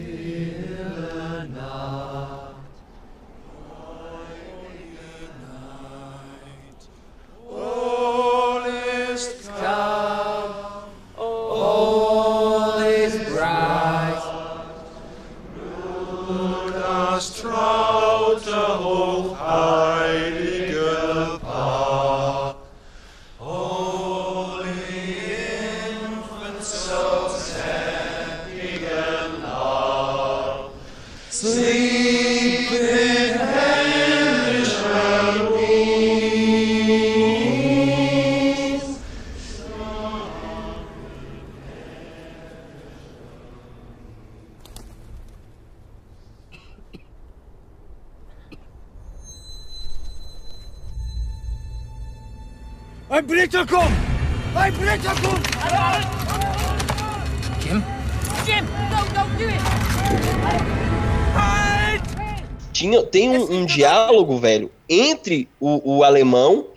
Um, 63.56 63.66
diálogo, 63.66 64.38
velho, 64.38 64.72
entre 64.89 65.47
o, 65.60 65.97
o 65.97 66.03
alemão 66.03 66.68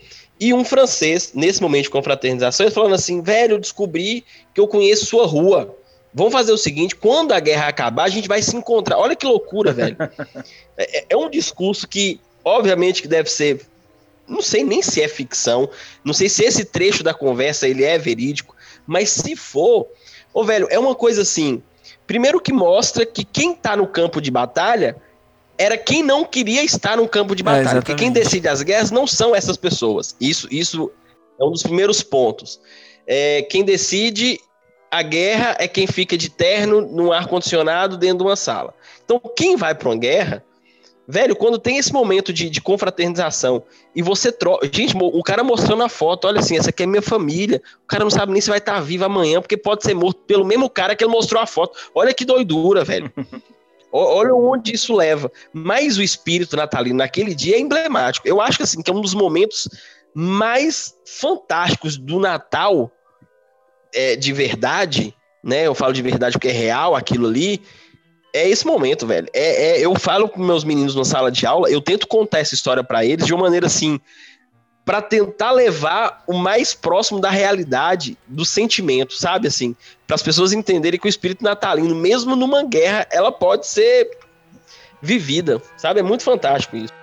e 0.41 0.55
um 0.55 0.65
francês, 0.65 1.33
nesse 1.35 1.61
momento 1.61 1.85
de 1.85 1.91
confraternização, 1.91 2.71
falando 2.71 2.95
assim, 2.95 3.21
velho, 3.21 3.59
descobri 3.59 4.25
que 4.55 4.61
eu 4.61 4.69
conheço 4.69 5.07
sua 5.07 5.27
rua. 5.27 5.77
Vamos 6.15 6.33
fazer 6.33 6.53
o 6.53 6.59
seguinte, 6.59 6.95
quando 6.97 7.33
a 7.33 7.41
guerra 7.41 7.69
acabar, 7.69 8.05
a 8.05 8.09
gente 8.09 8.29
vai 8.29 8.41
se 8.41 8.57
encontrar. 8.57 8.99
Olha 8.99 9.17
que 9.17 9.27
loucura, 9.27 9.73
velho. 9.73 9.97
É, 10.81 11.07
é 11.11 11.17
um 11.17 11.29
discurso 11.29 11.89
que, 11.89 12.21
obviamente, 12.45 13.03
que 13.03 13.09
deve 13.09 13.29
ser 13.29 13.67
não 14.29 14.43
sei 14.43 14.63
nem 14.63 14.83
se 14.83 15.01
é 15.01 15.09
ficção, 15.09 15.69
não 16.05 16.13
sei 16.13 16.29
se 16.29 16.45
esse 16.45 16.65
trecho 16.65 17.03
da 17.03 17.15
conversa 17.15 17.67
ele 17.67 17.83
é 17.83 17.99
verídico, 17.99 18.55
mas 18.87 19.11
se 19.11 19.35
for, 19.35 19.89
ô 20.33 20.45
velho, 20.45 20.69
é 20.71 20.79
uma 20.79 20.95
coisa 20.95 21.23
assim, 21.23 21.63
primeiro 22.07 22.41
que 22.41 22.53
mostra 22.53 23.07
que 23.07 23.25
quem 23.25 23.55
tá 23.55 23.75
no 23.75 23.87
campo 23.87 24.21
de 24.21 24.31
batalha 24.31 24.97
era 25.59 25.77
quem 25.77 26.03
não 26.03 26.25
queria 26.25 26.63
estar 26.63 26.97
no 26.97 27.09
campo 27.09 27.35
de 27.35 27.43
batalha, 27.43 27.83
porque 27.83 27.95
quem 27.95 28.13
decide 28.13 28.49
as 28.49 28.63
guerras 28.63 28.91
não 28.91 29.07
são 29.07 29.35
essas 29.35 29.57
pessoas. 29.57 30.15
Isso, 30.21 30.49
isso 30.51 30.91
é 31.39 31.45
um 31.45 31.51
dos 31.51 31.63
primeiros 31.63 32.03
pontos. 32.03 32.61
É, 33.07 33.43
quem 33.43 33.65
decide 33.65 34.41
a 34.91 35.03
guerra 35.03 35.57
é 35.59 35.67
quem 35.67 35.87
fica 35.87 36.17
de 36.17 36.31
terno 36.31 36.81
num 36.81 37.13
ar 37.13 37.27
condicionado 37.27 37.97
dentro 37.99 38.19
de 38.19 38.25
uma 38.25 38.37
sala. 38.37 38.73
Então, 39.05 39.21
quem 39.37 39.57
vai 39.57 39.75
para 39.75 39.89
uma 39.89 39.97
guerra 39.97 40.45
Velho, 41.11 41.35
quando 41.35 41.59
tem 41.59 41.79
esse 41.79 41.91
momento 41.91 42.35
de, 42.35 42.51
de 42.51 42.61
confraternização 42.61 43.63
e 43.97 44.03
você 44.03 44.31
troca. 44.31 44.69
Gente, 44.71 44.95
o 44.95 45.23
cara 45.23 45.43
mostrando 45.43 45.83
a 45.83 45.89
foto, 45.89 46.27
olha 46.27 46.41
assim, 46.41 46.59
essa 46.59 46.69
aqui 46.69 46.83
é 46.83 46.87
minha 46.87 47.01
família. 47.01 47.63
O 47.83 47.87
cara 47.87 48.05
não 48.05 48.11
sabe 48.11 48.31
nem 48.31 48.43
se 48.43 48.51
vai 48.51 48.59
estar 48.59 48.79
vivo 48.81 49.07
amanhã, 49.07 49.41
porque 49.41 49.57
pode 49.57 49.85
ser 49.85 49.95
morto 49.95 50.21
pelo 50.27 50.45
mesmo 50.45 50.69
cara 50.69 50.95
que 50.95 51.03
ele 51.03 51.11
mostrou 51.11 51.41
a 51.41 51.47
foto. 51.47 51.79
Olha 51.95 52.13
que 52.13 52.27
doidura, 52.27 52.85
velho. 52.85 53.11
Olha 53.93 54.35
onde 54.35 54.75
isso 54.75 54.95
leva. 54.95 55.31
Mas 55.53 55.97
o 55.97 56.03
espírito 56.03 56.57
natalino 56.57 56.99
naquele 56.99 57.35
dia 57.35 57.57
é 57.57 57.61
emblemático. 57.61 58.29
Eu 58.29 58.41
acho 58.41 58.59
que 58.59 58.63
assim, 58.63 58.83
que 58.83 58.91
é 58.91 58.95
um 58.95 59.01
dos 59.01 59.15
momentos 59.15 59.69
mais 60.15 60.95
fantásticos 61.07 61.97
do 61.97 62.19
Natal 62.19 62.91
é, 63.95 64.17
de 64.17 64.33
verdade, 64.33 65.15
né? 65.43 65.67
Eu 65.67 65.75
falo 65.75 65.93
de 65.93 66.03
verdade 66.03 66.33
porque 66.33 66.49
é 66.49 66.53
real 66.53 66.95
aquilo 66.95 67.27
ali. 67.27 67.63
É 68.35 68.47
esse 68.49 68.67
momento, 68.67 69.07
velho. 69.07 69.27
É, 69.33 69.79
é- 69.79 69.81
eu 69.81 69.95
falo 69.99 70.29
com 70.29 70.43
meus 70.43 70.65
meninos 70.65 70.95
na 70.95 71.05
sala 71.05 71.31
de 71.31 71.47
aula, 71.47 71.71
eu 71.71 71.81
tento 71.81 72.07
contar 72.07 72.41
essa 72.41 72.55
história 72.55 72.85
pra 72.85 73.05
eles 73.05 73.27
de 73.27 73.33
uma 73.33 73.45
maneira 73.45 73.67
assim, 73.67 73.99
pra 74.89 75.03
tentar 75.03 75.51
levar 75.51 76.25
o 76.27 76.33
mais 76.33 76.73
próximo 76.73 77.21
da 77.21 77.29
realidade 77.29 78.17
do 78.27 78.43
sentimento, 78.43 79.13
sabe 79.13 79.47
assim, 79.47 79.77
para 80.07 80.15
as 80.15 80.23
pessoas 80.23 80.51
entenderem 80.51 80.99
que 80.99 81.07
o 81.07 81.11
espírito 81.11 81.45
natalino, 81.45 81.95
mesmo 81.95 82.35
numa 82.35 82.63
guerra, 82.63 83.07
ela 83.13 83.31
pode 83.31 83.67
ser 83.67 84.09
vivida, 85.03 85.61
sabe? 85.77 86.01
É 86.01 86.03
muito 86.03 86.23
fantástico 86.23 86.75
isso. 86.75 86.98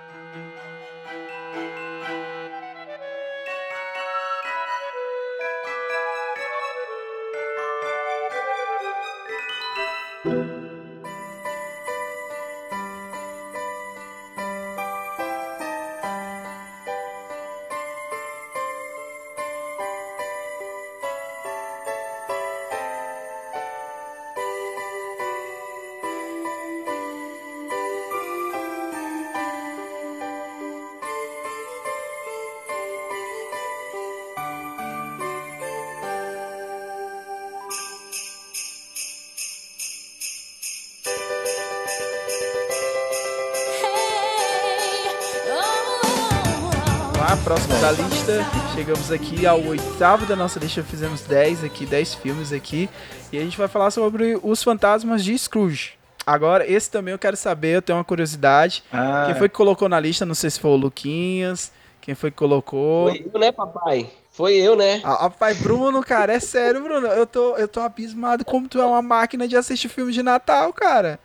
Próximo 47.46 47.78
da 47.80 47.92
lista, 47.92 48.44
chegamos 48.74 49.12
aqui 49.12 49.46
ao 49.46 49.62
oitavo 49.62 50.26
da 50.26 50.34
nossa 50.34 50.58
lista, 50.58 50.82
fizemos 50.82 51.20
10 51.20 51.62
aqui, 51.62 51.86
10 51.86 52.14
filmes 52.16 52.52
aqui, 52.52 52.90
e 53.32 53.38
a 53.38 53.40
gente 53.40 53.56
vai 53.56 53.68
falar 53.68 53.92
sobre 53.92 54.36
os 54.42 54.64
fantasmas 54.64 55.22
de 55.22 55.38
Scrooge. 55.38 55.92
Agora, 56.26 56.68
esse 56.68 56.90
também 56.90 57.12
eu 57.12 57.18
quero 57.20 57.36
saber, 57.36 57.76
eu 57.76 57.82
tenho 57.82 57.98
uma 57.98 58.04
curiosidade. 58.04 58.82
Ah. 58.92 59.26
Quem 59.26 59.36
foi 59.36 59.48
que 59.48 59.54
colocou 59.54 59.88
na 59.88 60.00
lista? 60.00 60.26
Não 60.26 60.34
sei 60.34 60.50
se 60.50 60.58
foi 60.58 60.72
o 60.72 60.76
Luquinhas, 60.76 61.70
quem 62.00 62.16
foi 62.16 62.32
que 62.32 62.36
colocou. 62.36 63.10
Foi 63.10 63.30
eu, 63.32 63.38
né, 63.38 63.52
papai? 63.52 64.10
Foi 64.32 64.54
eu, 64.54 64.74
né? 64.74 65.00
Ah, 65.04 65.22
Rapaz, 65.22 65.56
Bruno, 65.60 66.02
cara, 66.02 66.32
é 66.32 66.40
sério, 66.40 66.82
Bruno. 66.82 67.06
Eu 67.06 67.28
tô, 67.28 67.54
eu 67.58 67.68
tô 67.68 67.78
abismado 67.78 68.44
como 68.44 68.66
tu 68.66 68.80
é 68.80 68.84
uma 68.84 69.00
máquina 69.00 69.46
de 69.46 69.56
assistir 69.56 69.88
filmes 69.88 70.16
de 70.16 70.22
Natal, 70.24 70.72
cara. 70.72 71.20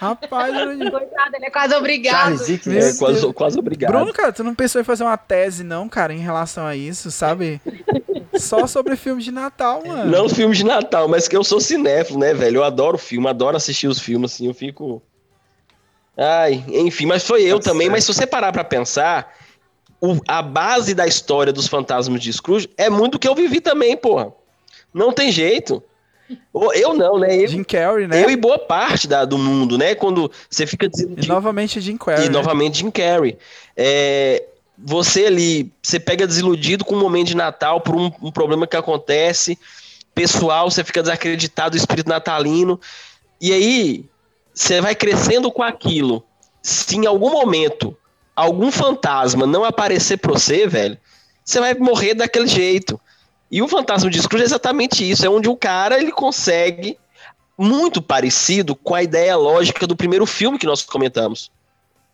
Rapaz, 0.00 0.54
Bruno. 0.54 0.90
Coitado, 0.90 1.36
ele 1.36 1.44
é 1.44 1.50
quase 1.50 1.74
obrigado. 1.74 2.32
É, 2.78 2.92
quase, 2.98 3.32
quase 3.34 3.58
obrigado. 3.58 3.92
Bruno, 3.92 4.12
cara, 4.14 4.32
tu 4.32 4.42
não 4.42 4.54
pensou 4.54 4.80
em 4.80 4.84
fazer 4.84 5.04
uma 5.04 5.18
tese, 5.18 5.62
não, 5.62 5.90
cara, 5.90 6.14
em 6.14 6.18
relação 6.20 6.64
a 6.66 6.74
isso, 6.74 7.10
sabe? 7.10 7.60
Só 8.38 8.66
sobre 8.66 8.96
filmes 8.96 9.24
de 9.26 9.30
Natal, 9.30 9.82
mano. 9.86 10.10
Não 10.10 10.26
filme 10.26 10.56
de 10.56 10.64
Natal, 10.64 11.06
mas 11.06 11.28
que 11.28 11.36
eu 11.36 11.44
sou 11.44 11.60
cinéfilo, 11.60 12.18
né, 12.18 12.32
velho? 12.32 12.56
Eu 12.60 12.64
adoro 12.64 12.96
filme, 12.96 13.28
adoro 13.28 13.58
assistir 13.58 13.88
os 13.88 13.98
filmes, 14.00 14.32
assim, 14.32 14.46
eu 14.46 14.54
fico. 14.54 15.02
Ai, 16.16 16.64
enfim, 16.68 17.04
mas 17.04 17.22
foi 17.26 17.42
eu 17.42 17.60
também. 17.60 17.90
Mas 17.90 18.04
se 18.04 18.14
você 18.14 18.26
parar 18.26 18.52
pra 18.52 18.64
pensar, 18.64 19.34
o- 20.00 20.18
a 20.26 20.40
base 20.40 20.94
da 20.94 21.06
história 21.06 21.52
dos 21.52 21.66
fantasmas 21.66 22.22
de 22.22 22.32
Scrooge 22.32 22.70
é 22.78 22.88
muito 22.88 23.12
do 23.12 23.18
que 23.18 23.28
eu 23.28 23.34
vivi 23.34 23.60
também, 23.60 23.96
porra. 23.98 24.32
Não 24.94 25.12
tem 25.12 25.30
jeito. 25.30 25.82
Eu 26.74 26.94
não, 26.94 27.18
né? 27.18 27.36
Eu, 27.42 27.48
Jim 27.48 27.64
Carrey, 27.64 28.06
né? 28.06 28.24
eu 28.24 28.30
e 28.30 28.36
boa 28.36 28.58
parte 28.58 29.06
da- 29.08 29.24
do 29.24 29.38
mundo, 29.38 29.76
né? 29.78 29.94
Quando 29.94 30.30
você 30.48 30.66
fica 30.66 30.88
desiludido. 30.88 31.24
E 31.24 31.28
novamente 31.28 31.80
Jim 31.80 31.96
Carrey. 31.96 32.26
E 32.26 32.28
né? 32.28 32.32
novamente 32.32 32.78
Jim 32.78 32.90
Carrey. 32.90 33.36
É, 33.76 34.44
você 34.78 35.26
ali, 35.26 35.72
você 35.82 35.98
pega 36.00 36.26
desiludido 36.26 36.84
com 36.84 36.94
o 36.94 36.98
momento 36.98 37.28
de 37.28 37.36
Natal 37.36 37.80
por 37.80 37.94
um, 37.96 38.10
um 38.22 38.30
problema 38.30 38.66
que 38.66 38.76
acontece, 38.76 39.58
pessoal, 40.14 40.70
você 40.70 40.82
fica 40.84 41.02
desacreditado 41.02 41.72
do 41.72 41.76
espírito 41.76 42.08
natalino. 42.08 42.80
E 43.40 43.52
aí, 43.52 44.04
você 44.54 44.80
vai 44.80 44.94
crescendo 44.94 45.50
com 45.50 45.62
aquilo. 45.62 46.22
Se 46.62 46.96
em 46.96 47.06
algum 47.06 47.30
momento 47.30 47.96
algum 48.36 48.70
fantasma 48.70 49.46
não 49.46 49.64
aparecer 49.64 50.16
pra 50.18 50.32
você, 50.32 50.66
velho, 50.66 50.96
você 51.44 51.60
vai 51.60 51.74
morrer 51.74 52.14
daquele 52.14 52.46
jeito. 52.46 52.98
E 53.50 53.60
o 53.60 53.68
fantasma 53.68 54.08
de 54.08 54.20
Scrooge 54.20 54.44
é 54.44 54.46
exatamente 54.46 55.08
isso, 55.08 55.26
é 55.26 55.28
onde 55.28 55.48
o 55.48 55.56
cara 55.56 56.00
ele 56.00 56.12
consegue 56.12 56.96
muito 57.58 58.00
parecido 58.00 58.74
com 58.74 58.94
a 58.94 59.02
ideia 59.02 59.36
lógica 59.36 59.86
do 59.86 59.94
primeiro 59.94 60.24
filme 60.24 60.58
que 60.58 60.66
nós 60.66 60.82
comentamos. 60.82 61.50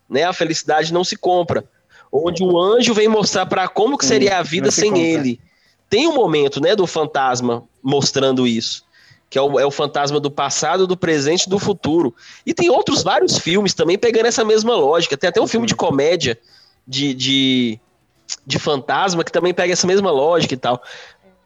Né? 0.09 0.23
A 0.23 0.33
felicidade 0.33 0.91
não 0.91 1.03
se 1.03 1.15
compra. 1.15 1.63
Onde 2.11 2.43
um 2.43 2.57
anjo 2.57 2.93
vem 2.93 3.07
mostrar 3.07 3.45
para 3.45 3.67
como 3.67 3.97
que 3.97 4.05
seria 4.05 4.39
a 4.39 4.43
vida 4.43 4.71
se 4.71 4.81
sem 4.81 4.91
compra. 4.91 5.05
ele. 5.05 5.39
Tem 5.89 6.07
um 6.07 6.15
momento, 6.15 6.59
né, 6.59 6.75
do 6.75 6.85
fantasma 6.85 7.63
mostrando 7.81 8.45
isso, 8.45 8.83
que 9.29 9.37
é 9.37 9.41
o, 9.41 9.57
é 9.57 9.65
o 9.65 9.71
fantasma 9.71 10.19
do 10.19 10.29
passado, 10.29 10.85
do 10.85 10.97
presente 10.97 11.43
e 11.43 11.49
do 11.49 11.59
futuro. 11.59 12.13
E 12.45 12.53
tem 12.53 12.69
outros 12.69 13.03
vários 13.03 13.37
filmes 13.37 13.73
também 13.73 13.97
pegando 13.97 14.25
essa 14.25 14.43
mesma 14.43 14.75
lógica. 14.75 15.15
Tem 15.15 15.29
até 15.29 15.39
um 15.39 15.47
filme 15.47 15.65
de 15.65 15.75
comédia 15.75 16.37
de, 16.85 17.13
de, 17.13 17.79
de 18.45 18.59
fantasma 18.59 19.23
que 19.23 19.31
também 19.31 19.53
pega 19.53 19.71
essa 19.71 19.87
mesma 19.87 20.11
lógica 20.11 20.53
e 20.53 20.57
tal. 20.57 20.81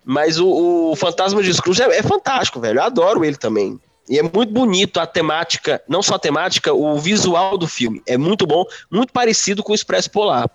Mas 0.04 0.40
o, 0.40 0.92
o 0.92 0.96
Fantasma 0.96 1.44
de 1.44 1.54
Scrooge 1.54 1.82
é, 1.82 1.98
é 1.98 2.04
fantástico, 2.04 2.60
velho. 2.60 2.80
Eu 2.80 2.84
adoro 2.84 3.24
ele 3.24 3.38
também. 3.38 3.80
E 4.10 4.18
é 4.20 4.24
muito 4.24 4.52
bonito 4.52 5.00
a 5.00 5.06
temática, 5.06 5.82
não 5.88 6.02
só 6.02 6.16
a 6.16 6.20
temática, 6.20 6.74
o 6.74 6.98
visual 6.98 7.58
do 7.58 7.68
filme. 7.68 8.02
É 8.06 8.18
muito 8.18 8.46
bom, 8.46 8.66
muito 8.90 9.14
parecido 9.14 9.64
com 9.64 9.72
o 9.72 9.76
Expresso 9.76 10.10
Polar. 10.10 10.50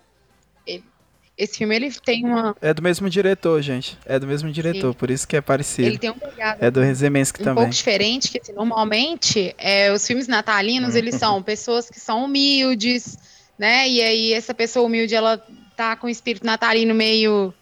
Esse 1.39 1.59
filme 1.59 1.77
ele 1.77 1.93
tem 1.93 2.25
uma. 2.25 2.57
É 2.63 2.73
do 2.73 2.81
mesmo 2.81 3.11
diretor, 3.11 3.61
gente. 3.61 3.99
É 4.07 4.19
do 4.19 4.27
mesmo 4.27 4.51
diretor, 4.51 4.95
por 4.95 5.11
isso 5.11 5.29
que 5.29 5.37
é 5.37 5.41
parecido. 5.43 5.87
Ele 5.87 5.99
tem 5.99 6.09
uma 6.11 6.19
pegada 6.19 6.65
É 6.65 6.71
do 6.71 6.81
Rezemensky 6.81 7.43
um 7.43 7.45
também. 7.45 7.65
pouco 7.65 7.77
diferente, 7.77 8.31
que 8.31 8.41
assim, 8.41 8.53
normalmente 8.53 9.55
é, 9.59 9.93
os 9.93 10.07
filmes 10.07 10.27
natalinos, 10.27 10.95
eles 10.95 11.17
são 11.21 11.43
pessoas 11.43 11.91
que 11.91 12.01
são 12.01 12.25
humildes, 12.25 13.19
né? 13.59 13.87
E 13.87 14.01
aí 14.01 14.33
essa 14.33 14.55
pessoa 14.55 14.87
humilde, 14.87 15.15
ela 15.15 15.43
tá 15.77 15.95
com 15.95 16.07
o 16.07 16.11
espírito 16.11 16.47
natalino 16.47 16.95
meio 16.95 17.53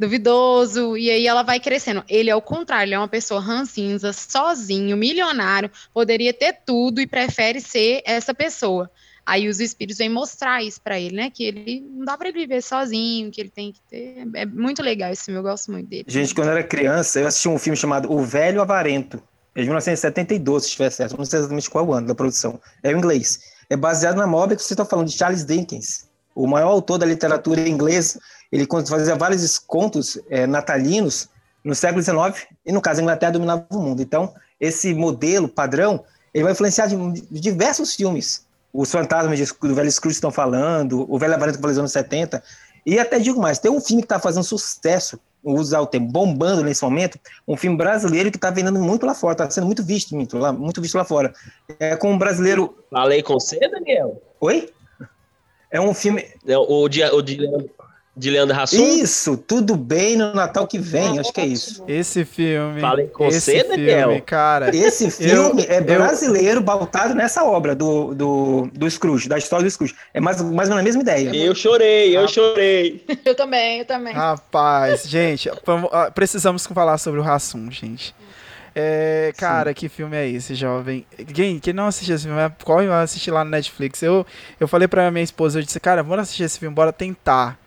duvidoso, 0.00 0.96
e 0.96 1.10
aí 1.10 1.26
ela 1.26 1.42
vai 1.42 1.60
crescendo. 1.60 2.02
Ele 2.08 2.30
é 2.30 2.34
o 2.34 2.40
contrário, 2.40 2.88
ele 2.88 2.94
é 2.94 2.98
uma 2.98 3.06
pessoa 3.06 3.40
rancinza, 3.40 4.12
sozinho, 4.12 4.96
milionário, 4.96 5.70
poderia 5.92 6.32
ter 6.32 6.54
tudo 6.64 7.00
e 7.00 7.06
prefere 7.06 7.60
ser 7.60 8.02
essa 8.04 8.32
pessoa. 8.32 8.90
Aí 9.26 9.46
os 9.46 9.60
espíritos 9.60 9.98
vêm 9.98 10.08
mostrar 10.08 10.62
isso 10.62 10.80
pra 10.80 10.98
ele, 10.98 11.14
né? 11.14 11.30
Que 11.30 11.44
ele 11.44 11.86
não 11.88 12.04
dá 12.04 12.16
pra 12.16 12.28
ele 12.28 12.38
viver 12.40 12.62
sozinho, 12.62 13.30
que 13.30 13.40
ele 13.40 13.50
tem 13.50 13.70
que 13.70 13.80
ter. 13.88 14.26
É 14.34 14.46
muito 14.46 14.82
legal 14.82 15.12
esse 15.12 15.26
filme, 15.26 15.38
eu 15.38 15.44
gosto 15.44 15.70
muito 15.70 15.86
dele. 15.88 16.04
Gente, 16.08 16.34
quando 16.34 16.48
eu 16.48 16.54
era 16.54 16.64
criança, 16.64 17.20
eu 17.20 17.26
assisti 17.26 17.48
um 17.48 17.58
filme 17.58 17.76
chamado 17.76 18.10
O 18.10 18.24
Velho 18.24 18.62
Avarento. 18.62 19.22
É 19.54 19.60
de 19.60 19.66
1972, 19.66 20.62
se 20.62 20.68
estiver 20.70 20.90
certo. 20.90 21.16
Não 21.16 21.24
sei 21.24 21.40
exatamente 21.40 21.68
qual 21.68 21.86
o 21.86 21.92
ano 21.92 22.06
da 22.06 22.14
produção. 22.14 22.58
É 22.82 22.90
em 22.90 22.96
inglês. 22.96 23.40
É 23.68 23.76
baseado 23.76 24.16
na 24.16 24.26
obra 24.34 24.56
que 24.56 24.62
vocês 24.62 24.72
estão 24.72 24.86
falando, 24.86 25.08
de 25.08 25.16
Charles 25.16 25.44
Dickens. 25.44 26.09
O 26.34 26.46
maior 26.46 26.68
autor 26.70 26.98
da 26.98 27.06
literatura 27.06 27.68
inglesa. 27.68 28.20
Ele 28.50 28.66
fazia 28.88 29.14
vários 29.14 29.58
contos 29.58 30.18
é, 30.28 30.46
natalinos 30.46 31.28
no 31.64 31.74
século 31.74 32.02
XIX. 32.02 32.46
E, 32.64 32.72
no 32.72 32.80
caso, 32.80 33.00
a 33.00 33.02
Inglaterra 33.02 33.32
dominava 33.32 33.66
o 33.70 33.78
mundo. 33.78 34.02
Então, 34.02 34.32
esse 34.60 34.92
modelo 34.94 35.48
padrão, 35.48 36.04
ele 36.34 36.44
vai 36.44 36.52
influenciar 36.52 36.88
diversos 37.30 37.94
filmes. 37.94 38.44
Os 38.72 38.90
fantasmas 38.90 39.38
de, 39.38 39.44
do 39.44 39.74
Velho 39.74 39.90
Scrooge 39.90 40.16
estão 40.16 40.30
falando, 40.30 41.04
o 41.12 41.18
Velho 41.18 41.34
Avarento 41.34 41.56
que 41.56 41.60
falou 41.60 41.72
nos 41.72 41.78
anos 41.78 41.92
70. 41.92 42.42
E 42.86 42.98
até 42.98 43.18
digo 43.18 43.40
mais, 43.40 43.58
tem 43.58 43.70
um 43.70 43.80
filme 43.80 44.02
que 44.02 44.06
está 44.06 44.18
fazendo 44.18 44.44
sucesso, 44.44 45.18
vou 45.42 45.58
usar 45.58 45.80
o 45.80 45.86
termo, 45.86 46.08
bombando 46.08 46.62
nesse 46.62 46.82
momento, 46.82 47.18
um 47.46 47.56
filme 47.56 47.76
brasileiro 47.76 48.30
que 48.30 48.36
está 48.36 48.50
vendendo 48.50 48.78
muito 48.78 49.04
lá 49.04 49.14
fora, 49.14 49.32
está 49.32 49.50
sendo 49.50 49.66
muito 49.66 49.82
visto, 49.82 50.14
muito, 50.14 50.38
lá, 50.38 50.52
muito 50.52 50.80
visto 50.80 50.96
lá 50.96 51.04
fora. 51.04 51.32
É 51.78 51.96
com 51.96 52.12
um 52.12 52.18
brasileiro. 52.18 52.76
Falei 52.90 53.22
com 53.22 53.34
você, 53.34 53.58
Daniel? 53.68 54.20
Oi? 54.40 54.70
É 55.70 55.80
um 55.80 55.94
filme. 55.94 56.24
É, 56.46 56.56
o 56.58 56.88
de, 56.88 57.02
o 57.04 57.22
de, 57.22 57.36
Leandro- 57.36 57.70
de 58.16 58.28
Leandro 58.30 58.56
Hassum? 58.60 58.82
Isso, 58.82 59.36
tudo 59.36 59.76
bem 59.76 60.16
no 60.16 60.34
Natal 60.34 60.66
que 60.66 60.78
vem, 60.78 61.18
acho 61.20 61.32
que 61.32 61.40
é 61.40 61.46
isso. 61.46 61.84
Esse 61.86 62.24
filme. 62.24 62.80
Falei 62.80 63.06
com 63.06 63.26
esse 63.28 63.40
você, 63.52 63.62
Daniel? 63.64 64.08
filme, 64.08 64.20
cara. 64.22 64.74
Esse 64.76 65.10
filme 65.10 65.64
eu- 65.64 65.70
é 65.70 65.78
eu- 65.78 65.84
brasileiro, 65.84 66.62
pautado 66.62 67.14
nessa 67.14 67.44
obra 67.44 67.74
do, 67.74 68.12
do, 68.14 68.68
do 68.72 68.90
Scrooge, 68.90 69.28
da 69.28 69.38
história 69.38 69.64
do 69.64 69.70
Scrooge. 69.70 69.94
É 70.12 70.18
mais, 70.20 70.40
mais 70.42 70.68
ou 70.68 70.74
menos 70.74 70.80
a 70.80 70.82
mesma 70.82 71.02
ideia. 71.02 71.34
Eu 71.36 71.54
chorei, 71.54 72.16
eu 72.16 72.26
chorei. 72.26 73.04
Eu 73.24 73.34
também, 73.36 73.78
eu 73.78 73.84
também. 73.84 74.12
Rapaz, 74.12 75.04
gente, 75.04 75.48
precisamos 76.14 76.66
falar 76.66 76.98
sobre 76.98 77.20
o 77.20 77.22
Rassum, 77.22 77.70
gente. 77.70 78.12
É, 78.74 79.32
cara, 79.36 79.74
que 79.74 79.88
filme 79.88 80.16
é 80.16 80.28
esse, 80.28 80.54
jovem? 80.54 81.04
Quem, 81.34 81.58
quem 81.58 81.72
não 81.72 81.86
assistiu 81.86 82.14
esse 82.14 82.24
filme, 82.24 82.40
corre 82.64 82.86
lá 82.86 83.02
assistir 83.02 83.30
lá 83.30 83.44
no 83.44 83.50
Netflix. 83.50 84.02
Eu, 84.02 84.26
eu 84.58 84.68
falei 84.68 84.86
pra 84.86 85.10
minha 85.10 85.24
esposa, 85.24 85.58
eu 85.58 85.62
disse, 85.62 85.80
cara, 85.80 86.02
bora 86.02 86.22
assistir 86.22 86.44
esse 86.44 86.58
filme, 86.58 86.74
bora 86.74 86.92
tentar. 86.92 87.58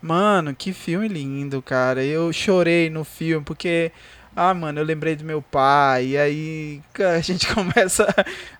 Mano, 0.00 0.54
que 0.54 0.72
filme 0.72 1.08
lindo, 1.08 1.60
cara. 1.62 2.04
Eu 2.04 2.32
chorei 2.32 2.88
no 2.90 3.04
filme 3.04 3.44
porque, 3.44 3.92
ah, 4.34 4.54
mano, 4.54 4.80
eu 4.80 4.84
lembrei 4.84 5.16
do 5.16 5.24
meu 5.24 5.42
pai. 5.42 6.06
E 6.08 6.18
aí 6.18 6.82
a 7.16 7.20
gente 7.20 7.52
começa 7.54 8.06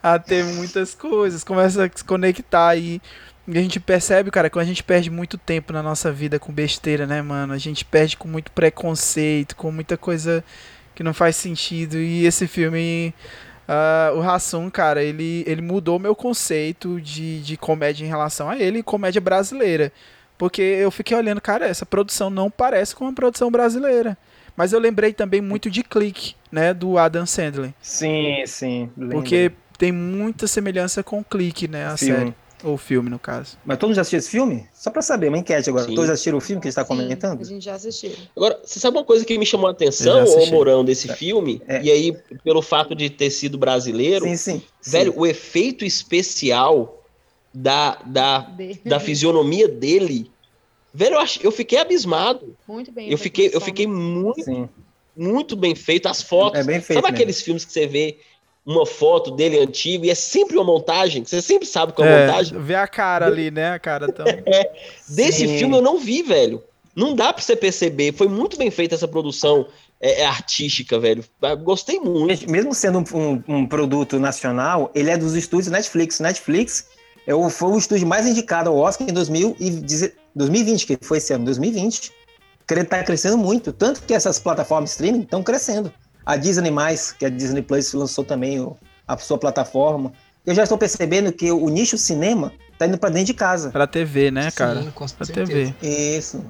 a 0.02 0.18
ter 0.18 0.44
muitas 0.44 0.94
coisas, 0.94 1.44
começa 1.44 1.84
a 1.84 1.90
se 1.92 2.04
conectar 2.04 2.68
aí. 2.68 3.00
E 3.46 3.58
a 3.58 3.62
gente 3.62 3.80
percebe, 3.80 4.30
cara, 4.30 4.50
que 4.50 4.58
a 4.58 4.64
gente 4.64 4.84
perde 4.84 5.10
muito 5.10 5.38
tempo 5.38 5.72
na 5.72 5.82
nossa 5.82 6.12
vida 6.12 6.38
com 6.38 6.52
besteira, 6.52 7.06
né, 7.06 7.22
mano? 7.22 7.54
A 7.54 7.58
gente 7.58 7.82
perde 7.84 8.16
com 8.16 8.28
muito 8.28 8.52
preconceito, 8.52 9.56
com 9.56 9.72
muita 9.72 9.96
coisa 9.96 10.44
que 10.98 11.04
não 11.04 11.14
faz 11.14 11.36
sentido. 11.36 11.96
E 11.96 12.26
esse 12.26 12.48
filme, 12.48 13.14
ah, 13.68 14.10
o 14.16 14.18
Rassum, 14.18 14.68
cara, 14.68 15.00
ele, 15.00 15.44
ele 15.46 15.62
mudou 15.62 15.96
meu 15.96 16.12
conceito 16.12 17.00
de, 17.00 17.40
de 17.40 17.56
comédia 17.56 18.04
em 18.04 18.08
relação 18.08 18.50
a 18.50 18.58
ele 18.58 18.80
e 18.80 18.82
comédia 18.82 19.20
brasileira. 19.20 19.92
Porque 20.36 20.60
eu 20.60 20.90
fiquei 20.90 21.16
olhando, 21.16 21.40
cara, 21.40 21.68
essa 21.68 21.86
produção 21.86 22.30
não 22.30 22.50
parece 22.50 22.96
com 22.96 23.04
uma 23.04 23.12
produção 23.12 23.48
brasileira. 23.48 24.18
Mas 24.56 24.72
eu 24.72 24.80
lembrei 24.80 25.12
também 25.12 25.40
muito 25.40 25.70
de 25.70 25.84
Clique, 25.84 26.34
né, 26.50 26.74
do 26.74 26.98
Adam 26.98 27.24
Sandler. 27.24 27.72
Sim, 27.80 28.42
sim. 28.44 28.90
lembro. 28.96 29.18
Porque 29.18 29.52
tem 29.78 29.92
muita 29.92 30.48
semelhança 30.48 31.04
com 31.04 31.22
Clique, 31.22 31.68
né, 31.68 31.86
a 31.86 31.96
série. 31.96 32.34
Ou 32.64 32.76
filme, 32.76 33.08
no 33.08 33.18
caso. 33.18 33.56
Mas 33.64 33.78
todo 33.78 33.88
mundo 33.88 33.96
já 33.96 34.02
assistiu 34.02 34.18
esse 34.18 34.30
filme? 34.30 34.66
Só 34.74 34.90
pra 34.90 35.00
saber, 35.00 35.28
uma 35.28 35.38
enquete 35.38 35.70
agora. 35.70 35.84
Sim. 35.84 35.94
Todos 35.94 36.08
já 36.08 36.12
assistiram 36.14 36.38
o 36.38 36.40
filme 36.40 36.60
que 36.60 36.66
a 36.66 36.70
gente 36.70 36.74
tá 36.76 36.82
A 36.82 36.84
comentando? 36.84 37.44
gente 37.44 37.64
já 37.64 37.74
assistiu. 37.74 38.12
Agora, 38.36 38.60
você 38.64 38.80
sabe 38.80 38.96
uma 38.96 39.04
coisa 39.04 39.24
que 39.24 39.38
me 39.38 39.46
chamou 39.46 39.68
a 39.68 39.70
atenção, 39.70 40.24
ô. 40.24 40.46
Mourão, 40.46 40.84
desse 40.84 41.08
filme? 41.14 41.62
E 41.82 41.90
aí, 41.90 42.16
pelo 42.42 42.60
fato 42.60 42.94
de 42.94 43.08
ter 43.10 43.30
sido 43.30 43.56
brasileiro, 43.56 44.24
Sim, 44.26 44.36
sim. 44.36 44.62
velho, 44.84 45.12
o 45.16 45.24
efeito 45.26 45.84
especial 45.84 47.02
da, 47.54 47.96
da, 48.04 48.38
Dele. 48.40 48.80
da 48.84 48.98
fisionomia 49.00 49.68
dele, 49.68 50.30
velho, 50.92 51.14
eu, 51.14 51.20
ach- 51.20 51.40
eu 51.42 51.52
fiquei 51.52 51.78
abismado. 51.78 52.56
Muito 52.66 52.90
bem. 52.92 53.10
Eu 53.10 53.18
fiquei, 53.18 53.50
eu 53.52 53.60
fiquei 53.60 53.86
muito, 53.86 54.68
muito 55.16 55.56
bem 55.56 55.74
feito. 55.74 56.08
As 56.08 56.22
fotos. 56.22 56.60
É 56.60 56.64
bem 56.64 56.80
feito 56.80 56.94
Sabe 57.00 57.02
mesmo. 57.12 57.14
aqueles 57.16 57.40
filmes 57.40 57.64
que 57.64 57.72
você 57.72 57.86
vê 57.86 58.18
uma 58.70 58.84
foto 58.86 59.30
dele 59.30 59.58
antigo 59.58 60.04
e 60.04 60.10
é 60.10 60.14
sempre 60.14 60.56
uma 60.56 60.64
montagem? 60.64 61.24
Você 61.24 61.40
sempre 61.40 61.66
sabe 61.66 61.92
qual 61.92 62.06
é 62.06 62.12
a 62.12 62.18
É, 62.18 62.26
montagem. 62.26 62.60
vê 62.60 62.74
a 62.74 62.86
cara 62.86 63.26
ali, 63.26 63.50
né, 63.50 63.70
a 63.72 63.78
cara 63.78 64.12
tão... 64.12 64.26
Desse 65.08 65.46
Sim. 65.48 65.58
filme 65.58 65.76
eu 65.76 65.82
não 65.82 65.98
vi, 65.98 66.22
velho. 66.22 66.62
Não 66.94 67.14
dá 67.14 67.32
pra 67.32 67.42
você 67.42 67.56
perceber. 67.56 68.12
Foi 68.12 68.28
muito 68.28 68.58
bem 68.58 68.70
feita 68.70 68.94
essa 68.94 69.06
produção 69.08 69.66
é, 70.00 70.22
é, 70.22 70.26
artística, 70.26 70.98
velho. 70.98 71.24
Ah, 71.40 71.54
Gostei 71.54 71.98
muito. 72.00 72.50
Mesmo 72.50 72.74
sendo 72.74 72.98
um, 72.98 73.04
um- 73.48 73.56
um 73.60 73.66
produto 73.66 74.18
nacional, 74.18 74.90
ele 74.94 75.08
é 75.10 75.16
dos 75.16 75.34
estúdios 75.34 75.68
Netflix. 75.68 76.20
Netflix 76.20 76.86
é 77.26 77.34
o, 77.34 77.48
foi 77.48 77.70
o 77.70 77.78
estúdio 77.78 78.06
mais 78.06 78.26
indicado 78.26 78.68
ao 78.70 78.76
Oscar 78.76 79.08
em 79.08 79.12
2010 79.12 80.12
2020, 80.34 80.86
que 80.86 80.98
foi 81.02 81.18
esse 81.18 81.32
ano, 81.32 81.44
2020. 81.46 82.12
Que 82.66 82.74
ele 82.74 82.84
tá 82.84 83.02
crescendo 83.02 83.38
muito. 83.38 83.72
Tanto 83.72 84.02
que 84.02 84.12
essas 84.12 84.38
plataformas 84.38 84.90
de 84.90 84.94
streaming 84.94 85.22
estão 85.22 85.42
crescendo. 85.42 85.92
A 86.28 86.36
Disney+, 86.36 86.70
que 87.18 87.24
a 87.24 87.30
Disney 87.30 87.62
Plus 87.62 87.94
lançou 87.94 88.22
também 88.22 88.60
o- 88.60 88.76
a 89.06 89.16
sua 89.16 89.38
plataforma. 89.38 90.12
Eu 90.44 90.54
já 90.54 90.62
estou 90.62 90.76
percebendo 90.76 91.32
que 91.32 91.50
o 91.50 91.68
nicho 91.70 91.96
cinema 91.96 92.52
tá 92.78 92.86
indo 92.86 92.98
para 92.98 93.08
dentro 93.08 93.28
de 93.28 93.34
casa. 93.34 93.70
Pra 93.70 93.86
TV, 93.86 94.30
né, 94.30 94.50
cara? 94.50 94.82
Sim, 94.82 94.90
com 94.90 95.06
pra 95.08 95.24
certeza. 95.24 95.46
TV. 95.50 95.74
Isso. 95.80 96.44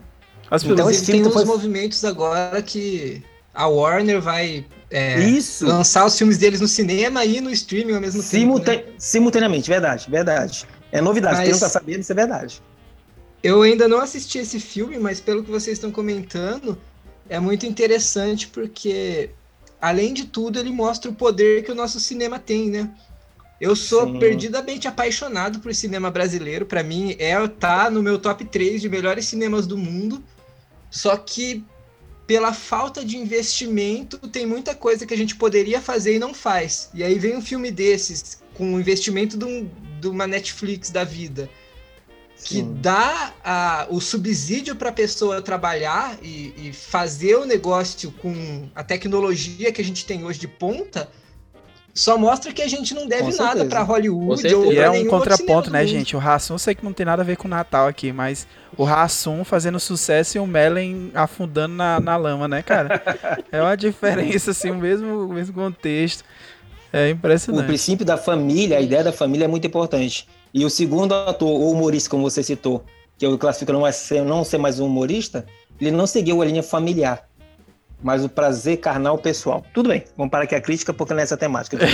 As 0.50 0.64
Então, 0.64 0.90
esse 0.90 1.06
tem 1.06 1.24
uns 1.24 1.32
foi- 1.32 1.44
movimentos 1.44 2.05
agora 2.05 2.60
que 2.60 3.22
a 3.55 3.68
Warner 3.68 4.20
vai 4.20 4.66
é, 4.90 5.20
Isso. 5.20 5.64
lançar 5.66 6.05
os 6.06 6.16
filmes 6.18 6.38
deles 6.38 6.60
no 6.60 6.66
cinema 6.66 7.24
e 7.24 7.40
no 7.40 7.50
streaming 7.50 7.94
ao 7.94 8.00
mesmo 8.00 8.20
Simulta- 8.22 8.72
tempo. 8.72 8.86
né? 8.88 8.92
Simultaneamente, 8.98 9.68
verdade, 9.70 10.10
verdade. 10.10 10.66
É 10.90 11.00
novidade, 11.00 11.36
Mas- 11.36 11.44
quem 11.44 11.52
não 11.52 11.60
tá 11.60 11.68
sabendo, 11.68 12.00
isso 12.00 12.10
é 12.10 12.14
verdade. 12.16 12.62
Eu 13.42 13.62
ainda 13.62 13.86
não 13.86 14.00
assisti 14.00 14.38
esse 14.38 14.59
filme, 14.59 14.98
mas 14.98 15.20
pelo 15.20 15.44
que 15.44 15.50
vocês 15.50 15.76
estão 15.76 15.92
comentando, 15.92 16.76
é 17.28 17.38
muito 17.38 17.66
interessante 17.66 18.48
porque 18.48 19.30
além 19.80 20.12
de 20.14 20.24
tudo, 20.26 20.59
ele 20.59 20.70
mostra 20.70 21.10
o 21.10 21.14
poder 21.14 21.64
que 21.64 21.72
o 21.72 21.74
nosso 21.74 21.98
cinema 22.00 22.38
tem, 22.38 22.70
né? 22.70 22.90
Eu 23.60 23.74
sou 23.74 24.06
Sim. 24.06 24.18
perdidamente 24.20 24.86
apaixonado 24.86 25.59
por 25.59 25.74
cinema 25.74 26.10
brasileiro. 26.10 26.64
Pra 26.64 26.82
mim, 26.82 27.16
é 27.18 27.46
tá 27.48 27.90
no 27.90 28.02
meu 28.02 28.18
top 28.18 28.44
3 28.44 28.80
de 28.80 28.88
melhores 28.88 29.24
cinemas 29.26 29.66
do 29.66 29.76
mundo. 29.76 30.22
Só 30.90 31.16
que 31.16 31.64
pela 32.26 32.52
falta 32.52 33.05
de 33.05 33.16
investimento, 33.16 34.18
tem 34.28 34.46
muita 34.46 34.74
coisa 34.74 35.06
que 35.06 35.14
a 35.14 35.16
gente 35.16 35.34
poderia 35.34 35.80
fazer 35.80 36.14
e 36.14 36.18
não 36.18 36.34
faz. 36.34 36.90
E 36.92 37.02
aí 37.02 37.18
vem 37.18 37.34
um 37.36 37.40
filme 37.42 37.70
desses, 37.70 38.42
com 38.55 38.74
o 38.74 38.78
investimento 38.80 39.36
de, 39.36 39.44
um- 39.46 39.68
de 39.98 40.09
uma 40.09 40.26
Netflix 40.26 40.90
da 40.90 41.05
vida, 41.05 41.48
que 42.44 42.62
dá 42.62 43.32
a- 43.44 43.86
o 43.90 44.01
subsídio 44.01 44.74
para 44.77 44.89
a 44.90 44.93
pessoa 44.93 45.43
trabalhar 45.43 46.16
e, 46.23 46.55
e 46.69 46.73
fazer 46.73 47.36
o 47.36 47.44
negócio 47.44 48.10
com 48.12 48.69
a 48.74 48.82
tecnologia 48.82 49.70
que 49.73 49.81
a 49.81 49.85
gente 49.85 50.05
tem 50.06 50.24
hoje 50.24 50.39
de 50.39 50.48
ponta, 50.48 51.09
só 51.93 52.16
mostra 52.16 52.52
que 52.52 52.62
a 52.62 52.69
gente 52.69 52.94
não 52.94 53.09
deve 53.09 53.35
nada 53.36 53.65
para 53.65 53.82
Hollywood 53.82 54.55
ou 54.55 54.73
E 54.73 54.78
é 54.78 54.89
um 54.89 55.06
contraponto, 55.09 55.69
né, 55.69 55.85
gente? 55.85 56.15
O 56.15 56.19
Rassum, 56.20 56.56
sei 56.56 56.74
que 56.74 56.85
não 56.85 56.93
tem 56.93 57.05
nada 57.05 57.23
a 57.23 57.24
ver 57.24 57.36
com 57.36 57.48
o 57.48 57.51
Natal 57.51 57.89
aqui, 57.89 58.12
mas 58.12 58.47
o 58.77 58.85
Rassum 58.85 59.43
fazendo 59.43 59.81
sucesso 59.81 60.36
e 60.36 60.40
o 60.40 60.47
Mellen 60.47 61.10
afundando 61.12 61.74
na, 61.74 61.98
na 61.98 62.16
lama, 62.16 62.47
né, 62.47 62.62
cara? 62.62 63.02
É 63.51 63.60
uma 63.60 63.77
diferença, 63.77 64.52
assim, 64.52 64.70
o 64.70 64.77
mesmo, 64.77 65.24
o 65.27 65.32
mesmo 65.32 65.52
contexto. 65.55 66.23
É 66.93 67.09
O 67.09 67.10
impressionante. 67.10 67.66
princípio 67.66 68.06
da 68.06 68.16
família, 68.16 68.78
a 68.78 68.81
ideia 68.81 69.02
da 69.02 69.12
família 69.12 69.47
é 69.47 69.48
muito 69.48 69.66
importante. 69.66 70.28
E 70.52 70.64
o 70.64 70.70
segundo 70.70 71.14
ator, 71.14 71.48
ou 71.48 71.72
humorista, 71.72 72.10
como 72.10 72.28
você 72.28 72.42
citou, 72.42 72.84
que 73.18 73.26
eu 73.26 73.36
classifico 73.36 73.72
não, 73.72 73.86
é 73.86 73.92
ser, 73.92 74.22
não 74.22 74.44
ser 74.44 74.58
mais 74.58 74.80
um 74.80 74.86
humorista, 74.86 75.44
ele 75.80 75.90
não 75.90 76.06
seguiu 76.06 76.40
a 76.40 76.44
linha 76.44 76.62
familiar, 76.62 77.28
mas 78.02 78.24
o 78.24 78.28
prazer 78.28 78.78
carnal 78.78 79.18
pessoal. 79.18 79.64
Tudo 79.74 79.88
bem, 79.88 80.04
vamos 80.16 80.30
parar 80.30 80.44
aqui 80.44 80.54
a 80.54 80.60
crítica, 80.60 80.92
porque 80.92 81.12
não 81.12 81.20
é 81.20 81.24
essa 81.24 81.36
temática. 81.36 81.78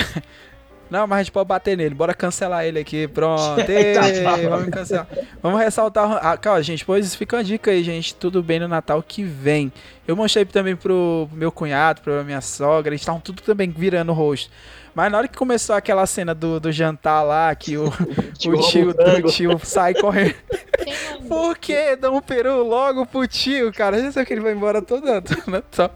Não, 0.90 1.06
mas 1.06 1.18
a 1.18 1.22
gente 1.22 1.32
pode 1.32 1.48
bater 1.48 1.76
nele. 1.76 1.94
Bora 1.94 2.14
cancelar 2.14 2.64
ele 2.64 2.78
aqui. 2.78 3.08
Pronto. 3.08 3.56
Tá 3.56 3.64
Ei, 3.72 4.48
vamos 4.48 4.68
cancelar. 4.68 5.08
Vamos 5.42 5.60
ressaltar. 5.60 6.18
Ah, 6.22 6.36
calma, 6.36 6.62
gente. 6.62 6.84
Pois 6.84 7.14
fica 7.14 7.36
uma 7.36 7.42
dica 7.42 7.70
aí, 7.70 7.82
gente. 7.82 8.14
Tudo 8.14 8.42
bem 8.42 8.60
no 8.60 8.68
Natal 8.68 9.02
que 9.02 9.24
vem. 9.24 9.72
Eu 10.06 10.14
mostrei 10.14 10.44
também 10.44 10.76
pro 10.76 11.28
meu 11.32 11.50
cunhado, 11.50 12.02
pra 12.02 12.22
minha 12.22 12.40
sogra. 12.40 12.90
Eles 12.90 13.00
estavam 13.00 13.20
tudo 13.20 13.42
também 13.42 13.70
virando 13.70 14.12
o 14.12 14.14
rosto. 14.14 14.50
Mas 14.94 15.10
na 15.10 15.18
hora 15.18 15.28
que 15.28 15.36
começou 15.36 15.74
aquela 15.74 16.06
cena 16.06 16.34
do, 16.34 16.60
do 16.60 16.70
jantar 16.70 17.22
lá, 17.22 17.54
que 17.54 17.76
o, 17.76 17.88
o 17.88 17.92
tio, 18.38 18.94
tio 19.28 19.60
sai 19.62 19.94
correndo. 19.94 20.34
Por 21.28 21.58
que 21.58 21.96
dá 21.96 22.10
um 22.10 22.20
peru 22.20 22.62
logo 22.62 23.04
pro 23.04 23.26
tio, 23.26 23.72
cara? 23.72 24.00
Já 24.00 24.12
sabe 24.12 24.26
que 24.26 24.32
ele 24.32 24.40
vai 24.40 24.52
embora 24.52 24.80
todo 24.80 25.04
Natal. 25.46 25.90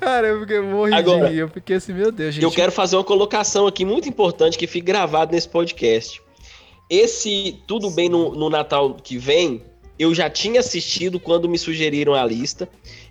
Cara, 0.00 0.26
eu 0.26 0.40
fiquei 0.40 0.60
morri 0.60 0.92
Agora, 0.94 1.28
de 1.28 1.34
rir. 1.34 1.38
Eu 1.38 1.48
fiquei 1.48 1.76
assim, 1.76 1.92
meu 1.92 2.10
Deus, 2.10 2.34
gente. 2.34 2.42
Eu 2.42 2.50
quero 2.50 2.72
fazer 2.72 2.96
uma 2.96 3.04
colocação 3.04 3.68
aqui 3.68 3.84
muito 3.84 4.08
importante 4.08 4.58
que 4.58 4.66
fique 4.66 4.84
gravado 4.84 5.32
nesse 5.32 5.48
podcast. 5.48 6.20
Esse 6.90 7.62
Tudo 7.68 7.88
Bem 7.90 8.08
no, 8.08 8.34
no 8.34 8.50
Natal 8.50 8.94
que 8.94 9.16
vem, 9.16 9.62
eu 9.96 10.12
já 10.12 10.28
tinha 10.28 10.58
assistido 10.58 11.20
quando 11.20 11.48
me 11.48 11.56
sugeriram 11.56 12.14
a 12.14 12.24
lista. 12.24 12.68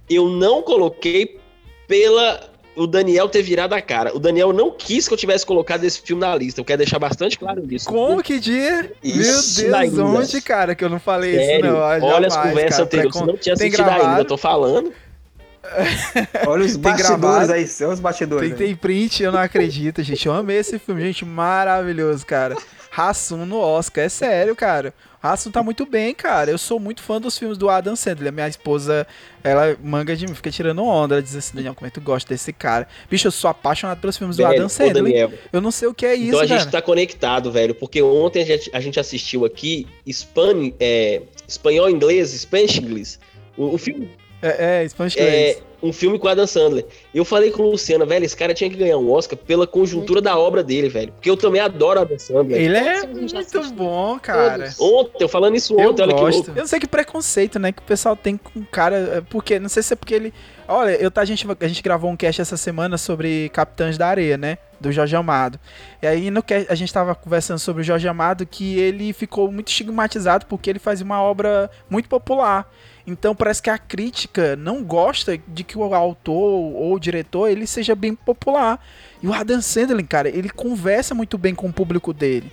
Eu 0.09 0.27
não 0.27 0.61
coloquei 0.61 1.39
pela 1.87 2.50
o 2.75 2.87
Daniel 2.87 3.27
ter 3.27 3.41
virado 3.41 3.73
a 3.73 3.81
cara. 3.81 4.15
O 4.15 4.19
Daniel 4.19 4.53
não 4.53 4.71
quis 4.71 5.07
que 5.07 5.13
eu 5.13 5.17
tivesse 5.17 5.45
colocado 5.45 5.83
esse 5.83 6.01
filme 6.01 6.21
na 6.21 6.35
lista. 6.35 6.61
Eu 6.61 6.65
quero 6.65 6.77
deixar 6.79 6.99
bastante 6.99 7.37
claro 7.37 7.63
isso. 7.69 7.87
Como 7.89 8.23
que 8.23 8.39
dia? 8.39 8.91
Isso 9.03 9.61
Meu 9.63 9.71
Deus, 9.71 9.81
ainda. 9.81 10.05
onde, 10.05 10.41
cara, 10.41 10.73
que 10.75 10.83
eu 10.83 10.89
não 10.89 10.99
falei 10.99 11.31
isso, 11.35 11.45
Sério? 11.45 11.71
não. 11.71 11.77
Ah, 11.79 11.99
Olha 12.01 12.27
as 12.27 12.33
jamais, 12.33 12.49
conversas 12.49 12.71
cara. 12.77 12.83
anteriores. 12.83 13.13
Você 13.15 13.25
não 13.25 13.37
tinha 13.37 13.55
Tem 13.55 13.67
assistido 13.67 13.85
gravado? 13.85 14.09
ainda, 14.09 14.21
eu 14.21 14.25
tô 14.25 14.37
falando. 14.37 14.93
Olha 16.47 16.65
os 16.65 16.71
Tem 16.73 16.81
bastidores 16.81 17.17
gravado? 17.19 17.53
aí, 17.53 17.67
são 17.67 17.91
os 17.91 17.99
bastidores. 17.99 18.49
Tem, 18.49 18.67
tem 18.67 18.75
print, 18.75 19.21
eu 19.23 19.31
não 19.31 19.39
acredito, 19.39 20.01
gente. 20.03 20.25
Eu 20.25 20.33
amei 20.33 20.57
esse 20.57 20.79
filme, 20.79 21.01
gente. 21.01 21.23
Maravilhoso, 21.25 22.25
cara. 22.25 22.55
Rassum 22.89 23.45
no 23.45 23.57
Oscar, 23.59 24.05
é 24.05 24.09
sério, 24.09 24.55
cara. 24.55 24.93
Rassum 25.21 25.51
tá 25.51 25.61
muito 25.61 25.85
bem, 25.85 26.15
cara. 26.15 26.49
Eu 26.49 26.57
sou 26.57 26.79
muito 26.79 27.01
fã 27.03 27.21
dos 27.21 27.37
filmes 27.37 27.55
do 27.57 27.69
Adam 27.69 27.95
Sandler. 27.95 28.33
Minha 28.33 28.47
esposa, 28.47 29.05
ela 29.43 29.77
manga 29.83 30.15
de 30.15 30.25
mim, 30.25 30.33
fica 30.33 30.49
tirando 30.49 30.83
onda. 30.83 31.15
Ela 31.15 31.21
diz 31.21 31.35
assim, 31.35 31.55
Daniel, 31.55 31.75
como 31.75 31.85
é 31.85 31.91
que 31.91 31.99
tu 31.99 32.03
gosta 32.03 32.27
desse 32.33 32.51
cara? 32.51 32.87
Bicho, 33.09 33.27
eu 33.27 33.31
sou 33.31 33.49
apaixonado 33.49 34.01
pelos 34.01 34.17
filmes 34.17 34.35
do 34.35 34.43
Velho, 34.43 34.55
Adam 34.55 34.65
ô, 34.65 34.69
Sandler. 34.69 35.03
Daniel. 35.03 35.31
Eu 35.53 35.61
não 35.61 35.69
sei 35.69 35.87
o 35.87 35.93
que 35.93 36.07
é 36.07 36.15
isso, 36.15 36.29
então 36.29 36.39
a 36.39 36.45
gente 36.47 36.57
cara. 36.57 36.71
tá 36.71 36.81
conectado, 36.81 37.51
velho, 37.51 37.75
porque 37.75 38.01
ontem 38.01 38.41
a 38.41 38.45
gente, 38.45 38.71
a 38.73 38.79
gente 38.79 38.99
assistiu 38.99 39.45
aqui 39.45 39.87
Espan, 40.07 40.71
é, 40.79 41.21
espanhol 41.47 41.87
inglês, 41.89 42.31
Spanish 42.31 42.77
English. 42.77 43.19
O, 43.55 43.75
o 43.75 43.77
filme 43.77 44.09
É, 44.41 44.83
é 44.83 44.89
Spanish 44.89 45.15
é 45.17 45.21
Inglês. 45.21 45.70
Um 45.81 45.91
filme 45.91 46.19
com 46.19 46.27
a 46.27 46.31
Adam 46.31 46.45
Sandler. 46.45 46.85
Eu 47.13 47.25
falei 47.25 47.51
com 47.51 47.63
o 47.63 47.71
Luciano, 47.71 48.05
velho, 48.05 48.23
esse 48.25 48.35
cara 48.35 48.53
tinha 48.53 48.69
que 48.69 48.75
ganhar 48.75 48.97
um 48.97 49.11
Oscar 49.11 49.37
pela 49.37 49.65
conjuntura 49.65 50.21
da 50.21 50.37
obra 50.37 50.63
dele, 50.63 50.89
velho. 50.89 51.11
Porque 51.13 51.29
eu 51.29 51.37
também 51.37 51.61
adoro 51.61 51.99
a 51.99 52.01
Adam 52.03 52.19
Sandler. 52.19 52.61
Ele 52.61 52.77
é 52.77 53.07
muito 53.07 53.73
bom, 53.73 54.19
cara. 54.19 54.73
Ontem, 54.79 55.23
eu 55.23 55.29
falando 55.29 55.55
isso 55.55 55.79
Eu 55.79 55.89
ontem, 55.89 56.03
olha 56.03 56.13
que 56.13 56.19
gosto. 56.21 56.35
louco. 56.37 56.51
Eu 56.51 56.61
não 56.61 56.67
sei 56.67 56.79
que 56.79 56.87
preconceito, 56.87 57.59
né, 57.59 57.71
que 57.71 57.81
o 57.81 57.85
pessoal 57.85 58.15
tem 58.15 58.37
com 58.37 58.59
o 58.59 58.65
cara, 58.65 58.97
é, 58.97 59.21
porque 59.21 59.59
não 59.59 59.69
sei 59.69 59.81
se 59.81 59.93
é 59.93 59.95
porque 59.95 60.13
ele, 60.13 60.33
olha, 60.67 60.91
eu 60.91 61.09
tá 61.09 61.21
a 61.21 61.25
gente 61.25 61.45
a 61.59 61.67
gente 61.67 61.81
gravou 61.81 62.09
um 62.09 62.15
cast 62.17 62.41
essa 62.41 62.57
semana 62.57 62.97
sobre 62.97 63.49
Capitães 63.49 63.97
da 63.97 64.07
Areia, 64.07 64.37
né, 64.37 64.57
do 64.79 64.91
Jorge 64.91 65.15
Amado. 65.15 65.59
E 66.01 66.07
aí 66.07 66.31
no 66.31 66.43
cast, 66.43 66.71
a 66.71 66.75
gente 66.75 66.93
tava 66.93 67.15
conversando 67.15 67.59
sobre 67.59 67.81
o 67.81 67.85
Jorge 67.85 68.07
Amado 68.07 68.45
que 68.45 68.77
ele 68.79 69.13
ficou 69.13 69.51
muito 69.51 69.69
estigmatizado 69.69 70.45
porque 70.45 70.69
ele 70.69 70.79
fazia 70.79 71.05
uma 71.05 71.21
obra 71.21 71.69
muito 71.89 72.07
popular. 72.09 72.69
Então 73.05 73.35
parece 73.35 73.61
que 73.61 73.69
a 73.69 73.77
crítica 73.77 74.55
não 74.55 74.83
gosta 74.83 75.37
de 75.47 75.63
que 75.63 75.77
o 75.77 75.93
autor 75.93 76.73
ou 76.75 76.93
o 76.93 76.99
diretor 76.99 77.49
ele 77.49 77.65
seja 77.65 77.95
bem 77.95 78.13
popular. 78.15 78.83
E 79.21 79.27
o 79.27 79.33
Adam 79.33 79.61
Sandler, 79.61 80.05
cara, 80.05 80.29
ele 80.29 80.49
conversa 80.49 81.13
muito 81.15 81.37
bem 81.37 81.53
com 81.55 81.67
o 81.67 81.73
público 81.73 82.13
dele. 82.13 82.51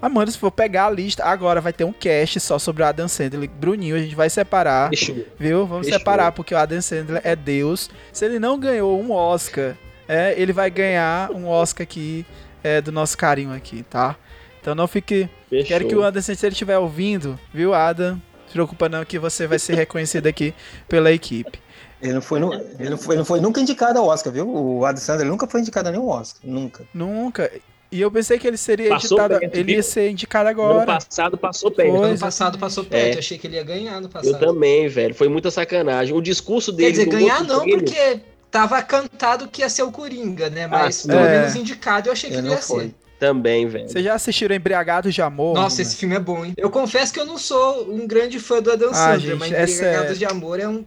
Ah, 0.00 0.08
mano, 0.08 0.30
se 0.30 0.38
for 0.38 0.52
pegar 0.52 0.86
a 0.86 0.90
lista, 0.90 1.24
agora 1.24 1.60
vai 1.60 1.72
ter 1.72 1.82
um 1.82 1.92
cast 1.92 2.38
só 2.38 2.58
sobre 2.58 2.82
o 2.82 2.86
Adam 2.86 3.08
Sandler. 3.08 3.50
Bruninho, 3.50 3.96
a 3.96 3.98
gente 3.98 4.14
vai 4.14 4.30
separar. 4.30 4.90
Fechou. 4.90 5.16
Viu? 5.38 5.66
Vamos 5.66 5.86
Fechou. 5.86 5.98
separar, 5.98 6.30
porque 6.32 6.54
o 6.54 6.58
Adam 6.58 6.80
Sandler 6.80 7.20
é 7.24 7.34
Deus. 7.34 7.90
Se 8.12 8.24
ele 8.24 8.38
não 8.38 8.58
ganhou 8.58 9.00
um 9.00 9.10
Oscar, 9.10 9.74
é, 10.06 10.34
ele 10.40 10.52
vai 10.52 10.70
ganhar 10.70 11.32
um 11.32 11.48
Oscar 11.48 11.82
aqui 11.82 12.24
é, 12.62 12.80
do 12.80 12.92
nosso 12.92 13.18
carinho 13.18 13.52
aqui, 13.52 13.82
tá? 13.82 14.14
Então 14.60 14.72
não 14.72 14.86
fique. 14.86 15.28
Fechou. 15.50 15.66
Quero 15.66 15.88
que 15.88 15.96
o 15.96 16.04
Adam 16.04 16.22
Sandler, 16.22 16.52
estiver 16.52 16.78
ouvindo, 16.78 17.38
viu, 17.52 17.74
Adam? 17.74 18.22
Se 18.48 18.52
preocupa 18.52 18.88
não 18.88 19.04
que 19.04 19.18
você 19.18 19.46
vai 19.46 19.58
ser 19.58 19.74
reconhecido 19.74 20.26
aqui 20.26 20.52
pela 20.88 21.12
equipe. 21.12 21.60
Ele 22.00 22.12
não, 22.14 22.22
foi, 22.22 22.38
ele, 22.78 22.90
não 22.90 22.96
foi, 22.98 23.14
ele 23.14 23.18
não 23.18 23.24
foi 23.24 23.40
nunca 23.40 23.60
indicado 23.60 23.98
ao 23.98 24.06
Oscar, 24.06 24.32
viu? 24.32 24.48
O 24.48 24.84
Adam 24.84 25.00
Sandler 25.00 25.26
nunca 25.26 25.46
foi 25.48 25.60
indicado 25.60 25.88
a 25.88 25.92
nenhum 25.92 26.08
Oscar. 26.08 26.40
Nunca. 26.44 26.84
Nunca. 26.94 27.50
E 27.90 28.00
eu 28.00 28.10
pensei 28.10 28.38
que 28.38 28.46
ele 28.46 28.56
seria 28.56 28.90
Passou 28.90 29.18
editado. 29.18 29.40
perto, 29.40 29.56
Ele 29.56 29.72
ia 29.72 29.82
ser 29.82 30.10
indicado 30.10 30.48
Ano 30.50 30.60
agora. 30.62 30.86
passado 30.86 31.36
passou 31.38 31.70
perto. 31.70 31.96
Foi, 31.96 32.08
Ano 32.10 32.18
passado 32.18 32.58
passou 32.58 32.84
perto, 32.84 33.12
É. 33.12 33.14
eu 33.14 33.18
achei 33.18 33.36
que 33.38 33.46
ele 33.46 33.56
ia 33.56 33.64
ganhar 33.64 34.00
no 34.00 34.08
passado. 34.08 34.32
Eu 34.32 34.38
também, 34.38 34.86
velho. 34.88 35.14
Foi 35.14 35.28
muita 35.28 35.50
sacanagem. 35.50 36.14
O 36.14 36.20
discurso 36.20 36.70
dele. 36.70 36.92
Quer 36.92 36.98
dizer, 36.98 37.06
no 37.06 37.12
ganhar 37.12 37.42
não, 37.44 37.64
porque 37.66 38.20
tava 38.50 38.80
cantado 38.82 39.48
que 39.48 39.62
ia 39.62 39.68
ser 39.68 39.82
o 39.82 39.90
Coringa, 39.90 40.48
né? 40.50 40.66
Mas 40.66 40.96
sim. 40.96 41.08
pelo 41.08 41.20
É. 41.20 41.38
menos 41.40 41.56
indicado 41.56 42.08
eu 42.08 42.12
achei 42.12 42.30
que 42.30 42.36
Ele 42.36 42.46
ele 42.48 42.54
ia 42.54 42.62
foi. 42.62 42.84
ser. 42.84 42.94
Também, 43.18 43.66
velho. 43.66 43.88
Vocês 43.88 44.04
já 44.04 44.14
assistiram 44.14 44.54
Embriagados 44.54 45.12
de 45.14 45.20
Amor? 45.20 45.54
Nossa, 45.54 45.76
mano? 45.76 45.82
esse 45.82 45.96
filme 45.96 46.14
é 46.14 46.20
bom, 46.20 46.44
hein? 46.44 46.54
Eu 46.56 46.70
confesso 46.70 47.12
que 47.12 47.18
eu 47.18 47.26
não 47.26 47.36
sou 47.38 47.90
um 47.92 48.06
grande 48.06 48.38
fã 48.38 48.62
do 48.62 48.70
Adam 48.70 48.90
Ah, 48.90 48.94
Sandler, 48.94 49.20
gente, 49.20 49.38
mas 49.38 49.52
é 49.52 49.62
Embriagados 49.64 49.76
sério. 50.02 50.16
de 50.16 50.24
Amor 50.24 50.60
é 50.60 50.68
um, 50.68 50.84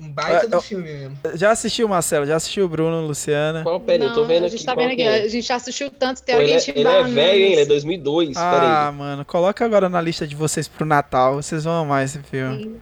um 0.00 0.08
baita 0.10 0.46
É, 0.46 0.48
do 0.48 0.56
eu- 0.56 0.60
filme 0.62 0.84
mesmo. 0.84 1.16
Já 1.34 1.52
assistiu, 1.52 1.88
Marcelo? 1.88 2.26
Já 2.26 2.34
assistiu 2.36 2.64
o 2.64 2.68
Bruno, 2.68 3.06
Luciana? 3.06 3.62
Qual, 3.62 3.78
pera, 3.78 4.04
eu 4.04 4.12
tô 4.14 4.24
vendo 4.24 4.42
a 4.44 4.46
aqui. 4.46 4.56
gente 4.56 4.66
tá 4.66 4.74
qual 4.74 4.84
vendo 4.84 4.92
aqui, 4.94 5.02
é. 5.02 5.22
a 5.22 5.28
gente 5.28 5.46
já 5.46 5.54
assistiu 5.54 5.90
tanto, 5.90 6.22
tem 6.22 6.34
Pô, 6.34 6.40
alguém 6.40 6.54
ele, 6.56 6.64
te 6.64 6.70
é, 6.72 6.78
ele 6.78 6.88
é 6.88 7.02
velho, 7.04 7.40
hein? 7.44 7.52
Ele 7.52 7.60
é 7.60 7.66
2002. 7.66 8.36
Ah, 8.36 8.92
mano, 8.96 9.24
coloca 9.24 9.64
agora 9.64 9.88
na 9.88 10.00
lista 10.00 10.26
de 10.26 10.34
vocês 10.34 10.66
pro 10.66 10.84
Natal. 10.84 11.36
Vocês 11.36 11.62
vão 11.64 11.74
amar 11.82 12.04
esse 12.04 12.18
filme. 12.20 12.80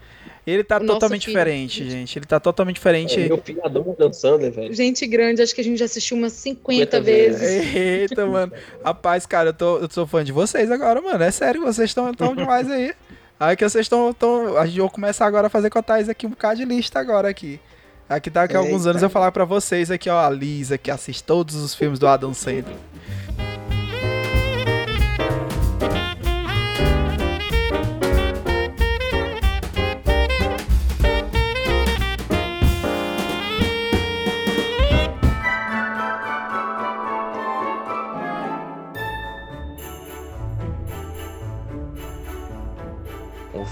Ele 0.48 0.64
tá 0.64 0.80
totalmente 0.80 1.26
filho. 1.26 1.36
diferente, 1.36 1.90
gente. 1.90 2.18
Ele 2.18 2.24
tá 2.26 2.40
totalmente 2.40 2.76
diferente. 2.76 3.20
É, 3.20 3.28
meu 3.28 3.38
filho 3.38 3.60
adora 3.64 3.94
Dan 3.98 4.12
Sandler, 4.12 4.50
velho. 4.50 4.72
Gente 4.74 5.06
grande, 5.06 5.42
acho 5.42 5.54
que 5.54 5.60
a 5.60 5.64
gente 5.64 5.78
já 5.78 5.84
assistiu 5.84 6.16
umas 6.16 6.32
50 6.32 6.96
50 6.96 7.00
vezes. 7.02 7.40
vezes. 7.40 7.74
Eita, 7.74 8.26
mano. 8.26 8.52
Rapaz, 8.82 9.26
cara, 9.26 9.50
eu, 9.50 9.52
tô, 9.54 9.78
eu 9.78 9.88
sou 9.90 10.06
fã 10.06 10.24
de 10.24 10.32
vocês 10.32 10.70
agora, 10.70 11.02
mano. 11.02 11.22
É 11.22 11.30
sério, 11.30 11.60
vocês 11.60 11.90
estão 11.90 12.12
tão 12.14 12.34
demais 12.34 12.70
aí. 12.70 12.94
Aí 13.38 13.56
que 13.56 13.68
vocês 13.68 13.84
estão. 13.84 14.12
Tão, 14.14 14.56
a 14.56 14.66
gente 14.66 14.80
vai 14.80 14.88
começar 14.88 15.26
agora 15.26 15.48
a 15.48 15.50
fazer 15.50 15.70
com 15.70 15.78
a 15.78 15.82
Thaís 15.82 16.08
aqui 16.08 16.26
um 16.26 16.30
bocado 16.30 16.56
de 16.56 16.64
lista 16.64 16.98
agora 16.98 17.28
aqui. 17.28 17.60
Aqui 18.08 18.30
daqui 18.30 18.56
a 18.56 18.58
alguns 18.58 18.80
Eita. 18.80 18.90
anos 18.90 19.02
eu 19.02 19.10
falar 19.10 19.30
pra 19.32 19.44
vocês 19.44 19.90
aqui, 19.90 20.08
ó, 20.08 20.18
a 20.18 20.30
Lisa, 20.30 20.78
que 20.78 20.90
assiste 20.90 21.22
todos 21.22 21.54
os 21.56 21.74
filmes 21.74 21.98
do 21.98 22.06
Adam 22.06 22.32
Sandler. 22.32 22.76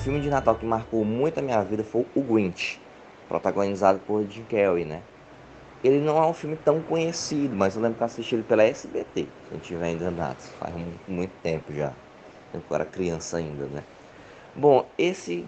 Filme 0.07 0.21
de 0.21 0.31
Natal 0.31 0.55
que 0.55 0.65
marcou 0.65 1.05
muito 1.05 1.39
a 1.39 1.43
minha 1.43 1.61
vida 1.65 1.83
foi 1.83 2.07
o 2.15 2.23
Grinch, 2.23 2.81
protagonizado 3.27 3.99
por 4.07 4.23
Jim 4.31 4.45
Carrey, 4.45 4.85
né? 4.85 5.03
ele 5.83 5.99
não 5.99 6.17
é 6.17 6.25
um 6.25 6.33
filme 6.33 6.57
tão 6.57 6.81
conhecido, 6.81 7.57
mas 7.57 7.75
eu 7.75 7.83
lembro 7.83 7.97
que 7.97 8.05
eu 8.05 8.07
assisti 8.07 8.37
ele 8.37 8.45
pela 8.45 8.63
SBT, 8.63 9.23
se 9.25 9.53
não 9.53 9.59
estiver 9.59 9.91
enganado, 9.91 10.41
faz 10.61 10.73
muito, 10.77 11.01
muito 11.11 11.35
tempo 11.43 11.73
já. 11.75 11.93
Eu 12.53 12.63
era 12.71 12.87
criança 12.87 13.39
ainda, 13.39 13.67
né? 13.67 13.83
Bom, 14.55 14.89
esse 14.97 15.45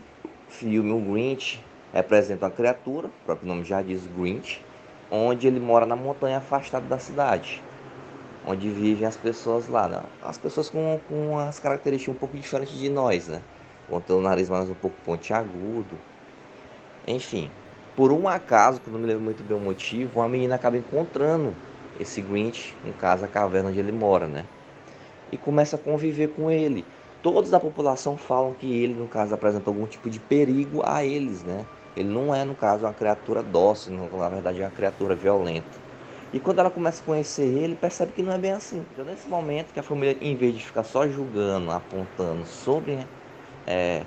filme, 0.49 0.91
o 0.91 1.13
Grinch, 1.13 1.65
representa 1.93 2.47
uma 2.47 2.53
criatura, 2.53 3.07
o 3.07 3.13
próprio 3.25 3.47
nome 3.47 3.63
já 3.65 3.81
diz 3.81 4.09
Grinch, 4.09 4.61
onde 5.09 5.47
ele 5.47 5.61
mora 5.61 5.87
na 5.87 5.95
montanha 5.95 6.39
afastado 6.39 6.89
da 6.89 6.99
cidade, 6.99 7.63
onde 8.45 8.69
vivem 8.71 9.07
as 9.07 9.17
pessoas 9.17 9.69
lá, 9.69 9.89
né? 9.89 10.03
as 10.21 10.37
pessoas 10.37 10.69
com, 10.69 10.99
com 11.07 11.39
as 11.39 11.61
características 11.61 12.17
um 12.17 12.19
pouco 12.19 12.37
diferentes 12.37 12.77
de 12.77 12.89
nós, 12.89 13.29
né? 13.29 13.41
Com 13.89 14.03
o 14.13 14.21
nariz 14.21 14.51
mais 14.51 14.69
um 14.69 14.75
pouco 14.75 14.97
pontiagudo, 15.03 15.97
enfim. 17.07 17.51
Por 17.97 18.13
um 18.13 18.29
acaso, 18.29 18.81
que 18.81 18.91
não 18.91 18.99
me 18.99 19.07
lembro 19.07 19.23
muito 19.25 19.43
bem 19.43 19.57
o 19.57 19.61
motivo, 19.61 20.21
uma 20.21 20.29
menina 20.29 20.57
acaba 20.57 20.77
encontrando 20.77 21.55
esse 21.99 22.21
Grinch, 22.21 22.77
no 22.85 22.93
caso 22.93 23.25
a 23.25 23.29
caverna 23.29 23.71
onde 23.71 23.79
ele 23.79 23.91
mora, 23.91 24.27
né? 24.27 24.45
E 25.33 25.39
começa 25.39 25.77
a 25.77 25.79
conviver 25.79 26.29
com 26.29 26.51
ele. 26.51 26.85
Todos 27.23 27.51
da 27.51 27.59
população 27.59 28.19
falam 28.19 28.53
que 28.53 28.71
ele, 28.71 28.93
no 28.93 29.09
caso, 29.09 29.35
apresenta 29.35 29.71
algum 29.71 29.87
tipo 29.87 30.11
de 30.11 30.21
perigo 30.21 30.83
a 30.85 31.03
eles, 31.03 31.43
né? 31.43 31.65
Ele 31.97 32.11
não 32.11 32.35
é, 32.35 32.45
no 32.45 32.55
caso, 32.55 32.85
uma 32.85 32.93
criatura 32.93 33.43
dócil, 33.43 33.93
na 33.95 34.29
verdade 34.29 34.61
é 34.61 34.65
uma 34.67 34.71
criatura 34.71 35.15
violenta. 35.15 35.67
E 36.31 36.39
quando 36.39 36.59
ela 36.59 36.71
começa 36.71 37.03
a 37.03 37.07
conhecer 37.07 37.47
ele, 37.47 37.75
percebe 37.75 38.13
que 38.13 38.23
não 38.23 38.35
é 38.35 38.39
bem 38.39 38.53
assim. 38.53 38.85
Então, 38.93 39.05
nesse 39.05 39.27
momento 39.27 39.73
que 39.73 39.81
a 39.81 39.83
família, 39.83 40.17
em 40.21 40.37
vez 40.37 40.55
de 40.55 40.65
ficar 40.65 40.85
só 40.85 41.09
julgando, 41.09 41.71
apontando 41.71 42.45
sobre 42.45 42.99
é, 43.69 44.03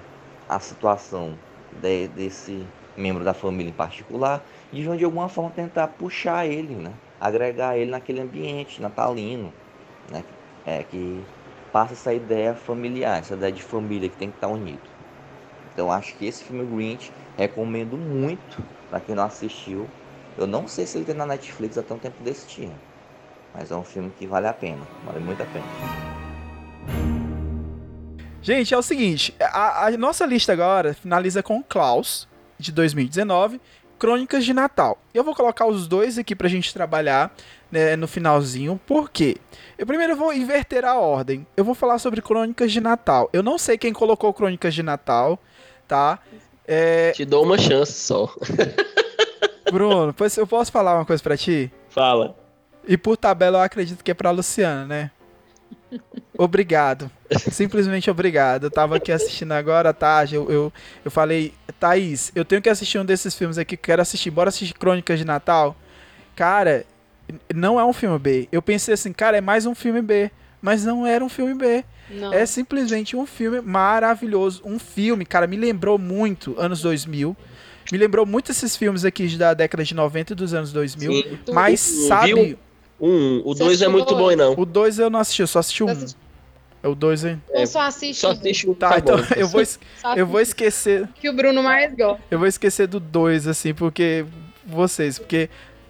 a 0.49 0.59
situação 0.59 1.37
de, 1.71 2.07
desse 2.07 2.67
membro 2.97 3.23
da 3.23 3.33
família 3.33 3.69
em 3.69 3.73
particular, 3.73 4.43
deviam 4.71 4.97
de 4.97 5.05
alguma 5.05 5.29
forma 5.29 5.51
tentar 5.51 5.87
puxar 5.89 6.47
ele, 6.47 6.75
né? 6.75 6.93
agregar 7.19 7.77
ele 7.77 7.91
naquele 7.91 8.19
ambiente 8.19 8.81
natalino, 8.81 9.53
né? 10.11 10.23
é, 10.65 10.83
que 10.83 11.23
passa 11.71 11.93
essa 11.93 12.13
ideia 12.13 12.55
familiar, 12.55 13.19
essa 13.19 13.35
ideia 13.35 13.51
de 13.51 13.61
família 13.61 14.09
que 14.09 14.17
tem 14.17 14.29
que 14.29 14.37
estar 14.37 14.47
unido. 14.47 14.89
Então 15.71 15.91
acho 15.91 16.17
que 16.17 16.25
esse 16.25 16.43
filme 16.43 16.65
Grinch 16.65 17.11
recomendo 17.37 17.97
muito 17.97 18.61
para 18.89 18.99
quem 18.99 19.15
não 19.15 19.23
assistiu. 19.23 19.87
Eu 20.37 20.47
não 20.47 20.67
sei 20.67 20.85
se 20.85 20.97
ele 20.97 21.05
tem 21.05 21.15
na 21.15 21.25
Netflix 21.25 21.77
até 21.77 21.93
um 21.93 21.99
tempo 21.99 22.23
desse 22.23 22.47
tinha, 22.47 22.77
mas 23.53 23.71
é 23.71 23.75
um 23.75 23.83
filme 23.83 24.11
que 24.11 24.27
vale 24.27 24.47
a 24.47 24.53
pena, 24.53 24.85
vale 25.03 25.19
muito 25.19 25.41
a 25.41 25.45
pena. 25.45 26.00
Gente, 28.41 28.73
é 28.73 28.77
o 28.77 28.81
seguinte, 28.81 29.35
a, 29.39 29.85
a 29.85 29.91
nossa 29.91 30.25
lista 30.25 30.51
agora 30.51 30.95
finaliza 30.95 31.43
com 31.43 31.61
Klaus, 31.61 32.27
de 32.57 32.71
2019, 32.71 33.61
Crônicas 33.99 34.43
de 34.43 34.51
Natal. 34.51 34.97
Eu 35.13 35.23
vou 35.23 35.35
colocar 35.35 35.67
os 35.67 35.87
dois 35.87 36.17
aqui 36.17 36.35
pra 36.35 36.49
gente 36.49 36.73
trabalhar 36.73 37.31
né, 37.71 37.95
no 37.95 38.07
finalzinho, 38.07 38.81
por 38.87 39.11
quê? 39.11 39.37
Eu 39.77 39.85
primeiro 39.85 40.15
vou 40.15 40.33
inverter 40.33 40.83
a 40.83 40.97
ordem. 40.97 41.45
Eu 41.55 41.63
vou 41.63 41.75
falar 41.75 41.99
sobre 41.99 42.19
Crônicas 42.19 42.71
de 42.71 42.81
Natal. 42.81 43.29
Eu 43.31 43.43
não 43.43 43.59
sei 43.59 43.77
quem 43.77 43.93
colocou 43.93 44.33
Crônicas 44.33 44.73
de 44.73 44.81
Natal, 44.81 45.37
tá? 45.87 46.17
É... 46.67 47.11
Te 47.11 47.25
dou 47.25 47.43
uma 47.43 47.59
chance 47.59 47.93
só. 47.93 48.33
Bruno, 49.71 50.15
eu 50.37 50.47
posso 50.47 50.71
falar 50.71 50.95
uma 50.95 51.05
coisa 51.05 51.21
pra 51.21 51.37
ti? 51.37 51.71
Fala. 51.89 52.35
E 52.87 52.97
por 52.97 53.15
tabela 53.15 53.59
eu 53.59 53.63
acredito 53.63 54.03
que 54.03 54.09
é 54.09 54.15
pra 54.15 54.31
Luciana, 54.31 54.85
né? 54.85 55.11
Obrigado. 56.37 57.09
Simplesmente 57.51 58.09
obrigado. 58.09 58.65
Eu 58.65 58.71
tava 58.71 58.95
aqui 58.95 59.11
assistindo 59.11 59.51
agora 59.51 59.89
à 59.89 59.93
tarde. 59.93 60.35
Eu, 60.35 60.49
eu, 60.49 60.73
eu 61.03 61.11
falei, 61.11 61.53
Thaís, 61.79 62.31
eu 62.35 62.43
tenho 62.45 62.61
que 62.61 62.69
assistir 62.69 62.97
um 62.99 63.05
desses 63.05 63.35
filmes 63.35 63.57
aqui 63.57 63.77
que 63.77 63.83
quero 63.83 64.01
assistir. 64.01 64.31
Bora 64.31 64.49
assistir 64.49 64.73
Crônicas 64.73 65.19
de 65.19 65.25
Natal? 65.25 65.75
Cara, 66.35 66.85
não 67.53 67.79
é 67.79 67.85
um 67.85 67.93
filme 67.93 68.17
B. 68.17 68.47
Eu 68.51 68.61
pensei 68.61 68.93
assim, 68.93 69.13
cara, 69.13 69.37
é 69.37 69.41
mais 69.41 69.65
um 69.65 69.75
filme 69.75 70.01
B. 70.01 70.31
Mas 70.61 70.85
não 70.85 71.07
era 71.07 71.25
um 71.25 71.29
filme 71.29 71.55
B. 71.55 71.83
Não. 72.09 72.31
É 72.31 72.45
simplesmente 72.45 73.15
um 73.15 73.25
filme 73.25 73.61
maravilhoso. 73.61 74.61
Um 74.63 74.77
filme, 74.77 75.25
cara, 75.25 75.47
me 75.47 75.57
lembrou 75.57 75.97
muito 75.97 76.55
anos 76.59 76.81
2000. 76.81 77.35
Me 77.91 77.97
lembrou 77.97 78.25
muito 78.25 78.51
esses 78.51 78.75
filmes 78.75 79.03
aqui 79.03 79.27
da 79.35 79.53
década 79.53 79.83
de 79.83 79.95
90 79.95 80.33
e 80.33 80.35
dos 80.35 80.53
anos 80.53 80.71
2000. 80.71 81.11
Sim. 81.11 81.39
Mas 81.51 81.79
sabe. 81.79 82.33
viu? 82.33 82.59
Um, 83.01 83.41
o 83.43 83.53
2 83.55 83.81
é 83.81 83.87
muito 83.87 84.15
bom, 84.15 84.35
não. 84.35 84.53
O 84.57 84.65
2 84.65 84.99
eu 84.99 85.09
não 85.09 85.19
assisti, 85.19 85.41
eu 85.41 85.47
só 85.47 85.59
assisti 85.59 85.83
o 85.83 85.87
1. 85.87 85.91
Um. 85.91 86.05
É 86.83 86.87
o 86.87 86.95
2, 86.95 87.25
hein? 87.25 87.41
Ou 87.49 87.67
só 87.67 87.81
assiste 87.81 88.19
Só 88.21 88.31
assiste 88.31 88.67
um, 88.69 88.73
Tá, 88.73 88.89
tá 88.91 88.97
então 88.99 89.17
bom. 89.17 89.23
eu 89.37 89.47
vou, 89.47 89.61
eu 90.15 90.25
vou 90.27 90.39
esquecer. 90.41 91.07
que 91.19 91.29
o 91.29 91.33
Bruno 91.33 91.61
mais 91.61 91.93
gosta. 91.95 92.21
Eu 92.29 92.39
vou 92.39 92.47
esquecer 92.47 92.87
do 92.87 92.99
2, 92.99 93.47
assim, 93.47 93.73
porque. 93.73 94.25
Vocês, 94.65 95.17
porque. 95.19 95.49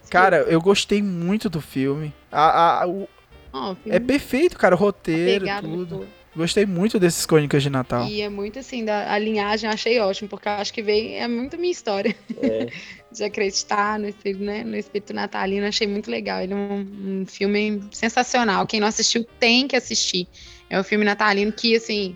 Cara, 0.09 0.37
eu 0.47 0.59
gostei 0.61 1.01
muito 1.01 1.49
do 1.49 1.61
filme. 1.61 2.13
A, 2.31 2.81
a- 2.83 2.87
o- 2.87 3.07
Ó, 3.53 3.71
o 3.71 3.75
filme 3.75 3.95
é 3.97 3.99
perfeito, 3.99 4.57
cara, 4.57 4.75
o 4.75 4.77
roteiro, 4.77 5.45
pegado 5.45 5.67
tudo. 5.67 6.07
Gostei 6.35 6.65
muito 6.65 6.97
desses 6.97 7.25
Crônicas 7.25 7.61
de 7.61 7.69
Natal. 7.69 8.07
E 8.07 8.21
é 8.21 8.29
muito 8.29 8.57
assim, 8.57 8.85
da, 8.85 9.11
a 9.11 9.17
linhagem 9.17 9.69
eu 9.69 9.73
achei 9.73 9.99
ótimo, 9.99 10.29
porque 10.29 10.47
eu 10.47 10.53
acho 10.53 10.73
que 10.73 10.81
veio, 10.81 11.15
é 11.15 11.27
muito 11.27 11.57
minha 11.57 11.71
história. 11.71 12.15
É. 12.41 12.67
De 13.11 13.25
acreditar 13.25 13.99
no 13.99 14.07
espírito, 14.07 14.41
né, 14.41 14.63
no 14.63 14.77
espírito 14.77 15.13
natalino, 15.13 15.67
achei 15.67 15.85
muito 15.85 16.09
legal. 16.09 16.41
Ele 16.41 16.53
é 16.53 16.55
um, 16.55 16.87
um 17.21 17.25
filme 17.25 17.83
sensacional. 17.91 18.65
Quem 18.65 18.79
não 18.79 18.87
assistiu 18.87 19.25
tem 19.37 19.67
que 19.67 19.75
assistir. 19.75 20.29
É 20.69 20.79
um 20.79 20.83
filme 20.83 21.03
natalino 21.03 21.51
que, 21.51 21.75
assim, 21.75 22.15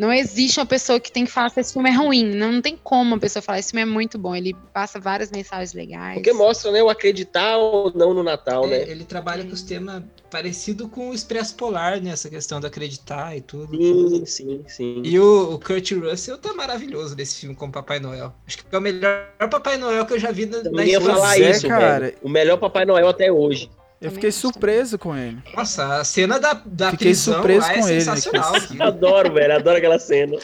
não 0.00 0.10
existe 0.10 0.58
uma 0.58 0.64
pessoa 0.64 0.98
que 0.98 1.12
tem 1.12 1.26
que 1.26 1.30
falar 1.30 1.50
que 1.50 1.60
esse 1.60 1.74
filme 1.74 1.90
é 1.90 1.92
ruim. 1.92 2.24
Não, 2.34 2.52
não 2.52 2.62
tem 2.62 2.74
como 2.82 3.02
uma 3.02 3.18
pessoa 3.18 3.42
falar, 3.42 3.58
esse 3.58 3.70
filme 3.70 3.82
é 3.82 3.84
muito 3.84 4.16
bom. 4.18 4.34
Ele 4.34 4.56
passa 4.72 4.98
várias 4.98 5.30
mensagens 5.30 5.74
legais. 5.74 6.14
Porque 6.14 6.32
mostra, 6.32 6.72
né, 6.72 6.82
o 6.82 6.88
acreditar 6.88 7.58
ou 7.58 7.92
não 7.94 8.14
no 8.14 8.22
Natal, 8.22 8.64
É, 8.64 8.68
né? 8.68 8.82
ele 8.90 9.04
trabalha 9.04 9.44
com 9.44 9.52
os 9.52 9.60
temas 9.60 10.02
parecido 10.30 10.88
com 10.88 11.10
o 11.10 11.14
Expresso 11.14 11.54
Polar, 11.54 12.00
né? 12.00 12.12
Essa 12.12 12.30
questão 12.30 12.60
do 12.60 12.66
acreditar 12.66 13.36
e 13.36 13.42
tudo. 13.42 13.76
Sim, 13.76 14.24
sim, 14.24 14.64
sim. 14.66 15.02
E 15.04 15.20
o, 15.20 15.52
o 15.54 15.58
Kurt 15.60 15.90
Russell 15.92 16.38
tá 16.38 16.54
maravilhoso 16.54 17.14
nesse 17.14 17.40
filme 17.40 17.54
como 17.54 17.70
Papai 17.70 18.00
Noel. 18.00 18.32
Acho 18.46 18.56
que 18.58 18.64
é 18.74 18.78
o 18.78 18.80
melhor 18.80 19.26
Papai 19.50 19.76
Noel 19.76 20.06
que 20.06 20.14
eu 20.14 20.18
já 20.18 20.32
vi 20.32 20.46
na, 20.46 20.58
na 20.58 20.64
Também 20.64 20.86
ia 20.88 20.98
história. 20.98 21.14
falar 21.20 21.38
é, 21.38 21.50
isso, 21.50 21.68
cara. 21.68 22.00
velho. 22.06 22.16
O 22.22 22.28
melhor 22.30 22.56
Papai 22.56 22.86
Noel 22.86 23.08
até 23.08 23.30
hoje. 23.30 23.68
Eu 24.00 24.10
fiquei 24.10 24.32
surpreso 24.32 24.98
com 24.98 25.14
ele. 25.14 25.38
Nossa, 25.54 25.98
a 25.98 26.04
cena 26.04 26.40
da, 26.40 26.54
da 26.64 26.90
Fiquei 26.92 27.08
prisão 27.08 27.34
surpreso 27.34 27.66
lá 27.66 27.72
é 27.72 27.78
com 27.80 27.88
ele, 27.88 28.00
sensacional. 28.00 28.54
Adoro, 28.80 29.34
velho. 29.34 29.54
Adoro 29.54 29.76
aquela 29.76 29.98
cena. 29.98 30.38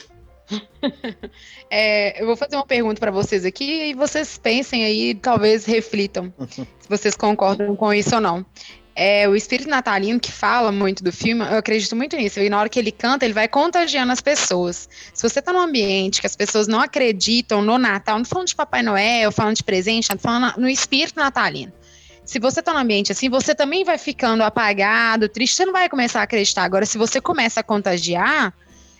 É, 1.69 2.23
eu 2.23 2.27
vou 2.27 2.37
fazer 2.37 2.55
uma 2.55 2.65
pergunta 2.65 3.01
para 3.01 3.11
vocês 3.11 3.45
aqui 3.45 3.91
e 3.91 3.95
vocês 3.95 4.39
pensem 4.39 4.85
aí, 4.85 5.17
talvez 5.17 5.65
reflitam 5.65 6.33
se 6.49 6.89
vocês 6.89 7.17
concordam 7.17 7.75
com 7.75 7.93
isso 7.93 8.15
ou 8.15 8.21
não. 8.21 8.47
É, 8.95 9.29
o 9.29 9.35
espírito 9.35 9.69
natalino 9.69 10.21
que 10.21 10.31
fala 10.31 10.71
muito 10.71 11.03
do 11.03 11.13
filme, 11.13 11.45
eu 11.45 11.59
acredito 11.59 11.97
muito 11.97 12.17
nisso. 12.17 12.39
E 12.39 12.49
na 12.49 12.61
hora 12.61 12.69
que 12.69 12.79
ele 12.79 12.93
canta, 12.93 13.25
ele 13.25 13.35
vai 13.35 13.49
contagiando 13.49 14.13
as 14.13 14.21
pessoas. 14.21 14.89
Se 15.13 15.29
você 15.29 15.43
tá 15.43 15.53
num 15.53 15.59
ambiente 15.61 16.21
que 16.21 16.27
as 16.29 16.37
pessoas 16.37 16.69
não 16.69 16.81
acreditam 16.81 17.61
no 17.61 17.77
Natal, 17.79 18.17
não 18.17 18.25
falando 18.25 18.47
de 18.47 18.55
Papai 18.55 18.85
Noel, 18.85 19.33
falando 19.33 19.57
de 19.57 19.65
presente, 19.65 20.09
falando 20.19 20.57
no 20.57 20.69
espírito 20.69 21.19
natalino. 21.19 21.73
Se 22.27 22.39
você 22.41 22.61
tá 22.61 22.73
num 22.73 22.81
ambiente 22.81 23.13
assim, 23.13 23.31
você 23.31 23.55
também 23.55 23.85
vai 23.85 23.97
ficando 23.97 24.43
apagado, 24.43 25.29
triste, 25.29 25.55
você 25.57 25.65
não 25.65 25.73
vai 25.73 25.89
começar 25.89 26.21
a 26.21 26.25
acreditar. 26.25 26.65
Agora, 26.65 26.85
se 26.85 26.99
você 26.99 27.21
começa 27.21 27.61
a 27.61 27.63
contagiar, 27.63 28.53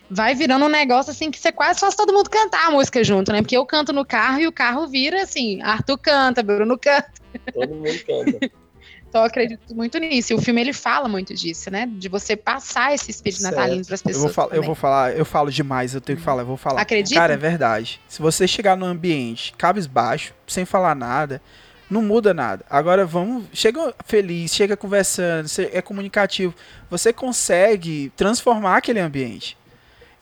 vai 0.09 0.35
virando 0.35 0.65
um 0.65 0.69
negócio 0.69 1.11
assim 1.11 1.31
que 1.31 1.39
você 1.39 1.51
quase 1.51 1.81
faz 1.81 1.95
todo 1.97 2.13
mundo 2.13 2.31
cantar 2.31 2.69
a 2.69 2.71
música 2.71 3.03
junto, 3.03 3.33
né? 3.33 3.43
Porque 3.43 3.57
eu 3.57 3.67
canto 3.67 3.93
no 3.93 4.05
carro 4.07 4.39
e 4.41 4.47
o 4.47 4.53
carro 4.53 4.87
vira 4.87 5.23
assim, 5.23 5.61
Arthur 5.61 5.99
canta, 5.99 6.43
Bruno 6.43 6.79
canta. 6.81 7.11
Todo 7.53 7.75
mundo 7.75 7.99
canta. 8.07 8.51
Então 9.09 9.21
eu 9.23 9.27
acredito 9.27 9.75
muito 9.75 9.99
nisso. 9.99 10.33
E 10.33 10.37
o 10.37 10.41
filme 10.41 10.61
ele 10.61 10.73
fala 10.73 11.09
muito 11.09 11.35
disso, 11.35 11.71
né? 11.71 11.87
De 11.91 12.09
você 12.09 12.37
passar 12.37 12.95
esse 12.95 13.11
espírito 13.11 13.41
Certo. 13.41 13.55
natalino 13.57 13.85
para 13.85 13.95
as 13.95 14.01
Eu 14.01 14.05
pessoas. 14.05 14.25
vou, 14.25 14.33
falar, 14.33 14.57
eu 14.57 14.63
vou 14.63 14.75
falar, 14.75 15.17
eu 15.17 15.25
falo 15.25 15.51
demais, 15.51 15.95
eu 15.95 16.01
tenho 16.01 16.19
que 16.19 16.25
falar, 16.25 16.43
eu 16.43 16.47
vou 16.47 16.57
falar. 16.57 16.81
Acredita? 16.81 17.21
Cara, 17.21 17.35
é 17.35 17.37
verdade. 17.37 18.01
Se 18.09 18.21
você 18.21 18.47
chegar 18.47 18.77
num 18.77 18.87
ambiente 18.87 19.53
cabisbaixo, 19.57 20.35
sem 20.47 20.65
falar 20.65 20.95
nada, 20.95 21.41
não 21.91 22.03
muda 22.03 22.35
nada. 22.35 22.65
Agora 22.69 23.05
vamos, 23.05 23.45
chega 23.53 23.95
feliz, 24.05 24.55
chega 24.55 24.77
conversando, 24.77 25.49
é 25.73 25.81
comunicativo, 25.81 26.55
você 26.91 27.13
consegue 27.13 28.13
transformar 28.17 28.77
aquele 28.77 29.01
ambiente. 29.01 29.57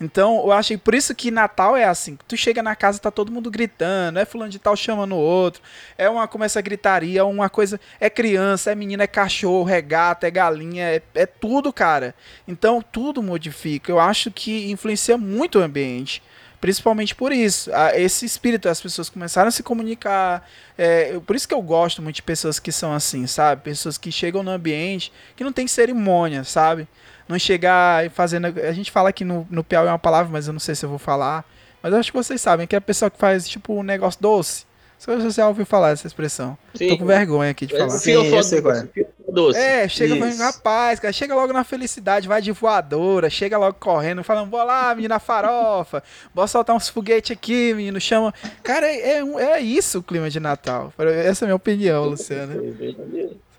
Então, 0.00 0.42
eu 0.44 0.52
acho 0.52 0.68
que 0.68 0.78
por 0.78 0.94
isso 0.94 1.14
que 1.14 1.30
Natal 1.30 1.76
é 1.76 1.84
assim. 1.84 2.18
Tu 2.28 2.36
chega 2.36 2.62
na 2.62 2.74
casa, 2.74 2.98
tá 2.98 3.10
todo 3.10 3.32
mundo 3.32 3.50
gritando, 3.50 4.18
é 4.18 4.24
fulano 4.24 4.50
de 4.50 4.58
tal 4.58 4.76
chamando 4.76 5.14
o 5.14 5.18
outro, 5.18 5.62
é 5.96 6.08
uma 6.08 6.26
começa 6.26 6.58
a 6.58 6.62
gritaria, 6.62 7.20
é 7.20 7.22
uma 7.22 7.48
coisa, 7.48 7.80
é 8.00 8.10
criança, 8.10 8.72
é 8.72 8.74
menina, 8.74 9.04
é 9.04 9.06
cachorro, 9.06 9.70
é 9.70 9.80
gato, 9.80 10.24
é 10.24 10.30
galinha, 10.30 10.84
é, 10.84 11.02
é 11.14 11.26
tudo, 11.26 11.72
cara. 11.72 12.14
Então, 12.46 12.82
tudo 12.82 13.22
modifica. 13.22 13.90
Eu 13.90 14.00
acho 14.00 14.30
que 14.30 14.70
influencia 14.70 15.16
muito 15.16 15.58
o 15.58 15.62
ambiente. 15.62 16.22
Principalmente 16.64 17.14
por 17.14 17.30
isso, 17.30 17.70
a- 17.74 17.94
esse 17.94 18.24
espírito, 18.24 18.70
as 18.70 18.80
pessoas 18.80 19.10
começaram 19.10 19.48
a 19.48 19.50
se 19.50 19.62
comunicar. 19.62 20.48
é, 20.78 21.20
por 21.26 21.36
isso 21.36 21.46
que 21.46 21.52
eu 21.52 21.60
gosto 21.60 22.00
muito 22.00 22.16
de 22.16 22.22
pessoas 22.22 22.58
que 22.58 22.72
são 22.72 22.90
assim, 22.94 23.26
sabe? 23.26 23.60
Pessoas 23.60 23.98
que 23.98 24.10
chegam 24.10 24.42
no 24.42 24.50
ambiente 24.50 25.12
que 25.36 25.44
não 25.44 25.52
tem 25.52 25.68
cerimônia, 25.68 26.42
sabe? 26.42 26.88
Não 27.28 27.38
chegar 27.38 28.08
fazendo. 28.12 28.46
A 28.46 28.72
gente 28.72 28.90
fala 28.90 29.10
aqui 29.10 29.26
no, 29.26 29.46
no 29.50 29.62
Piauí 29.62 29.88
é 29.88 29.90
uma 29.90 29.98
palavra, 29.98 30.32
mas 30.32 30.46
eu 30.46 30.54
não 30.54 30.58
sei 30.58 30.74
se 30.74 30.86
eu 30.86 30.88
vou 30.88 30.98
falar. 30.98 31.44
Mas 31.82 31.92
eu 31.92 31.98
acho 32.00 32.10
que 32.10 32.16
vocês 32.16 32.40
sabem 32.40 32.66
que 32.66 32.74
é 32.74 32.78
a 32.78 32.80
pessoa 32.80 33.10
que 33.10 33.18
faz 33.18 33.46
tipo 33.46 33.74
um 33.78 33.82
negócio 33.82 34.18
doce, 34.22 34.64
você 35.06 35.30
já 35.30 35.48
ouviu 35.48 35.66
falar 35.66 35.90
essa 35.90 36.06
expressão. 36.06 36.56
Sim. 36.74 36.88
Tô 36.88 36.98
com 36.98 37.06
vergonha 37.06 37.50
aqui 37.50 37.66
de 37.66 37.74
É, 37.74 37.78
falar. 37.78 37.90
sim, 37.90 38.12
eu 38.12 38.42
sei 38.42 38.62
qual 38.62 38.74
é. 38.74 38.88
Doce. 39.28 39.58
É, 39.58 39.88
chega 39.88 40.16
falando, 40.16 40.38
rapaz, 40.38 41.00
cara, 41.00 41.12
chega 41.12 41.34
logo 41.34 41.52
na 41.52 41.64
felicidade, 41.64 42.28
vai 42.28 42.40
de 42.40 42.52
voadora, 42.52 43.28
chega 43.28 43.58
logo 43.58 43.76
correndo, 43.80 44.22
falando, 44.22 44.48
vou 44.50 44.62
lá, 44.64 44.94
menina 44.94 45.18
farofa, 45.18 46.02
bora 46.32 46.46
soltar 46.46 46.76
uns 46.76 46.88
foguetes 46.88 47.32
aqui, 47.32 47.74
menino, 47.74 48.00
chama. 48.00 48.32
Cara, 48.62 48.86
é, 48.86 49.18
é, 49.18 49.42
é 49.56 49.60
isso 49.60 49.98
o 49.98 50.02
clima 50.02 50.30
de 50.30 50.38
Natal. 50.38 50.92
Essa 50.98 51.44
é 51.44 51.46
a 51.46 51.48
minha 51.48 51.56
opinião, 51.56 52.04
Luciana. 52.06 52.54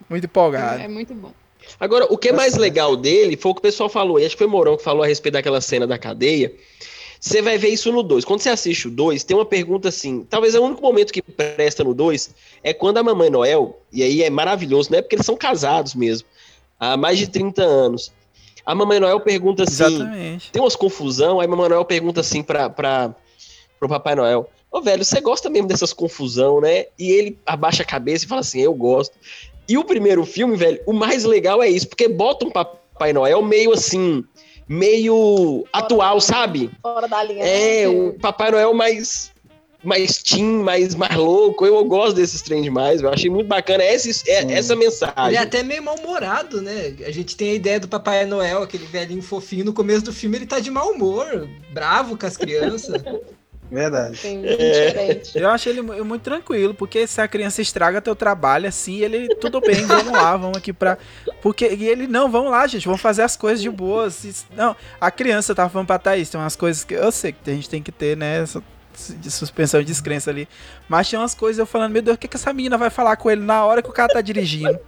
Muito 0.09 0.25
empolgado. 0.25 0.81
É 0.81 0.87
muito 0.87 1.13
bom. 1.13 1.31
Agora, 1.79 2.05
o 2.09 2.17
que 2.17 2.29
é 2.29 2.31
mais 2.31 2.55
legal 2.55 2.95
dele 2.95 3.35
foi 3.35 3.51
o 3.51 3.55
que 3.55 3.59
o 3.59 3.63
pessoal 3.63 3.89
falou, 3.89 4.19
e 4.19 4.25
acho 4.25 4.35
que 4.35 4.43
foi 4.43 4.47
Mourão 4.47 4.77
que 4.77 4.83
falou 4.83 5.03
a 5.03 5.07
respeito 5.07 5.33
daquela 5.33 5.59
cena 5.59 5.85
da 5.87 5.97
cadeia. 5.97 6.53
Você 7.19 7.41
vai 7.41 7.57
ver 7.57 7.69
isso 7.69 7.91
no 7.91 8.03
2. 8.03 8.25
Quando 8.25 8.41
você 8.41 8.49
assiste 8.49 8.87
o 8.87 8.91
2, 8.91 9.23
tem 9.23 9.35
uma 9.35 9.45
pergunta 9.45 9.89
assim. 9.89 10.25
Talvez 10.29 10.55
é 10.55 10.59
o 10.59 10.63
único 10.63 10.81
momento 10.81 11.11
que 11.13 11.21
presta 11.21 11.83
no 11.83 11.93
2 11.93 12.33
é 12.63 12.73
quando 12.73 12.97
a 12.97 13.03
Mamãe 13.03 13.29
Noel, 13.29 13.79
e 13.91 14.03
aí 14.03 14.23
é 14.23 14.29
maravilhoso, 14.29 14.91
né? 14.91 15.01
Porque 15.01 15.15
eles 15.15 15.25
são 15.25 15.35
casados 15.35 15.95
mesmo, 15.95 16.27
há 16.79 16.95
mais 16.97 17.17
de 17.17 17.27
30 17.27 17.63
anos. 17.63 18.11
A 18.65 18.73
Mamãe 18.73 18.99
Noel 18.99 19.19
pergunta 19.19 19.63
assim. 19.63 19.83
Exatamente. 19.83 20.51
Tem 20.51 20.61
umas 20.61 20.75
confusão, 20.75 21.39
aí 21.39 21.45
a 21.45 21.49
Mamãe 21.49 21.69
Noel 21.69 21.85
pergunta 21.85 22.21
assim 22.21 22.41
pra, 22.41 22.69
pra, 22.69 23.15
pro 23.79 23.87
Papai 23.87 24.15
Noel: 24.15 24.49
Ô 24.71 24.81
velho, 24.81 25.05
você 25.05 25.21
gosta 25.21 25.49
mesmo 25.49 25.67
dessas 25.67 25.93
confusão, 25.93 26.59
né? 26.59 26.87
E 26.97 27.11
ele 27.11 27.37
abaixa 27.45 27.83
a 27.83 27.85
cabeça 27.85 28.25
e 28.25 28.27
fala 28.27 28.41
assim: 28.41 28.59
Eu 28.59 28.73
gosto. 28.73 29.15
E 29.67 29.77
o 29.77 29.83
primeiro 29.83 30.25
filme, 30.25 30.55
velho, 30.55 30.81
o 30.85 30.93
mais 30.93 31.23
legal 31.23 31.61
é 31.61 31.69
isso, 31.69 31.87
porque 31.87 32.07
bota 32.07 32.45
um 32.45 32.51
Papai 32.51 33.13
Noel 33.13 33.41
meio 33.41 33.71
assim, 33.71 34.23
meio 34.67 35.65
atual, 35.71 36.19
sabe? 36.19 36.71
Fora 36.81 37.07
da 37.07 37.23
linha. 37.23 37.45
É, 37.45 37.87
o 37.87 38.13
Papai 38.13 38.51
Noel 38.51 38.73
mais 38.73 39.33
mais 39.85 40.17
teen, 40.17 40.63
mais, 40.63 40.95
mais 40.95 41.15
louco. 41.15 41.65
Eu, 41.65 41.75
eu 41.75 41.85
gosto 41.85 42.15
desses 42.15 42.41
trem 42.41 42.61
demais. 42.63 43.01
Eu 43.01 43.09
achei 43.09 43.29
muito 43.29 43.47
bacana 43.47 43.83
essa, 43.83 44.09
é- 44.27 44.51
essa 44.51 44.75
mensagem. 44.75 45.27
Ele 45.27 45.37
é 45.37 45.39
até 45.39 45.61
meio 45.61 45.83
mal-humorado, 45.83 46.61
né? 46.61 46.95
A 47.05 47.11
gente 47.11 47.37
tem 47.37 47.51
a 47.51 47.53
ideia 47.53 47.79
do 47.79 47.87
Papai 47.87 48.25
Noel, 48.25 48.63
aquele 48.63 48.85
velhinho 48.85 49.21
fofinho. 49.21 49.63
No 49.63 49.73
começo 49.73 50.03
do 50.03 50.11
filme 50.11 50.37
ele 50.37 50.47
tá 50.47 50.59
de 50.59 50.71
mau 50.71 50.89
humor, 50.91 51.47
bravo 51.71 52.17
com 52.17 52.25
as 52.25 52.35
crianças. 52.35 53.01
Verdade. 53.71 54.19
É. 54.25 55.21
Eu 55.35 55.49
achei 55.49 55.73
ele 55.73 55.81
mu- 55.81 56.05
muito 56.05 56.21
tranquilo, 56.21 56.73
porque 56.73 57.07
se 57.07 57.19
a 57.19 57.27
criança 57.27 57.61
estraga 57.61 58.01
teu 58.01 58.15
trabalho 58.15 58.67
assim, 58.67 58.99
ele, 59.01 59.27
tudo 59.35 59.59
bem, 59.59 59.85
vamos 59.85 60.11
lá, 60.13 60.37
vamos 60.37 60.57
aqui 60.57 60.71
pra. 60.71 60.97
Porque 61.41 61.67
e 61.67 61.87
ele, 61.87 62.07
não, 62.07 62.29
vamos 62.29 62.51
lá, 62.51 62.65
gente, 62.67 62.85
vamos 62.85 63.01
fazer 63.01 63.23
as 63.23 63.35
coisas 63.35 63.61
de 63.61 63.69
boas. 63.69 64.23
Isso- 64.23 64.45
Não, 64.55 64.75
a 65.01 65.09
criança 65.11 65.53
tava 65.55 65.69
falando 65.69 65.87
pra 65.87 65.99
Thaís, 65.99 66.29
tem 66.29 66.39
umas 66.39 66.55
coisas 66.55 66.83
que 66.83 66.93
eu 66.93 67.11
sei 67.11 67.31
que 67.33 67.49
a 67.49 67.53
gente 67.53 67.69
tem 67.69 67.81
que 67.81 67.91
ter, 67.91 68.15
né? 68.15 68.41
essa 68.43 68.61
de 69.19 69.29
suspensão 69.29 69.81
de 69.81 69.87
descrença 69.87 70.29
ali. 70.29 70.47
Mas 70.87 71.09
tinha 71.09 71.19
umas 71.19 71.33
coisas 71.35 71.59
eu 71.59 71.65
falando, 71.65 71.91
meu 71.91 72.01
Deus, 72.01 72.15
o 72.15 72.17
que, 72.17 72.29
que 72.29 72.37
essa 72.37 72.53
menina 72.53 72.77
vai 72.77 72.89
falar 72.89 73.17
com 73.17 73.29
ele 73.29 73.41
na 73.41 73.65
hora 73.65 73.81
que 73.81 73.89
o 73.89 73.91
cara 73.93 74.13
tá 74.13 74.21
dirigindo? 74.21 74.79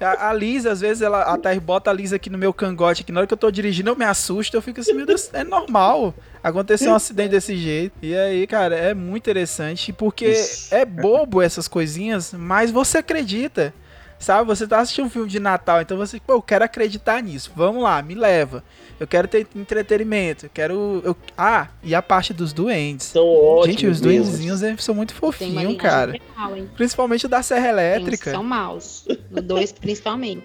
A, 0.00 0.30
a 0.30 0.32
Liz, 0.32 0.64
às 0.66 0.80
vezes, 0.80 1.02
ela, 1.02 1.22
a 1.22 1.36
Thaís 1.36 1.60
bota 1.60 1.90
a 1.90 1.92
Liz 1.92 2.12
aqui 2.12 2.30
no 2.30 2.38
meu 2.38 2.52
cangote, 2.52 3.04
que 3.04 3.12
na 3.12 3.20
hora 3.20 3.26
que 3.26 3.34
eu 3.34 3.38
tô 3.38 3.50
dirigindo 3.50 3.90
eu 3.90 3.96
me 3.96 4.04
assusto, 4.04 4.56
eu 4.56 4.62
fico 4.62 4.80
assim, 4.80 4.94
meu 4.94 5.04
Deus, 5.04 5.28
é 5.32 5.44
normal 5.44 6.14
acontecer 6.42 6.88
um 6.88 6.94
acidente 6.94 7.30
desse 7.30 7.54
jeito. 7.56 7.94
E 8.02 8.16
aí, 8.16 8.46
cara, 8.46 8.74
é 8.74 8.94
muito 8.94 9.24
interessante, 9.24 9.92
porque 9.92 10.34
é 10.70 10.84
bobo 10.84 11.42
essas 11.42 11.68
coisinhas, 11.68 12.32
mas 12.32 12.70
você 12.70 12.98
acredita. 12.98 13.74
Sabe, 14.20 14.46
você 14.46 14.66
tá 14.66 14.78
assistindo 14.80 15.06
um 15.06 15.10
filme 15.10 15.26
de 15.28 15.40
Natal, 15.40 15.80
então 15.80 15.96
você, 15.96 16.20
pô, 16.20 16.34
eu 16.34 16.42
quero 16.42 16.62
acreditar 16.62 17.22
nisso. 17.22 17.50
Vamos 17.56 17.82
lá, 17.82 18.02
me 18.02 18.14
leva. 18.14 18.62
Eu 19.00 19.06
quero 19.06 19.26
ter 19.26 19.46
entretenimento. 19.56 20.44
Eu 20.44 20.50
quero. 20.52 21.00
eu- 21.02 21.16
Ah, 21.36 21.68
e 21.82 21.94
a 21.94 22.02
parte 22.02 22.34
dos 22.34 22.52
duendes. 22.52 23.06
São 23.06 23.26
ótimos 23.26 23.66
Gente, 23.66 23.86
os 23.86 24.00
mesmo. 24.02 24.24
duendezinhos 24.24 24.62
eles 24.62 24.84
são 24.84 24.94
muito 24.94 25.14
fofinhos, 25.14 25.74
cara. 25.80 26.12
legal, 26.12 26.54
hein? 26.54 26.68
Principalmente 26.76 27.24
o 27.24 27.28
da 27.30 27.42
Serra 27.42 27.68
Elétrica. 27.70 28.30
São 28.30 28.44
maus. 28.44 29.06
No 29.30 29.40
2, 29.40 29.72
principalmente. 29.72 30.44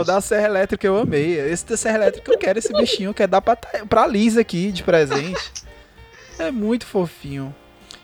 O 0.00 0.04
da 0.04 0.20
Serra 0.22 0.46
Elétrica 0.46 0.86
eu 0.86 0.96
amei. 0.96 1.38
Esse 1.38 1.66
da 1.66 1.76
Serra 1.76 1.96
Elétrica 1.96 2.32
eu 2.32 2.38
quero 2.38 2.58
esse 2.58 2.72
bichinho, 2.72 3.10
eu 3.10 3.14
quero 3.14 3.30
dar 3.32 3.42
pra, 3.42 3.54
pra 3.54 4.06
Liz 4.06 4.38
aqui 4.38 4.72
de 4.72 4.82
presente. 4.82 5.52
É 6.38 6.50
muito 6.50 6.86
fofinho. 6.86 7.54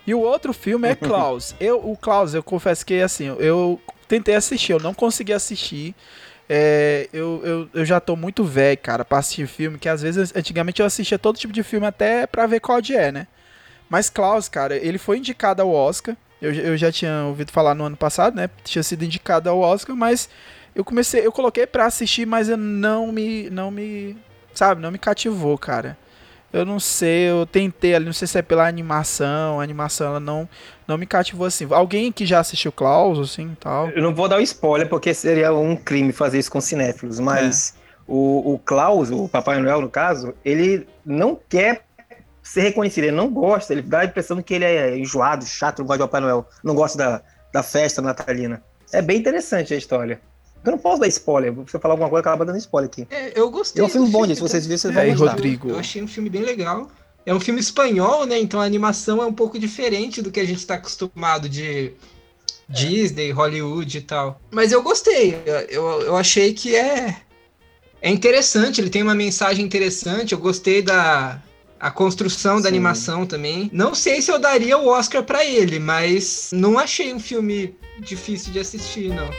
E 0.06 0.14
o 0.14 0.20
outro 0.20 0.52
filme 0.52 0.88
é 0.88 0.94
Klaus. 0.96 1.54
Eu, 1.58 1.78
o 1.90 1.96
Klaus, 1.96 2.34
eu 2.34 2.42
confesso 2.42 2.84
que 2.84 3.00
assim, 3.00 3.34
eu 3.38 3.80
tentei 4.08 4.34
assistir, 4.34 4.72
eu 4.72 4.80
não 4.80 4.94
consegui 4.94 5.32
assistir. 5.32 5.94
É, 6.48 7.08
eu, 7.12 7.42
eu, 7.44 7.68
eu 7.74 7.84
já 7.84 8.00
tô 8.00 8.16
muito 8.16 8.42
velho, 8.42 8.78
cara, 8.78 9.04
pra 9.04 9.18
assistir 9.18 9.46
filme, 9.46 9.78
que 9.78 9.88
às 9.88 10.00
vezes, 10.00 10.34
antigamente 10.34 10.80
eu 10.80 10.86
assistia 10.86 11.18
todo 11.18 11.38
tipo 11.38 11.52
de 11.52 11.62
filme 11.62 11.86
até 11.86 12.26
pra 12.26 12.46
ver 12.46 12.60
qual 12.60 12.80
de 12.80 12.96
é, 12.96 13.12
né? 13.12 13.26
Mas 13.88 14.08
Klaus, 14.08 14.48
cara, 14.48 14.74
ele 14.76 14.98
foi 14.98 15.18
indicado 15.18 15.60
ao 15.60 15.70
Oscar. 15.70 16.16
Eu, 16.40 16.52
eu 16.52 16.76
já 16.76 16.90
tinha 16.90 17.24
ouvido 17.24 17.52
falar 17.52 17.74
no 17.74 17.84
ano 17.84 17.96
passado, 17.96 18.34
né? 18.34 18.48
Tinha 18.64 18.82
sido 18.82 19.04
indicado 19.04 19.50
ao 19.50 19.58
Oscar, 19.58 19.94
mas 19.94 20.28
eu 20.74 20.84
comecei, 20.84 21.26
eu 21.26 21.32
coloquei 21.32 21.66
pra 21.66 21.86
assistir, 21.86 22.26
mas 22.26 22.48
eu 22.48 22.56
não 22.56 23.12
me, 23.12 23.50
não 23.50 23.70
me, 23.70 24.16
sabe, 24.54 24.80
não 24.80 24.90
me 24.90 24.98
cativou, 24.98 25.58
cara. 25.58 25.98
Eu 26.52 26.64
não 26.64 26.80
sei, 26.80 27.30
eu 27.30 27.44
tentei 27.44 27.94
ali, 27.94 28.06
não 28.06 28.12
sei 28.12 28.26
se 28.26 28.38
é 28.38 28.42
pela 28.42 28.66
animação, 28.66 29.60
a 29.60 29.62
animação 29.62 30.06
ela 30.06 30.20
não, 30.20 30.48
não 30.86 30.96
me 30.96 31.06
cativou 31.06 31.46
assim. 31.46 31.66
Alguém 31.70 32.10
que 32.10 32.24
já 32.24 32.40
assistiu 32.40 32.72
Klaus, 32.72 33.18
assim, 33.18 33.54
tal? 33.60 33.90
Eu 33.90 34.02
não 34.02 34.14
vou 34.14 34.28
dar 34.28 34.38
um 34.38 34.40
spoiler, 34.40 34.88
porque 34.88 35.12
seria 35.12 35.52
um 35.52 35.76
crime 35.76 36.10
fazer 36.10 36.38
isso 36.38 36.50
com 36.50 36.60
cinéfilos, 36.60 37.20
mas 37.20 37.74
o, 38.06 38.54
o 38.54 38.58
Klaus, 38.58 39.10
o 39.10 39.28
Papai 39.28 39.60
Noel, 39.60 39.82
no 39.82 39.90
caso, 39.90 40.34
ele 40.42 40.88
não 41.04 41.38
quer 41.48 41.82
ser 42.42 42.62
reconhecido, 42.62 43.04
ele 43.04 43.16
não 43.16 43.28
gosta, 43.28 43.74
ele 43.74 43.82
dá 43.82 44.00
a 44.00 44.04
impressão 44.06 44.40
que 44.40 44.54
ele 44.54 44.64
é 44.64 44.96
enjoado, 44.96 45.44
chato, 45.44 45.80
não 45.80 45.86
gosta 45.86 46.02
de 46.02 46.08
Papai 46.08 46.20
Noel, 46.22 46.46
não 46.64 46.74
gosta 46.74 46.96
da, 46.96 47.22
da 47.52 47.62
festa 47.62 48.00
natalina. 48.00 48.62
É 48.90 49.02
bem 49.02 49.18
interessante 49.18 49.74
a 49.74 49.76
história. 49.76 50.18
Eu 50.64 50.72
não 50.72 50.78
posso 50.78 51.00
dar 51.00 51.06
spoiler, 51.08 51.54
se 51.66 51.76
eu 51.76 51.80
falar 51.80 51.94
alguma 51.94 52.10
coisa, 52.10 52.20
acaba 52.20 52.44
dando 52.44 52.58
spoiler 52.58 52.90
aqui. 52.90 53.06
É, 53.10 53.38
eu 53.38 53.50
gostei. 53.50 53.82
É 53.82 53.86
um 53.86 53.88
filme 53.88 54.06
do 54.06 54.12
bom, 54.12 54.26
gente, 54.26 54.36
se 54.36 54.42
vocês 54.42 54.66
virem, 54.66 54.78
vocês 54.78 54.94
vão 54.94 55.02
Aí, 55.02 55.10
gostar. 55.10 55.32
Rodrigo. 55.32 55.70
Eu 55.70 55.78
achei 55.78 56.02
um 56.02 56.08
filme 56.08 56.28
bem 56.28 56.42
legal. 56.42 56.90
É 57.24 57.34
um 57.34 57.40
filme 57.40 57.60
espanhol, 57.60 58.26
né? 58.26 58.38
Então 58.38 58.60
a 58.60 58.64
animação 58.64 59.22
é 59.22 59.26
um 59.26 59.32
pouco 59.32 59.58
diferente 59.58 60.22
do 60.22 60.30
que 60.30 60.40
a 60.40 60.46
gente 60.46 60.58
está 60.58 60.74
acostumado 60.74 61.48
de 61.48 61.92
Disney, 62.68 63.30
Hollywood 63.30 63.98
e 63.98 64.00
tal. 64.00 64.40
Mas 64.50 64.72
eu 64.72 64.82
gostei. 64.82 65.38
Eu, 65.68 66.02
eu 66.02 66.16
achei 66.16 66.52
que 66.52 66.74
é, 66.74 67.16
é 68.00 68.10
interessante. 68.10 68.80
Ele 68.80 68.90
tem 68.90 69.02
uma 69.02 69.14
mensagem 69.14 69.64
interessante. 69.64 70.32
Eu 70.32 70.38
gostei 70.38 70.82
da 70.82 71.42
a 71.80 71.90
construção 71.90 72.60
da 72.60 72.68
animação 72.68 73.24
também. 73.24 73.70
Não 73.72 73.94
sei 73.94 74.20
se 74.20 74.30
eu 74.30 74.38
daria 74.38 74.76
o 74.76 74.88
Oscar 74.88 75.22
pra 75.22 75.44
ele, 75.44 75.78
mas 75.78 76.50
não 76.52 76.78
achei 76.78 77.14
um 77.14 77.20
filme 77.20 77.76
difícil 78.00 78.52
de 78.52 78.58
assistir, 78.58 79.10
não. 79.10 79.30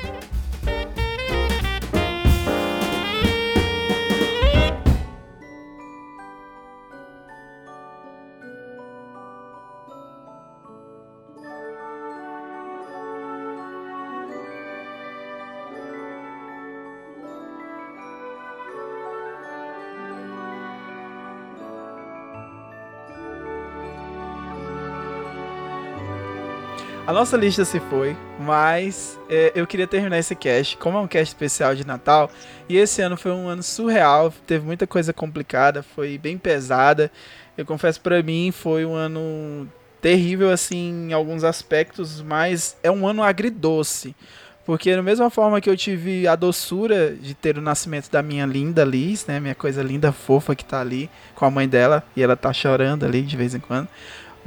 A 27.10 27.12
nossa 27.12 27.36
lista 27.36 27.66
se 27.66 27.80
foi, 27.80 28.16
mas 28.40 29.20
é, 29.28 29.52
eu 29.56 29.66
queria 29.66 29.88
terminar 29.88 30.20
esse 30.20 30.36
cast, 30.36 30.78
como 30.78 30.96
é 30.96 31.02
um 31.02 31.08
cast 31.08 31.34
especial 31.34 31.74
de 31.74 31.84
Natal, 31.84 32.30
e 32.70 32.78
esse 32.78 33.02
ano 33.02 33.18
foi 33.18 33.32
um 33.32 33.48
ano 33.48 33.64
surreal, 33.64 34.32
teve 34.46 34.64
muita 34.64 34.86
coisa 34.86 35.12
complicada, 35.12 35.82
foi 35.82 36.20
bem 36.20 36.38
pesada. 36.38 37.12
Eu 37.58 37.66
confesso 37.66 38.00
pra 38.00 38.22
mim, 38.22 38.52
foi 38.52 38.86
um 38.86 38.94
ano 38.94 39.68
terrível 40.00 40.52
assim 40.52 41.08
em 41.10 41.12
alguns 41.12 41.44
aspectos, 41.44 42.22
mas 42.22 42.78
é 42.84 42.92
um 42.92 43.08
ano 43.08 43.24
agridoce. 43.24 44.16
Porque 44.64 44.96
da 44.96 45.02
mesma 45.02 45.32
forma 45.32 45.60
que 45.60 45.68
eu 45.68 45.76
tive 45.76 46.28
a 46.28 46.36
doçura 46.36 47.16
de 47.16 47.34
ter 47.34 47.58
o 47.58 47.62
nascimento 47.62 48.12
da 48.12 48.22
minha 48.22 48.46
linda 48.46 48.84
Liz, 48.86 49.26
né, 49.26 49.40
minha 49.40 49.56
coisa 49.56 49.82
linda 49.82 50.12
fofa 50.12 50.56
que 50.56 50.64
tá 50.64 50.80
ali 50.80 51.10
com 51.34 51.44
a 51.44 51.50
mãe 51.50 51.68
dela 51.68 52.04
e 52.16 52.22
ela 52.22 52.36
tá 52.36 52.54
chorando 52.54 53.04
ali 53.04 53.24
de 53.24 53.36
vez 53.36 53.56
em 53.56 53.60
quando. 53.60 53.88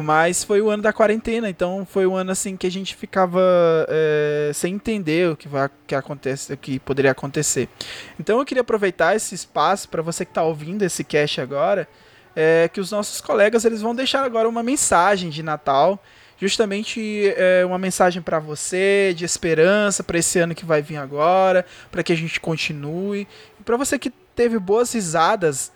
Mas 0.02 0.42
foi 0.42 0.60
o 0.60 0.68
ano 0.68 0.82
da 0.82 0.92
quarentena, 0.92 1.48
então 1.48 1.86
foi 1.88 2.06
um 2.06 2.16
ano 2.16 2.32
assim 2.32 2.56
que 2.56 2.66
a 2.66 2.70
gente 2.70 2.96
ficava 2.96 3.40
é, 3.88 4.50
sem 4.52 4.74
entender 4.74 5.30
o 5.30 5.36
que 5.36 5.48
vai 5.48 5.70
que 5.86 5.94
acontece, 5.94 6.52
o 6.52 6.56
que 6.56 6.78
poderia 6.80 7.12
acontecer. 7.12 7.68
Então 8.18 8.38
eu 8.38 8.44
queria 8.44 8.62
aproveitar 8.62 9.14
esse 9.14 9.34
espaço 9.34 9.88
para 9.88 10.02
você 10.02 10.24
que 10.24 10.30
está 10.30 10.42
ouvindo 10.42 10.82
esse 10.82 11.04
cast 11.04 11.40
agora, 11.40 11.88
é, 12.34 12.68
que 12.72 12.80
os 12.80 12.90
nossos 12.90 13.20
colegas 13.20 13.64
eles 13.64 13.80
vão 13.80 13.94
deixar 13.94 14.24
agora 14.24 14.48
uma 14.48 14.62
mensagem 14.62 15.30
de 15.30 15.42
Natal, 15.42 16.02
justamente 16.38 17.32
é, 17.36 17.64
uma 17.64 17.78
mensagem 17.78 18.20
para 18.20 18.38
você 18.38 19.14
de 19.14 19.24
esperança 19.24 20.02
para 20.02 20.18
esse 20.18 20.38
ano 20.38 20.54
que 20.54 20.64
vai 20.64 20.82
vir 20.82 20.96
agora, 20.96 21.64
para 21.90 22.02
que 22.02 22.12
a 22.12 22.16
gente 22.16 22.40
continue, 22.40 23.28
para 23.64 23.76
você 23.76 23.98
que 23.98 24.10
teve 24.34 24.58
boas 24.58 24.92
risadas 24.92 25.70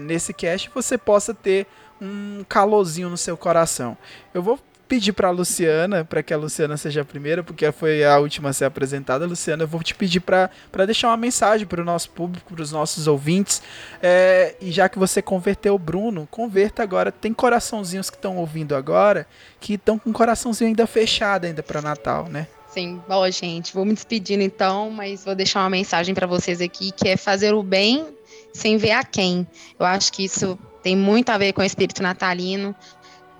nesse 0.00 0.32
cast, 0.32 0.70
você 0.74 0.96
possa 0.96 1.34
ter 1.34 1.66
um 2.00 2.44
calorzinho 2.48 3.08
no 3.08 3.16
seu 3.16 3.36
coração. 3.36 3.96
Eu 4.32 4.42
vou 4.42 4.58
pedir 4.88 5.12
pra 5.12 5.30
Luciana, 5.30 6.04
para 6.04 6.22
que 6.22 6.32
a 6.32 6.36
Luciana 6.36 6.76
seja 6.78 7.02
a 7.02 7.04
primeira, 7.04 7.44
porque 7.44 7.70
foi 7.70 8.02
a 8.04 8.18
última 8.18 8.48
a 8.48 8.52
ser 8.54 8.64
apresentada, 8.64 9.26
Luciana, 9.26 9.64
eu 9.64 9.68
vou 9.68 9.82
te 9.82 9.94
pedir 9.94 10.20
para 10.20 10.50
deixar 10.86 11.08
uma 11.08 11.16
mensagem 11.16 11.66
para 11.66 11.82
o 11.82 11.84
nosso 11.84 12.10
público, 12.10 12.54
para 12.54 12.62
os 12.62 12.72
nossos 12.72 13.06
ouvintes. 13.06 13.62
É, 14.02 14.56
e 14.60 14.72
já 14.72 14.88
que 14.88 14.98
você 14.98 15.20
converteu 15.20 15.74
o 15.74 15.78
Bruno, 15.78 16.26
converta 16.30 16.82
agora. 16.82 17.12
Tem 17.12 17.34
coraçãozinhos 17.34 18.08
que 18.08 18.16
estão 18.16 18.38
ouvindo 18.38 18.74
agora 18.74 19.26
que 19.60 19.74
estão 19.74 19.98
com 19.98 20.10
o 20.10 20.12
coraçãozinho 20.12 20.68
ainda 20.68 20.86
fechado 20.86 21.44
ainda 21.44 21.62
para 21.62 21.82
Natal, 21.82 22.28
né? 22.28 22.46
Sim, 22.70 23.00
bom, 23.08 23.28
gente, 23.30 23.74
vou 23.74 23.84
me 23.84 23.92
despedindo 23.92 24.42
então, 24.42 24.90
mas 24.90 25.24
vou 25.24 25.34
deixar 25.34 25.60
uma 25.60 25.70
mensagem 25.70 26.14
para 26.14 26.26
vocês 26.26 26.60
aqui, 26.60 26.92
que 26.92 27.08
é 27.08 27.16
fazer 27.16 27.52
o 27.52 27.62
bem 27.62 28.06
sem 28.52 28.76
ver 28.76 28.92
a 28.92 29.04
quem. 29.04 29.46
Eu 29.78 29.86
acho 29.86 30.12
que 30.12 30.24
isso 30.24 30.58
tem 30.82 30.96
muito 30.96 31.30
a 31.30 31.38
ver 31.38 31.52
com 31.52 31.60
o 31.60 31.64
espírito 31.64 32.02
natalino. 32.02 32.74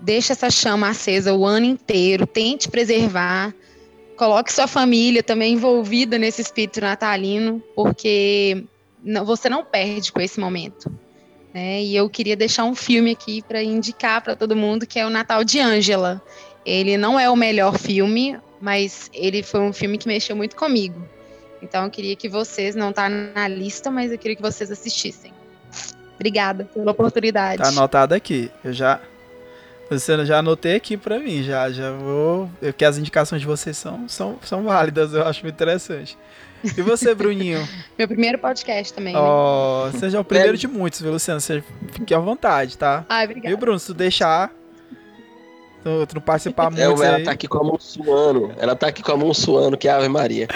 Deixa 0.00 0.32
essa 0.32 0.50
chama 0.50 0.88
acesa 0.88 1.34
o 1.34 1.44
ano 1.44 1.66
inteiro, 1.66 2.26
tente 2.26 2.68
preservar. 2.68 3.54
Coloque 4.16 4.52
sua 4.52 4.66
família 4.66 5.22
também 5.22 5.54
envolvida 5.54 6.18
nesse 6.18 6.42
espírito 6.42 6.80
natalino, 6.80 7.62
porque 7.74 8.64
você 9.24 9.48
não 9.48 9.64
perde 9.64 10.12
com 10.12 10.20
esse 10.20 10.40
momento. 10.40 10.92
Né? 11.54 11.82
E 11.82 11.96
eu 11.96 12.08
queria 12.10 12.36
deixar 12.36 12.64
um 12.64 12.74
filme 12.74 13.12
aqui 13.12 13.42
para 13.42 13.62
indicar 13.62 14.22
para 14.22 14.36
todo 14.36 14.56
mundo, 14.56 14.86
que 14.86 14.98
é 14.98 15.06
o 15.06 15.10
Natal 15.10 15.44
de 15.44 15.60
Ângela. 15.60 16.22
Ele 16.64 16.96
não 16.96 17.18
é 17.18 17.30
o 17.30 17.36
melhor 17.36 17.78
filme, 17.78 18.38
mas 18.60 19.08
ele 19.14 19.42
foi 19.42 19.60
um 19.60 19.72
filme 19.72 19.96
que 19.98 20.06
mexeu 20.06 20.36
muito 20.36 20.54
comigo. 20.54 21.00
Então 21.62 21.84
eu 21.84 21.90
queria 21.90 22.14
que 22.14 22.28
vocês, 22.28 22.74
não 22.76 22.92
tá 22.92 23.08
na 23.08 23.48
lista, 23.48 23.90
mas 23.90 24.12
eu 24.12 24.18
queria 24.18 24.36
que 24.36 24.42
vocês 24.42 24.70
assistissem. 24.70 25.32
Obrigada 26.18 26.64
pela 26.74 26.90
oportunidade. 26.90 27.62
Tá 27.62 27.68
anotado 27.68 28.12
aqui. 28.12 28.50
Eu 28.64 28.72
já 28.72 29.00
você 29.90 30.26
já 30.26 30.38
anotei 30.38 30.76
aqui 30.76 30.98
pra 30.98 31.18
mim, 31.18 31.42
já, 31.42 31.70
já 31.70 31.92
vou. 31.92 32.50
Que 32.76 32.84
as 32.84 32.98
indicações 32.98 33.40
de 33.40 33.46
vocês 33.46 33.76
são, 33.76 34.06
são, 34.06 34.38
são 34.42 34.62
válidas, 34.62 35.14
eu 35.14 35.26
acho 35.26 35.42
muito 35.42 35.54
interessante. 35.54 36.18
E 36.76 36.82
você, 36.82 37.14
Bruninho? 37.16 37.66
Meu 37.96 38.06
primeiro 38.06 38.38
podcast 38.38 38.92
também. 38.92 39.16
Ó, 39.16 39.88
oh, 39.88 39.98
seja 39.98 40.20
o 40.20 40.24
primeiro 40.24 40.54
é. 40.54 40.58
de 40.58 40.68
muitos, 40.68 41.00
viu, 41.00 41.12
Luciano? 41.12 41.40
Você 41.40 41.64
fique 41.92 42.12
à 42.12 42.18
vontade, 42.18 42.76
tá? 42.76 43.06
Ah, 43.08 43.24
obrigada. 43.24 43.48
E 43.48 43.56
Bruno, 43.56 43.78
se 43.78 43.86
tu 43.86 43.94
deixar. 43.94 44.50
Tu, 45.82 46.06
tu 46.06 46.14
não 46.16 46.22
participar 46.22 46.68
muito. 46.70 46.82
É, 46.82 47.06
ela 47.06 47.16
aí. 47.16 47.24
tá 47.24 47.30
aqui 47.30 47.48
com 47.48 47.58
a 47.58 47.64
mão 47.64 47.78
suando. 47.78 48.52
Ela 48.58 48.76
tá 48.76 48.88
aqui 48.88 49.02
com 49.02 49.12
a 49.12 49.16
mão 49.16 49.32
suando, 49.32 49.78
que 49.78 49.88
é 49.88 49.92
a 49.92 49.96
Ave 49.96 50.08
Maria. 50.08 50.48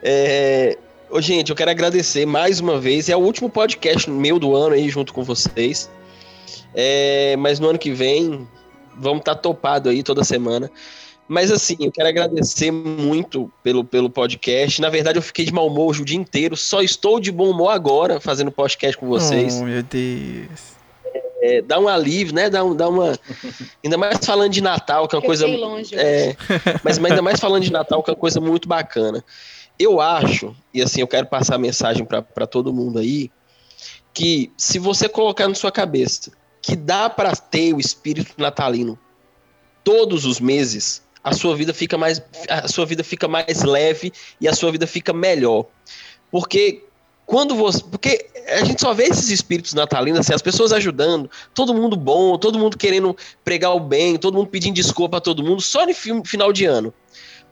É. 0.00 0.78
Ô, 1.12 1.20
gente, 1.20 1.50
eu 1.50 1.56
quero 1.56 1.70
agradecer 1.70 2.24
mais 2.24 2.58
uma 2.58 2.80
vez. 2.80 3.10
É 3.10 3.14
o 3.14 3.18
último 3.18 3.50
podcast 3.50 4.08
meu 4.10 4.38
do 4.38 4.56
ano 4.56 4.74
aí, 4.74 4.88
junto 4.88 5.12
com 5.12 5.22
vocês. 5.22 5.90
É, 6.74 7.36
mas 7.36 7.60
no 7.60 7.68
ano 7.68 7.78
que 7.78 7.92
vem, 7.92 8.48
vamos 8.96 9.18
estar 9.18 9.34
tá 9.34 9.40
topado 9.42 9.90
aí 9.90 10.02
toda 10.02 10.24
semana. 10.24 10.70
Mas 11.28 11.52
assim, 11.52 11.76
eu 11.80 11.92
quero 11.92 12.08
agradecer 12.08 12.70
muito 12.70 13.52
pelo, 13.62 13.84
pelo 13.84 14.08
podcast. 14.08 14.80
Na 14.80 14.88
verdade, 14.88 15.18
eu 15.18 15.22
fiquei 15.22 15.44
de 15.44 15.52
mau 15.52 15.66
humor 15.66 15.94
o 16.00 16.02
dia 16.02 16.16
inteiro. 16.16 16.56
Só 16.56 16.80
estou 16.80 17.20
de 17.20 17.30
bom 17.30 17.50
humor 17.50 17.68
agora, 17.68 18.18
fazendo 18.18 18.50
podcast 18.50 18.96
com 18.96 19.06
vocês. 19.06 19.60
Oh, 19.60 19.64
meu 19.66 19.82
Deus. 19.82 20.72
É, 21.42 21.60
dá 21.60 21.78
um 21.78 21.88
alívio, 21.88 22.34
né? 22.34 22.48
Dá, 22.48 22.64
um, 22.64 22.74
dá 22.74 22.88
uma. 22.88 23.18
Ainda 23.84 23.98
mais 23.98 24.24
falando 24.24 24.50
de 24.50 24.62
Natal, 24.62 25.06
que 25.06 25.14
é 25.14 25.18
uma 25.18 25.26
coisa. 25.26 25.46
Longe 25.46 25.94
é, 25.94 26.34
mas, 26.82 26.98
mas 26.98 27.10
ainda 27.10 27.20
mais 27.20 27.38
falando 27.38 27.64
de 27.64 27.70
Natal, 27.72 28.02
que 28.02 28.08
é 28.08 28.14
uma 28.14 28.18
coisa 28.18 28.40
muito 28.40 28.66
bacana. 28.66 29.22
Eu 29.78 30.00
acho, 30.00 30.54
e 30.72 30.82
assim, 30.82 31.00
eu 31.00 31.08
quero 31.08 31.26
passar 31.26 31.56
a 31.56 31.58
mensagem 31.58 32.04
para 32.04 32.46
todo 32.46 32.72
mundo 32.72 32.98
aí, 32.98 33.30
que 34.14 34.52
se 34.56 34.78
você 34.78 35.08
colocar 35.08 35.48
na 35.48 35.54
sua 35.54 35.72
cabeça 35.72 36.30
que 36.60 36.76
dá 36.76 37.10
para 37.10 37.34
ter 37.34 37.74
o 37.74 37.80
espírito 37.80 38.34
natalino 38.38 38.98
todos 39.82 40.24
os 40.24 40.38
meses, 40.38 41.02
a 41.24 41.32
sua 41.32 41.56
vida 41.56 41.74
fica 41.74 41.98
mais 41.98 42.22
a 42.48 42.68
sua 42.68 42.86
vida 42.86 43.02
fica 43.02 43.26
mais 43.26 43.62
leve 43.62 44.12
e 44.40 44.46
a 44.46 44.54
sua 44.54 44.70
vida 44.70 44.86
fica 44.86 45.12
melhor. 45.12 45.66
Porque 46.30 46.84
quando 47.26 47.54
você, 47.54 47.82
porque 47.82 48.26
a 48.48 48.64
gente 48.64 48.80
só 48.80 48.92
vê 48.92 49.04
esses 49.04 49.30
espíritos 49.30 49.74
natalinos 49.74 50.20
assim, 50.20 50.34
as 50.34 50.42
pessoas 50.42 50.72
ajudando, 50.72 51.30
todo 51.54 51.74
mundo 51.74 51.96
bom, 51.96 52.36
todo 52.36 52.58
mundo 52.58 52.76
querendo 52.76 53.16
pregar 53.44 53.74
o 53.74 53.80
bem, 53.80 54.16
todo 54.16 54.34
mundo 54.34 54.48
pedindo 54.48 54.74
desculpa 54.74 55.18
a 55.18 55.20
todo 55.20 55.42
mundo 55.42 55.60
só 55.60 55.86
no 55.86 56.24
final 56.24 56.52
de 56.52 56.64
ano. 56.64 56.92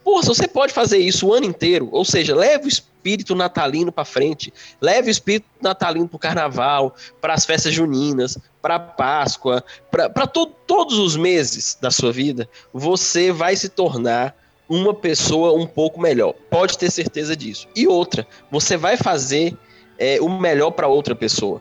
Pô, 0.02 0.22
se 0.22 0.28
você 0.28 0.48
pode 0.48 0.72
fazer 0.72 0.98
isso 0.98 1.28
o 1.28 1.34
ano 1.34 1.46
inteiro, 1.46 1.88
ou 1.92 2.04
seja, 2.04 2.34
leve 2.34 2.66
o 2.66 2.68
espírito 2.68 3.34
natalino 3.34 3.92
para 3.92 4.04
frente, 4.04 4.52
leve 4.80 5.08
o 5.08 5.10
espírito 5.10 5.46
natalino 5.60 6.08
para 6.08 6.16
o 6.16 6.18
carnaval, 6.18 6.94
para 7.20 7.34
as 7.34 7.44
festas 7.44 7.72
juninas, 7.72 8.38
para 8.62 8.78
Páscoa, 8.78 9.62
para 9.90 10.26
to 10.26 10.46
todos 10.66 10.98
os 10.98 11.16
meses 11.16 11.76
da 11.80 11.90
sua 11.90 12.12
vida, 12.12 12.48
você 12.72 13.32
vai 13.32 13.56
se 13.56 13.68
tornar 13.68 14.34
uma 14.68 14.94
pessoa 14.94 15.52
um 15.52 15.66
pouco 15.66 16.00
melhor. 16.00 16.32
Pode 16.48 16.78
ter 16.78 16.90
certeza 16.90 17.36
disso. 17.36 17.66
E 17.74 17.88
outra, 17.88 18.26
você 18.50 18.76
vai 18.76 18.96
fazer 18.96 19.56
é, 19.98 20.20
o 20.20 20.28
melhor 20.28 20.70
para 20.70 20.86
outra 20.86 21.14
pessoa. 21.14 21.60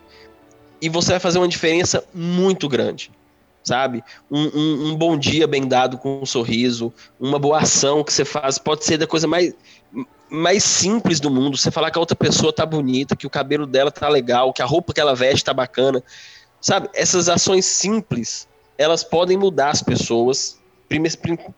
E 0.81 0.87
você 0.87 1.11
vai 1.11 1.19
fazer 1.19 1.39
uma 1.39 1.47
diferença 1.47 2.03
muito 2.13 2.69
grande 2.69 3.11
sabe? 3.63 4.03
Um, 4.29 4.45
um, 4.47 4.87
um, 4.87 4.95
bom 4.95 5.17
dia 5.17 5.47
bem 5.47 5.67
dado 5.67 5.97
com 5.97 6.21
um 6.21 6.25
sorriso, 6.25 6.93
uma 7.19 7.37
boa 7.37 7.59
ação 7.59 8.03
que 8.03 8.11
você 8.11 8.25
faz, 8.25 8.57
pode 8.57 8.85
ser 8.85 8.97
da 8.97 9.07
coisa 9.07 9.27
mais, 9.27 9.53
mais 10.29 10.63
simples 10.63 11.19
do 11.19 11.29
mundo. 11.29 11.57
Você 11.57 11.71
falar 11.71 11.91
que 11.91 11.97
a 11.97 12.01
outra 12.01 12.15
pessoa 12.15 12.53
tá 12.53 12.65
bonita, 12.65 13.15
que 13.15 13.27
o 13.27 13.29
cabelo 13.29 13.65
dela 13.65 13.91
tá 13.91 14.07
legal, 14.09 14.53
que 14.53 14.61
a 14.61 14.65
roupa 14.65 14.93
que 14.93 15.01
ela 15.01 15.15
veste 15.15 15.43
tá 15.43 15.53
bacana, 15.53 16.03
sabe? 16.61 16.89
Essas 16.93 17.29
ações 17.29 17.65
simples, 17.65 18.47
elas 18.77 19.03
podem 19.03 19.37
mudar 19.37 19.69
as 19.69 19.83
pessoas, 19.83 20.59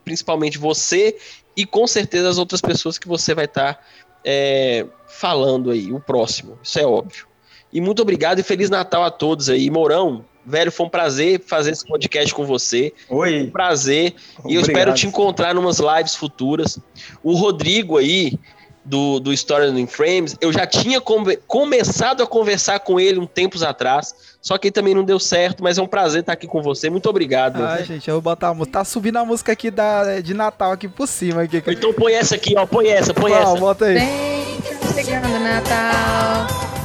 principalmente 0.04 0.58
você 0.58 1.16
e 1.56 1.64
com 1.64 1.86
certeza 1.86 2.28
as 2.28 2.38
outras 2.38 2.60
pessoas 2.60 2.98
que 2.98 3.08
você 3.08 3.34
vai 3.34 3.46
estar 3.46 3.74
tá, 3.74 3.80
é, 4.24 4.86
falando 5.06 5.70
aí, 5.70 5.92
o 5.92 6.00
próximo, 6.00 6.58
isso 6.62 6.78
é 6.78 6.86
óbvio. 6.86 7.26
E 7.72 7.80
muito 7.80 8.02
obrigado 8.02 8.38
e 8.38 8.42
Feliz 8.42 8.68
Natal 8.68 9.02
a 9.02 9.10
todos 9.10 9.48
aí. 9.48 9.70
Mourão, 9.70 10.24
Velho, 10.44 10.72
foi 10.72 10.86
um 10.86 10.88
prazer 10.88 11.40
fazer 11.46 11.70
esse 11.70 11.86
podcast 11.86 12.34
com 12.34 12.44
você. 12.44 12.92
Oi. 13.08 13.42
Um 13.42 13.50
prazer. 13.50 14.14
Obrigado. 14.38 14.50
E 14.50 14.54
eu 14.54 14.60
espero 14.60 14.94
te 14.94 15.06
encontrar 15.06 15.54
em 15.54 15.58
umas 15.58 15.78
lives 15.78 16.16
futuras. 16.16 16.78
O 17.22 17.34
Rodrigo 17.34 17.96
aí, 17.96 18.38
do, 18.84 19.20
do 19.20 19.32
Story 19.32 19.68
in 19.80 19.86
Frames, 19.86 20.36
eu 20.40 20.52
já 20.52 20.66
tinha 20.66 21.00
come, 21.00 21.36
começado 21.46 22.22
a 22.22 22.26
conversar 22.26 22.80
com 22.80 22.98
ele 22.98 23.18
um 23.18 23.26
tempos 23.26 23.62
atrás. 23.62 24.14
Só 24.40 24.58
que 24.58 24.72
também 24.72 24.94
não 24.94 25.04
deu 25.04 25.20
certo, 25.20 25.62
mas 25.62 25.78
é 25.78 25.82
um 25.82 25.86
prazer 25.86 26.20
estar 26.20 26.32
aqui 26.32 26.48
com 26.48 26.60
você. 26.60 26.90
Muito 26.90 27.08
obrigado. 27.08 27.62
Ai, 27.62 27.84
gente, 27.84 28.08
eu 28.08 28.14
vou 28.16 28.22
botar 28.22 28.48
a 28.48 28.54
música. 28.54 28.78
Tá 28.78 28.84
subindo 28.84 29.18
a 29.18 29.24
música 29.24 29.52
aqui 29.52 29.70
da, 29.70 30.20
de 30.20 30.34
Natal 30.34 30.72
aqui 30.72 30.88
por 30.88 31.06
cima. 31.06 31.42
Aqui. 31.42 31.62
Então 31.64 31.92
põe 31.92 32.14
essa 32.14 32.34
aqui, 32.34 32.54
ó. 32.56 32.66
Põe 32.66 32.88
essa, 32.88 33.14
põe 33.14 33.32
ah, 33.32 33.38
essa. 33.38 33.54
Bota 33.54 33.84
aí. 33.84 33.94
Vem, 33.94 34.60
tá 34.60 34.92
chegando 34.92 35.38
Natal. 35.38 36.81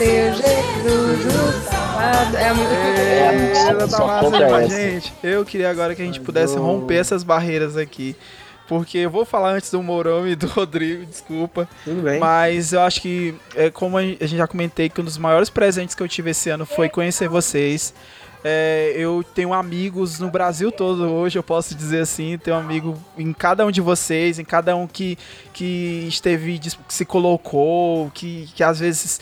Seu 0.00 0.32
Jesus, 0.32 1.26
o. 1.26 2.36
É 2.38 2.54
muito 2.54 2.72
é, 2.72 3.86
tá 3.86 4.06
massa 4.06 4.66
gente. 4.66 5.12
Eu 5.22 5.44
queria 5.44 5.68
agora 5.68 5.94
que 5.94 6.00
a 6.00 6.04
gente 6.06 6.18
pudesse 6.20 6.56
romper 6.56 6.94
essas 6.94 7.22
barreiras 7.22 7.76
aqui. 7.76 8.16
Porque 8.66 8.96
eu 8.96 9.10
vou 9.10 9.26
falar 9.26 9.50
antes 9.50 9.70
do 9.70 9.82
Mourão 9.82 10.26
e 10.26 10.34
do 10.34 10.46
Rodrigo, 10.48 11.04
desculpa. 11.04 11.68
Tudo 11.84 12.00
bem. 12.00 12.18
Mas 12.18 12.72
eu 12.72 12.80
acho 12.80 13.02
que, 13.02 13.34
é, 13.54 13.68
como 13.68 13.98
a 13.98 14.02
gente 14.02 14.38
já 14.38 14.46
comentei, 14.46 14.88
que 14.88 15.02
um 15.02 15.04
dos 15.04 15.18
maiores 15.18 15.50
presentes 15.50 15.94
que 15.94 16.02
eu 16.02 16.08
tive 16.08 16.30
esse 16.30 16.48
ano 16.48 16.64
foi 16.64 16.88
conhecer 16.88 17.28
vocês. 17.28 17.92
É, 18.42 18.94
eu 18.96 19.22
tenho 19.34 19.52
amigos 19.52 20.18
no 20.18 20.30
Brasil 20.30 20.72
todo 20.72 21.02
hoje, 21.02 21.38
eu 21.38 21.42
posso 21.42 21.74
dizer 21.74 22.00
assim, 22.00 22.38
tenho 22.38 22.56
um 22.56 22.60
amigo 22.60 22.98
em 23.18 23.34
cada 23.34 23.66
um 23.66 23.70
de 23.70 23.82
vocês, 23.82 24.38
em 24.38 24.44
cada 24.46 24.74
um 24.74 24.86
que, 24.86 25.18
que 25.52 26.06
esteve, 26.08 26.58
que 26.58 26.70
se 26.88 27.04
colocou, 27.04 28.10
que, 28.14 28.48
que 28.54 28.64
às 28.64 28.80
vezes 28.80 29.20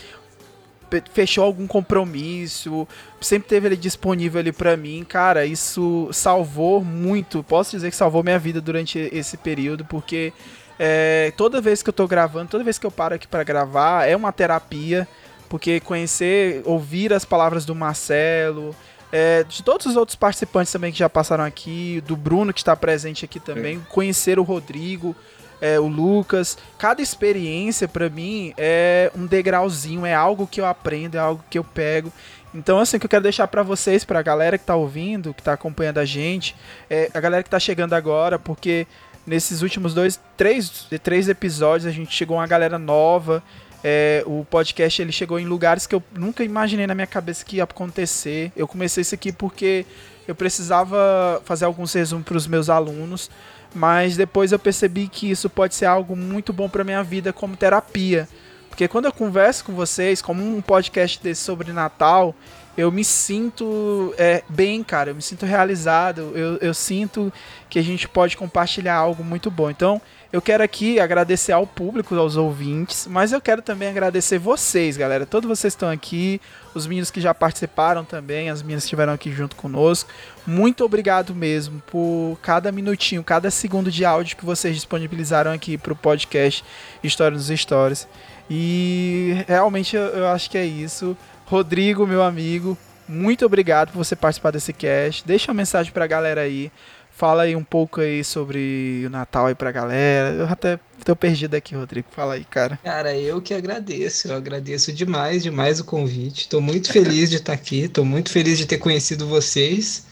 fechou 1.12 1.44
algum 1.44 1.66
compromisso, 1.66 2.86
sempre 3.20 3.48
teve 3.48 3.68
ele 3.68 3.76
disponível 3.76 4.40
ali 4.40 4.52
para 4.52 4.76
mim, 4.76 5.04
cara, 5.04 5.44
isso 5.44 6.08
salvou 6.12 6.82
muito, 6.82 7.42
posso 7.42 7.72
dizer 7.72 7.90
que 7.90 7.96
salvou 7.96 8.22
minha 8.22 8.38
vida 8.38 8.60
durante 8.60 8.98
esse 9.12 9.36
período, 9.36 9.84
porque 9.84 10.32
é, 10.78 11.32
toda 11.36 11.60
vez 11.60 11.82
que 11.82 11.88
eu 11.88 11.92
tô 11.92 12.06
gravando, 12.06 12.50
toda 12.50 12.64
vez 12.64 12.78
que 12.78 12.86
eu 12.86 12.90
paro 12.90 13.14
aqui 13.14 13.26
para 13.26 13.42
gravar, 13.42 14.08
é 14.08 14.14
uma 14.14 14.32
terapia, 14.32 15.08
porque 15.48 15.80
conhecer, 15.80 16.62
ouvir 16.64 17.12
as 17.12 17.24
palavras 17.24 17.64
do 17.64 17.74
Marcelo, 17.74 18.74
é, 19.10 19.42
de 19.44 19.62
todos 19.62 19.86
os 19.86 19.96
outros 19.96 20.16
participantes 20.16 20.72
também 20.72 20.92
que 20.92 20.98
já 20.98 21.08
passaram 21.08 21.44
aqui, 21.44 22.02
do 22.06 22.16
Bruno 22.16 22.52
que 22.52 22.60
está 22.60 22.76
presente 22.76 23.24
aqui 23.24 23.40
também, 23.40 23.76
é. 23.76 23.92
conhecer 23.92 24.38
o 24.38 24.42
Rodrigo, 24.42 25.16
é, 25.60 25.78
o 25.78 25.86
Lucas. 25.86 26.58
Cada 26.78 27.02
experiência 27.02 27.88
para 27.88 28.08
mim 28.08 28.52
é 28.56 29.10
um 29.16 29.26
degrauzinho, 29.26 30.06
é 30.06 30.14
algo 30.14 30.46
que 30.46 30.60
eu 30.60 30.66
aprendo, 30.66 31.16
é 31.16 31.20
algo 31.20 31.42
que 31.50 31.58
eu 31.58 31.64
pego. 31.64 32.12
Então, 32.54 32.78
assim, 32.78 32.98
que 32.98 33.04
eu 33.04 33.10
quero 33.10 33.22
deixar 33.22 33.46
para 33.46 33.62
vocês, 33.62 34.04
pra 34.04 34.22
galera 34.22 34.56
que 34.56 34.64
tá 34.64 34.74
ouvindo, 34.74 35.34
que 35.34 35.42
tá 35.42 35.52
acompanhando 35.52 35.98
a 35.98 36.04
gente, 36.04 36.56
é, 36.88 37.10
a 37.12 37.20
galera 37.20 37.42
que 37.42 37.50
tá 37.50 37.58
chegando 37.58 37.92
agora, 37.92 38.38
porque 38.38 38.86
nesses 39.26 39.60
últimos 39.60 39.92
dois, 39.92 40.18
três, 40.36 40.86
três 41.02 41.28
episódios 41.28 41.86
a 41.86 41.90
gente 41.90 42.14
chegou 42.14 42.38
uma 42.38 42.46
galera 42.46 42.78
nova. 42.78 43.42
É, 43.84 44.24
o 44.26 44.44
podcast 44.44 45.00
ele 45.00 45.12
chegou 45.12 45.38
em 45.38 45.44
lugares 45.44 45.86
que 45.86 45.94
eu 45.94 46.02
nunca 46.12 46.42
imaginei 46.42 46.86
na 46.86 46.94
minha 46.94 47.06
cabeça 47.06 47.44
que 47.44 47.56
ia 47.56 47.64
acontecer. 47.64 48.50
Eu 48.56 48.66
comecei 48.66 49.02
isso 49.02 49.14
aqui 49.14 49.30
porque 49.30 49.86
eu 50.26 50.34
precisava 50.34 51.40
fazer 51.44 51.64
alguns 51.64 51.92
resumos 51.92 52.24
para 52.24 52.36
os 52.36 52.46
meus 52.46 52.68
alunos, 52.68 53.30
mas 53.74 54.16
depois 54.16 54.52
eu 54.52 54.58
percebi 54.58 55.08
que 55.08 55.30
isso 55.30 55.48
pode 55.48 55.74
ser 55.74 55.86
algo 55.86 56.16
muito 56.16 56.52
bom 56.52 56.68
para 56.68 56.84
minha 56.84 57.02
vida 57.02 57.32
como 57.32 57.56
terapia. 57.56 58.28
Porque 58.68 58.86
quando 58.86 59.06
eu 59.06 59.12
converso 59.12 59.64
com 59.64 59.72
vocês, 59.72 60.22
como 60.22 60.42
um 60.42 60.60
podcast 60.60 61.20
desse 61.22 61.42
sobre 61.42 61.72
Natal, 61.72 62.34
eu 62.76 62.92
me 62.92 63.02
sinto 63.02 64.14
é, 64.16 64.44
bem, 64.48 64.84
cara. 64.84 65.10
Eu 65.10 65.16
me 65.16 65.22
sinto 65.22 65.44
realizado. 65.44 66.30
Eu, 66.32 66.58
eu 66.58 66.72
sinto 66.72 67.32
que 67.68 67.76
a 67.76 67.82
gente 67.82 68.08
pode 68.08 68.36
compartilhar 68.36 68.94
algo 68.94 69.24
muito 69.24 69.50
bom. 69.50 69.68
Então, 69.68 70.00
eu 70.30 70.42
quero 70.42 70.62
aqui 70.62 71.00
agradecer 71.00 71.52
ao 71.52 71.66
público, 71.66 72.14
aos 72.14 72.36
ouvintes, 72.36 73.06
mas 73.06 73.32
eu 73.32 73.40
quero 73.40 73.62
também 73.62 73.88
agradecer 73.88 74.38
vocês, 74.38 74.94
galera. 74.94 75.24
Todos 75.24 75.48
vocês 75.48 75.72
estão 75.72 75.88
aqui, 75.88 76.38
os 76.74 76.86
meninos 76.86 77.10
que 77.10 77.18
já 77.18 77.32
participaram 77.32 78.04
também, 78.04 78.50
as 78.50 78.60
meninas 78.60 78.84
que 78.84 78.88
estiveram 78.88 79.14
aqui 79.14 79.32
junto 79.32 79.56
conosco. 79.56 80.10
Muito 80.46 80.84
obrigado 80.84 81.34
mesmo 81.34 81.82
por 81.86 82.38
cada 82.42 82.70
minutinho, 82.70 83.24
cada 83.24 83.50
segundo 83.50 83.90
de 83.90 84.04
áudio 84.04 84.36
que 84.36 84.44
vocês 84.44 84.74
disponibilizaram 84.74 85.50
aqui 85.50 85.78
para 85.78 85.94
o 85.94 85.96
podcast 85.96 86.62
História 87.02 87.36
nos 87.36 87.48
Stories. 87.48 88.06
E 88.50 89.44
realmente 89.48 89.96
eu, 89.96 90.02
eu 90.02 90.28
acho 90.28 90.50
que 90.50 90.58
é 90.58 90.64
isso. 90.64 91.16
Rodrigo, 91.46 92.06
meu 92.06 92.22
amigo, 92.22 92.76
muito 93.08 93.46
obrigado 93.46 93.92
por 93.92 94.04
você 94.04 94.14
participar 94.14 94.50
desse 94.50 94.74
cast. 94.74 95.26
Deixa 95.26 95.50
uma 95.50 95.56
mensagem 95.56 95.90
pra 95.90 96.06
galera 96.06 96.42
aí. 96.42 96.70
Fala 97.18 97.42
aí 97.42 97.56
um 97.56 97.64
pouco 97.64 98.00
aí 98.00 98.22
sobre 98.22 99.02
o 99.04 99.10
Natal 99.10 99.46
aí 99.46 99.54
pra 99.56 99.72
galera. 99.72 100.36
Eu 100.36 100.46
até 100.46 100.78
tô 101.04 101.16
perdido 101.16 101.56
aqui, 101.56 101.74
Rodrigo. 101.74 102.06
Fala 102.12 102.34
aí, 102.34 102.44
cara. 102.44 102.78
Cara, 102.84 103.12
eu 103.16 103.42
que 103.42 103.52
agradeço. 103.52 104.28
Eu 104.28 104.36
agradeço 104.36 104.92
demais, 104.92 105.42
demais 105.42 105.80
o 105.80 105.84
convite. 105.84 106.48
Tô 106.48 106.60
muito 106.60 106.92
feliz 106.92 107.28
de 107.28 107.38
estar 107.38 107.54
aqui. 107.54 107.88
Tô 107.88 108.04
muito 108.04 108.30
feliz 108.30 108.56
de 108.56 108.66
ter 108.66 108.78
conhecido 108.78 109.26
vocês. 109.26 110.06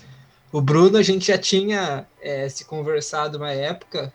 O 0.51 0.61
Bruno, 0.61 0.99
a 0.99 1.03
gente 1.05 1.29
já 1.29 1.39
tinha 1.39 2.05
é, 2.21 2.49
se 2.49 2.65
conversado 2.65 3.39
uma 3.39 3.53
época. 3.53 4.13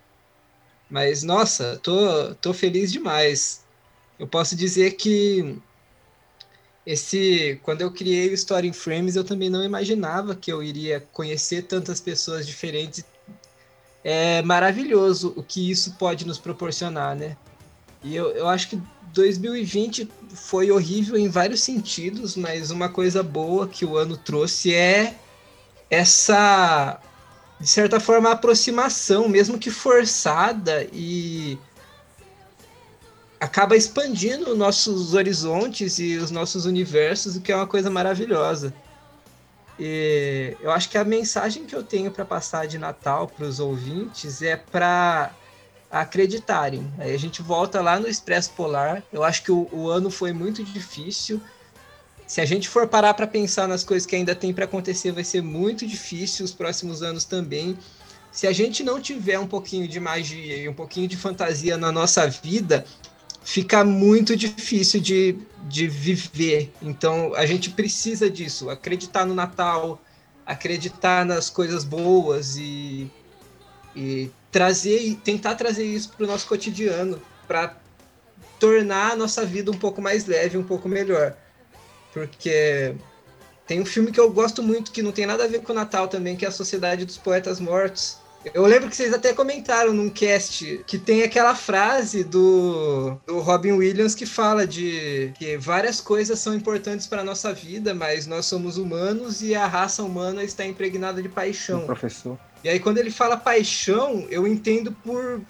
Mas, 0.89 1.23
nossa, 1.23 1.79
tô, 1.81 2.35
tô 2.41 2.53
feliz 2.53 2.91
demais. 2.91 3.63
Eu 4.19 4.27
posso 4.27 4.53
dizer 4.53 4.97
que 4.97 5.57
esse 6.85 7.59
quando 7.63 7.81
eu 7.81 7.91
criei 7.91 8.29
o 8.29 8.33
Story 8.33 8.67
in 8.67 8.73
Frames, 8.73 9.15
eu 9.15 9.23
também 9.23 9.49
não 9.49 9.63
imaginava 9.63 10.35
que 10.35 10.51
eu 10.51 10.63
iria 10.63 11.05
conhecer 11.11 11.63
tantas 11.63 11.99
pessoas 11.99 12.47
diferentes. 12.47 13.05
É 14.03 14.41
maravilhoso 14.41 15.33
o 15.35 15.43
que 15.43 15.69
isso 15.69 15.95
pode 15.99 16.25
nos 16.25 16.39
proporcionar, 16.39 17.15
né? 17.15 17.37
E 18.03 18.15
eu, 18.15 18.31
eu 18.31 18.47
acho 18.47 18.69
que 18.69 18.81
2020 19.13 20.09
foi 20.33 20.71
horrível 20.71 21.17
em 21.17 21.29
vários 21.29 21.61
sentidos, 21.61 22.35
mas 22.35 22.71
uma 22.71 22.89
coisa 22.89 23.21
boa 23.21 23.67
que 23.67 23.85
o 23.85 23.95
ano 23.95 24.17
trouxe 24.17 24.73
é 24.73 25.15
essa, 25.89 26.99
de 27.59 27.67
certa 27.67 27.99
forma, 27.99 28.31
aproximação, 28.31 29.27
mesmo 29.27 29.59
que 29.59 29.69
forçada 29.69 30.87
e 30.91 31.59
acaba 33.41 33.75
expandindo 33.75 34.55
nossos 34.55 35.15
horizontes 35.15 35.97
e 35.97 36.15
os 36.15 36.29
nossos 36.29 36.65
universos, 36.65 37.35
o 37.35 37.41
que 37.41 37.51
é 37.51 37.55
uma 37.55 37.65
coisa 37.65 37.89
maravilhosa. 37.89 38.71
E 39.79 40.55
eu 40.61 40.69
acho 40.69 40.87
que 40.87 40.97
a 40.97 41.03
mensagem 41.03 41.65
que 41.65 41.75
eu 41.75 41.81
tenho 41.81 42.11
para 42.11 42.23
passar 42.23 42.67
de 42.67 42.77
Natal 42.77 43.27
para 43.27 43.47
os 43.47 43.59
ouvintes 43.59 44.43
é 44.43 44.55
para 44.55 45.31
acreditarem. 45.89 46.87
Aí 46.99 47.15
a 47.15 47.17
gente 47.17 47.41
volta 47.41 47.81
lá 47.81 47.99
no 47.99 48.07
Expresso 48.07 48.51
Polar. 48.51 49.01
Eu 49.11 49.23
acho 49.23 49.41
que 49.41 49.51
o, 49.51 49.67
o 49.71 49.89
ano 49.89 50.11
foi 50.11 50.31
muito 50.31 50.63
difícil. 50.63 51.41
Se 52.27 52.41
a 52.41 52.45
gente 52.45 52.69
for 52.69 52.87
parar 52.87 53.15
para 53.15 53.25
pensar 53.25 53.67
nas 53.67 53.83
coisas 53.83 54.05
que 54.05 54.15
ainda 54.15 54.35
tem 54.35 54.53
para 54.53 54.65
acontecer, 54.65 55.11
vai 55.11 55.23
ser 55.23 55.41
muito 55.41 55.87
difícil 55.87 56.45
os 56.45 56.53
próximos 56.53 57.01
anos 57.01 57.25
também. 57.25 57.75
Se 58.31 58.45
a 58.45 58.53
gente 58.53 58.83
não 58.83 59.01
tiver 59.01 59.39
um 59.39 59.47
pouquinho 59.47 59.87
de 59.87 59.99
magia 59.99 60.57
e 60.57 60.69
um 60.69 60.73
pouquinho 60.73 61.07
de 61.07 61.17
fantasia 61.17 61.75
na 61.75 61.91
nossa 61.91 62.27
vida, 62.29 62.85
fica 63.43 63.83
muito 63.83 64.35
difícil 64.35 64.99
de, 64.99 65.37
de 65.63 65.87
viver. 65.87 66.71
Então 66.81 67.33
a 67.35 67.45
gente 67.45 67.69
precisa 67.71 68.29
disso, 68.29 68.69
acreditar 68.69 69.25
no 69.25 69.33
Natal, 69.33 70.01
acreditar 70.45 71.25
nas 71.25 71.49
coisas 71.49 71.83
boas 71.83 72.57
e, 72.57 73.09
e 73.95 74.29
trazer 74.51 75.15
tentar 75.23 75.55
trazer 75.55 75.85
isso 75.85 76.09
para 76.09 76.23
o 76.23 76.27
nosso 76.27 76.47
cotidiano, 76.47 77.21
para 77.47 77.77
tornar 78.59 79.13
a 79.13 79.15
nossa 79.15 79.45
vida 79.45 79.71
um 79.71 79.77
pouco 79.77 80.01
mais 80.01 80.25
leve, 80.25 80.57
um 80.57 80.63
pouco 80.63 80.87
melhor. 80.87 81.35
Porque 82.13 82.93
tem 83.65 83.81
um 83.81 83.85
filme 83.85 84.11
que 84.11 84.19
eu 84.19 84.31
gosto 84.31 84.61
muito 84.61 84.91
que 84.91 85.01
não 85.01 85.11
tem 85.11 85.25
nada 85.25 85.45
a 85.45 85.47
ver 85.47 85.61
com 85.61 85.71
o 85.71 85.75
Natal 85.75 86.07
também, 86.07 86.35
que 86.35 86.45
é 86.45 86.47
a 86.47 86.51
Sociedade 86.51 87.05
dos 87.05 87.17
Poetas 87.17 87.59
Mortos 87.59 88.20
eu 88.53 88.65
lembro 88.65 88.89
que 88.89 88.95
vocês 88.95 89.13
até 89.13 89.33
comentaram 89.33 89.93
num 89.93 90.09
cast 90.09 90.83
que 90.87 90.97
tem 90.97 91.23
aquela 91.23 91.55
frase 91.55 92.23
do, 92.23 93.17
do 93.25 93.39
Robin 93.39 93.73
Williams 93.73 94.15
que 94.15 94.25
fala 94.25 94.65
de 94.65 95.31
que 95.37 95.57
várias 95.57 96.01
coisas 96.01 96.39
são 96.39 96.53
importantes 96.53 97.05
para 97.05 97.21
a 97.21 97.23
nossa 97.23 97.53
vida, 97.53 97.93
mas 97.93 98.25
nós 98.25 98.45
somos 98.45 98.77
humanos 98.77 99.41
e 99.41 99.53
a 99.53 99.67
raça 99.67 100.03
humana 100.03 100.43
está 100.43 100.65
impregnada 100.65 101.21
de 101.21 101.29
paixão. 101.29 101.83
O 101.83 101.85
professor. 101.85 102.37
E 102.63 102.69
aí, 102.69 102.79
quando 102.79 102.97
ele 102.99 103.09
fala 103.11 103.37
paixão, 103.37 104.27
eu 104.29 104.47
entendo 104.47 104.91
por 104.91 105.41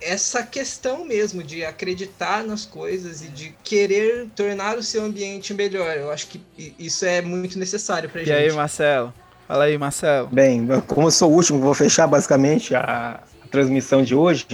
essa 0.00 0.42
questão 0.42 1.04
mesmo 1.04 1.42
de 1.42 1.64
acreditar 1.64 2.44
nas 2.44 2.64
coisas 2.64 3.22
e 3.22 3.28
de 3.28 3.54
querer 3.64 4.28
tornar 4.34 4.78
o 4.78 4.82
seu 4.82 5.04
ambiente 5.04 5.52
melhor. 5.52 5.96
Eu 5.96 6.10
acho 6.10 6.28
que 6.28 6.40
isso 6.78 7.04
é 7.04 7.20
muito 7.20 7.58
necessário 7.58 8.08
pra 8.08 8.22
e 8.22 8.24
gente. 8.24 8.34
E 8.34 8.38
aí, 8.38 8.52
Marcelo? 8.52 9.12
Fala 9.48 9.64
aí, 9.64 9.78
Marcelo. 9.78 10.28
Bem, 10.28 10.68
como 10.86 11.06
eu 11.06 11.10
sou 11.10 11.30
o 11.30 11.34
último, 11.34 11.58
vou 11.58 11.72
fechar 11.72 12.06
basicamente 12.06 12.74
a, 12.74 13.20
transmissão 13.50 14.02
de 14.02 14.14
hoje. 14.14 14.46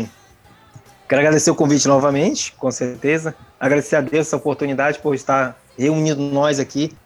Quero 1.09 1.21
agradecer 1.21 1.51
o 1.51 1.55
convite 1.57 1.89
novamente, 1.89 2.53
com 2.53 2.71
certeza. 2.71 3.35
Agradecer 3.59 3.97
a 3.97 4.01
Deus 4.01 4.29
essa 4.29 4.37
oportunidade 4.37 5.01
por 5.01 5.13
estar 5.17 5.59
reunindo 5.77 6.23
nós 6.23 6.61
aqui 6.61 6.97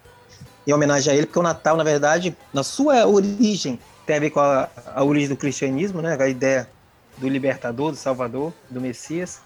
em 0.66 0.72
homenagem 0.74 1.10
a 1.10 1.16
ele, 1.16 1.24
porque 1.24 1.38
o 1.38 1.42
Natal, 1.42 1.78
na 1.78 1.82
verdade, 1.82 2.36
na 2.52 2.62
sua 2.62 3.06
origem, 3.06 3.80
tem 4.04 4.16
a 4.16 4.20
ver 4.20 4.30
com 4.32 4.40
a, 4.40 4.68
a 4.94 5.02
origem 5.02 5.30
do 5.30 5.36
cristianismo, 5.36 6.02
né? 6.02 6.14
A 6.20 6.28
ideia 6.28 6.68
do 7.16 7.26
libertador, 7.26 7.92
do 7.92 7.96
salvador, 7.96 8.52
do 8.68 8.82
Messias, 8.82 9.40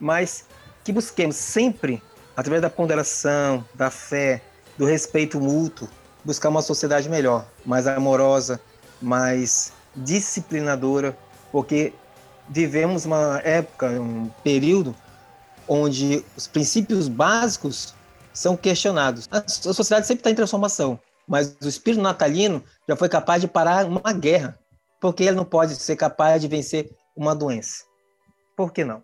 mas 0.00 0.46
que 0.82 0.94
busquemos 0.94 1.36
sempre, 1.36 2.02
através 2.34 2.62
da 2.62 2.70
ponderação, 2.70 3.62
da 3.74 3.90
fé, 3.90 4.40
do 4.78 4.86
respeito 4.86 5.38
mútuo, 5.38 5.86
buscar 6.24 6.48
uma 6.48 6.62
sociedade 6.62 7.08
melhor, 7.08 7.46
mais 7.64 7.86
amorosa, 7.86 8.60
mais 9.00 9.72
disciplinadora, 9.94 11.16
porque 11.50 11.92
vivemos 12.48 13.04
uma 13.04 13.40
época, 13.44 13.88
um 13.88 14.28
período 14.42 14.94
onde 15.68 16.24
os 16.36 16.46
princípios 16.46 17.08
básicos 17.08 17.94
são 18.32 18.56
questionados. 18.56 19.28
A 19.30 19.46
sociedade 19.48 20.06
sempre 20.06 20.20
está 20.20 20.30
em 20.30 20.34
transformação, 20.34 20.98
mas 21.26 21.56
o 21.62 21.68
espírito 21.68 22.02
natalino 22.02 22.62
já 22.88 22.96
foi 22.96 23.08
capaz 23.08 23.40
de 23.40 23.48
parar 23.48 23.86
uma 23.86 24.12
guerra, 24.12 24.58
porque 25.00 25.24
ele 25.24 25.36
não 25.36 25.44
pode 25.44 25.76
ser 25.76 25.96
capaz 25.96 26.40
de 26.40 26.48
vencer 26.48 26.90
uma 27.16 27.34
doença. 27.34 27.84
Por 28.56 28.72
que 28.72 28.84
não? 28.84 29.02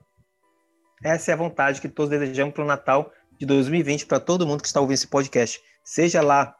Essa 1.02 1.30
é 1.30 1.34
a 1.34 1.36
vontade 1.36 1.80
que 1.80 1.88
todos 1.88 2.10
desejamos 2.10 2.54
para 2.54 2.64
o 2.64 2.66
Natal 2.66 3.12
de 3.38 3.46
2020 3.46 4.06
para 4.06 4.18
todo 4.18 4.46
mundo 4.46 4.62
que 4.62 4.66
está 4.66 4.80
ouvindo 4.80 4.94
esse 4.94 5.06
podcast. 5.06 5.60
Seja 5.84 6.20
lá 6.20 6.54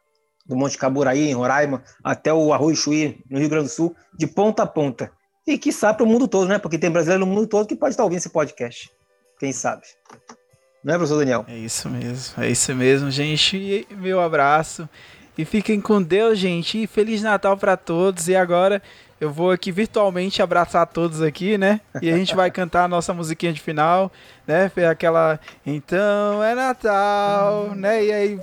do 0.48 0.56
Monte 0.56 0.78
Caburaí, 0.78 1.28
em 1.28 1.34
Roraima, 1.34 1.82
até 2.02 2.32
o 2.32 2.52
Arroio 2.52 2.74
Chuí, 2.74 3.22
no 3.30 3.38
Rio 3.38 3.48
Grande 3.48 3.66
do 3.66 3.70
Sul, 3.70 3.94
de 4.16 4.26
ponta 4.26 4.62
a 4.62 4.66
ponta. 4.66 5.12
E 5.46 5.58
que 5.58 5.72
sabe 5.72 5.98
para 5.98 6.06
o 6.06 6.08
mundo 6.08 6.26
todo, 6.26 6.48
né? 6.48 6.58
Porque 6.58 6.78
tem 6.78 6.90
brasileiro 6.90 7.24
no 7.24 7.32
mundo 7.32 7.46
todo 7.46 7.66
que 7.66 7.76
pode 7.76 7.92
estar 7.92 8.04
ouvindo 8.04 8.18
esse 8.18 8.30
podcast. 8.30 8.90
Quem 9.38 9.52
sabe? 9.52 9.82
Não 10.82 10.94
é, 10.94 10.96
professor 10.96 11.18
Daniel? 11.18 11.44
É 11.48 11.56
isso 11.56 11.88
mesmo, 11.88 12.42
é 12.42 12.50
isso 12.50 12.74
mesmo, 12.74 13.10
gente. 13.10 13.86
Meu 13.90 14.20
abraço. 14.20 14.88
E 15.36 15.44
fiquem 15.44 15.80
com 15.80 16.02
Deus, 16.02 16.38
gente. 16.38 16.82
E 16.82 16.86
Feliz 16.86 17.22
Natal 17.22 17.56
para 17.56 17.76
todos. 17.76 18.28
E 18.28 18.34
agora 18.34 18.82
eu 19.20 19.30
vou 19.30 19.50
aqui 19.50 19.72
virtualmente 19.72 20.40
abraçar 20.40 20.86
todos 20.86 21.20
aqui, 21.20 21.58
né? 21.58 21.80
E 22.00 22.10
a 22.10 22.16
gente 22.16 22.34
vai 22.36 22.50
cantar 22.50 22.84
a 22.84 22.88
nossa 22.88 23.12
musiquinha 23.12 23.52
de 23.52 23.60
final, 23.60 24.12
né? 24.46 24.70
Aquela 24.90 25.40
Então 25.66 26.42
é 26.42 26.54
Natal, 26.54 27.70
né? 27.74 28.04
E 28.04 28.12
aí, 28.12 28.40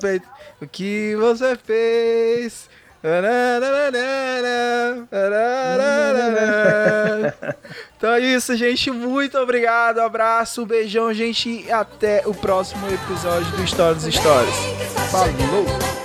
o 0.61 0.68
que 0.68 1.15
você 1.15 1.56
fez? 1.56 2.69
Então 7.95 8.14
é 8.14 8.19
isso, 8.19 8.56
gente. 8.57 8.89
Muito 8.89 9.38
obrigado. 9.38 9.99
Abraço, 9.99 10.65
beijão, 10.65 11.14
gente. 11.14 11.65
E 11.68 11.72
até 11.72 12.23
o 12.26 12.34
próximo 12.34 12.88
episódio 12.88 13.52
do 13.56 13.64
História 13.64 13.93
dos 13.93 14.03
Stories. 14.06 14.56
Falou! 15.11 16.05